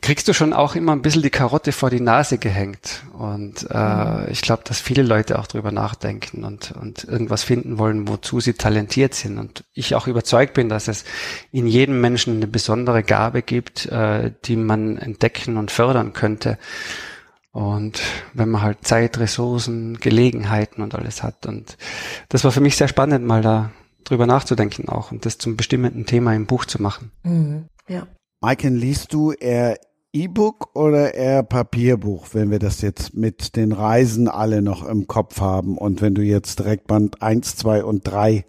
kriegst 0.02 0.28
du 0.28 0.34
schon 0.34 0.54
auch 0.54 0.76
immer 0.76 0.92
ein 0.92 1.02
bisschen 1.02 1.22
die 1.22 1.30
Karotte 1.30 1.72
vor 1.72 1.90
die 1.90 2.00
Nase 2.00 2.38
gehängt. 2.38 3.04
Und 3.14 3.68
äh, 3.70 3.78
mhm. 3.78 4.28
ich 4.30 4.42
glaube, 4.42 4.64
dass 4.66 4.80
viele 4.80 5.04
Leute 5.04 5.40
auch 5.40 5.48
drüber 5.48 5.72
nachdenken 5.72 6.44
und, 6.44 6.72
und 6.72 7.04
irgendwas 7.06 7.44
finden 7.44 7.78
wollen, 7.78 8.08
wozu 8.08 8.40
sie 8.40 8.54
talentiert 8.54 9.14
sind. 9.14 9.38
Und 9.38 9.64
ich 9.74 9.96
auch 9.96 10.08
überzeugt 10.08 10.54
bin, 10.54 10.70
dass 10.70 10.88
es 10.88 11.06
in 11.52 11.68
jedem 11.68 12.02
Menschen 12.02 12.36
eine 12.36 12.48
besondere 12.48 13.04
Gabe 13.04 13.42
gibt, 13.42 13.88
äh, 13.88 14.32
die 14.46 14.56
man 14.56 14.98
entdecken 14.98 15.58
und 15.58 15.72
fördern 15.72 16.14
könnte. 16.14 16.58
Und 17.52 18.00
wenn 18.34 18.50
man 18.50 18.62
halt 18.62 18.86
Zeit, 18.86 19.18
Ressourcen, 19.18 20.00
Gelegenheiten 20.00 20.82
und 20.82 20.94
alles 20.94 21.24
hat. 21.24 21.46
Und 21.46 21.78
das 22.30 22.44
war 22.44 22.52
für 22.52 22.62
mich 22.62 22.78
sehr 22.78 22.88
spannend, 22.88 23.26
mal 23.26 23.42
da 23.42 23.72
drüber 24.04 24.26
nachzudenken 24.26 24.90
auch 24.90 25.12
und 25.12 25.26
das 25.26 25.38
zum 25.38 25.58
bestimmenden 25.58 26.06
Thema 26.06 26.34
im 26.34 26.46
Buch 26.46 26.66
zu 26.66 26.82
machen. 26.82 27.12
Mhm. 27.24 27.66
Ja. 27.88 28.08
Maiken, 28.42 28.76
liest 28.76 29.14
du 29.14 29.32
eher 29.34 29.78
E-Book 30.12 30.76
oder 30.76 31.14
eher 31.14 31.44
Papierbuch, 31.44 32.30
wenn 32.34 32.50
wir 32.50 32.58
das 32.58 32.82
jetzt 32.82 33.14
mit 33.14 33.56
den 33.56 33.72
Reisen 33.72 34.28
alle 34.28 34.64
noch 34.64 34.88
im 34.88 35.06
Kopf 35.06 35.40
haben 35.40 35.78
und 35.78 36.02
wenn 36.02 36.16
du 36.16 36.24
jetzt 36.24 36.58
direkt 36.60 36.88
Band 36.88 37.22
1, 37.22 37.58
2 37.58 37.84
und 37.84 38.08
3 38.08 38.44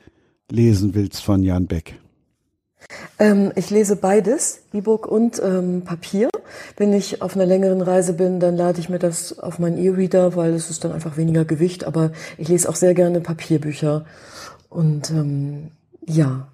lesen 0.50 0.94
willst 0.94 1.22
von 1.22 1.42
Jan 1.42 1.66
Beck? 1.66 2.00
Ähm, 3.18 3.52
ich 3.56 3.68
lese 3.68 3.96
beides, 3.96 4.62
E-Book 4.72 5.06
und 5.06 5.40
ähm, 5.44 5.82
Papier. 5.84 6.30
Wenn 6.78 6.94
ich 6.94 7.20
auf 7.20 7.36
einer 7.36 7.46
längeren 7.46 7.82
Reise 7.82 8.14
bin, 8.14 8.40
dann 8.40 8.56
lade 8.56 8.80
ich 8.80 8.88
mir 8.88 8.98
das 8.98 9.38
auf 9.38 9.58
meinen 9.58 9.76
E-Reader, 9.76 10.36
weil 10.36 10.54
es 10.54 10.70
ist 10.70 10.84
dann 10.84 10.92
einfach 10.92 11.18
weniger 11.18 11.44
Gewicht. 11.44 11.84
Aber 11.84 12.12
ich 12.38 12.48
lese 12.48 12.68
auch 12.68 12.76
sehr 12.76 12.94
gerne 12.94 13.20
Papierbücher. 13.20 14.06
Und 14.70 15.10
ähm, 15.10 15.72
ja, 16.06 16.48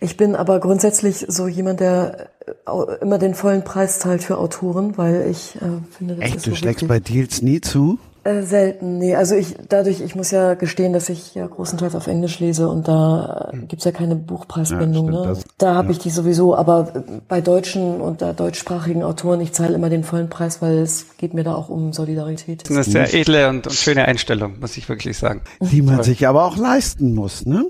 ich 0.00 0.16
bin 0.16 0.34
aber 0.34 0.60
grundsätzlich 0.60 1.24
so 1.28 1.46
jemand, 1.48 1.80
der 1.80 2.28
äh, 2.46 2.52
immer 3.00 3.18
den 3.18 3.34
vollen 3.34 3.62
Preis 3.64 3.98
zahlt 3.98 4.22
für 4.22 4.38
Autoren, 4.38 4.96
weil 4.96 5.26
ich 5.30 5.56
äh, 5.56 5.60
finde, 5.96 6.16
das 6.16 6.24
Echt, 6.24 6.36
ist 6.36 6.46
du 6.46 6.50
so 6.50 6.56
schlägst 6.56 6.82
wichtig. 6.82 6.88
bei 6.88 7.00
Deals 7.00 7.42
nie 7.42 7.60
zu? 7.60 7.98
Äh, 8.24 8.42
selten, 8.42 8.98
nee. 8.98 9.14
Also 9.14 9.36
ich 9.36 9.54
dadurch, 9.68 10.00
ich 10.00 10.14
muss 10.16 10.32
ja 10.32 10.54
gestehen, 10.54 10.92
dass 10.92 11.08
ich 11.08 11.34
ja 11.36 11.46
großenteils 11.46 11.94
auf 11.94 12.08
Englisch 12.08 12.40
lese 12.40 12.68
und 12.68 12.88
da 12.88 13.50
äh, 13.52 13.58
gibt's 13.68 13.84
ja 13.84 13.92
keine 13.92 14.16
Buchpreisbindung. 14.16 15.12
Ja, 15.12 15.20
ne? 15.20 15.26
das- 15.28 15.44
da 15.56 15.74
habe 15.74 15.86
ja. 15.88 15.92
ich 15.92 15.98
die 15.98 16.10
sowieso, 16.10 16.56
aber 16.56 16.92
äh, 16.94 17.00
bei 17.28 17.40
deutschen 17.40 18.00
und 18.00 18.20
da 18.20 18.32
deutschsprachigen 18.32 19.02
Autoren, 19.04 19.40
ich 19.40 19.52
zahle 19.52 19.74
immer 19.74 19.88
den 19.88 20.02
vollen 20.02 20.28
Preis, 20.28 20.60
weil 20.60 20.78
es 20.78 21.16
geht 21.16 21.32
mir 21.32 21.44
da 21.44 21.54
auch 21.54 21.68
um 21.68 21.92
Solidarität. 21.92 22.62
Das 22.62 22.70
ist 22.70 22.94
eine 22.96 23.06
sehr 23.06 23.14
edle 23.20 23.48
und, 23.48 23.66
und 23.66 23.72
schöne 23.72 24.04
Einstellung, 24.06 24.58
muss 24.60 24.76
ich 24.76 24.88
wirklich 24.88 25.16
sagen. 25.16 25.42
Die 25.60 25.80
man 25.80 26.02
sich 26.02 26.26
aber 26.26 26.44
auch 26.44 26.56
leisten 26.56 27.14
muss, 27.14 27.46
ne? 27.46 27.66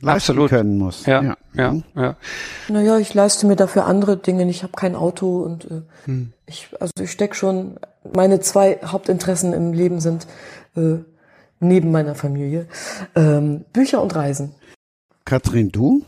Leisten 0.00 0.32
Absolut. 0.32 0.50
können 0.50 0.78
muss. 0.78 1.06
Ja, 1.06 1.22
ja, 1.22 1.36
ja. 1.54 1.82
ja. 1.96 2.16
Naja, 2.68 2.98
ich 2.98 3.14
leiste 3.14 3.46
mir 3.46 3.56
dafür 3.56 3.84
andere 3.86 4.16
Dinge. 4.16 4.48
Ich 4.48 4.62
habe 4.62 4.72
kein 4.74 4.94
Auto 4.94 5.42
und 5.42 5.64
äh, 5.64 5.82
Hm. 6.04 6.32
ich, 6.46 6.68
also 6.80 6.92
ich 7.00 7.10
steck 7.10 7.34
schon. 7.34 7.78
Meine 8.14 8.40
zwei 8.40 8.78
Hauptinteressen 8.84 9.52
im 9.52 9.72
Leben 9.72 10.00
sind 10.00 10.26
äh, 10.76 10.98
neben 11.60 11.90
meiner 11.90 12.14
Familie 12.14 12.68
ähm, 13.16 13.64
Bücher 13.72 14.00
und 14.00 14.14
Reisen. 14.14 14.54
Katrin, 15.24 15.72
du? 15.72 16.04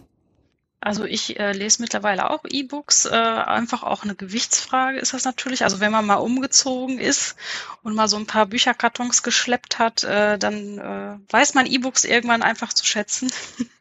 Also 0.83 1.05
ich 1.05 1.39
äh, 1.39 1.53
lese 1.53 1.83
mittlerweile 1.83 2.31
auch 2.31 2.45
E-Books, 2.49 3.05
äh, 3.05 3.11
einfach 3.11 3.83
auch 3.83 4.03
eine 4.03 4.15
Gewichtsfrage 4.15 4.99
ist 4.99 5.13
das 5.13 5.25
natürlich. 5.25 5.63
Also 5.63 5.79
wenn 5.81 5.93
man 5.93 6.07
mal 6.07 6.15
umgezogen 6.15 6.99
ist 6.99 7.37
und 7.83 7.95
mal 7.95 8.09
so 8.09 8.17
ein 8.17 8.27
paar 8.27 8.47
Bücherkartons 8.47 9.23
geschleppt 9.23 9.79
hat, 9.79 10.05
äh, 10.05 10.39
dann 10.39 10.79
äh, 10.79 11.19
weiß 11.33 11.53
man 11.53 11.67
E-Books 11.67 12.05
irgendwann 12.05 12.43
einfach 12.43 12.73
zu 12.73 12.87
schätzen. 12.87 13.31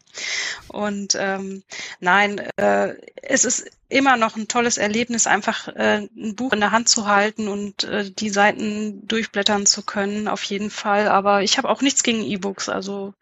Und 0.68 1.16
ähm, 1.20 1.64
nein, 2.00 2.40
äh, 2.58 2.96
es 3.22 3.46
ist 3.46 3.70
immer 3.90 4.18
noch 4.18 4.36
ein 4.36 4.48
tolles 4.48 4.78
Erlebnis, 4.78 5.28
einfach 5.28 5.68
äh, 5.70 6.08
ein 6.16 6.36
Buch 6.36 6.54
in 6.54 6.60
der 6.60 6.72
Hand 6.72 6.90
zu 6.90 7.08
halten 7.08 7.48
und 7.48 7.84
äh, 7.84 8.10
die 8.12 8.30
Seiten 8.30 9.08
durchblättern 9.08 9.66
zu 9.66 9.84
können, 9.84 10.28
auf 10.28 10.44
jeden 10.44 10.70
Fall. 10.70 11.08
Aber 11.08 11.44
ich 11.44 11.58
habe 11.58 11.70
auch 11.70 11.82
nichts 11.82 12.04
gegen 12.04 12.22
E-Books. 12.22 12.70
Also 12.70 13.14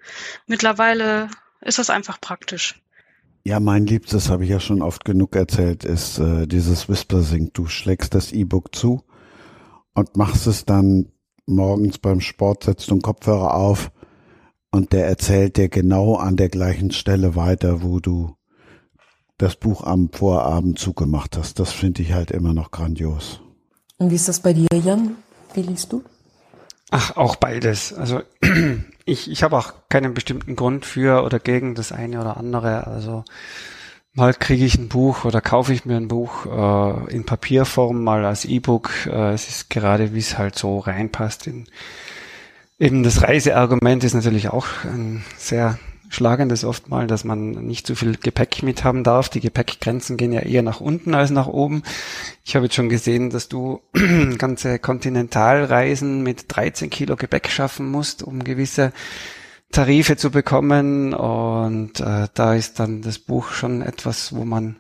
mittlerweile 0.46 1.30
ist 1.62 1.80
das 1.80 1.90
einfach 1.90 2.20
praktisch. 2.20 2.82
Ja, 3.44 3.62
mein 3.62 3.86
Liebstes 3.86 4.30
habe 4.30 4.44
ich 4.44 4.50
ja 4.50 4.60
schon 4.60 4.82
oft 4.82 5.06
genug 5.06 5.34
erzählt, 5.36 5.86
ist 5.86 6.20
äh, 6.20 6.48
dieses 6.48 6.90
Whisper 6.90 7.22
Sync. 7.22 7.54
Du 7.54 7.68
schlägst 7.68 8.14
das 8.14 8.34
E-Book 8.34 8.76
zu 8.76 9.04
und 9.94 10.18
machst 10.18 10.48
es 10.48 10.66
dann 10.66 11.14
morgens 11.46 11.98
beim 11.98 12.20
Sport, 12.20 12.66
setzt 12.66 12.90
du 12.90 12.96
einen 12.96 13.02
Kopfhörer 13.02 13.54
auf 13.54 13.92
und 14.78 14.94
der 14.94 15.08
erzählt 15.08 15.58
dir 15.58 15.70
genau 15.70 16.16
an 16.16 16.38
der 16.38 16.49
gleichen 16.49 16.91
Stelle 16.91 17.36
weiter, 17.36 17.82
wo 17.82 17.99
du 17.99 18.36
das 19.40 19.56
Buch 19.56 19.84
am 19.84 20.10
Vorabend 20.12 20.78
zugemacht 20.78 21.36
hast. 21.36 21.60
Das 21.60 21.72
finde 21.74 22.04
ich 22.04 22.14
halt 22.14 22.30
immer 22.30 22.54
noch 22.54 22.70
grandios. 22.70 23.41
Und 23.98 24.12
wie 24.12 24.16
ist 24.16 24.28
das 24.28 24.40
bei 24.40 24.54
dir, 24.54 24.68
Jan? 24.72 25.16
Wie 25.56 25.64
liest 25.64 25.91
du? 25.91 26.04
Ach, 26.91 27.18
auch 27.18 27.36
beides. 27.38 27.91
Also 27.91 28.22
ich, 29.06 29.32
ich 29.32 29.41
habe 29.41 29.58
auch 29.58 29.74
keinen 29.90 30.14
bestimmten 30.14 30.56
Grund 30.56 30.86
für 30.86 31.24
oder 31.24 31.40
gegen 31.40 31.74
das 31.74 31.91
eine 31.91 32.22
oder 32.22 32.38
andere. 32.38 32.86
Also 32.86 33.26
mal 34.14 34.36
kriege 34.36 34.64
ich 34.64 34.78
ein 34.78 34.90
Buch 34.90 35.26
oder 35.26 35.41
kaufe 35.41 35.74
ich 35.74 35.86
mir 35.86 35.98
ein 35.98 36.08
Buch 36.08 36.45
äh, 36.45 37.14
in 37.14 37.26
Papierform, 37.26 38.04
mal 38.04 38.26
als 38.26 38.45
E-Book. 38.45 39.08
Äh, 39.08 39.34
es 39.34 39.49
ist 39.49 39.70
gerade, 39.72 40.14
wie 40.14 40.20
es 40.20 40.38
halt 40.38 40.56
so 40.56 40.78
reinpasst. 40.78 41.48
In, 41.48 41.68
eben 42.80 43.04
das 43.04 43.22
Reiseargument 43.22 44.04
ist 44.04 44.14
natürlich 44.14 44.49
auch 44.49 44.68
ein 44.84 45.24
sehr 45.38 45.80
schlagendes 46.10 46.64
oft 46.64 46.90
mal, 46.90 47.06
dass 47.06 47.24
man 47.24 47.52
nicht 47.52 47.86
zu 47.86 47.95
viel 47.95 48.16
Gepäck 48.16 48.64
mit 48.64 48.84
haben 48.84 49.04
darf. 49.04 49.30
Die 49.30 49.41
Gepäckgrenzen 49.41 50.16
gehen 50.16 50.32
ja 50.32 50.41
eher 50.41 50.62
nach 50.62 50.80
unten 50.80 51.14
als 51.14 51.32
nach 51.32 51.48
oben. 51.48 51.84
Ich 52.45 52.56
habe 52.56 52.66
jetzt 52.66 52.76
schon 52.76 52.90
gesehen, 52.90 53.30
dass 53.30 53.49
du 53.49 53.82
ganze 54.38 54.80
Kontinentalreisen 54.80 56.24
mit 56.24 56.45
13 56.48 56.90
Kilo 56.90 57.18
Gepäck 57.18 57.49
schaffen 57.49 57.91
musst, 57.91 58.24
um 58.24 58.44
gewisse 58.44 58.94
Tarife 59.72 60.16
zu 60.16 60.32
bekommen 60.32 61.14
und 61.14 61.99
äh, 61.99 62.28
da 62.34 62.54
ist 62.56 62.80
dann 62.80 63.02
das 63.02 63.20
Buch 63.20 63.52
schon 63.52 63.82
etwas, 63.82 64.34
wo 64.34 64.45
man 64.45 64.78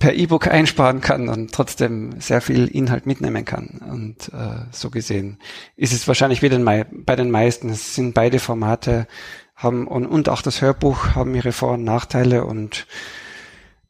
per 0.00 0.14
E-Book 0.14 0.48
einsparen 0.48 1.02
kann 1.02 1.28
und 1.28 1.52
trotzdem 1.52 2.20
sehr 2.20 2.40
viel 2.40 2.66
Inhalt 2.66 3.04
mitnehmen 3.04 3.44
kann. 3.44 3.80
Und 3.86 4.32
äh, 4.32 4.64
so 4.72 4.88
gesehen 4.90 5.38
ist 5.76 5.92
es 5.92 6.08
wahrscheinlich 6.08 6.40
wie 6.40 6.48
den, 6.48 6.64
bei 6.64 7.16
den 7.16 7.30
meisten. 7.30 7.68
Es 7.68 7.94
sind 7.94 8.14
beide 8.14 8.40
Formate 8.40 9.06
haben 9.54 9.86
und, 9.86 10.06
und 10.06 10.30
auch 10.30 10.40
das 10.40 10.62
Hörbuch 10.62 11.14
haben 11.14 11.34
ihre 11.34 11.52
Vor- 11.52 11.74
und 11.74 11.84
Nachteile 11.84 12.46
und 12.46 12.86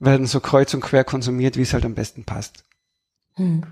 werden 0.01 0.27
so 0.27 0.41
kreuz 0.41 0.75
und 0.75 0.81
quer 0.81 1.05
konsumiert, 1.05 1.57
wie 1.57 1.63
es 1.63 1.75
halt 1.75 1.85
am 1.85 1.95
besten 1.95 2.25
passt. 2.25 2.65
Hm. 3.35 3.63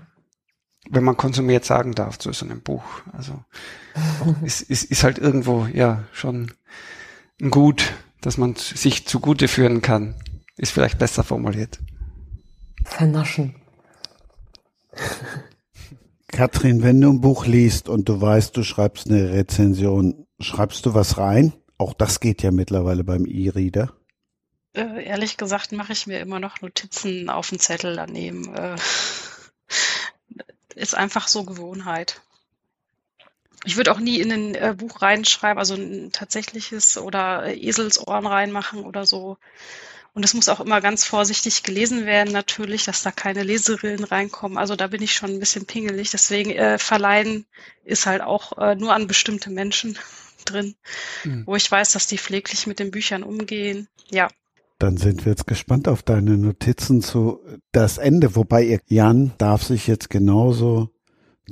Wenn 0.89 1.03
man 1.03 1.17
konsumiert 1.17 1.65
sagen 1.65 1.93
darf 1.93 2.19
zu 2.19 2.31
so 2.31 2.45
einem 2.45 2.61
Buch. 2.61 2.85
Also 3.11 3.43
ist, 4.43 4.61
ist, 4.61 4.85
ist 4.85 5.03
halt 5.03 5.19
irgendwo 5.19 5.65
ja 5.65 6.05
schon 6.13 6.53
ein 7.41 7.51
Gut, 7.51 7.93
dass 8.21 8.37
man 8.37 8.55
sich 8.55 9.05
zugute 9.07 9.49
führen 9.49 9.81
kann. 9.81 10.15
Ist 10.55 10.71
vielleicht 10.71 10.99
besser 10.99 11.25
formuliert 11.25 11.79
vernaschen. 12.89 13.55
Katrin, 16.31 16.83
wenn 16.83 17.01
du 17.01 17.09
ein 17.09 17.21
Buch 17.21 17.45
liest 17.45 17.89
und 17.89 18.07
du 18.07 18.21
weißt, 18.21 18.55
du 18.55 18.63
schreibst 18.63 19.09
eine 19.09 19.31
Rezension, 19.31 20.27
schreibst 20.39 20.85
du 20.85 20.93
was 20.93 21.17
rein? 21.17 21.53
Auch 21.77 21.93
das 21.93 22.19
geht 22.19 22.43
ja 22.43 22.51
mittlerweile 22.51 23.03
beim 23.03 23.25
E-Reader. 23.25 23.93
Äh, 24.73 25.05
ehrlich 25.05 25.37
gesagt 25.37 25.71
mache 25.71 25.93
ich 25.93 26.07
mir 26.07 26.19
immer 26.19 26.39
noch 26.39 26.61
Notizen 26.61 27.29
auf 27.29 27.49
den 27.49 27.59
Zettel 27.59 27.95
daneben. 27.95 28.53
Äh, 28.53 28.75
ist 30.75 30.95
einfach 30.95 31.27
so 31.27 31.43
Gewohnheit. 31.43 32.21
Ich 33.65 33.75
würde 33.75 33.91
auch 33.91 33.99
nie 33.99 34.19
in 34.19 34.31
ein 34.31 34.55
äh, 34.55 34.73
Buch 34.77 35.01
reinschreiben, 35.01 35.59
also 35.59 35.73
ein 35.73 36.11
tatsächliches 36.11 36.97
oder 36.97 37.45
äh, 37.45 37.57
Eselsohren 37.57 38.25
reinmachen 38.25 38.85
oder 38.85 39.05
so. 39.05 39.37
Und 40.13 40.25
es 40.25 40.33
muss 40.33 40.49
auch 40.49 40.59
immer 40.59 40.81
ganz 40.81 41.05
vorsichtig 41.05 41.63
gelesen 41.63 42.05
werden, 42.05 42.33
natürlich, 42.33 42.85
dass 42.85 43.03
da 43.03 43.11
keine 43.11 43.43
Leserillen 43.43 44.03
reinkommen. 44.03 44.57
Also 44.57 44.75
da 44.75 44.87
bin 44.87 45.01
ich 45.01 45.13
schon 45.13 45.31
ein 45.31 45.39
bisschen 45.39 45.65
pingelig. 45.65 46.11
Deswegen 46.11 46.51
äh, 46.51 46.77
verleihen 46.77 47.45
ist 47.83 48.05
halt 48.05 48.21
auch 48.21 48.57
äh, 48.57 48.75
nur 48.75 48.93
an 48.93 49.07
bestimmte 49.07 49.49
Menschen 49.49 49.97
drin, 50.45 50.75
mhm. 51.23 51.43
wo 51.45 51.55
ich 51.55 51.71
weiß, 51.71 51.91
dass 51.91 52.07
die 52.07 52.17
pfleglich 52.17 52.67
mit 52.67 52.79
den 52.79 52.91
Büchern 52.91 53.23
umgehen. 53.23 53.87
Ja. 54.09 54.29
Dann 54.79 54.97
sind 54.97 55.25
wir 55.25 55.33
jetzt 55.33 55.45
gespannt 55.45 55.87
auf 55.87 56.03
deine 56.03 56.37
Notizen 56.37 57.01
zu 57.01 57.41
das 57.73 57.97
Ende, 57.97 58.35
wobei 58.35 58.63
ihr 58.63 58.79
Jan 58.87 59.33
darf 59.37 59.63
sich 59.63 59.87
jetzt 59.87 60.09
genauso 60.09 60.89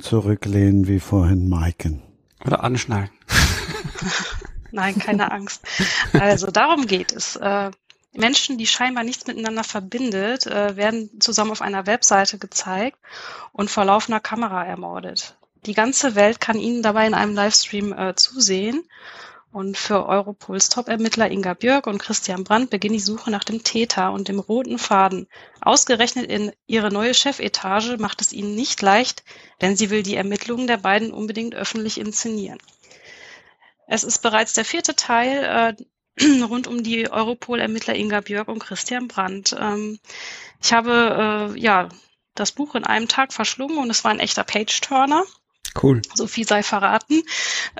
zurücklehnen 0.00 0.88
wie 0.88 1.00
vorhin 1.00 1.48
Maiken. 1.48 2.02
Oder 2.44 2.64
anschnallen. 2.64 3.10
Nein, 4.70 4.98
keine 4.98 5.30
Angst. 5.30 5.62
Also 6.12 6.50
darum 6.50 6.86
geht 6.86 7.12
es. 7.12 7.36
Äh, 7.36 7.70
Menschen, 8.18 8.58
die 8.58 8.66
scheinbar 8.66 9.04
nichts 9.04 9.26
miteinander 9.26 9.64
verbindet, 9.64 10.46
äh, 10.46 10.76
werden 10.76 11.20
zusammen 11.20 11.52
auf 11.52 11.62
einer 11.62 11.86
Webseite 11.86 12.38
gezeigt 12.38 12.98
und 13.52 13.70
vor 13.70 13.84
laufender 13.84 14.20
Kamera 14.20 14.64
ermordet. 14.64 15.38
Die 15.66 15.74
ganze 15.74 16.14
Welt 16.14 16.40
kann 16.40 16.58
ihnen 16.58 16.82
dabei 16.82 17.06
in 17.06 17.14
einem 17.14 17.34
Livestream 17.34 17.92
äh, 17.92 18.14
zusehen. 18.16 18.82
Und 19.50 19.78
für 19.78 20.04
Europols 20.06 20.68
Top-Ermittler 20.68 21.30
Inga 21.30 21.54
Björk 21.54 21.86
und 21.86 21.98
Christian 21.98 22.44
Brandt 22.44 22.68
beginnt 22.68 22.94
die 22.94 23.00
Suche 23.00 23.30
nach 23.30 23.44
dem 23.44 23.64
Täter 23.64 24.12
und 24.12 24.28
dem 24.28 24.40
roten 24.40 24.78
Faden. 24.78 25.26
Ausgerechnet 25.60 26.26
in 26.26 26.52
ihre 26.66 26.92
neue 26.92 27.14
Chefetage 27.14 27.96
macht 27.98 28.20
es 28.20 28.32
ihnen 28.32 28.54
nicht 28.54 28.82
leicht, 28.82 29.24
denn 29.62 29.74
sie 29.74 29.88
will 29.88 30.02
die 30.02 30.16
Ermittlungen 30.16 30.66
der 30.66 30.76
beiden 30.76 31.12
unbedingt 31.12 31.54
öffentlich 31.54 31.98
inszenieren. 31.98 32.58
Es 33.86 34.04
ist 34.04 34.18
bereits 34.18 34.52
der 34.52 34.66
vierte 34.66 34.94
Teil 34.94 35.76
äh, 35.78 35.84
rund 36.48 36.66
um 36.66 36.82
die 36.82 37.10
Europol-Ermittler 37.10 37.94
Inga 37.94 38.20
Björk 38.20 38.48
und 38.48 38.60
Christian 38.60 39.08
Brandt. 39.08 39.56
Ähm, 39.58 39.98
ich 40.62 40.72
habe 40.72 41.52
äh, 41.54 41.60
ja 41.60 41.88
das 42.34 42.52
Buch 42.52 42.74
in 42.74 42.84
einem 42.84 43.08
Tag 43.08 43.32
verschlungen 43.32 43.78
und 43.78 43.90
es 43.90 44.04
war 44.04 44.10
ein 44.10 44.20
echter 44.20 44.44
Page-Turner. 44.44 45.24
Cool. 45.80 46.02
So 46.14 46.26
viel 46.26 46.46
sei 46.46 46.62
verraten. 46.62 47.22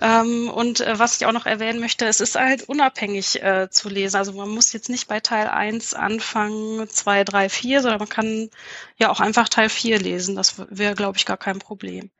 Ähm, 0.00 0.48
und 0.50 0.80
äh, 0.80 0.98
was 0.98 1.16
ich 1.16 1.26
auch 1.26 1.32
noch 1.32 1.46
erwähnen 1.46 1.80
möchte, 1.80 2.06
es 2.06 2.20
ist 2.20 2.36
halt 2.36 2.68
unabhängig 2.68 3.42
äh, 3.42 3.68
zu 3.70 3.88
lesen. 3.88 4.16
Also 4.16 4.32
man 4.32 4.48
muss 4.48 4.72
jetzt 4.72 4.88
nicht 4.88 5.08
bei 5.08 5.20
Teil 5.20 5.48
1 5.48 5.94
anfangen, 5.94 6.88
2, 6.88 7.24
3, 7.24 7.48
4, 7.48 7.82
sondern 7.82 7.98
man 7.98 8.08
kann 8.08 8.50
ja 8.98 9.10
auch 9.10 9.20
einfach 9.20 9.48
Teil 9.48 9.68
4 9.68 9.98
lesen. 9.98 10.36
Das 10.36 10.54
wäre, 10.70 10.94
glaube 10.94 11.18
ich, 11.18 11.26
gar 11.26 11.38
kein 11.38 11.58
Problem. 11.58 12.10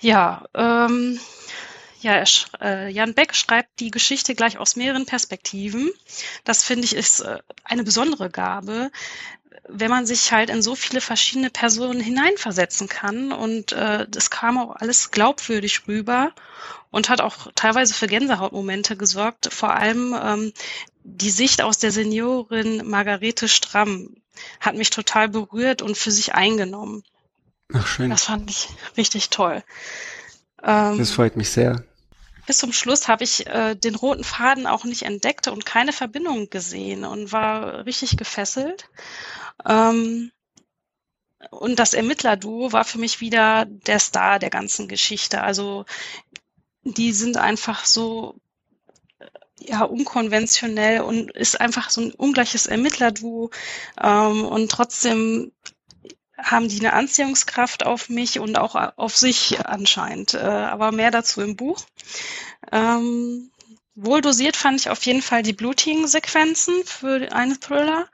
Ja, 0.00 0.46
ähm, 0.54 1.20
ja, 2.00 2.24
äh, 2.60 2.90
Jan 2.90 3.14
Beck 3.14 3.34
schreibt 3.34 3.78
die 3.78 3.90
Geschichte 3.90 4.34
gleich 4.34 4.58
aus 4.58 4.76
mehreren 4.76 5.06
Perspektiven. 5.06 5.90
Das 6.44 6.64
finde 6.64 6.84
ich 6.84 6.96
ist 6.96 7.20
äh, 7.20 7.38
eine 7.64 7.84
besondere 7.84 8.30
Gabe, 8.30 8.90
wenn 9.68 9.90
man 9.90 10.06
sich 10.06 10.32
halt 10.32 10.50
in 10.50 10.62
so 10.62 10.74
viele 10.74 11.00
verschiedene 11.00 11.50
Personen 11.50 12.00
hineinversetzen 12.00 12.88
kann. 12.88 13.32
Und 13.32 13.72
äh, 13.72 14.06
das 14.08 14.30
kam 14.30 14.58
auch 14.58 14.76
alles 14.76 15.10
glaubwürdig 15.10 15.86
rüber 15.86 16.32
und 16.90 17.08
hat 17.08 17.20
auch 17.20 17.52
teilweise 17.54 17.92
für 17.92 18.06
Gänsehautmomente 18.06 18.96
gesorgt. 18.96 19.52
Vor 19.52 19.74
allem 19.74 20.16
ähm, 20.22 20.52
die 21.04 21.30
Sicht 21.30 21.60
aus 21.62 21.78
der 21.78 21.92
Seniorin 21.92 22.88
Margarete 22.88 23.46
Stramm 23.46 24.16
hat 24.58 24.74
mich 24.74 24.88
total 24.88 25.28
berührt 25.28 25.82
und 25.82 25.98
für 25.98 26.10
sich 26.10 26.34
eingenommen. 26.34 27.02
Ach, 27.74 27.86
schön. 27.86 28.10
Das 28.10 28.24
fand 28.24 28.50
ich 28.50 28.68
richtig 28.96 29.28
toll. 29.28 29.62
Ähm, 30.62 30.98
das 30.98 31.10
freut 31.10 31.36
mich 31.36 31.50
sehr 31.50 31.84
bis 32.50 32.58
zum 32.58 32.72
Schluss 32.72 33.06
habe 33.06 33.22
ich 33.22 33.46
äh, 33.46 33.76
den 33.76 33.94
roten 33.94 34.24
Faden 34.24 34.66
auch 34.66 34.82
nicht 34.82 35.02
entdeckt 35.02 35.46
und 35.46 35.64
keine 35.64 35.92
Verbindung 35.92 36.50
gesehen 36.50 37.04
und 37.04 37.30
war 37.30 37.86
richtig 37.86 38.16
gefesselt. 38.16 38.90
Ähm, 39.64 40.32
und 41.50 41.78
das 41.78 41.94
Ermittlerduo 41.94 42.72
war 42.72 42.84
für 42.84 42.98
mich 42.98 43.20
wieder 43.20 43.66
der 43.66 44.00
Star 44.00 44.40
der 44.40 44.50
ganzen 44.50 44.88
Geschichte. 44.88 45.42
Also 45.42 45.84
die 46.82 47.12
sind 47.12 47.36
einfach 47.36 47.84
so 47.84 48.34
ja 49.60 49.84
unkonventionell 49.84 51.02
und 51.02 51.30
ist 51.30 51.60
einfach 51.60 51.88
so 51.88 52.00
ein 52.00 52.12
ungleiches 52.12 52.66
Ermittlerduo 52.66 53.50
ähm, 54.02 54.44
und 54.44 54.72
trotzdem 54.72 55.52
haben 56.42 56.68
die 56.68 56.80
eine 56.80 56.92
Anziehungskraft 56.92 57.84
auf 57.86 58.08
mich 58.08 58.38
und 58.38 58.58
auch 58.58 58.74
auf 58.96 59.16
sich 59.16 59.64
anscheinend. 59.66 60.34
Äh, 60.34 60.38
aber 60.38 60.92
mehr 60.92 61.10
dazu 61.10 61.40
im 61.40 61.56
Buch. 61.56 61.84
Ähm, 62.72 63.50
wohl 63.94 64.20
dosiert 64.20 64.56
fand 64.56 64.80
ich 64.80 64.90
auf 64.90 65.04
jeden 65.04 65.22
Fall 65.22 65.42
die 65.42 65.52
blutigen 65.52 66.06
Sequenzen 66.06 66.74
für 66.84 67.32
einen 67.32 67.60
Thriller. 67.60 68.08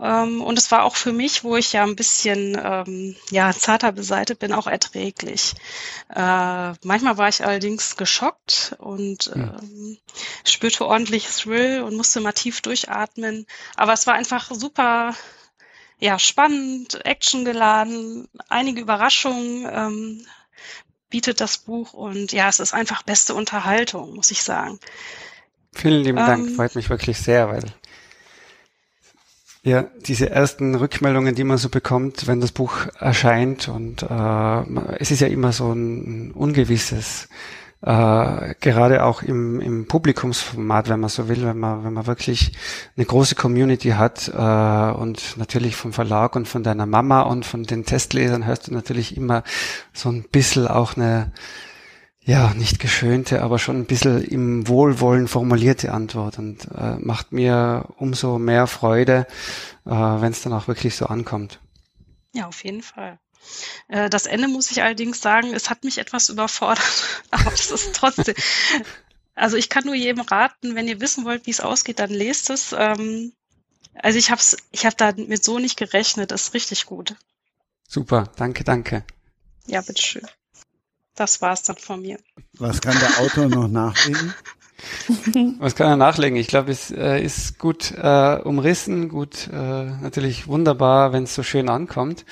Ähm, 0.00 0.42
und 0.42 0.58
es 0.58 0.70
war 0.70 0.84
auch 0.84 0.96
für 0.96 1.12
mich, 1.12 1.44
wo 1.44 1.56
ich 1.56 1.72
ja 1.72 1.84
ein 1.84 1.96
bisschen 1.96 2.60
ähm, 2.62 3.16
ja, 3.30 3.52
zarter 3.52 3.92
beseitigt 3.92 4.40
bin, 4.40 4.52
auch 4.52 4.66
erträglich. 4.66 5.54
Äh, 6.08 6.72
manchmal 6.82 7.18
war 7.18 7.28
ich 7.28 7.44
allerdings 7.44 7.96
geschockt 7.96 8.74
und 8.78 9.30
ähm, 9.34 9.98
spürte 10.44 10.86
ordentlich 10.86 11.28
Thrill 11.28 11.82
und 11.82 11.96
musste 11.96 12.20
mal 12.20 12.32
tief 12.32 12.60
durchatmen. 12.62 13.46
Aber 13.76 13.92
es 13.92 14.06
war 14.06 14.14
einfach 14.14 14.50
super 14.50 15.14
ja, 16.02 16.18
spannend, 16.18 17.06
actiongeladen, 17.06 18.26
einige 18.48 18.80
Überraschungen 18.80 19.68
ähm, 19.72 20.26
bietet 21.08 21.40
das 21.40 21.58
Buch 21.58 21.92
und 21.92 22.32
ja, 22.32 22.48
es 22.48 22.58
ist 22.58 22.74
einfach 22.74 23.04
beste 23.04 23.34
Unterhaltung, 23.34 24.16
muss 24.16 24.32
ich 24.32 24.42
sagen. 24.42 24.80
Vielen 25.72 26.02
lieben 26.02 26.18
ähm, 26.18 26.26
Dank, 26.26 26.56
freut 26.56 26.74
mich 26.74 26.90
wirklich 26.90 27.18
sehr, 27.18 27.48
weil 27.48 27.62
ja, 29.62 29.84
diese 30.00 30.28
ersten 30.28 30.74
Rückmeldungen, 30.74 31.36
die 31.36 31.44
man 31.44 31.56
so 31.56 31.68
bekommt, 31.68 32.26
wenn 32.26 32.40
das 32.40 32.50
Buch 32.50 32.88
erscheint 32.98 33.68
und 33.68 34.02
äh, 34.02 34.96
es 34.98 35.12
ist 35.12 35.20
ja 35.20 35.28
immer 35.28 35.52
so 35.52 35.72
ein 35.72 36.32
ungewisses 36.32 37.28
äh, 37.82 38.54
gerade 38.60 39.04
auch 39.04 39.22
im, 39.22 39.60
im 39.60 39.88
Publikumsformat, 39.88 40.88
wenn 40.88 41.00
man 41.00 41.10
so 41.10 41.28
will, 41.28 41.44
wenn 41.44 41.58
man, 41.58 41.84
wenn 41.84 41.92
man 41.92 42.06
wirklich 42.06 42.52
eine 42.96 43.04
große 43.04 43.34
Community 43.34 43.90
hat 43.90 44.28
äh, 44.28 44.92
und 44.96 45.36
natürlich 45.36 45.74
vom 45.74 45.92
Verlag 45.92 46.36
und 46.36 46.46
von 46.46 46.62
deiner 46.62 46.86
Mama 46.86 47.22
und 47.22 47.44
von 47.44 47.64
den 47.64 47.84
Testlesern 47.84 48.46
hörst 48.46 48.68
du 48.68 48.74
natürlich 48.74 49.16
immer 49.16 49.42
so 49.92 50.10
ein 50.10 50.22
bisschen 50.30 50.68
auch 50.68 50.96
eine, 50.96 51.32
ja, 52.20 52.54
nicht 52.54 52.78
geschönte, 52.78 53.42
aber 53.42 53.58
schon 53.58 53.78
ein 53.78 53.86
bisschen 53.86 54.22
im 54.22 54.68
Wohlwollen 54.68 55.26
formulierte 55.26 55.92
Antwort 55.92 56.38
und 56.38 56.68
äh, 56.76 56.96
macht 57.00 57.32
mir 57.32 57.88
umso 57.96 58.38
mehr 58.38 58.68
Freude, 58.68 59.26
äh, 59.86 59.90
wenn 59.90 60.30
es 60.30 60.42
dann 60.42 60.52
auch 60.52 60.68
wirklich 60.68 60.94
so 60.94 61.06
ankommt. 61.06 61.58
Ja, 62.32 62.46
auf 62.46 62.62
jeden 62.62 62.82
Fall. 62.82 63.18
Äh, 63.88 64.10
das 64.10 64.26
Ende 64.26 64.48
muss 64.48 64.70
ich 64.70 64.82
allerdings 64.82 65.20
sagen, 65.20 65.54
es 65.54 65.70
hat 65.70 65.84
mich 65.84 65.98
etwas 65.98 66.28
überfordert, 66.28 66.84
aber 67.30 67.52
es 67.52 67.70
ist 67.70 67.94
trotzdem. 67.94 68.34
Also 69.34 69.56
ich 69.56 69.68
kann 69.68 69.84
nur 69.84 69.94
jedem 69.94 70.20
raten, 70.20 70.74
wenn 70.74 70.88
ihr 70.88 71.00
wissen 71.00 71.24
wollt, 71.24 71.46
wie 71.46 71.50
es 71.50 71.60
ausgeht, 71.60 71.98
dann 71.98 72.10
lest 72.10 72.50
es. 72.50 72.74
Ähm, 72.76 73.32
also 73.94 74.18
ich 74.18 74.30
habe 74.30 74.40
ich 74.70 74.86
hab 74.86 74.96
damit 74.96 75.44
so 75.44 75.58
nicht 75.58 75.76
gerechnet. 75.76 76.30
Das 76.30 76.42
ist 76.42 76.54
richtig 76.54 76.86
gut. 76.86 77.16
Super, 77.88 78.30
danke, 78.36 78.64
danke. 78.64 79.04
Ja, 79.66 79.80
bitteschön. 79.80 80.26
das 81.14 81.40
war 81.40 81.52
es 81.52 81.62
dann 81.62 81.76
von 81.76 82.00
mir. 82.00 82.18
Was 82.54 82.80
kann 82.80 82.98
der 82.98 83.20
Autor 83.20 83.48
noch 83.48 83.68
nachlegen? 83.68 84.34
Was 85.58 85.76
kann 85.76 85.88
er 85.88 85.96
nachlegen? 85.96 86.36
Ich 86.36 86.48
glaube, 86.48 86.72
es 86.72 86.90
äh, 86.90 87.22
ist 87.22 87.58
gut 87.58 87.92
äh, 87.92 88.40
umrissen, 88.42 89.08
gut, 89.08 89.48
äh, 89.52 89.52
natürlich 89.52 90.48
wunderbar, 90.48 91.12
wenn 91.12 91.24
es 91.24 91.34
so 91.34 91.42
schön 91.42 91.68
ankommt. 91.68 92.24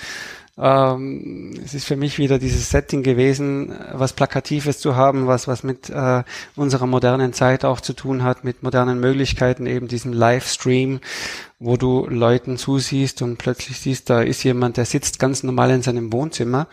Ähm, 0.61 1.55
es 1.65 1.73
ist 1.73 1.87
für 1.87 1.97
mich 1.97 2.19
wieder 2.19 2.39
dieses 2.39 2.69
Setting 2.69 3.03
gewesen, 3.03 3.74
was 3.93 4.12
Plakatives 4.12 4.78
zu 4.78 4.95
haben, 4.95 5.27
was 5.27 5.49
was 5.49 5.62
mit 5.62 5.89
äh, 5.89 6.23
unserer 6.55 6.87
modernen 6.87 7.32
Zeit 7.32 7.65
auch 7.65 7.81
zu 7.81 7.95
tun 7.95 8.23
hat, 8.23 8.45
mit 8.45 8.62
modernen 8.62 9.01
Möglichkeiten, 9.01 9.66
eben 9.66 9.89
diesen 9.89 10.12
Livestream, 10.12 11.01
wo 11.59 11.78
du 11.78 12.07
Leuten 12.07 12.59
zusiehst 12.59 13.23
und 13.23 13.39
plötzlich 13.39 13.81
siehst, 13.81 14.11
da 14.11 14.20
ist 14.20 14.43
jemand, 14.45 14.77
der 14.77 14.85
sitzt 14.85 15.19
ganz 15.19 15.43
normal 15.43 15.70
in 15.70 15.82
seinem 15.82 16.12
Wohnzimmer 16.12 16.66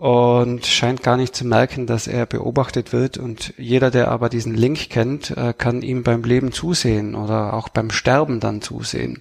und 0.00 0.64
scheint 0.64 1.02
gar 1.02 1.18
nicht 1.18 1.36
zu 1.36 1.46
merken, 1.46 1.86
dass 1.86 2.06
er 2.06 2.24
beobachtet 2.24 2.94
wird. 2.94 3.18
Und 3.18 3.52
jeder, 3.58 3.90
der 3.90 4.08
aber 4.08 4.30
diesen 4.30 4.54
Link 4.54 4.88
kennt, 4.88 5.36
äh, 5.36 5.52
kann 5.52 5.82
ihm 5.82 6.04
beim 6.04 6.22
Leben 6.22 6.52
zusehen 6.52 7.14
oder 7.14 7.52
auch 7.52 7.68
beim 7.68 7.90
Sterben 7.90 8.40
dann 8.40 8.62
zusehen. 8.62 9.18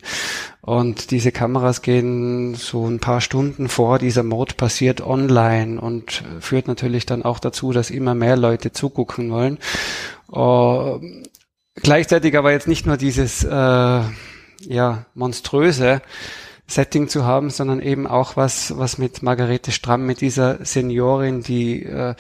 Und 0.62 1.12
diese 1.12 1.34
Kameras 1.34 1.82
gehen 1.82 2.56
so 2.56 2.88
ein 2.88 3.00
paar 3.00 3.20
Stunden 3.20 3.68
vor 3.68 4.00
dieser 4.00 4.24
Mord 4.24 4.56
passiert 4.56 5.02
online 5.02 5.82
und 5.82 6.24
führt 6.40 6.70
natürlich 6.70 7.06
dann 7.06 7.24
auch 7.24 7.40
dazu, 7.40 7.74
dass 7.74 7.90
immer 7.90 8.16
mehr 8.16 8.38
Leute 8.38 8.72
zugucken 8.72 9.32
wollen. 9.32 9.58
Uh, 10.32 11.02
gleichzeitig 11.76 12.38
aber 12.38 12.54
jetzt 12.54 12.70
nicht 12.70 12.86
nur 12.86 12.96
dieses 12.96 13.44
äh, 13.44 13.50
ja 13.50 15.06
monströse, 15.14 16.02
Setting 16.70 17.08
zu 17.08 17.26
haben, 17.26 17.50
sondern 17.50 17.82
eben 17.82 18.06
auch 18.08 18.38
was, 18.38 18.78
was 18.78 18.98
mit 18.98 19.24
Margarete 19.24 19.72
Stramm, 19.72 20.06
mit 20.06 20.22
dieser 20.22 20.64
Seniorin, 20.64 21.42
die 21.42 21.84
äh, 21.84 22.14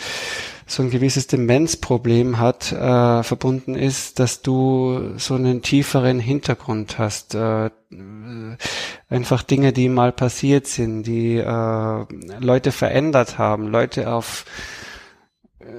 so 0.65 0.83
ein 0.83 0.89
gewisses 0.89 1.27
Demenzproblem 1.27 2.39
hat, 2.39 2.71
äh, 2.71 3.23
verbunden 3.23 3.75
ist, 3.75 4.19
dass 4.19 4.41
du 4.41 5.13
so 5.17 5.35
einen 5.35 5.61
tieferen 5.61 6.19
Hintergrund 6.19 6.97
hast. 6.97 7.35
Äh, 7.35 7.69
einfach 9.09 9.43
Dinge, 9.43 9.73
die 9.73 9.89
mal 9.89 10.11
passiert 10.11 10.67
sind, 10.67 11.03
die 11.03 11.37
äh, 11.37 12.05
Leute 12.39 12.71
verändert 12.71 13.37
haben, 13.37 13.67
Leute 13.67 14.11
auf 14.11 14.45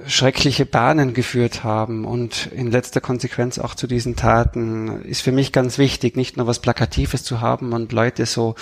schreckliche 0.07 0.65
Bahnen 0.65 1.13
geführt 1.13 1.63
haben 1.63 2.05
und 2.05 2.47
in 2.47 2.71
letzter 2.71 3.01
Konsequenz 3.01 3.59
auch 3.59 3.75
zu 3.75 3.87
diesen 3.87 4.15
Taten 4.15 5.01
ist 5.03 5.21
für 5.21 5.31
mich 5.31 5.51
ganz 5.51 5.77
wichtig, 5.77 6.15
nicht 6.15 6.37
nur 6.37 6.47
was 6.47 6.59
Plakatives 6.59 7.23
zu 7.23 7.41
haben 7.41 7.73
und 7.73 7.91
Leute 7.91 8.25
so 8.25 8.55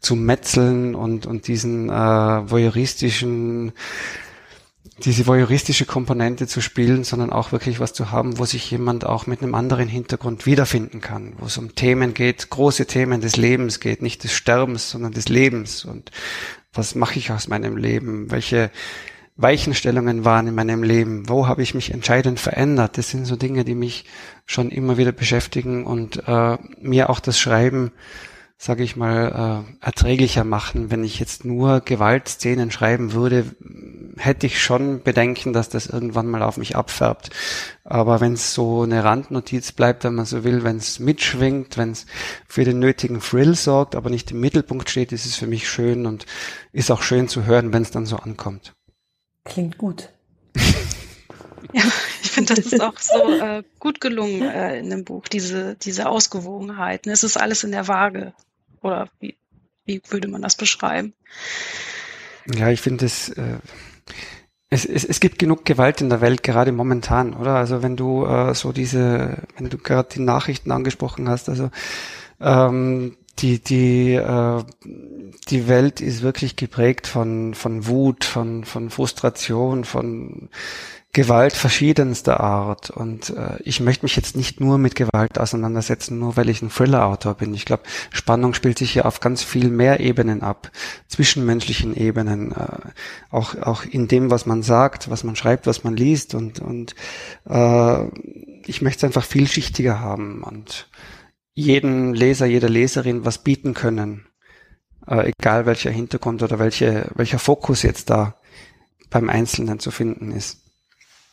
zu 0.00 0.16
metzeln 0.16 0.94
und, 0.94 1.26
und 1.26 1.48
diesen 1.48 1.90
äh, 1.90 1.92
voyeuristischen 1.92 3.72
diese 5.04 5.26
voyeuristische 5.26 5.84
Komponente 5.84 6.46
zu 6.46 6.62
spielen, 6.62 7.04
sondern 7.04 7.30
auch 7.30 7.52
wirklich 7.52 7.80
was 7.80 7.92
zu 7.92 8.12
haben, 8.12 8.38
wo 8.38 8.46
sich 8.46 8.70
jemand 8.70 9.04
auch 9.04 9.26
mit 9.26 9.42
einem 9.42 9.54
anderen 9.54 9.88
Hintergrund 9.88 10.46
wiederfinden 10.46 11.00
kann, 11.00 11.34
wo 11.38 11.46
es 11.46 11.58
um 11.58 11.74
Themen 11.74 12.14
geht, 12.14 12.48
große 12.48 12.86
Themen 12.86 13.20
des 13.20 13.36
Lebens 13.36 13.80
geht, 13.80 14.00
nicht 14.00 14.24
des 14.24 14.32
Sterbens, 14.32 14.90
sondern 14.90 15.12
des 15.12 15.28
Lebens. 15.28 15.84
Und 15.84 16.12
was 16.72 16.94
mache 16.94 17.18
ich 17.18 17.30
aus 17.30 17.48
meinem 17.48 17.76
Leben, 17.76 18.30
welche 18.30 18.70
Weichenstellungen 19.36 20.24
waren 20.24 20.46
in 20.46 20.54
meinem 20.54 20.82
Leben, 20.82 21.28
wo 21.28 21.46
habe 21.46 21.62
ich 21.62 21.74
mich 21.74 21.92
entscheidend 21.92 22.40
verändert. 22.40 22.96
Das 22.96 23.10
sind 23.10 23.26
so 23.26 23.36
Dinge, 23.36 23.64
die 23.64 23.74
mich 23.74 24.06
schon 24.46 24.70
immer 24.70 24.96
wieder 24.96 25.12
beschäftigen 25.12 25.84
und 25.84 26.22
äh, 26.26 26.56
mir 26.80 27.10
auch 27.10 27.20
das 27.20 27.38
Schreiben, 27.38 27.92
sage 28.56 28.82
ich 28.82 28.96
mal, 28.96 29.66
äh, 29.82 29.84
erträglicher 29.84 30.44
machen. 30.44 30.90
Wenn 30.90 31.04
ich 31.04 31.18
jetzt 31.20 31.44
nur 31.44 31.80
Gewaltszenen 31.80 32.70
schreiben 32.70 33.12
würde, 33.12 33.44
hätte 34.16 34.46
ich 34.46 34.62
schon 34.62 35.02
Bedenken, 35.02 35.52
dass 35.52 35.68
das 35.68 35.86
irgendwann 35.86 36.28
mal 36.28 36.42
auf 36.42 36.56
mich 36.56 36.74
abfärbt. 36.74 37.28
Aber 37.84 38.22
wenn 38.22 38.32
es 38.32 38.54
so 38.54 38.84
eine 38.84 39.04
Randnotiz 39.04 39.72
bleibt, 39.72 40.04
wenn 40.04 40.14
man 40.14 40.24
so 40.24 40.44
will, 40.44 40.64
wenn 40.64 40.78
es 40.78 40.98
mitschwingt, 40.98 41.76
wenn 41.76 41.90
es 41.90 42.06
für 42.48 42.64
den 42.64 42.78
nötigen 42.78 43.20
Thrill 43.20 43.54
sorgt, 43.54 43.96
aber 43.96 44.08
nicht 44.08 44.30
im 44.30 44.40
Mittelpunkt 44.40 44.88
steht, 44.88 45.12
ist 45.12 45.26
es 45.26 45.36
für 45.36 45.46
mich 45.46 45.68
schön 45.68 46.06
und 46.06 46.24
ist 46.72 46.90
auch 46.90 47.02
schön 47.02 47.28
zu 47.28 47.44
hören, 47.44 47.74
wenn 47.74 47.82
es 47.82 47.90
dann 47.90 48.06
so 48.06 48.16
ankommt. 48.16 48.72
Klingt 49.46 49.78
gut. 49.78 50.10
ja, 51.72 51.82
ich 52.22 52.30
finde, 52.30 52.54
das 52.54 52.66
ist 52.66 52.80
auch 52.80 52.98
so 52.98 53.40
äh, 53.40 53.62
gut 53.78 54.00
gelungen 54.00 54.42
äh, 54.42 54.78
in 54.78 54.90
dem 54.90 55.04
Buch, 55.04 55.28
diese, 55.28 55.76
diese 55.76 56.08
Ausgewogenheit. 56.08 57.06
Es 57.06 57.24
ist 57.24 57.36
alles 57.36 57.64
in 57.64 57.72
der 57.72 57.88
Waage. 57.88 58.32
Oder 58.82 59.08
wie, 59.20 59.36
wie 59.84 60.02
würde 60.08 60.28
man 60.28 60.42
das 60.42 60.56
beschreiben? 60.56 61.14
Ja, 62.54 62.70
ich 62.70 62.80
finde 62.80 63.06
es, 63.06 63.28
äh, 63.30 63.58
es, 64.68 64.84
es, 64.84 65.04
es 65.04 65.20
gibt 65.20 65.38
genug 65.38 65.64
Gewalt 65.64 66.00
in 66.00 66.10
der 66.10 66.20
Welt, 66.20 66.42
gerade 66.42 66.72
momentan, 66.72 67.34
oder? 67.34 67.54
Also 67.54 67.82
wenn 67.82 67.96
du 67.96 68.26
äh, 68.26 68.54
so 68.54 68.72
diese, 68.72 69.42
wenn 69.56 69.70
du 69.70 69.78
gerade 69.78 70.08
die 70.12 70.20
Nachrichten 70.20 70.70
angesprochen 70.70 71.28
hast, 71.28 71.48
also 71.48 71.70
ähm, 72.40 73.16
die, 73.38 73.58
die, 73.58 74.14
äh, 74.14 74.64
die 75.48 75.68
Welt 75.68 76.00
ist 76.00 76.22
wirklich 76.22 76.56
geprägt 76.56 77.06
von, 77.06 77.54
von 77.54 77.86
Wut, 77.86 78.24
von, 78.24 78.64
von 78.64 78.90
Frustration, 78.90 79.84
von 79.84 80.48
Gewalt 81.16 81.54
verschiedenster 81.54 82.40
Art. 82.40 82.90
Und 82.90 83.30
äh, 83.30 83.56
ich 83.64 83.80
möchte 83.80 84.04
mich 84.04 84.16
jetzt 84.16 84.36
nicht 84.36 84.60
nur 84.60 84.76
mit 84.76 84.94
Gewalt 84.94 85.38
auseinandersetzen, 85.38 86.18
nur 86.18 86.36
weil 86.36 86.50
ich 86.50 86.60
ein 86.60 86.68
Thriller-Autor 86.68 87.34
bin. 87.34 87.54
Ich 87.54 87.64
glaube, 87.64 87.84
Spannung 88.10 88.52
spielt 88.52 88.78
sich 88.78 88.92
hier 88.92 89.06
auf 89.06 89.20
ganz 89.20 89.42
viel 89.42 89.70
mehr 89.70 90.00
Ebenen 90.00 90.42
ab, 90.42 90.70
zwischenmenschlichen 91.08 91.96
Ebenen, 91.96 92.52
äh, 92.52 92.90
auch, 93.30 93.54
auch 93.62 93.84
in 93.84 94.08
dem, 94.08 94.30
was 94.30 94.44
man 94.44 94.62
sagt, 94.62 95.08
was 95.08 95.24
man 95.24 95.36
schreibt, 95.36 95.66
was 95.66 95.84
man 95.84 95.96
liest. 95.96 96.34
Und, 96.34 96.60
und 96.60 96.94
äh, 97.48 98.04
ich 98.66 98.82
möchte 98.82 98.98
es 98.98 99.04
einfach 99.04 99.24
vielschichtiger 99.24 100.00
haben. 100.00 100.42
Und 100.42 100.86
jeden 101.56 102.14
Leser, 102.14 102.46
jeder 102.46 102.68
Leserin 102.68 103.24
was 103.24 103.38
bieten 103.38 103.72
können, 103.74 104.26
äh, 105.08 105.32
egal 105.32 105.66
welcher 105.66 105.90
Hintergrund 105.90 106.42
oder 106.42 106.58
welche, 106.58 107.10
welcher 107.14 107.38
Fokus 107.38 107.82
jetzt 107.82 108.10
da 108.10 108.36
beim 109.08 109.30
Einzelnen 109.30 109.80
zu 109.80 109.90
finden 109.90 110.30
ist. 110.32 110.58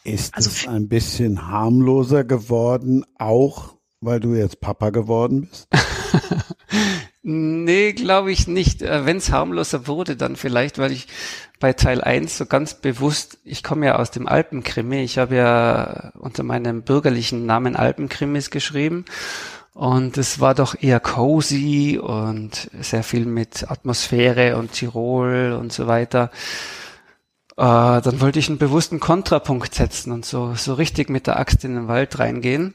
Ist 0.05 0.33
also 0.33 0.49
es 0.49 0.67
ein 0.67 0.87
bisschen 0.87 1.47
harmloser 1.49 2.23
geworden, 2.23 3.05
auch 3.17 3.75
weil 3.99 4.21
du 4.21 4.33
jetzt 4.33 4.61
Papa 4.61 4.91
geworden 4.91 5.49
bist? 5.49 5.67
nee, 7.21 7.91
glaube 7.91 8.31
ich 8.31 8.47
nicht. 8.47 8.81
Äh, 8.81 9.05
Wenn 9.05 9.17
es 9.17 9.29
harmloser 9.29 9.87
wurde, 9.87 10.15
dann 10.15 10.37
vielleicht, 10.37 10.77
weil 10.77 10.93
ich 10.93 11.07
bei 11.59 11.73
Teil 11.73 12.01
1 12.01 12.37
so 12.37 12.45
ganz 12.45 12.75
bewusst, 12.75 13.39
ich 13.43 13.61
komme 13.61 13.87
ja 13.87 13.95
aus 13.97 14.11
dem 14.11 14.27
Alpenkrimi, 14.27 15.01
ich 15.03 15.17
habe 15.17 15.35
ja 15.35 16.11
unter 16.17 16.43
meinem 16.43 16.83
bürgerlichen 16.83 17.45
Namen 17.45 17.75
Alpenkrimis 17.75 18.51
geschrieben 18.51 19.03
und 19.73 20.17
es 20.17 20.39
war 20.39 20.53
doch 20.53 20.75
eher 20.79 20.99
cozy 20.99 21.99
und 22.01 22.69
sehr 22.79 23.03
viel 23.03 23.25
mit 23.25 23.69
Atmosphäre 23.69 24.57
und 24.57 24.71
Tirol 24.73 25.57
und 25.59 25.73
so 25.73 25.87
weiter. 25.87 26.29
Äh, 27.57 28.01
dann 28.01 28.21
wollte 28.21 28.39
ich 28.39 28.49
einen 28.49 28.57
bewussten 28.57 28.99
Kontrapunkt 28.99 29.73
setzen 29.75 30.11
und 30.11 30.25
so, 30.25 30.55
so 30.55 30.73
richtig 30.73 31.09
mit 31.09 31.27
der 31.27 31.39
Axt 31.39 31.63
in 31.63 31.75
den 31.75 31.87
Wald 31.87 32.17
reingehen 32.19 32.73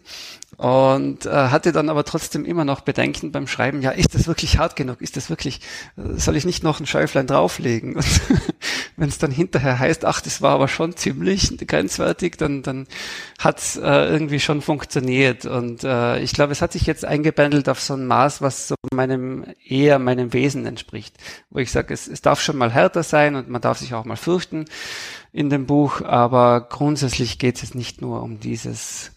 und 0.57 1.27
äh, 1.27 1.31
hatte 1.31 1.73
dann 1.73 1.89
aber 1.89 2.05
trotzdem 2.05 2.45
immer 2.45 2.65
noch 2.65 2.81
Bedenken 2.81 3.33
beim 3.33 3.47
Schreiben, 3.47 3.83
ja, 3.83 3.91
ist 3.91 4.15
das 4.15 4.27
wirklich 4.27 4.59
hart 4.59 4.77
genug? 4.77 5.03
Ist 5.03 5.17
das 5.17 5.29
wirklich, 5.29 5.61
äh, 5.97 6.19
soll 6.19 6.37
ich 6.37 6.47
nicht 6.47 6.65
noch 6.65 6.81
ein 6.81 6.87
Schäuflein 6.87 7.27
drauflegen? 7.27 7.97
Und 7.97 8.21
wenn 8.97 9.09
es 9.09 9.19
dann 9.19 9.31
hinterher 9.31 9.79
heißt, 9.79 10.05
ach, 10.05 10.21
das 10.21 10.41
war 10.41 10.53
aber 10.53 10.67
schon 10.67 10.97
ziemlich 10.97 11.57
grenzwertig, 11.67 12.39
dann, 12.39 12.63
dann 12.63 12.87
hat's 13.39 13.77
äh, 13.77 13.83
irgendwie 13.83 14.41
schon 14.41 14.63
funktioniert. 14.63 15.45
Und 15.45 15.85
äh, 15.85 16.19
ich 16.21 16.33
glaube, 16.33 16.53
es 16.53 16.63
hat 16.63 16.73
sich 16.73 16.87
jetzt 16.87 17.05
eingebändelt 17.05 17.69
auf 17.69 17.81
so 17.81 17.95
ein 17.95 18.07
Maß, 18.07 18.41
was 18.41 18.69
so 18.69 18.75
meinem, 18.93 19.45
eher 19.65 19.99
meinem 19.99 20.33
Wesen 20.33 20.65
entspricht. 20.65 21.15
Wo 21.51 21.59
ich 21.59 21.71
sage, 21.71 21.93
es, 21.93 22.09
es 22.09 22.23
darf 22.23 22.41
schon 22.41 22.57
mal 22.57 22.73
härter 22.73 23.03
sein 23.03 23.37
und 23.37 23.49
man 23.51 23.61
darf 23.61 23.79
sich 23.79 23.93
auch 23.95 24.07
mal 24.07 24.17
fürchten 24.17 24.65
in 25.33 25.51
dem 25.51 25.67
Buch, 25.67 26.01
aber 26.01 26.67
grundsätzlich 26.69 27.39
geht 27.39 27.63
es 27.63 27.75
nicht 27.75 28.01
nur 28.01 28.23
um 28.23 28.41
dieses 28.41 29.13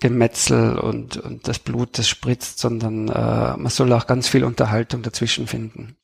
Gemetzel 0.00 0.78
und, 0.78 1.16
und 1.16 1.48
das 1.48 1.58
Blut, 1.58 1.98
das 1.98 2.08
spritzt, 2.08 2.58
sondern 2.58 3.08
äh, 3.08 3.56
man 3.56 3.68
soll 3.68 3.92
auch 3.92 4.06
ganz 4.06 4.28
viel 4.28 4.44
Unterhaltung 4.44 5.02
dazwischen 5.02 5.46
finden. 5.46 5.96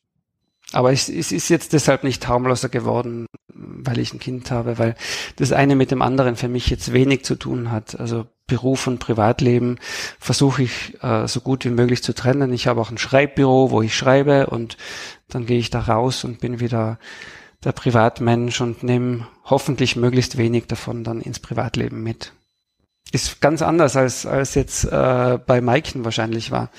Aber 0.72 0.92
es, 0.92 1.08
es 1.08 1.32
ist 1.32 1.48
jetzt 1.48 1.72
deshalb 1.72 2.04
nicht 2.04 2.28
harmloser 2.28 2.68
geworden, 2.68 3.26
weil 3.52 3.98
ich 3.98 4.14
ein 4.14 4.20
Kind 4.20 4.50
habe, 4.50 4.78
weil 4.78 4.94
das 5.36 5.52
eine 5.52 5.74
mit 5.74 5.90
dem 5.90 6.00
anderen 6.00 6.36
für 6.36 6.48
mich 6.48 6.70
jetzt 6.70 6.92
wenig 6.92 7.24
zu 7.24 7.34
tun 7.34 7.72
hat. 7.72 7.98
Also 7.98 8.26
Beruf 8.46 8.86
und 8.86 9.00
Privatleben 9.00 9.78
versuche 10.20 10.62
ich 10.62 11.02
äh, 11.02 11.26
so 11.26 11.40
gut 11.40 11.64
wie 11.64 11.70
möglich 11.70 12.02
zu 12.02 12.14
trennen. 12.14 12.52
Ich 12.52 12.68
habe 12.68 12.80
auch 12.80 12.90
ein 12.90 12.98
Schreibbüro, 12.98 13.70
wo 13.70 13.82
ich 13.82 13.96
schreibe 13.96 14.46
und 14.46 14.76
dann 15.28 15.46
gehe 15.46 15.58
ich 15.58 15.70
da 15.70 15.80
raus 15.80 16.24
und 16.24 16.40
bin 16.40 16.60
wieder 16.60 16.98
der 17.64 17.72
Privatmensch 17.72 18.60
und 18.60 18.82
nehme 18.82 19.26
hoffentlich 19.44 19.96
möglichst 19.96 20.38
wenig 20.38 20.66
davon 20.66 21.04
dann 21.04 21.20
ins 21.20 21.40
Privatleben 21.40 22.02
mit 22.02 22.32
ist 23.12 23.40
ganz 23.40 23.62
anders 23.62 23.96
als, 23.96 24.26
als 24.26 24.54
jetzt 24.54 24.84
äh, 24.84 25.38
bei 25.44 25.60
Maiken 25.60 26.04
wahrscheinlich 26.04 26.50
war. 26.50 26.70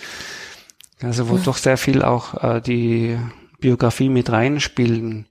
Also 1.01 1.29
wo 1.29 1.35
ja. 1.35 1.41
doch 1.43 1.57
sehr 1.57 1.77
viel 1.77 2.03
auch 2.03 2.43
äh, 2.43 2.61
die 2.61 3.17
Biografie 3.59 4.09
mit 4.09 4.31
reinspielen 4.31 5.27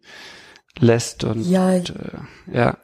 lässt 0.78 1.24
und 1.24 1.42
ja, 1.46 1.74
äh, 1.74 1.82
ja. 2.52 2.76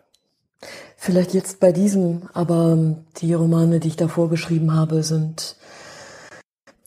vielleicht 0.96 1.34
jetzt 1.34 1.60
bei 1.60 1.72
diesem, 1.72 2.28
aber 2.32 2.96
die 3.18 3.34
Romane, 3.34 3.80
die 3.80 3.88
ich 3.88 3.96
davor 3.96 4.28
geschrieben 4.28 4.74
habe, 4.74 5.02
sind, 5.02 5.56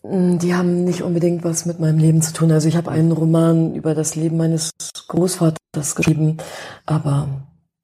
mm, 0.03 0.38
die 0.38 0.56
haben 0.56 0.84
nicht 0.84 1.03
unbedingt 1.03 1.43
was 1.43 1.65
mit 1.65 1.80
meinem 1.80 1.99
Leben 1.99 2.22
zu 2.22 2.34
tun. 2.34 2.51
Also 2.51 2.68
ich 2.68 2.76
habe 2.76 2.91
einen 2.91 3.11
Roman 3.11 3.76
über 3.76 3.95
das 3.95 4.15
Leben 4.15 4.38
meines 4.38 4.72
Großvaters 5.07 5.95
geschrieben, 5.95 6.38
aber 6.85 7.27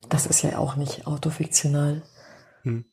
das 0.10 0.26
ist 0.26 0.42
ja 0.42 0.58
auch 0.58 0.76
nicht 0.76 1.08
autofiktional. 1.08 2.04
Hm. 2.64 2.86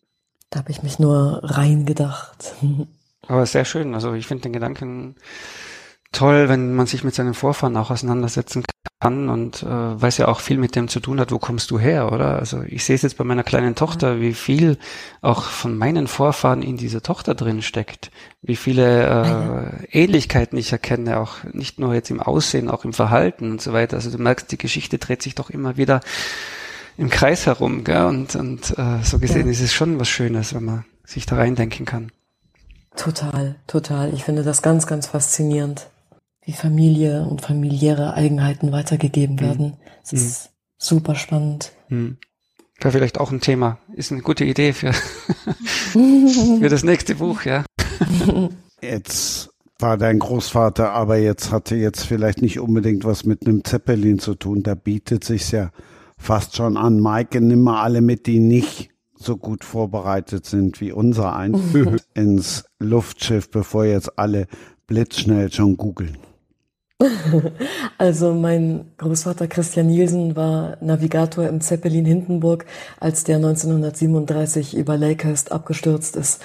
Da 0.52 0.58
habe 0.58 0.70
ich 0.70 0.82
mich 0.82 0.98
nur 0.98 1.40
reingedacht. 1.42 2.54
Aber 3.26 3.46
sehr 3.46 3.64
schön. 3.64 3.94
Also 3.94 4.12
ich 4.12 4.26
finde 4.26 4.42
den 4.42 4.52
Gedanken 4.52 5.16
toll, 6.12 6.50
wenn 6.50 6.74
man 6.74 6.86
sich 6.86 7.04
mit 7.04 7.14
seinen 7.14 7.32
Vorfahren 7.32 7.76
auch 7.78 7.90
auseinandersetzen 7.90 8.62
kann 9.00 9.30
und 9.30 9.62
äh, 9.62 9.66
weil 9.66 10.10
es 10.10 10.18
ja 10.18 10.28
auch 10.28 10.40
viel 10.40 10.58
mit 10.58 10.76
dem 10.76 10.88
zu 10.88 11.00
tun 11.00 11.20
hat, 11.20 11.32
wo 11.32 11.38
kommst 11.38 11.70
du 11.70 11.78
her, 11.78 12.12
oder? 12.12 12.38
Also 12.38 12.62
ich 12.62 12.84
sehe 12.84 12.96
es 12.96 13.02
jetzt 13.02 13.16
bei 13.16 13.24
meiner 13.24 13.44
kleinen 13.44 13.76
Tochter, 13.76 14.20
wie 14.20 14.34
viel 14.34 14.76
auch 15.22 15.44
von 15.44 15.78
meinen 15.78 16.06
Vorfahren 16.06 16.62
in 16.62 16.76
dieser 16.76 17.00
Tochter 17.00 17.34
drin 17.34 17.62
steckt, 17.62 18.10
wie 18.42 18.56
viele 18.56 19.86
äh, 19.90 20.02
Ähnlichkeiten 20.02 20.58
ich 20.58 20.70
erkenne, 20.70 21.18
auch 21.18 21.44
nicht 21.52 21.78
nur 21.78 21.94
jetzt 21.94 22.10
im 22.10 22.20
Aussehen, 22.20 22.68
auch 22.68 22.84
im 22.84 22.92
Verhalten 22.92 23.52
und 23.52 23.62
so 23.62 23.72
weiter. 23.72 23.96
Also 23.96 24.10
du 24.10 24.22
merkst, 24.22 24.52
die 24.52 24.58
Geschichte 24.58 24.98
dreht 24.98 25.22
sich 25.22 25.34
doch 25.34 25.48
immer 25.48 25.78
wieder 25.78 26.00
im 26.96 27.10
Kreis 27.10 27.46
herum, 27.46 27.84
gell? 27.84 28.04
Und, 28.04 28.34
und 28.36 28.78
äh, 28.78 29.02
so 29.02 29.18
gesehen 29.18 29.46
ja. 29.46 29.52
ist 29.52 29.60
es 29.60 29.72
schon 29.72 29.98
was 29.98 30.08
Schönes, 30.08 30.54
wenn 30.54 30.64
man 30.64 30.84
sich 31.04 31.26
da 31.26 31.36
reindenken 31.36 31.86
kann. 31.86 32.12
Total, 32.96 33.56
total. 33.66 34.12
Ich 34.12 34.24
finde 34.24 34.42
das 34.42 34.62
ganz, 34.62 34.86
ganz 34.86 35.06
faszinierend 35.06 35.88
wie 36.44 36.52
Familie 36.52 37.22
und 37.22 37.40
familiäre 37.40 38.14
Eigenheiten 38.14 38.72
weitergegeben 38.72 39.36
mhm. 39.36 39.40
werden. 39.40 39.76
Das 40.02 40.12
ist 40.12 40.44
mhm. 40.44 40.48
super 40.78 41.14
spannend. 41.14 41.72
Mhm. 41.88 42.18
Wäre 42.80 42.92
vielleicht 42.92 43.20
auch 43.20 43.30
ein 43.30 43.40
Thema. 43.40 43.78
Ist 43.94 44.10
eine 44.10 44.22
gute 44.22 44.44
Idee 44.44 44.72
für, 44.72 44.92
für 45.92 46.68
das 46.68 46.82
nächste 46.82 47.14
Buch, 47.14 47.42
ja. 47.42 47.64
Jetzt 48.80 49.50
war 49.78 49.96
dein 49.96 50.18
Großvater, 50.18 50.92
aber 50.92 51.16
jetzt 51.16 51.52
hatte 51.52 51.76
jetzt 51.76 52.04
vielleicht 52.04 52.42
nicht 52.42 52.58
unbedingt 52.58 53.04
was 53.04 53.24
mit 53.24 53.46
einem 53.46 53.64
Zeppelin 53.64 54.18
zu 54.18 54.34
tun. 54.34 54.62
Da 54.64 54.74
bietet 54.74 55.24
sich's 55.24 55.52
ja 55.52 55.70
fast 56.22 56.56
schon 56.56 56.76
an. 56.76 57.00
Maike, 57.00 57.40
nimm 57.40 57.62
mal 57.62 57.82
alle 57.82 58.00
mit, 58.00 58.26
die 58.26 58.38
nicht 58.38 58.90
so 59.14 59.36
gut 59.36 59.64
vorbereitet 59.64 60.46
sind 60.46 60.80
wie 60.80 60.92
unser 60.92 61.36
eins 61.36 61.60
ins 62.14 62.64
Luftschiff, 62.78 63.50
bevor 63.50 63.84
jetzt 63.84 64.18
alle 64.18 64.46
blitzschnell 64.86 65.52
schon 65.52 65.76
googeln. 65.76 66.16
Also 67.98 68.34
mein 68.34 68.92
Großvater 68.98 69.46
Christian 69.46 69.86
Nielsen 69.86 70.34
war 70.34 70.76
Navigator 70.80 71.46
im 71.46 71.60
Zeppelin 71.60 72.04
Hindenburg, 72.04 72.64
als 72.98 73.24
der 73.24 73.36
1937 73.36 74.76
über 74.76 74.96
Lakehurst 74.96 75.52
abgestürzt 75.52 76.16
ist. 76.16 76.42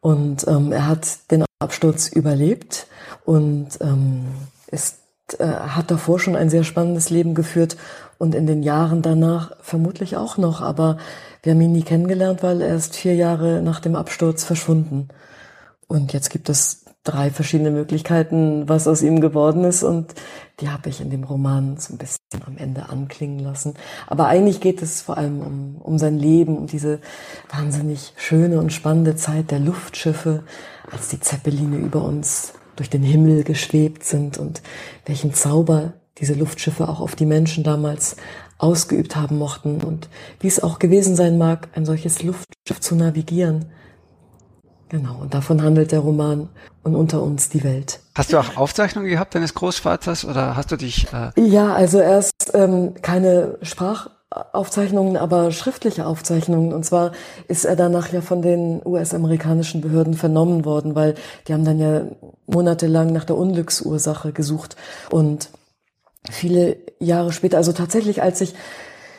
Und 0.00 0.46
ähm, 0.48 0.72
er 0.72 0.86
hat 0.86 1.30
den 1.30 1.44
Absturz 1.58 2.08
überlebt 2.08 2.86
und 3.24 3.68
ähm, 3.80 4.26
ist, 4.68 4.98
äh, 5.38 5.46
hat 5.46 5.90
davor 5.90 6.18
schon 6.18 6.36
ein 6.36 6.50
sehr 6.50 6.64
spannendes 6.64 7.10
Leben 7.10 7.34
geführt 7.34 7.76
und 8.18 8.34
in 8.34 8.46
den 8.46 8.62
Jahren 8.62 9.02
danach 9.02 9.52
vermutlich 9.60 10.16
auch 10.16 10.36
noch. 10.38 10.60
Aber 10.60 10.98
wir 11.42 11.52
haben 11.52 11.60
ihn 11.60 11.72
nie 11.72 11.82
kennengelernt, 11.82 12.42
weil 12.42 12.60
er 12.60 12.74
ist 12.74 12.96
vier 12.96 13.14
Jahre 13.14 13.62
nach 13.62 13.80
dem 13.80 13.96
Absturz 13.96 14.44
verschwunden. 14.44 15.08
Und 15.86 16.12
jetzt 16.12 16.30
gibt 16.30 16.48
es 16.48 16.84
drei 17.04 17.30
verschiedene 17.30 17.70
Möglichkeiten, 17.70 18.68
was 18.68 18.88
aus 18.88 19.02
ihm 19.02 19.20
geworden 19.20 19.64
ist. 19.64 19.82
Und 19.82 20.14
die 20.60 20.68
habe 20.68 20.88
ich 20.88 21.00
in 21.00 21.10
dem 21.10 21.24
Roman 21.24 21.76
so 21.78 21.94
ein 21.94 21.98
bisschen 21.98 22.18
am 22.44 22.56
Ende 22.56 22.88
anklingen 22.88 23.38
lassen. 23.38 23.74
Aber 24.06 24.26
eigentlich 24.26 24.60
geht 24.60 24.82
es 24.82 25.02
vor 25.02 25.16
allem 25.16 25.40
um, 25.40 25.76
um 25.76 25.98
sein 25.98 26.18
Leben, 26.18 26.58
um 26.58 26.66
diese 26.66 27.00
wahnsinnig 27.50 28.12
schöne 28.16 28.58
und 28.58 28.72
spannende 28.72 29.16
Zeit 29.16 29.50
der 29.50 29.60
Luftschiffe, 29.60 30.42
als 30.90 31.08
die 31.08 31.20
Zeppeline 31.20 31.76
über 31.76 32.02
uns 32.02 32.54
durch 32.74 32.90
den 32.90 33.02
Himmel 33.02 33.44
geschwebt 33.44 34.04
sind 34.04 34.38
und 34.38 34.62
welchen 35.06 35.32
Zauber 35.32 35.94
diese 36.18 36.34
Luftschiffe 36.34 36.88
auch 36.88 37.00
auf 37.00 37.14
die 37.14 37.26
Menschen 37.26 37.64
damals 37.64 38.16
ausgeübt 38.58 39.16
haben 39.16 39.38
mochten 39.38 39.82
und 39.82 40.08
wie 40.40 40.46
es 40.46 40.62
auch 40.62 40.78
gewesen 40.78 41.14
sein 41.14 41.38
mag, 41.38 41.68
ein 41.74 41.84
solches 41.84 42.22
Luftschiff 42.22 42.80
zu 42.80 42.94
navigieren. 42.94 43.66
Genau, 44.88 45.18
und 45.20 45.34
davon 45.34 45.62
handelt 45.62 45.90
der 45.92 45.98
Roman 45.98 46.48
und 46.84 46.94
unter 46.94 47.20
uns 47.20 47.48
die 47.48 47.64
Welt. 47.64 48.00
Hast 48.14 48.32
du 48.32 48.38
auch 48.38 48.56
Aufzeichnungen 48.56 49.10
gehabt 49.10 49.34
deines 49.34 49.52
Großvaters 49.54 50.24
oder 50.24 50.54
hast 50.56 50.70
du 50.70 50.76
dich? 50.76 51.08
Äh 51.12 51.32
ja, 51.40 51.74
also 51.74 51.98
erst 51.98 52.52
ähm, 52.54 52.94
keine 53.02 53.58
Sprachaufzeichnungen, 53.62 55.16
aber 55.16 55.50
schriftliche 55.50 56.06
Aufzeichnungen. 56.06 56.72
Und 56.72 56.84
zwar 56.84 57.10
ist 57.48 57.64
er 57.64 57.74
danach 57.74 58.12
ja 58.12 58.20
von 58.20 58.42
den 58.42 58.80
US-amerikanischen 58.84 59.80
Behörden 59.80 60.14
vernommen 60.14 60.64
worden, 60.64 60.94
weil 60.94 61.16
die 61.48 61.52
haben 61.52 61.64
dann 61.64 61.80
ja 61.80 62.02
monatelang 62.46 63.12
nach 63.12 63.24
der 63.24 63.36
Unglücksursache 63.36 64.32
gesucht 64.32 64.76
und 65.10 65.50
viele 66.30 66.76
Jahre 66.98 67.32
später, 67.32 67.56
also 67.56 67.72
tatsächlich 67.72 68.22
als 68.22 68.40
ich 68.40 68.54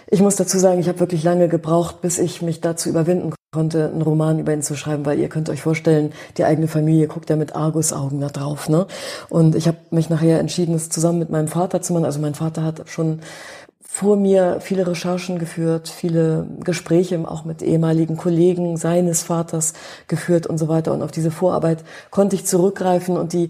ich 0.10 0.22
muss 0.22 0.38
dazu 0.38 0.58
sagen, 0.58 0.80
ich 0.80 0.88
habe 0.88 1.02
wirklich 1.02 1.24
lange 1.24 1.50
gebraucht, 1.50 2.00
bis 2.00 2.18
ich 2.18 2.42
mich 2.42 2.62
dazu 2.62 2.88
überwinden 2.88 3.34
konnte, 3.52 3.90
einen 3.90 4.02
Roman 4.02 4.40
über 4.40 4.54
ihn 4.54 4.62
zu 4.62 4.76
schreiben, 4.76 5.06
weil 5.06 5.20
ihr 5.20 5.28
könnt 5.28 5.50
euch 5.50 5.62
vorstellen, 5.62 6.14
die 6.38 6.46
eigene 6.46 6.70
Familie 6.70 7.08
guckt 7.08 7.30
ja 7.30 7.36
mit 7.36 7.56
Argusaugen 7.56 8.22
da 8.22 8.30
drauf. 8.30 8.70
Ne? 8.70 8.88
Und 9.30 9.56
ich 9.56 9.68
habe 9.68 9.78
mich 9.92 10.10
nachher 10.10 10.40
entschieden, 10.40 10.76
es 10.76 10.90
zusammen 10.90 11.20
mit 11.20 11.30
meinem 11.30 11.50
Vater 11.50 11.82
zu 11.82 11.92
machen. 11.92 12.06
Also 12.06 12.20
mein 12.20 12.36
Vater 12.36 12.64
hat 12.64 12.90
schon 12.90 13.20
vor 13.82 14.16
mir 14.16 14.60
viele 14.62 14.88
Recherchen 14.88 15.40
geführt, 15.40 15.90
viele 15.90 16.46
Gespräche 16.64 17.20
auch 17.28 17.44
mit 17.46 17.62
ehemaligen 17.62 18.16
Kollegen 18.16 18.78
seines 18.78 19.24
Vaters 19.24 19.74
geführt 20.08 20.48
und 20.48 20.58
so 20.58 20.68
weiter. 20.68 20.94
Und 20.94 21.02
auf 21.02 21.12
diese 21.12 21.32
Vorarbeit 21.32 21.84
konnte 22.12 22.36
ich 22.36 22.46
zurückgreifen 22.46 23.18
und 23.18 23.34
die 23.34 23.50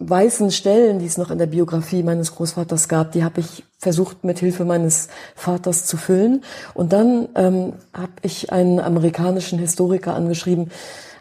weißen 0.00 0.50
Stellen, 0.50 0.98
die 0.98 1.06
es 1.06 1.18
noch 1.18 1.30
in 1.30 1.38
der 1.38 1.46
Biografie 1.46 2.02
meines 2.02 2.34
Großvaters 2.34 2.88
gab, 2.88 3.12
die 3.12 3.22
habe 3.22 3.40
ich 3.40 3.64
versucht 3.78 4.24
mit 4.24 4.38
Hilfe 4.38 4.64
meines 4.64 5.08
Vaters 5.34 5.86
zu 5.86 5.96
füllen. 5.96 6.42
Und 6.74 6.92
dann 6.92 7.28
ähm, 7.34 7.74
habe 7.92 8.12
ich 8.22 8.52
einen 8.52 8.80
amerikanischen 8.80 9.58
Historiker 9.58 10.14
angeschrieben, 10.14 10.70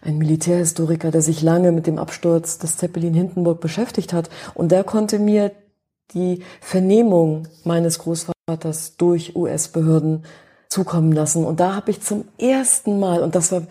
einen 0.02 0.18
Militärhistoriker, 0.18 1.12
der 1.12 1.22
sich 1.22 1.42
lange 1.42 1.72
mit 1.72 1.88
dem 1.88 2.00
Absturz 2.00 2.58
des 2.58 2.78
Zeppelin 2.78 3.14
Hindenburg 3.14 3.60
beschäftigt 3.60 4.14
hat. 4.14 4.30
Und 4.54 4.72
der 4.72 4.84
konnte 4.84 5.20
mir 5.20 5.52
die 6.14 6.42
Vernehmung 6.62 7.48
meines 7.64 8.00
Großvaters 8.00 8.96
durch 8.98 9.36
US-Behörden 9.36 10.24
zukommen 10.70 11.12
lassen. 11.12 11.46
Und 11.46 11.60
da 11.60 11.76
habe 11.76 11.92
ich 11.92 12.02
zum 12.02 12.26
ersten 12.38 13.00
Mal, 13.00 13.22
und 13.22 13.36
das 13.36 13.52
war, 13.52 13.64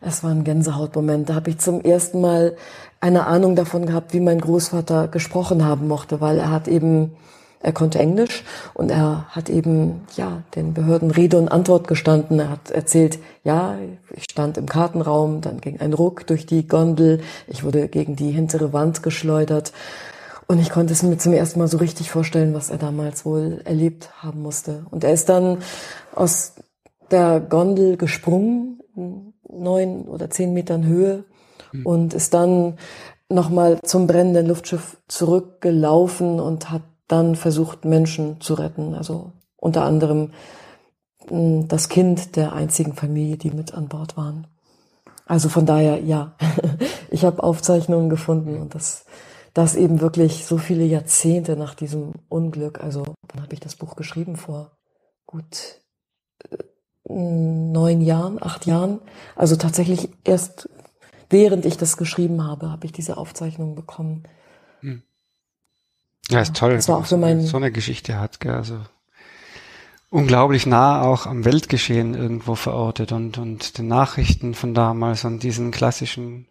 es 0.00 0.22
war 0.22 0.30
ein 0.30 0.44
Gänsehautmoment, 0.44 1.28
da 1.28 1.34
habe 1.34 1.50
ich 1.50 1.58
zum 1.58 1.80
ersten 1.80 2.20
Mal 2.20 2.56
eine 3.02 3.26
Ahnung 3.26 3.56
davon 3.56 3.84
gehabt, 3.84 4.14
wie 4.14 4.20
mein 4.20 4.40
Großvater 4.40 5.08
gesprochen 5.08 5.64
haben 5.64 5.88
mochte, 5.88 6.20
weil 6.20 6.38
er 6.38 6.52
hat 6.52 6.68
eben, 6.68 7.16
er 7.58 7.72
konnte 7.72 7.98
Englisch 7.98 8.44
und 8.74 8.92
er 8.92 9.26
hat 9.28 9.50
eben, 9.50 10.02
ja, 10.16 10.44
den 10.54 10.72
Behörden 10.72 11.10
Rede 11.10 11.36
und 11.36 11.48
Antwort 11.48 11.88
gestanden. 11.88 12.38
Er 12.38 12.50
hat 12.50 12.70
erzählt, 12.70 13.18
ja, 13.42 13.76
ich 14.14 14.24
stand 14.30 14.56
im 14.56 14.66
Kartenraum, 14.66 15.40
dann 15.40 15.60
ging 15.60 15.80
ein 15.80 15.94
Ruck 15.94 16.28
durch 16.28 16.46
die 16.46 16.68
Gondel, 16.68 17.20
ich 17.48 17.64
wurde 17.64 17.88
gegen 17.88 18.14
die 18.14 18.30
hintere 18.30 18.72
Wand 18.72 19.02
geschleudert. 19.02 19.72
Und 20.46 20.60
ich 20.60 20.70
konnte 20.70 20.92
es 20.92 21.02
mir 21.02 21.18
zum 21.18 21.32
ersten 21.32 21.58
Mal 21.58 21.68
so 21.68 21.78
richtig 21.78 22.08
vorstellen, 22.08 22.54
was 22.54 22.70
er 22.70 22.78
damals 22.78 23.24
wohl 23.24 23.62
erlebt 23.64 24.10
haben 24.22 24.42
musste. 24.42 24.86
Und 24.90 25.02
er 25.02 25.12
ist 25.12 25.28
dann 25.28 25.58
aus 26.14 26.52
der 27.10 27.40
Gondel 27.40 27.96
gesprungen, 27.96 28.80
neun 29.48 30.02
oder 30.02 30.30
zehn 30.30 30.52
Metern 30.52 30.86
Höhe, 30.86 31.24
hm. 31.72 31.86
und 31.86 32.14
ist 32.14 32.34
dann 32.34 32.78
nochmal 33.28 33.80
zum 33.82 34.06
brennenden 34.06 34.46
Luftschiff 34.46 34.98
zurückgelaufen 35.08 36.38
und 36.38 36.70
hat 36.70 36.82
dann 37.08 37.36
versucht, 37.36 37.84
Menschen 37.84 38.40
zu 38.40 38.54
retten. 38.54 38.94
Also 38.94 39.32
unter 39.56 39.84
anderem 39.84 40.32
hm, 41.28 41.68
das 41.68 41.88
Kind 41.88 42.36
der 42.36 42.52
einzigen 42.52 42.94
Familie, 42.94 43.36
die 43.36 43.50
mit 43.50 43.74
an 43.74 43.88
Bord 43.88 44.16
waren. 44.16 44.46
Also 45.26 45.48
von 45.48 45.66
daher, 45.66 46.00
ja, 46.00 46.34
ich 47.10 47.24
habe 47.24 47.42
Aufzeichnungen 47.42 48.10
gefunden 48.10 48.60
und 48.60 48.74
das, 48.74 49.04
das 49.54 49.76
eben 49.76 50.00
wirklich 50.00 50.46
so 50.46 50.58
viele 50.58 50.84
Jahrzehnte 50.84 51.56
nach 51.56 51.74
diesem 51.74 52.12
Unglück. 52.28 52.82
Also 52.82 53.04
dann 53.28 53.42
habe 53.42 53.54
ich 53.54 53.60
das 53.60 53.76
Buch 53.76 53.96
geschrieben 53.96 54.36
vor 54.36 54.72
gut 55.26 55.80
äh, 56.50 56.56
neun 57.08 58.00
Jahren, 58.00 58.42
acht 58.42 58.66
Jahren. 58.66 59.00
Also 59.36 59.56
tatsächlich 59.56 60.10
erst 60.24 60.68
während 61.32 61.64
ich 61.64 61.76
das 61.76 61.96
geschrieben 61.96 62.44
habe, 62.44 62.70
habe 62.70 62.86
ich 62.86 62.92
diese 62.92 63.16
Aufzeichnung 63.16 63.74
bekommen. 63.74 64.24
Hm. 64.80 65.02
Ja, 66.28 66.40
ist 66.40 66.54
toll, 66.54 66.74
das 66.74 66.88
war 66.88 66.98
auch 66.98 67.06
für 67.06 67.16
mein 67.16 67.40
so 67.40 67.56
eine 67.56 67.72
Geschichte 67.72 68.20
hat, 68.20 68.40
gell? 68.40 68.54
also 68.54 68.80
unglaublich 70.10 70.66
nah 70.66 71.02
auch 71.02 71.26
am 71.26 71.44
Weltgeschehen 71.44 72.14
irgendwo 72.14 72.54
verortet 72.54 73.12
und, 73.12 73.38
und 73.38 73.78
den 73.78 73.88
Nachrichten 73.88 74.54
von 74.54 74.74
damals 74.74 75.24
und 75.24 75.42
diesen 75.42 75.70
klassischen 75.70 76.48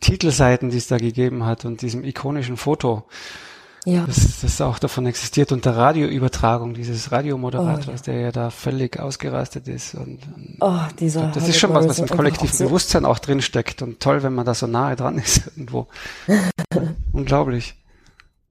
Titelseiten, 0.00 0.70
die 0.70 0.78
es 0.78 0.86
da 0.86 0.96
gegeben 0.96 1.44
hat 1.44 1.64
und 1.64 1.82
diesem 1.82 2.04
ikonischen 2.04 2.56
Foto 2.56 3.06
Ja. 3.86 4.04
Das, 4.06 4.40
das 4.42 4.60
auch 4.60 4.78
davon 4.78 5.06
existiert 5.06 5.52
und 5.52 5.64
der 5.64 5.76
Radioübertragung 5.76 6.74
dieses 6.74 7.12
Radiomoderators, 7.12 7.88
oh, 7.88 7.92
ja. 7.92 8.12
der 8.12 8.20
ja 8.20 8.32
da 8.32 8.50
völlig 8.50 9.00
ausgerastet 9.00 9.68
ist 9.68 9.94
und, 9.94 10.18
und 10.34 10.56
oh, 10.60 10.80
dieser 10.98 11.28
das 11.28 11.48
ist 11.48 11.58
schon 11.58 11.72
was, 11.72 11.88
was 11.88 11.98
im 11.98 12.08
kollektiven 12.08 12.54
so 12.54 12.64
Bewusstsein 12.64 13.06
auch 13.06 13.18
drin 13.18 13.40
steckt 13.40 13.80
und 13.80 14.00
toll, 14.00 14.22
wenn 14.22 14.34
man 14.34 14.44
da 14.44 14.52
so 14.52 14.66
nahe 14.66 14.96
dran 14.96 15.16
ist 15.16 15.46
irgendwo. 15.56 15.86
Unglaublich. 17.12 17.74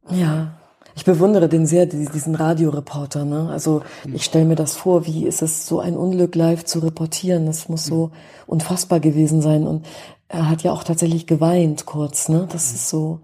Ja, 0.10 0.60
ich 0.96 1.06
bewundere 1.06 1.48
den 1.48 1.66
sehr, 1.68 1.86
diesen 1.86 2.36
Radioreporter. 2.36 3.24
Ne? 3.24 3.50
Also 3.50 3.84
mhm. 4.06 4.16
ich 4.16 4.26
stelle 4.26 4.46
mir 4.46 4.56
das 4.56 4.76
vor, 4.76 5.06
wie 5.06 5.26
ist 5.26 5.42
es, 5.42 5.68
so 5.68 5.80
ein 5.80 5.96
Unglück 5.96 6.36
live 6.36 6.66
zu 6.66 6.80
reportieren? 6.80 7.46
Das 7.46 7.70
muss 7.70 7.86
so 7.86 8.08
mhm. 8.08 8.12
unfassbar 8.48 9.00
gewesen 9.00 9.42
sein. 9.42 9.68
Und 9.68 9.86
er 10.28 10.50
hat 10.50 10.64
ja 10.64 10.72
auch 10.72 10.84
tatsächlich 10.84 11.28
geweint 11.28 11.86
kurz. 11.86 12.30
Ne? 12.30 12.48
Das 12.52 12.72
mhm. 12.72 12.76
ist 12.76 12.90
so, 12.90 13.22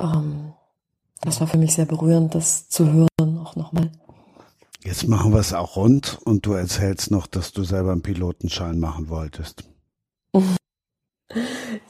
ähm, 0.00 0.52
das 1.20 1.40
war 1.40 1.46
für 1.46 1.58
mich 1.58 1.74
sehr 1.74 1.86
berührend, 1.86 2.34
das 2.34 2.68
zu 2.68 2.86
hören, 2.92 3.38
auch 3.38 3.56
nochmal. 3.56 3.90
Jetzt 4.82 5.06
machen 5.06 5.32
wir 5.32 5.40
es 5.40 5.52
auch 5.52 5.76
rund 5.76 6.18
und 6.24 6.46
du 6.46 6.54
erzählst 6.54 7.10
noch, 7.10 7.26
dass 7.26 7.52
du 7.52 7.64
selber 7.64 7.92
einen 7.92 8.02
Pilotenschein 8.02 8.78
machen 8.78 9.08
wolltest. 9.08 9.64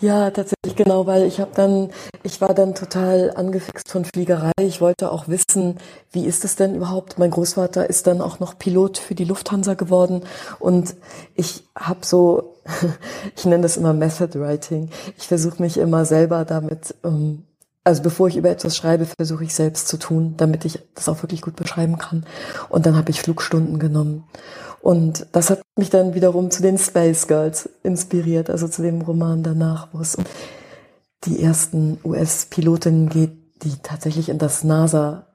Ja, 0.00 0.30
tatsächlich 0.30 0.76
genau, 0.76 1.06
weil 1.06 1.22
ich 1.22 1.40
habe 1.40 1.52
dann, 1.54 1.90
ich 2.22 2.40
war 2.42 2.52
dann 2.52 2.74
total 2.74 3.32
angefixt 3.34 3.90
von 3.90 4.04
Fliegerei. 4.04 4.52
Ich 4.60 4.82
wollte 4.82 5.10
auch 5.10 5.28
wissen, 5.28 5.78
wie 6.12 6.26
ist 6.26 6.44
es 6.44 6.56
denn 6.56 6.74
überhaupt? 6.74 7.18
Mein 7.18 7.30
Großvater 7.30 7.88
ist 7.88 8.06
dann 8.06 8.20
auch 8.20 8.38
noch 8.38 8.58
Pilot 8.58 8.98
für 8.98 9.14
die 9.14 9.24
Lufthansa 9.24 9.74
geworden 9.74 10.22
und 10.58 10.94
ich 11.34 11.64
habe 11.74 12.04
so, 12.04 12.56
ich 13.36 13.46
nenne 13.46 13.62
das 13.62 13.78
immer 13.78 13.94
Method 13.94 14.38
Writing. 14.38 14.90
Ich 15.16 15.28
versuche 15.28 15.62
mich 15.62 15.78
immer 15.78 16.04
selber 16.04 16.44
damit, 16.44 16.94
ähm, 17.02 17.44
also 17.84 18.02
bevor 18.02 18.28
ich 18.28 18.36
über 18.36 18.50
etwas 18.50 18.76
schreibe, 18.76 19.06
versuche 19.06 19.44
ich 19.44 19.54
selbst 19.54 19.88
zu 19.88 19.96
tun, 19.96 20.34
damit 20.36 20.64
ich 20.64 20.78
das 20.94 21.08
auch 21.08 21.22
wirklich 21.22 21.40
gut 21.40 21.56
beschreiben 21.56 21.98
kann. 21.98 22.26
Und 22.68 22.86
dann 22.86 22.96
habe 22.96 23.10
ich 23.10 23.22
Flugstunden 23.22 23.78
genommen. 23.78 24.24
Und 24.82 25.26
das 25.32 25.50
hat 25.50 25.62
mich 25.76 25.90
dann 25.90 26.14
wiederum 26.14 26.50
zu 26.50 26.62
den 26.62 26.78
Space 26.78 27.26
Girls 27.26 27.68
inspiriert, 27.82 28.50
also 28.50 28.68
zu 28.68 28.82
dem 28.82 29.02
Roman 29.02 29.42
danach, 29.42 29.88
wo 29.92 30.00
es 30.00 30.14
um 30.14 30.24
die 31.24 31.42
ersten 31.42 31.98
US-Pilotinnen 32.04 33.08
geht, 33.08 33.32
die 33.62 33.76
tatsächlich 33.82 34.30
in 34.30 34.38
das 34.38 34.64
NASA 34.64 35.26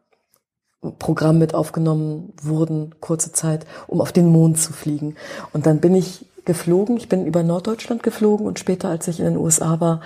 Programm 0.99 1.37
mit 1.37 1.53
aufgenommen 1.53 2.33
wurden, 2.41 2.95
kurze 2.99 3.31
Zeit, 3.31 3.65
um 3.87 4.01
auf 4.01 4.11
den 4.11 4.27
Mond 4.27 4.59
zu 4.59 4.73
fliegen. 4.73 5.15
Und 5.53 5.65
dann 5.65 5.79
bin 5.79 5.95
ich 5.95 6.25
geflogen, 6.45 6.97
ich 6.97 7.09
bin 7.09 7.25
über 7.25 7.43
Norddeutschland 7.43 8.03
geflogen 8.03 8.45
und 8.45 8.59
später, 8.59 8.89
als 8.89 9.07
ich 9.07 9.19
in 9.19 9.25
den 9.25 9.37
USA 9.37 9.79
war, 9.79 10.01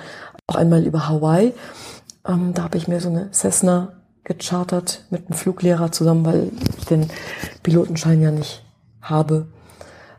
auch 0.48 0.56
einmal 0.56 0.86
über 0.86 1.08
Hawaii. 1.08 1.54
Ähm, 2.28 2.54
da 2.54 2.64
habe 2.64 2.78
ich 2.78 2.88
mir 2.88 3.00
so 3.00 3.10
eine 3.10 3.32
Cessna 3.32 3.94
gechartert 4.24 5.06
mit 5.10 5.28
einem 5.28 5.38
Fluglehrer 5.38 5.92
zusammen, 5.92 6.26
weil 6.26 6.52
ich 6.78 6.86
den 6.86 7.10
Pilotenschein 7.64 8.22
ja 8.22 8.32
nicht 8.32 8.64
habe. 9.02 9.48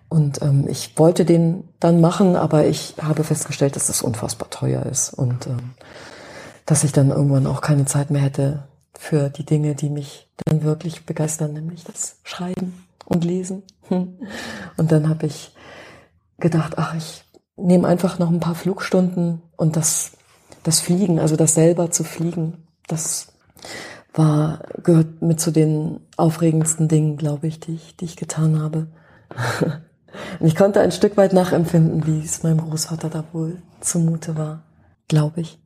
Und 0.09 0.43
ähm, 0.43 0.67
ich 0.69 0.99
wollte 0.99 1.25
den 1.25 1.69
dann 1.79 2.01
machen, 2.01 2.35
aber 2.35 2.67
ich 2.67 2.95
habe 3.01 3.23
festgestellt, 3.23 3.77
dass 3.77 3.87
das 3.87 4.03
unfassbar 4.03 4.51
teuer 4.51 4.85
ist 4.87 5.15
und 5.15 5.47
ähm, 5.47 5.71
dass 6.67 6.83
ich 6.83 6.93
dann 6.93 7.11
irgendwann 7.11 7.47
auch 7.47 7.61
keine 7.61 7.85
Zeit 7.85 8.11
mehr 8.11 8.23
hätte 8.23 8.65
für 8.99 9.31
die 9.31 9.47
Dinge, 9.47 9.75
die 9.75 9.89
mich 9.89 10.29
dann 10.45 10.63
wirklich 10.63 11.07
begeistern, 11.07 11.53
nämlich 11.53 11.85
das 11.85 12.17
Schreiben 12.25 12.87
und 13.05 13.25
Lesen. 13.25 13.63
Und 13.89 14.93
dann 14.93 15.09
habe 15.09 15.27
ich 15.27 15.53
gedacht, 16.39 16.75
ach, 16.77 16.95
ich 16.95 17.25
nehme 17.57 17.87
einfach 17.87 18.19
noch 18.19 18.31
ein 18.31 18.41
paar 18.41 18.55
Flugstunden 18.55 19.43
und 19.57 19.77
das, 19.77 20.13
das 20.63 20.81
Fliegen, 20.81 21.19
also 21.19 21.37
das 21.37 21.55
selber 21.55 21.91
zu 21.91 22.05
fliegen, 22.05 22.59
das 22.87 23.29
war, 24.15 24.63
gehört 24.83 25.23
mit 25.23 25.41
zu 25.41 25.51
den 25.51 26.01
aufregendsten 26.17 26.89
Dingen, 26.89 27.17
glaube 27.17 27.47
ich, 27.47 27.61
die 27.61 27.75
ich, 27.75 27.97
die 27.97 28.05
ich 28.07 28.17
getan 28.17 28.61
habe. 28.61 28.89
Und 30.41 30.47
ich 30.47 30.57
konnte 30.57 30.81
ein 30.81 30.91
Stück 30.91 31.17
weit 31.17 31.33
nachempfinden, 31.33 32.05
wie 32.07 32.25
es 32.25 32.43
meinem 32.43 32.59
Großvater 32.59 33.09
da 33.09 33.25
wohl 33.33 33.63
zumute 33.81 34.37
war, 34.37 34.65
glaube 35.07 35.41
ich. 35.43 35.59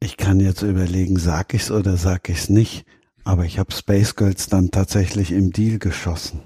Ich 0.00 0.16
kann 0.16 0.40
jetzt 0.40 0.62
überlegen, 0.62 1.18
sag 1.18 1.54
ich's 1.54 1.70
oder 1.70 1.96
sag 1.96 2.28
ich's 2.28 2.48
nicht, 2.48 2.84
aber 3.24 3.44
ich 3.44 3.58
habe 3.58 3.72
Space 3.72 4.16
Girls 4.16 4.48
dann 4.48 4.70
tatsächlich 4.70 5.32
im 5.32 5.52
Deal 5.52 5.78
geschossen. 5.78 6.40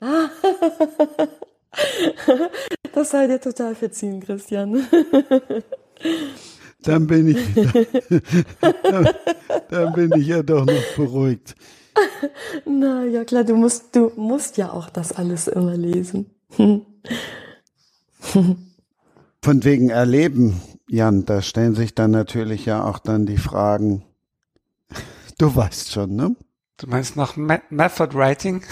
das 2.94 3.10
sei 3.10 3.26
dir 3.26 3.40
total 3.40 3.74
verziehen, 3.74 4.20
Christian. 4.20 4.86
dann 6.82 7.06
bin 7.06 7.28
ich, 7.28 7.38
dann, 8.82 9.08
dann 9.70 9.92
bin 9.92 10.12
ich 10.20 10.26
ja 10.26 10.42
doch 10.42 10.66
noch 10.66 10.96
beruhigt. 10.96 11.54
Na 12.64 13.04
ja, 13.04 13.24
klar, 13.24 13.44
du 13.44 13.54
musst, 13.56 13.94
du 13.94 14.12
musst 14.16 14.56
ja 14.56 14.72
auch 14.72 14.90
das 14.90 15.12
alles 15.12 15.48
immer 15.48 15.76
lesen. 15.76 16.26
Von 19.42 19.64
wegen 19.64 19.90
Erleben, 19.90 20.60
Jan, 20.88 21.24
da 21.24 21.42
stellen 21.42 21.74
sich 21.74 21.94
dann 21.94 22.10
natürlich 22.12 22.64
ja 22.66 22.84
auch 22.84 22.98
dann 22.98 23.26
die 23.26 23.38
Fragen. 23.38 24.04
Du 25.38 25.54
weißt 25.54 25.92
schon, 25.92 26.14
ne? 26.14 26.36
Du 26.76 26.86
meinst 26.88 27.16
nach 27.16 27.36
Me 27.36 27.60
Method 27.70 28.14
Writing? 28.14 28.62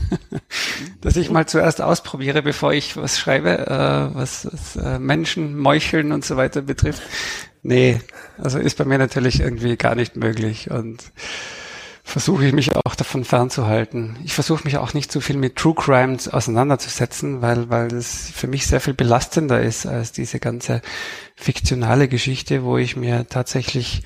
dass 1.00 1.16
ich 1.16 1.30
mal 1.30 1.46
zuerst 1.46 1.80
ausprobiere, 1.80 2.42
bevor 2.42 2.72
ich 2.72 2.96
was 2.96 3.18
schreibe, 3.18 3.66
äh, 3.66 4.14
was, 4.14 4.48
was 4.50 4.76
äh, 4.76 4.98
Menschen, 4.98 5.58
Meucheln 5.58 6.12
und 6.12 6.24
so 6.24 6.36
weiter 6.36 6.62
betrifft. 6.62 7.02
Nee, 7.62 8.00
also 8.38 8.58
ist 8.58 8.76
bei 8.78 8.84
mir 8.84 8.98
natürlich 8.98 9.40
irgendwie 9.40 9.76
gar 9.76 9.94
nicht 9.94 10.16
möglich 10.16 10.70
und 10.70 11.12
versuche 12.02 12.44
ich 12.44 12.52
mich 12.52 12.74
auch 12.74 12.96
davon 12.96 13.24
fernzuhalten. 13.24 14.16
Ich 14.24 14.34
versuche 14.34 14.64
mich 14.64 14.76
auch 14.78 14.94
nicht 14.94 15.12
so 15.12 15.20
viel 15.20 15.36
mit 15.36 15.54
True 15.56 15.74
Crimes 15.74 16.28
auseinanderzusetzen, 16.28 17.40
weil, 17.40 17.70
weil 17.70 17.88
das 17.88 18.30
für 18.34 18.48
mich 18.48 18.66
sehr 18.66 18.80
viel 18.80 18.94
belastender 18.94 19.62
ist 19.62 19.86
als 19.86 20.10
diese 20.10 20.40
ganze 20.40 20.82
fiktionale 21.36 22.08
Geschichte, 22.08 22.64
wo 22.64 22.76
ich 22.76 22.96
mir 22.96 23.28
tatsächlich 23.28 24.02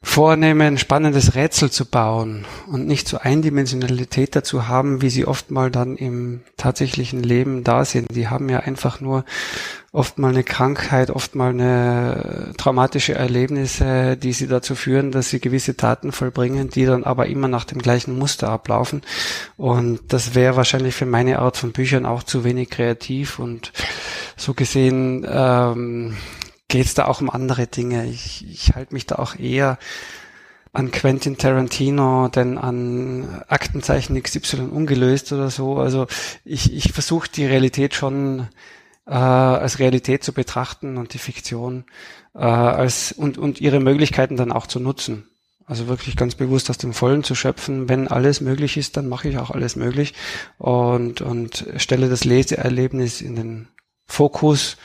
vornehme, 0.00 0.64
ein 0.64 0.78
spannendes 0.78 1.34
Rätsel 1.34 1.70
zu 1.70 1.84
bauen 1.84 2.44
und 2.68 2.86
nicht 2.86 3.08
so 3.08 3.18
Eindimensionalität 3.18 4.36
dazu 4.36 4.68
haben, 4.68 5.02
wie 5.02 5.10
sie 5.10 5.26
oft 5.26 5.50
mal 5.50 5.70
dann 5.72 5.96
im 5.96 6.42
tatsächlichen 6.56 7.22
Leben 7.22 7.64
da 7.64 7.84
sind. 7.84 8.14
Die 8.14 8.28
haben 8.28 8.48
ja 8.48 8.60
einfach 8.60 9.00
nur 9.00 9.24
oft 9.90 10.18
mal 10.18 10.28
eine 10.28 10.44
Krankheit, 10.44 11.10
oft 11.10 11.34
mal 11.34 11.50
eine 11.50 12.52
traumatische 12.56 13.14
Erlebnisse, 13.14 14.16
die 14.16 14.32
sie 14.32 14.46
dazu 14.46 14.76
führen, 14.76 15.10
dass 15.10 15.30
sie 15.30 15.40
gewisse 15.40 15.76
Taten 15.76 16.12
vollbringen, 16.12 16.70
die 16.70 16.84
dann 16.84 17.02
aber 17.02 17.26
immer 17.26 17.48
nach 17.48 17.64
dem 17.64 17.80
gleichen 17.80 18.16
Muster 18.16 18.50
ablaufen. 18.50 19.02
Und 19.56 20.00
das 20.12 20.36
wäre 20.36 20.56
wahrscheinlich 20.56 20.94
für 20.94 21.06
meine 21.06 21.40
Art 21.40 21.56
von 21.56 21.72
Büchern 21.72 22.06
auch 22.06 22.22
zu 22.22 22.44
wenig 22.44 22.70
kreativ 22.70 23.40
und 23.40 23.72
so 24.36 24.54
gesehen 24.54 25.26
ähm, 25.28 26.16
geht 26.68 26.84
es 26.84 26.94
da 26.94 27.06
auch 27.06 27.20
um 27.20 27.30
andere 27.30 27.66
Dinge. 27.66 28.06
Ich, 28.06 28.46
ich 28.48 28.74
halte 28.74 28.94
mich 28.94 29.06
da 29.06 29.16
auch 29.16 29.36
eher 29.36 29.78
an 30.72 30.90
Quentin 30.90 31.38
Tarantino 31.38 32.28
denn 32.28 32.58
an 32.58 33.42
Aktenzeichen 33.48 34.22
XY 34.22 34.68
ungelöst 34.70 35.32
oder 35.32 35.50
so. 35.50 35.78
Also 35.78 36.06
ich, 36.44 36.72
ich 36.72 36.92
versuche 36.92 37.30
die 37.30 37.46
Realität 37.46 37.94
schon 37.94 38.48
äh, 39.06 39.12
als 39.12 39.78
Realität 39.78 40.22
zu 40.22 40.32
betrachten 40.32 40.98
und 40.98 41.14
die 41.14 41.18
Fiktion 41.18 41.84
äh, 42.34 42.40
als 42.40 43.12
und, 43.12 43.38
und 43.38 43.60
ihre 43.60 43.80
Möglichkeiten 43.80 44.36
dann 44.36 44.52
auch 44.52 44.66
zu 44.66 44.78
nutzen. 44.78 45.26
Also 45.64 45.88
wirklich 45.88 46.16
ganz 46.16 46.34
bewusst 46.34 46.70
aus 46.70 46.78
dem 46.78 46.94
Vollen 46.94 47.24
zu 47.24 47.34
schöpfen. 47.34 47.88
Wenn 47.88 48.08
alles 48.08 48.40
möglich 48.40 48.76
ist, 48.76 48.96
dann 48.96 49.08
mache 49.08 49.28
ich 49.28 49.38
auch 49.38 49.50
alles 49.50 49.76
möglich 49.76 50.14
und, 50.58 51.22
und 51.22 51.66
stelle 51.76 52.08
das 52.08 52.24
Leseerlebnis 52.24 53.20
in 53.20 53.36
den 53.36 53.68
Fokus 54.06 54.76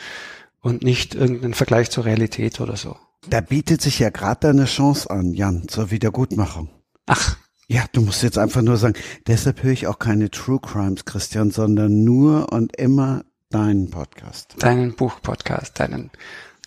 und 0.64 0.82
nicht 0.82 1.14
irgendeinen 1.14 1.54
Vergleich 1.54 1.92
zur 1.92 2.06
Realität 2.06 2.60
oder 2.60 2.78
so. 2.78 2.96
Da 3.30 3.42
bietet 3.42 3.82
sich 3.82 4.00
ja 4.00 4.10
gerade 4.10 4.50
eine 4.50 4.66
Chance 4.66 5.10
an, 5.12 5.34
Jan, 5.34 5.68
zur 5.68 5.92
Wiedergutmachung. 5.92 6.70
Ach. 7.06 7.38
Ja, 7.68 7.86
du 7.92 8.02
musst 8.02 8.24
jetzt 8.24 8.38
einfach 8.38 8.62
nur 8.62 8.78
sagen, 8.78 8.96
deshalb 9.28 9.64
höre 9.64 9.72
ich 9.72 9.88
auch 9.88 10.00
keine 10.00 10.30
True 10.30 10.60
Crimes, 10.60 11.06
Christian, 11.06 11.52
sondern 11.52 12.04
nur 12.04 12.52
und 12.52 12.76
immer 12.76 13.24
deinen 13.50 13.90
Podcast. 13.90 14.56
Deinen 14.60 14.96
Buchpodcast, 14.96 15.80
deinen, 15.80 16.12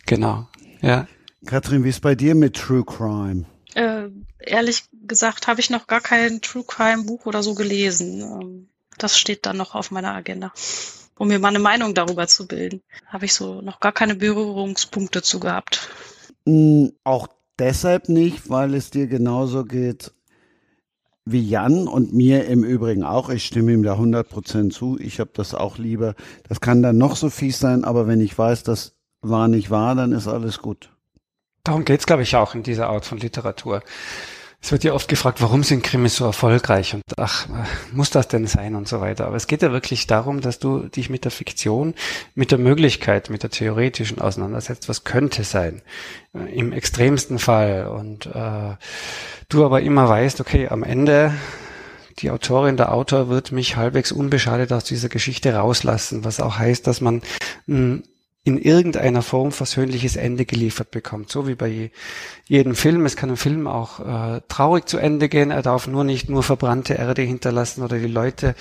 genau, 0.07 0.49
ja. 0.81 1.07
Katrin, 1.45 1.85
wie 1.85 1.91
ist 1.91 2.01
bei 2.01 2.15
dir 2.15 2.35
mit 2.35 2.57
True 2.57 2.85
Crime? 2.85 3.45
Äh, 3.75 4.09
ehrlich 4.41 4.85
gesagt 5.07 5.49
habe 5.49 5.61
ich 5.61 5.71
noch 5.71 5.87
gar 5.87 6.01
kein 6.01 6.41
True 6.41 6.65
Crime 6.67 7.05
Buch 7.05 7.27
oder 7.27 7.43
so 7.43 7.55
gelesen. 7.55 8.21
Ähm, 8.21 8.69
das 8.99 9.19
steht 9.19 9.47
dann 9.47 9.59
noch 9.59 9.75
auf 9.75 9.91
meiner 9.91 10.15
Agenda 10.15 10.53
um 11.19 11.29
mir 11.29 11.39
mal 11.39 11.49
eine 11.49 11.59
Meinung 11.59 11.95
darüber 11.95 12.27
zu 12.27 12.47
bilden. 12.47 12.83
Habe 13.07 13.25
ich 13.25 13.35
so 13.35 13.61
noch 13.61 13.81
gar 13.81 13.93
keine 13.93 14.15
Berührungspunkte 14.15 15.23
zu 15.23 15.41
gehabt. 15.41 15.89
Mm, 16.45 16.89
auch 17.05 17.29
deshalb 17.59 18.09
nicht, 18.09 18.49
weil 18.51 18.75
es 18.75 18.91
dir 18.91 19.07
genauso 19.07 19.65
geht 19.65 20.13
wie 21.29 21.47
Jan 21.47 21.89
und 21.89 22.15
mir 22.15 22.47
im 22.47 22.63
Übrigen 22.63 23.03
auch. 23.03 23.31
Ich 23.31 23.45
stimme 23.45 23.73
ihm 23.73 23.83
da 23.83 23.95
100% 23.95 24.71
zu. 24.71 24.97
Ich 25.01 25.19
habe 25.19 25.31
das 25.35 25.55
auch 25.55 25.77
lieber. 25.77 26.15
Das 26.49 26.61
kann 26.61 26.83
dann 26.83 26.99
noch 26.99 27.17
so 27.17 27.31
fies 27.31 27.59
sein, 27.59 27.85
aber 27.85 28.07
wenn 28.07 28.21
ich 28.21 28.39
weiß, 28.39 28.63
das 28.63 28.95
war 29.23 29.49
nicht 29.49 29.71
wahr, 29.71 29.97
dann 29.97 30.13
ist 30.13 30.29
alles 30.29 30.61
gut. 30.61 30.91
darum 31.65 31.85
geht's, 31.85 32.07
glaube 32.07 32.23
ich, 32.23 32.37
auch 32.37 32.55
in 32.55 32.63
dieser 32.63 32.89
Art 32.89 33.05
von 33.05 33.19
Literatur. 33.19 33.83
Es 34.67 34.73
wird 34.73 34.83
ja 34.83 34.95
oft 34.95 35.07
gefragt, 35.07 35.41
warum 35.43 35.63
sind 35.63 35.85
Krimis 35.85 36.17
so 36.17 36.25
erfolgreich 36.25 36.93
und 36.93 37.05
ach, 37.19 37.47
muss 37.93 38.11
das 38.11 38.27
denn 38.27 38.49
sein 38.49 38.75
und 38.75 38.89
so 38.89 39.01
weiter. 39.01 39.29
Aber 39.29 39.37
es 39.37 39.47
geht 39.47 39.63
ja 39.63 39.71
wirklich 39.71 40.09
darum, 40.09 40.41
dass 40.41 40.59
du 40.59 40.89
dich 40.89 41.09
mit 41.09 41.23
der 41.23 41.31
Fiktion, 41.31 41.95
mit 42.35 42.51
der 42.51 42.59
Möglichkeit, 42.59 43.31
mit 43.31 43.45
der 43.45 43.51
theoretischen 43.51 44.21
auseinandersetzt, 44.21 44.89
was 44.89 45.05
könnte 45.05 45.45
sein, 45.45 45.83
äh, 46.35 46.53
im 46.53 46.73
extremsten 46.73 47.39
Fall. 47.39 47.87
Und 47.87 48.27
äh, 48.27 48.75
du 49.49 49.65
aber 49.65 49.83
immer 49.83 50.09
weißt, 50.09 50.41
okay, 50.41 50.67
am 50.67 50.83
Ende 50.83 51.33
die 52.19 52.33
Autorin, 52.33 52.77
der 52.77 52.93
Autor 52.93 53.29
wird 53.29 53.53
mich 53.53 53.77
halbwegs 53.77 54.11
unbeschadet 54.11 54.73
aus 54.73 54.83
dieser 54.83 55.09
Geschichte 55.09 55.55
rauslassen, 55.55 56.25
was 56.25 56.41
auch 56.41 56.59
heißt, 56.59 56.89
dass 56.89 57.01
man 57.01 57.23
hm, 57.69 58.03
in 58.47 58.59
irgendeiner 58.59 59.23
Form 59.23 59.51
versöhnliches 59.51 60.15
Ende 60.15 60.45
geliefert 60.45 60.93
bekommt. 60.93 61.33
So 61.33 61.49
wie 61.49 61.57
bei 61.57 61.91
jedem 62.47 62.77
Film. 62.77 63.05
Es 63.05 63.17
kann 63.17 63.29
ein 63.29 63.37
Film 63.37 63.67
auch 63.67 63.99
äh, 63.99 64.41
traurig 64.47 64.89
zu 64.89 64.99
Ende 64.99 65.29
gehen. 65.29 65.51
Er 65.51 65.63
darf 65.63 65.89
nur 65.89 66.05
nicht 66.05 66.31
nur 66.31 66.45
verbrannte 66.45 66.95
Erde 66.95 67.23
hinterlassen 67.23 67.83
oder 67.83 67.99
die 67.99 68.07
Leute 68.07 68.55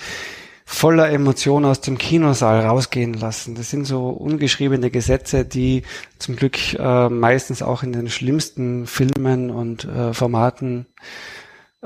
voller 0.64 1.08
Emotionen 1.10 1.66
aus 1.66 1.82
dem 1.82 1.98
Kinosaal 1.98 2.66
rausgehen 2.66 3.14
lassen. 3.14 3.54
Das 3.54 3.70
sind 3.70 3.84
so 3.84 4.08
ungeschriebene 4.08 4.90
Gesetze, 4.90 5.44
die 5.44 5.84
zum 6.18 6.34
Glück 6.34 6.74
äh, 6.74 7.08
meistens 7.08 7.62
auch 7.62 7.84
in 7.84 7.92
den 7.92 8.10
schlimmsten 8.10 8.88
Filmen 8.88 9.52
und 9.52 9.84
äh, 9.84 10.12
Formaten 10.12 10.86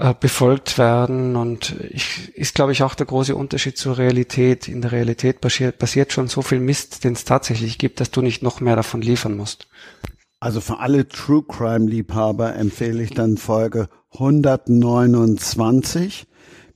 äh, 0.01 0.15
befolgt 0.19 0.79
werden. 0.79 1.37
Und 1.37 1.77
ich, 1.91 2.35
ist, 2.35 2.55
glaube 2.55 2.73
ich, 2.73 2.83
auch 2.83 2.95
der 2.95 3.07
große 3.07 3.37
Unterschied 3.37 3.77
zur 3.77 3.99
Realität. 3.99 4.67
In 4.67 4.81
der 4.81 4.93
Realität 4.93 5.43
passiert, 5.43 5.79
passiert 5.79 6.11
schon 6.13 6.27
so 6.27 6.41
viel 6.41 6.59
Mist, 6.59 7.05
den 7.05 7.13
es 7.13 7.27
tatsächlich 7.27 7.77
gibt, 7.77 8.01
dass 8.01 8.11
du 8.11 8.23
nicht 8.23 8.43
noch 8.43 8.61
mehr 8.61 8.77
davon 8.77 9.03
liefern 9.03 9.37
musst. 9.37 9.69
Also 10.41 10.63
für 10.63 10.79
alle 10.79 11.07
True 11.07 11.45
Crime 11.47 11.87
Liebhaber 11.87 12.57
empfehle 12.57 13.03
ich 13.03 13.11
dann 13.11 13.37
Folge 13.37 13.91
129. 14.13 16.27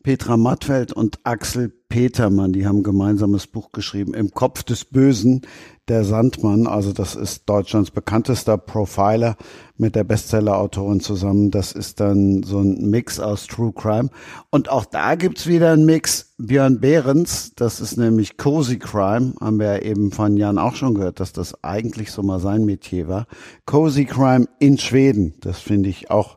Petra 0.05 0.36
Mattfeld 0.36 0.93
und 0.93 1.18
Axel 1.24 1.72
Petermann, 1.89 2.52
die 2.52 2.66
haben 2.66 2.81
ein 2.81 2.82
gemeinsames 2.82 3.47
Buch 3.47 3.72
geschrieben, 3.72 4.12
Im 4.12 4.32
Kopf 4.32 4.62
des 4.62 4.85
Bösen, 4.85 5.40
der 5.89 6.05
Sandmann. 6.05 6.66
Also 6.66 6.93
das 6.93 7.16
ist 7.16 7.48
Deutschlands 7.48 7.90
bekanntester 7.90 8.59
Profiler 8.59 9.36
mit 9.78 9.97
der 9.97 10.05
Bestseller-Autorin 10.05 11.01
zusammen. 11.01 11.51
Das 11.51 11.72
ist 11.72 12.01
dann 12.01 12.43
so 12.43 12.59
ein 12.59 12.90
Mix 12.90 13.18
aus 13.18 13.47
True 13.47 13.72
Crime. 13.72 14.10
Und 14.51 14.68
auch 14.68 14.85
da 14.85 15.14
gibt's 15.14 15.47
wieder 15.47 15.72
einen 15.72 15.86
Mix. 15.86 16.35
Björn 16.36 16.81
Behrens, 16.81 17.55
das 17.56 17.81
ist 17.81 17.97
nämlich 17.97 18.36
Cozy 18.36 18.78
Crime, 18.78 19.32
haben 19.40 19.59
wir 19.59 19.76
ja 19.76 19.78
eben 19.78 20.12
von 20.12 20.36
Jan 20.36 20.59
auch 20.59 20.74
schon 20.74 20.97
gehört, 20.97 21.18
dass 21.18 21.32
das 21.32 21.64
eigentlich 21.64 22.12
so 22.12 22.22
mal 22.22 22.40
sein 22.40 22.66
Metier 22.66 23.09
war. 23.09 23.26
Cozy 23.64 24.05
Crime 24.05 24.48
in 24.59 24.76
Schweden, 24.76 25.32
das 25.40 25.60
finde 25.60 25.89
ich 25.89 26.10
auch 26.10 26.36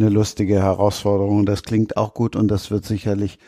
eine 0.00 0.10
lustige 0.10 0.62
Herausforderung. 0.62 1.46
Das 1.46 1.62
klingt 1.62 1.96
auch 1.96 2.14
gut 2.14 2.36
und 2.36 2.48
das 2.48 2.70
wird 2.70 2.84
sicherlich 2.84 3.38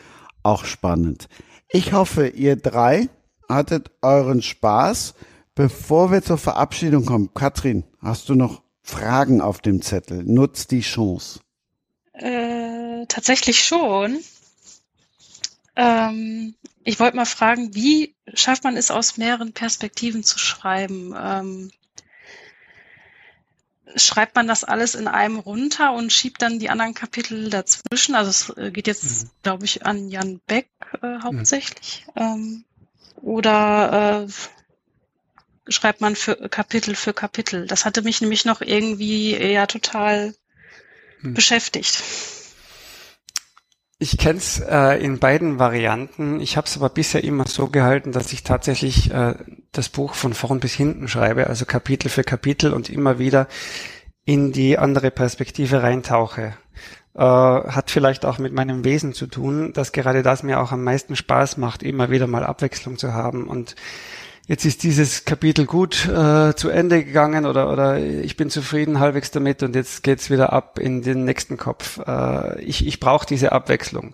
auch 0.43 0.65
spannend. 0.65 1.27
Ich 1.69 1.93
hoffe, 1.93 2.27
ihr 2.27 2.55
drei 2.55 3.09
hattet 3.49 3.91
euren 4.01 4.41
Spaß. 4.41 5.15
Bevor 5.55 6.11
wir 6.11 6.23
zur 6.23 6.37
Verabschiedung 6.37 7.05
kommen, 7.05 7.33
Katrin, 7.33 7.83
hast 8.01 8.29
du 8.29 8.35
noch 8.35 8.63
Fragen 8.81 9.39
auf 9.39 9.61
dem 9.61 9.81
Zettel? 9.81 10.23
Nutzt 10.23 10.71
die 10.71 10.81
Chance. 10.81 11.41
Äh, 12.13 13.05
tatsächlich 13.07 13.63
schon. 13.63 14.19
Ähm, 15.75 16.55
ich 16.83 16.99
wollte 16.99 17.15
mal 17.15 17.25
fragen, 17.25 17.73
wie 17.75 18.15
schafft 18.33 18.63
man 18.63 18.77
es 18.77 18.91
aus 18.91 19.17
mehreren 19.17 19.53
Perspektiven 19.53 20.23
zu 20.23 20.37
schreiben? 20.39 21.13
Ähm, 21.17 21.71
schreibt 23.95 24.35
man 24.35 24.47
das 24.47 24.63
alles 24.63 24.95
in 24.95 25.07
einem 25.07 25.39
runter 25.39 25.93
und 25.93 26.11
schiebt 26.11 26.41
dann 26.41 26.59
die 26.59 26.69
anderen 26.69 26.93
Kapitel 26.93 27.49
dazwischen? 27.49 28.15
Also 28.15 28.29
es 28.29 28.57
äh, 28.57 28.71
geht 28.71 28.87
jetzt, 28.87 29.23
mhm. 29.23 29.29
glaube 29.43 29.65
ich, 29.65 29.85
an 29.85 30.09
Jan 30.09 30.39
Beck 30.47 30.69
äh, 31.01 31.19
hauptsächlich. 31.21 32.05
Mhm. 32.15 32.21
Ähm, 32.21 32.65
oder 33.21 34.27
äh, 34.27 35.71
schreibt 35.71 36.01
man 36.01 36.15
für 36.15 36.35
Kapitel 36.49 36.95
für 36.95 37.13
Kapitel? 37.13 37.67
Das 37.67 37.85
hatte 37.85 38.01
mich 38.01 38.21
nämlich 38.21 38.45
noch 38.45 38.61
irgendwie 38.61 39.33
eher 39.33 39.67
total 39.67 40.35
mhm. 41.21 41.33
beschäftigt. 41.33 42.03
Ich 43.99 44.17
kenne 44.17 44.39
es 44.39 44.59
äh, 44.59 45.03
in 45.03 45.19
beiden 45.19 45.59
Varianten. 45.59 46.39
Ich 46.39 46.57
habe 46.57 46.67
es 46.67 46.75
aber 46.75 46.89
bisher 46.89 47.23
immer 47.23 47.47
so 47.47 47.67
gehalten, 47.67 48.11
dass 48.11 48.33
ich 48.33 48.43
tatsächlich 48.43 49.11
äh, 49.11 49.35
das 49.71 49.89
Buch 49.89 50.13
von 50.13 50.33
vorn 50.33 50.59
bis 50.59 50.73
hinten 50.73 51.07
schreibe, 51.07 51.47
also 51.47 51.65
Kapitel 51.65 52.09
für 52.09 52.23
Kapitel 52.23 52.73
und 52.73 52.89
immer 52.89 53.19
wieder 53.19 53.47
in 54.25 54.51
die 54.51 54.77
andere 54.77 55.11
Perspektive 55.11 55.83
reintauche. 55.83 56.53
Äh, 57.15 57.19
hat 57.19 57.91
vielleicht 57.91 58.25
auch 58.25 58.39
mit 58.39 58.53
meinem 58.53 58.83
Wesen 58.83 59.13
zu 59.13 59.27
tun, 59.27 59.71
dass 59.73 59.91
gerade 59.91 60.23
das 60.23 60.41
mir 60.41 60.59
auch 60.59 60.71
am 60.71 60.83
meisten 60.83 61.15
Spaß 61.15 61.57
macht, 61.57 61.83
immer 61.83 62.09
wieder 62.09 62.25
mal 62.25 62.43
Abwechslung 62.43 62.97
zu 62.97 63.13
haben 63.13 63.47
und 63.47 63.75
jetzt 64.47 64.65
ist 64.65 64.83
dieses 64.83 65.25
Kapitel 65.25 65.65
gut 65.65 66.07
äh, 66.07 66.55
zu 66.55 66.69
Ende 66.69 67.03
gegangen 67.03 67.45
oder, 67.45 67.71
oder 67.71 67.99
ich 67.99 68.37
bin 68.37 68.49
zufrieden 68.49 68.99
halbwegs 68.99 69.31
damit 69.31 69.63
und 69.63 69.75
jetzt 69.75 70.03
geht's 70.03 70.29
wieder 70.29 70.53
ab 70.53 70.79
in 70.79 71.01
den 71.01 71.25
nächsten 71.25 71.57
Kopf. 71.57 71.99
Äh, 72.05 72.61
ich 72.61 72.85
ich 72.85 72.99
brauche 72.99 73.25
diese 73.25 73.51
Abwechslung. 73.51 74.13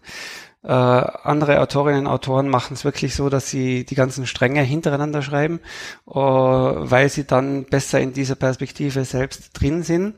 Äh, 0.62 0.72
andere 0.72 1.62
Autorinnen 1.62 2.06
und 2.06 2.12
Autoren 2.12 2.50
machen 2.50 2.74
es 2.74 2.84
wirklich 2.84 3.16
so, 3.16 3.30
dass 3.30 3.50
sie 3.50 3.86
die 3.86 3.96
ganzen 3.96 4.28
Stränge 4.28 4.62
hintereinander 4.62 5.22
schreiben, 5.22 5.62
äh, 6.06 6.14
weil 6.14 7.10
sie 7.10 7.26
dann 7.26 7.64
besser 7.64 8.02
in 8.02 8.12
dieser 8.12 8.36
Perspektive 8.36 9.06
selbst 9.06 9.52
drin 9.54 9.84
sind 9.84 10.16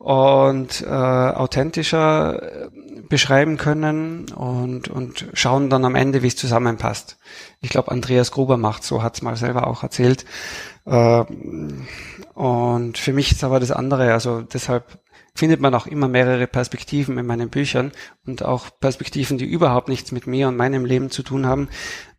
und 0.00 0.80
äh, 0.80 0.86
authentischer 0.86 2.42
äh, 2.42 2.70
beschreiben 3.10 3.58
können 3.58 4.32
und, 4.32 4.88
und 4.88 5.26
schauen 5.34 5.68
dann 5.68 5.84
am 5.84 5.94
Ende, 5.94 6.22
wie 6.22 6.28
es 6.28 6.36
zusammenpasst. 6.36 7.18
Ich 7.60 7.68
glaube, 7.68 7.90
Andreas 7.90 8.30
Gruber 8.30 8.56
macht 8.56 8.82
so, 8.82 9.02
hat 9.02 9.16
es 9.16 9.22
mal 9.22 9.36
selber 9.36 9.66
auch 9.66 9.82
erzählt. 9.82 10.24
Äh, 10.86 11.24
und 12.32 12.96
für 12.96 13.12
mich 13.12 13.30
ist 13.30 13.44
aber 13.44 13.60
das 13.60 13.72
andere, 13.72 14.14
also 14.14 14.40
deshalb 14.40 15.00
findet 15.34 15.60
man 15.60 15.74
auch 15.74 15.86
immer 15.86 16.08
mehrere 16.08 16.46
Perspektiven 16.46 17.18
in 17.18 17.26
meinen 17.26 17.50
Büchern 17.50 17.92
und 18.24 18.42
auch 18.42 18.70
Perspektiven, 18.80 19.36
die 19.36 19.44
überhaupt 19.44 19.88
nichts 19.88 20.12
mit 20.12 20.26
mir 20.26 20.48
und 20.48 20.56
meinem 20.56 20.86
Leben 20.86 21.10
zu 21.10 21.22
tun 21.22 21.44
haben, 21.44 21.68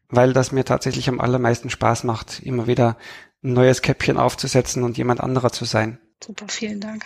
weil 0.08 0.34
das 0.34 0.52
mir 0.52 0.66
tatsächlich 0.66 1.10
am 1.10 1.20
allermeisten 1.20 1.72
Spaß 1.72 2.04
macht, 2.04 2.44
immer 2.44 2.68
wieder 2.68 2.96
ein 3.44 3.54
neues 3.54 3.82
Käppchen 3.82 4.18
aufzusetzen 4.18 4.84
und 4.84 5.00
jemand 5.00 5.20
anderer 5.20 5.52
zu 5.52 5.66
sein. 5.66 5.98
Super, 6.24 6.46
vielen 6.48 6.80
Dank. 6.80 7.06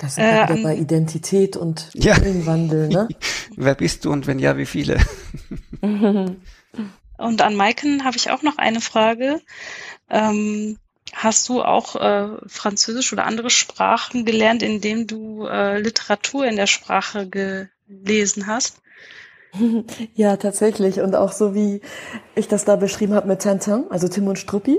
Das 0.00 0.12
ist 0.12 0.18
äh, 0.18 0.44
wieder 0.44 0.62
bei 0.62 0.76
Identität 0.76 1.56
und 1.56 1.90
ja. 1.94 2.16
Wandel, 2.46 2.88
ne? 2.88 3.08
Wer 3.56 3.74
bist 3.74 4.04
du 4.04 4.12
und 4.12 4.26
wenn 4.26 4.38
ja, 4.38 4.56
wie 4.56 4.66
viele? 4.66 4.98
und 5.80 7.42
an 7.42 7.56
Maiken 7.56 8.04
habe 8.04 8.16
ich 8.16 8.30
auch 8.30 8.42
noch 8.42 8.58
eine 8.58 8.80
Frage. 8.80 9.40
Ähm, 10.08 10.78
hast 11.12 11.48
du 11.48 11.62
auch 11.62 11.96
äh, 11.96 12.36
Französisch 12.46 13.12
oder 13.12 13.26
andere 13.26 13.50
Sprachen 13.50 14.24
gelernt, 14.24 14.62
indem 14.62 15.06
du 15.06 15.46
äh, 15.46 15.80
Literatur 15.80 16.46
in 16.46 16.56
der 16.56 16.66
Sprache 16.66 17.28
gelesen 17.28 18.46
hast? 18.46 18.80
Ja, 20.14 20.36
tatsächlich. 20.36 21.00
Und 21.00 21.14
auch 21.14 21.32
so 21.32 21.54
wie 21.54 21.80
ich 22.34 22.48
das 22.48 22.64
da 22.64 22.76
beschrieben 22.76 23.14
habe 23.14 23.28
mit 23.28 23.40
Tintin, 23.40 23.84
also 23.90 24.06
Tim 24.06 24.26
und 24.26 24.38
Struppi. 24.38 24.78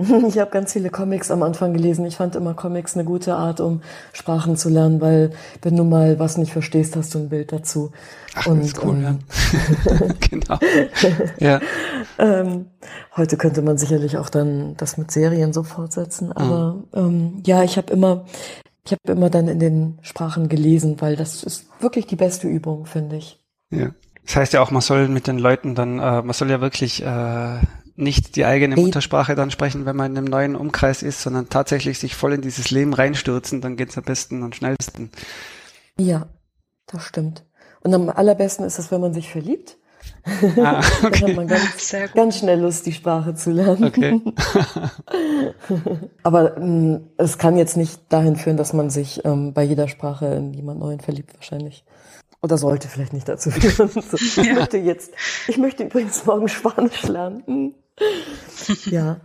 Ich 0.28 0.38
habe 0.38 0.50
ganz 0.50 0.72
viele 0.72 0.90
Comics 0.90 1.30
am 1.30 1.42
Anfang 1.42 1.72
gelesen. 1.72 2.04
Ich 2.04 2.16
fand 2.16 2.36
immer 2.36 2.54
Comics 2.54 2.94
eine 2.94 3.04
gute 3.04 3.34
Art, 3.34 3.60
um 3.60 3.82
Sprachen 4.12 4.56
zu 4.56 4.68
lernen, 4.68 5.00
weil 5.00 5.30
wenn 5.62 5.76
du 5.76 5.84
mal 5.84 6.18
was 6.18 6.38
nicht 6.38 6.52
verstehst, 6.52 6.96
hast 6.96 7.14
du 7.14 7.18
ein 7.18 7.28
Bild 7.28 7.52
dazu. 7.52 7.92
Ach, 8.34 8.46
und, 8.46 8.60
das 8.60 8.68
ist 8.68 8.84
cool, 8.84 8.96
ähm, 8.96 9.02
ja. 9.02 10.08
genau. 10.30 10.58
ja. 11.38 11.60
ähm, 12.18 12.66
heute 13.16 13.36
könnte 13.36 13.62
man 13.62 13.78
sicherlich 13.78 14.16
auch 14.16 14.30
dann 14.30 14.76
das 14.76 14.96
mit 14.96 15.10
Serien 15.10 15.52
so 15.52 15.62
fortsetzen. 15.62 16.28
Mhm. 16.28 16.32
Aber 16.32 16.74
mhm. 16.74 16.84
ähm, 16.94 17.42
ja, 17.44 17.62
ich 17.62 17.76
habe 17.76 17.92
immer, 17.92 18.24
ich 18.84 18.92
habe 18.92 19.12
immer 19.12 19.30
dann 19.30 19.48
in 19.48 19.58
den 19.58 19.98
Sprachen 20.02 20.48
gelesen, 20.48 21.00
weil 21.00 21.16
das 21.16 21.42
ist 21.42 21.66
wirklich 21.80 22.06
die 22.06 22.16
beste 22.16 22.48
Übung, 22.48 22.86
finde 22.86 23.16
ich. 23.16 23.38
Ja. 23.70 23.90
Das 24.26 24.36
heißt 24.36 24.52
ja 24.52 24.62
auch, 24.62 24.70
man 24.70 24.82
soll 24.82 25.08
mit 25.08 25.26
den 25.26 25.38
Leuten 25.38 25.74
dann, 25.74 25.98
äh, 25.98 26.22
man 26.22 26.32
soll 26.32 26.50
ja 26.50 26.60
wirklich 26.60 27.02
äh, 27.02 27.58
nicht 28.00 28.36
die 28.36 28.44
eigene 28.44 28.76
Muttersprache 28.76 29.34
dann 29.34 29.50
sprechen, 29.50 29.86
wenn 29.86 29.96
man 29.96 30.12
in 30.12 30.18
einem 30.18 30.26
neuen 30.26 30.56
Umkreis 30.56 31.02
ist, 31.02 31.22
sondern 31.22 31.48
tatsächlich 31.48 31.98
sich 31.98 32.14
voll 32.14 32.32
in 32.32 32.40
dieses 32.40 32.70
Leben 32.70 32.94
reinstürzen, 32.94 33.60
dann 33.60 33.76
geht's 33.76 33.98
am 33.98 34.04
besten 34.04 34.42
und 34.42 34.56
schnellsten. 34.56 35.10
Ja, 35.98 36.28
das 36.86 37.02
stimmt. 37.04 37.44
Und 37.82 37.94
am 37.94 38.08
allerbesten 38.08 38.64
ist 38.64 38.78
es, 38.78 38.90
wenn 38.90 39.00
man 39.00 39.14
sich 39.14 39.30
verliebt. 39.30 39.76
Ah, 40.56 40.80
okay. 41.02 41.20
dann 41.20 41.28
hat 41.28 41.36
man 41.36 41.46
ganz, 41.46 41.94
ganz 42.14 42.38
schnell 42.38 42.60
Lust, 42.60 42.86
die 42.86 42.92
Sprache 42.92 43.34
zu 43.34 43.50
lernen. 43.50 43.84
Okay. 43.84 44.20
Aber 46.22 46.56
ähm, 46.56 47.08
es 47.16 47.38
kann 47.38 47.56
jetzt 47.56 47.76
nicht 47.76 48.00
dahin 48.08 48.36
führen, 48.36 48.56
dass 48.56 48.72
man 48.72 48.90
sich 48.90 49.24
ähm, 49.24 49.52
bei 49.52 49.62
jeder 49.62 49.88
Sprache 49.88 50.26
in 50.26 50.52
jemand 50.52 50.80
Neuen 50.80 51.00
verliebt, 51.00 51.34
wahrscheinlich. 51.34 51.84
Oder 52.42 52.56
sollte 52.56 52.88
vielleicht 52.88 53.12
nicht 53.12 53.28
dazu 53.28 53.50
führen. 53.50 53.90
So, 54.02 54.16
ich 54.16 54.36
ja. 54.36 54.54
möchte 54.54 54.78
jetzt, 54.78 55.12
ich 55.48 55.58
möchte 55.58 55.84
übrigens 55.84 56.24
morgen 56.24 56.48
Spanisch 56.48 57.02
lernen. 57.04 57.74
Ja. 58.86 59.20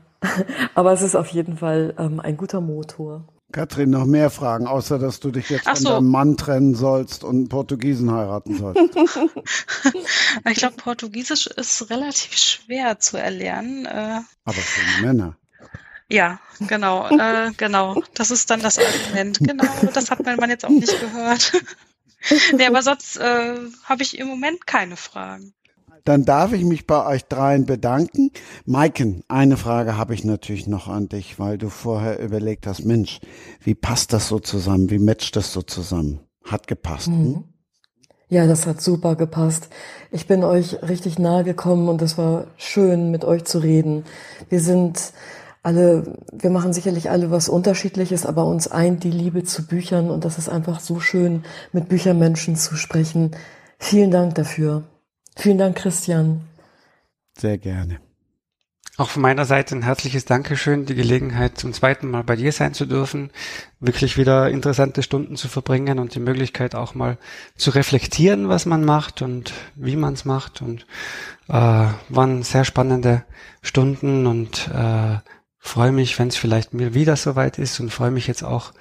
Aber 0.73 0.91
es 0.93 1.01
ist 1.01 1.15
auf 1.15 1.27
jeden 1.27 1.57
Fall 1.57 1.93
ähm, 1.97 2.19
ein 2.19 2.37
guter 2.37 2.61
Motor. 2.61 3.27
Katrin, 3.51 3.91
noch 3.91 4.05
mehr 4.05 4.29
Fragen, 4.31 4.67
außer 4.67 4.97
dass 4.99 5.19
du 5.19 5.31
dich 5.31 5.49
jetzt 5.49 5.67
Ach 5.67 5.75
von 5.75 5.83
so. 5.83 5.89
deinem 5.91 6.09
Mann 6.09 6.35
trennen 6.35 6.75
sollst 6.75 7.23
und 7.23 7.35
einen 7.35 7.49
Portugiesen 7.49 8.11
heiraten 8.11 8.57
sollst. 8.57 8.81
Ich 10.49 10.57
glaube, 10.57 10.75
Portugiesisch 10.75 11.47
ist 11.47 11.89
relativ 11.89 12.35
schwer 12.37 12.99
zu 12.99 13.17
erlernen. 13.17 13.85
Äh, 13.85 14.19
Aber 14.43 14.57
für 14.57 14.81
die 14.97 15.05
Männer. 15.05 15.37
ja, 16.09 16.39
genau, 16.59 17.07
äh, 17.17 17.51
genau. 17.55 18.01
Das 18.13 18.31
ist 18.31 18.49
dann 18.49 18.61
das 18.61 18.77
Argument. 18.79 19.39
Genau, 19.39 19.63
das 19.93 20.11
hat 20.11 20.25
mein 20.25 20.37
Mann 20.37 20.49
jetzt 20.49 20.65
auch 20.65 20.69
nicht 20.69 20.99
gehört. 20.99 21.53
nee, 22.57 22.65
aber 22.65 22.81
sonst 22.81 23.17
äh, 23.17 23.55
habe 23.83 24.03
ich 24.03 24.17
im 24.17 24.27
Moment 24.27 24.67
keine 24.67 24.97
Fragen. 24.97 25.53
Dann 26.05 26.23
darf 26.23 26.53
ich 26.53 26.63
mich 26.63 26.85
bei 26.85 27.05
euch 27.05 27.25
dreien 27.25 27.65
bedanken. 27.65 28.31
Maiken, 28.65 29.23
eine 29.27 29.57
Frage 29.57 29.97
habe 29.97 30.13
ich 30.13 30.23
natürlich 30.23 30.67
noch 30.67 30.87
an 30.87 31.09
dich, 31.09 31.39
weil 31.39 31.57
du 31.57 31.69
vorher 31.69 32.19
überlegt 32.19 32.67
hast, 32.67 32.85
Mensch, 32.85 33.19
wie 33.59 33.75
passt 33.75 34.13
das 34.13 34.27
so 34.27 34.39
zusammen? 34.39 34.91
Wie 34.91 34.99
matcht 34.99 35.35
das 35.35 35.51
so 35.51 35.63
zusammen? 35.63 36.19
Hat 36.43 36.67
gepasst. 36.67 37.07
Hm? 37.07 37.23
Mhm. 37.23 37.43
Ja, 38.27 38.47
das 38.47 38.65
hat 38.65 38.81
super 38.81 39.15
gepasst. 39.15 39.69
Ich 40.11 40.27
bin 40.27 40.43
euch 40.43 40.81
richtig 40.81 41.19
nahe 41.19 41.43
gekommen 41.43 41.89
und 41.89 42.01
es 42.01 42.17
war 42.17 42.47
schön, 42.57 43.11
mit 43.11 43.23
euch 43.25 43.45
zu 43.45 43.59
reden. 43.59 44.03
Wir 44.49 44.61
sind 44.61 45.11
alle, 45.61 46.17
wir 46.31 46.51
machen 46.51 46.73
sicherlich 46.73 47.09
alle 47.09 47.31
was 47.31 47.49
Unterschiedliches, 47.49 48.25
aber 48.25 48.45
uns 48.45 48.67
eint 48.67 49.03
die 49.03 49.11
Liebe 49.11 49.43
zu 49.43 49.65
Büchern 49.65 50.11
und 50.11 50.23
das 50.23 50.37
ist 50.37 50.49
einfach 50.49 50.79
so 50.79 50.99
schön, 50.99 51.43
mit 51.71 51.89
Büchermenschen 51.89 52.55
zu 52.55 52.75
sprechen. 52.75 53.31
Vielen 53.79 54.11
Dank 54.11 54.35
dafür. 54.35 54.83
Vielen 55.35 55.57
Dank, 55.57 55.77
Christian. 55.77 56.41
Sehr 57.37 57.57
gerne. 57.57 57.99
Auch 58.97 59.09
von 59.09 59.21
meiner 59.21 59.43
Seite 59.43 59.75
ein 59.75 59.81
herzliches 59.81 60.23
Dankeschön, 60.23 60.85
die 60.85 60.95
Gelegenheit 60.95 61.57
zum 61.57 61.73
zweiten 61.73 62.09
Mal 62.09 62.23
bei 62.23 62.37
dir 62.37 62.53
sein 62.53 62.73
zu 62.73 62.85
dürfen, 62.85 63.29
wirklich 63.81 64.17
wieder 64.17 64.49
interessante 64.49 65.03
Stunden 65.03 65.35
zu 65.35 65.49
verbringen 65.49 65.99
und 65.99 66.15
die 66.15 66.21
Möglichkeit 66.21 66.75
auch 66.75 66.95
mal 66.95 67.17
zu 67.57 67.71
reflektieren, 67.71 68.47
was 68.47 68.65
man 68.65 68.85
macht 68.85 69.21
und 69.21 69.51
wie 69.75 69.97
man 69.97 70.13
es 70.13 70.23
macht. 70.23 70.61
Und 70.61 70.85
äh, 71.49 71.87
waren 72.07 72.43
sehr 72.43 72.63
spannende 72.63 73.25
Stunden 73.61 74.27
und 74.27 74.69
äh, 74.69 75.17
freue 75.57 75.91
mich, 75.91 76.17
wenn 76.17 76.29
es 76.29 76.37
vielleicht 76.37 76.73
mir 76.73 76.93
wieder 76.93 77.17
soweit 77.17 77.59
ist 77.59 77.81
und 77.81 77.91
freue 77.91 78.11
mich 78.11 78.27
jetzt 78.27 78.43
auch, 78.43 78.71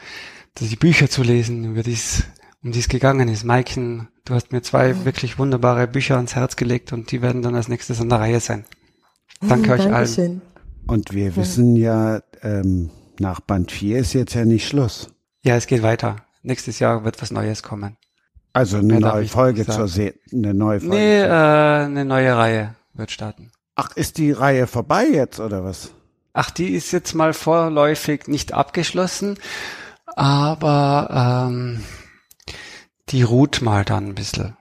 die 0.58 0.76
Bücher 0.76 1.10
zu 1.10 1.24
lesen, 1.24 1.64
über 1.64 1.82
dies, 1.82 2.24
um 2.64 2.72
die 2.72 2.80
es 2.80 2.88
gegangen 2.88 3.28
ist. 3.28 3.44
Maiken, 3.44 4.08
du 4.24 4.34
hast 4.34 4.50
mir 4.50 4.62
zwei 4.62 5.04
wirklich 5.04 5.38
wunderbare 5.38 5.86
Bücher 5.86 6.16
ans 6.16 6.34
Herz 6.34 6.56
gelegt 6.56 6.92
und 6.92 7.12
die 7.12 7.22
werden 7.22 7.42
dann 7.42 7.54
als 7.54 7.68
nächstes 7.68 8.00
an 8.00 8.08
der 8.08 8.20
Reihe 8.20 8.40
sein. 8.40 8.64
Danke 9.40 9.72
euch 9.72 9.82
allen. 9.82 9.92
Dankeschön. 9.92 10.42
Und 10.86 11.12
wir 11.12 11.36
wissen 11.36 11.76
ja, 11.76 12.22
ähm, 12.42 12.90
nach 13.18 13.40
Band 13.40 13.70
4 13.70 13.98
ist 13.98 14.14
jetzt 14.14 14.34
ja 14.34 14.44
nicht 14.44 14.66
Schluss. 14.66 15.10
Ja, 15.42 15.56
es 15.56 15.66
geht 15.66 15.82
weiter. 15.82 16.16
Nächstes 16.42 16.78
Jahr 16.78 17.04
wird 17.04 17.20
was 17.22 17.30
Neues 17.30 17.62
kommen. 17.62 17.96
Also 18.52 18.78
eine 18.78 18.86
Mehr 18.86 19.00
neue 19.00 19.24
ich 19.24 19.30
Folge 19.30 19.66
zur 19.66 19.88
Se 19.88 20.14
eine 20.32 20.54
neue 20.54 20.80
Folge. 20.80 20.94
Nee, 20.94 21.22
äh, 21.22 21.84
eine 21.84 22.04
neue 22.04 22.36
Reihe 22.36 22.74
wird 22.94 23.10
starten. 23.10 23.50
Ach, 23.74 23.94
ist 23.96 24.18
die 24.18 24.30
Reihe 24.30 24.66
vorbei 24.66 25.06
jetzt 25.10 25.40
oder 25.40 25.64
was? 25.64 25.90
Ach, 26.32 26.50
die 26.50 26.74
ist 26.74 26.92
jetzt 26.92 27.14
mal 27.14 27.32
vorläufig 27.32 28.28
nicht 28.28 28.52
abgeschlossen, 28.52 29.38
aber 30.06 31.48
ähm, 31.50 31.80
die 33.10 33.22
ruht 33.22 33.62
mal 33.62 33.84
dann 33.84 34.08
ein 34.08 34.14
bisschen. 34.14 34.56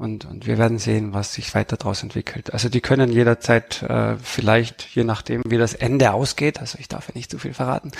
Und, 0.00 0.24
und 0.24 0.46
wir 0.46 0.56
werden 0.56 0.78
sehen, 0.78 1.12
was 1.12 1.34
sich 1.34 1.54
weiter 1.54 1.76
daraus 1.76 2.02
entwickelt. 2.02 2.54
Also 2.54 2.70
die 2.70 2.80
können 2.80 3.12
jederzeit 3.12 3.82
äh, 3.82 4.16
vielleicht, 4.16 4.88
je 4.94 5.04
nachdem, 5.04 5.42
wie 5.44 5.58
das 5.58 5.74
Ende 5.74 6.12
ausgeht, 6.12 6.58
also 6.58 6.78
ich 6.78 6.88
darf 6.88 7.08
ja 7.08 7.14
nicht 7.14 7.30
zu 7.30 7.38
viel 7.38 7.52
verraten, 7.52 7.92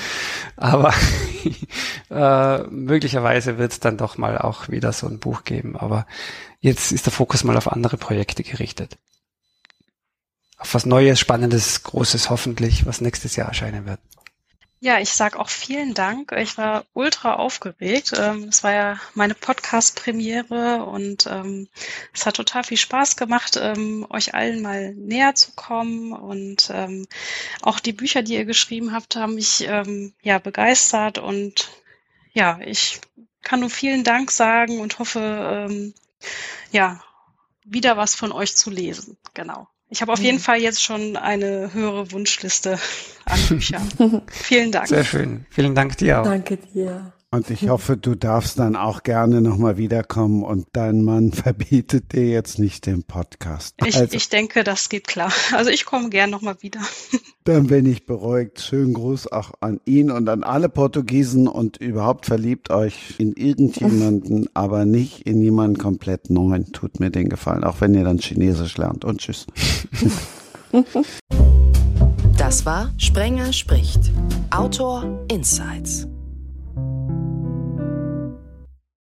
aber 0.56 0.94
äh, 2.10 2.62
möglicherweise 2.68 3.58
wird 3.58 3.72
es 3.72 3.80
dann 3.80 3.98
doch 3.98 4.16
mal 4.16 4.38
auch 4.38 4.70
wieder 4.70 4.94
so 4.94 5.08
ein 5.08 5.18
Buch 5.18 5.44
geben. 5.44 5.76
Aber 5.76 6.06
jetzt 6.60 6.90
ist 6.90 7.04
der 7.04 7.12
Fokus 7.12 7.44
mal 7.44 7.58
auf 7.58 7.70
andere 7.70 7.98
Projekte 7.98 8.44
gerichtet. 8.44 8.96
Auf 10.56 10.72
was 10.72 10.86
Neues, 10.86 11.20
Spannendes, 11.20 11.82
Großes 11.82 12.30
hoffentlich, 12.30 12.86
was 12.86 13.02
nächstes 13.02 13.36
Jahr 13.36 13.48
erscheinen 13.48 13.84
wird. 13.84 14.00
Ja, 14.82 14.98
ich 14.98 15.10
sag 15.10 15.36
auch 15.36 15.50
vielen 15.50 15.92
Dank. 15.92 16.32
Ich 16.32 16.56
war 16.56 16.86
ultra 16.94 17.34
aufgeregt. 17.34 18.14
Ähm, 18.16 18.44
Es 18.48 18.64
war 18.64 18.72
ja 18.72 19.00
meine 19.14 19.34
Podcast-Premiere 19.34 20.84
und 20.86 21.26
ähm, 21.26 21.68
es 22.14 22.24
hat 22.24 22.36
total 22.36 22.64
viel 22.64 22.78
Spaß 22.78 23.16
gemacht, 23.16 23.58
ähm, 23.60 24.06
euch 24.08 24.32
allen 24.34 24.62
mal 24.62 24.94
näher 24.94 25.34
zu 25.34 25.52
kommen. 25.52 26.12
Und 26.12 26.72
auch 27.62 27.78
die 27.80 27.92
Bücher, 27.92 28.22
die 28.22 28.34
ihr 28.34 28.46
geschrieben 28.46 28.92
habt, 28.94 29.16
haben 29.16 29.34
mich 29.34 29.60
ja 29.60 30.38
begeistert. 30.38 31.18
Und 31.18 31.68
ja, 32.32 32.58
ich 32.64 33.00
kann 33.42 33.60
nur 33.60 33.70
vielen 33.70 34.04
Dank 34.04 34.30
sagen 34.30 34.80
und 34.80 34.98
hoffe, 34.98 35.92
ja, 36.72 37.02
wieder 37.64 37.96
was 37.96 38.14
von 38.14 38.32
euch 38.32 38.56
zu 38.56 38.70
lesen. 38.70 39.18
Genau. 39.34 39.68
Ich 39.90 40.02
habe 40.02 40.12
auf 40.12 40.20
jeden 40.20 40.38
Fall 40.38 40.60
jetzt 40.60 40.82
schon 40.82 41.16
eine 41.16 41.74
höhere 41.74 42.12
Wunschliste 42.12 42.78
an 43.24 43.40
Büchern. 43.48 43.88
Vielen 44.30 44.70
Dank. 44.70 44.86
Sehr 44.86 45.04
schön. 45.04 45.46
Vielen 45.50 45.74
Dank 45.74 45.98
dir 45.98 46.20
auch. 46.20 46.24
Danke 46.24 46.56
dir. 46.56 47.12
Und 47.32 47.48
ich 47.48 47.68
hoffe, 47.68 47.96
du 47.96 48.16
darfst 48.16 48.58
dann 48.58 48.74
auch 48.74 49.04
gerne 49.04 49.40
nochmal 49.40 49.76
wiederkommen 49.76 50.42
und 50.42 50.66
dein 50.72 51.04
Mann 51.04 51.30
verbietet 51.32 52.12
dir 52.12 52.28
jetzt 52.28 52.58
nicht 52.58 52.86
den 52.86 53.04
Podcast. 53.04 53.76
Ich, 53.86 53.96
also, 53.96 54.16
ich 54.16 54.28
denke, 54.30 54.64
das 54.64 54.88
geht 54.88 55.06
klar. 55.06 55.32
Also 55.52 55.70
ich 55.70 55.84
komme 55.84 56.10
gern 56.10 56.30
nochmal 56.30 56.56
wieder. 56.60 56.80
dann 57.44 57.68
bin 57.68 57.86
ich 57.86 58.04
beruhigt. 58.04 58.60
Schönen 58.60 58.94
Gruß 58.94 59.28
auch 59.30 59.52
an 59.60 59.80
ihn 59.84 60.10
und 60.10 60.28
an 60.28 60.42
alle 60.42 60.68
Portugiesen 60.68 61.46
und 61.46 61.76
überhaupt 61.76 62.26
verliebt 62.26 62.70
euch 62.70 63.14
in 63.18 63.34
irgendjemanden, 63.34 64.48
aber 64.54 64.84
nicht 64.84 65.24
in 65.24 65.40
jemanden 65.40 65.78
komplett 65.78 66.30
neuen. 66.30 66.72
Tut 66.72 66.98
mir 66.98 67.10
den 67.10 67.28
Gefallen, 67.28 67.62
auch 67.62 67.80
wenn 67.80 67.94
ihr 67.94 68.02
dann 68.02 68.18
Chinesisch 68.18 68.76
lernt. 68.76 69.04
Und 69.04 69.20
tschüss. 69.20 69.46
Das 72.36 72.66
war 72.66 72.92
Sprenger 72.96 73.52
spricht. 73.52 74.10
Autor 74.50 75.24
Insights. 75.30 76.08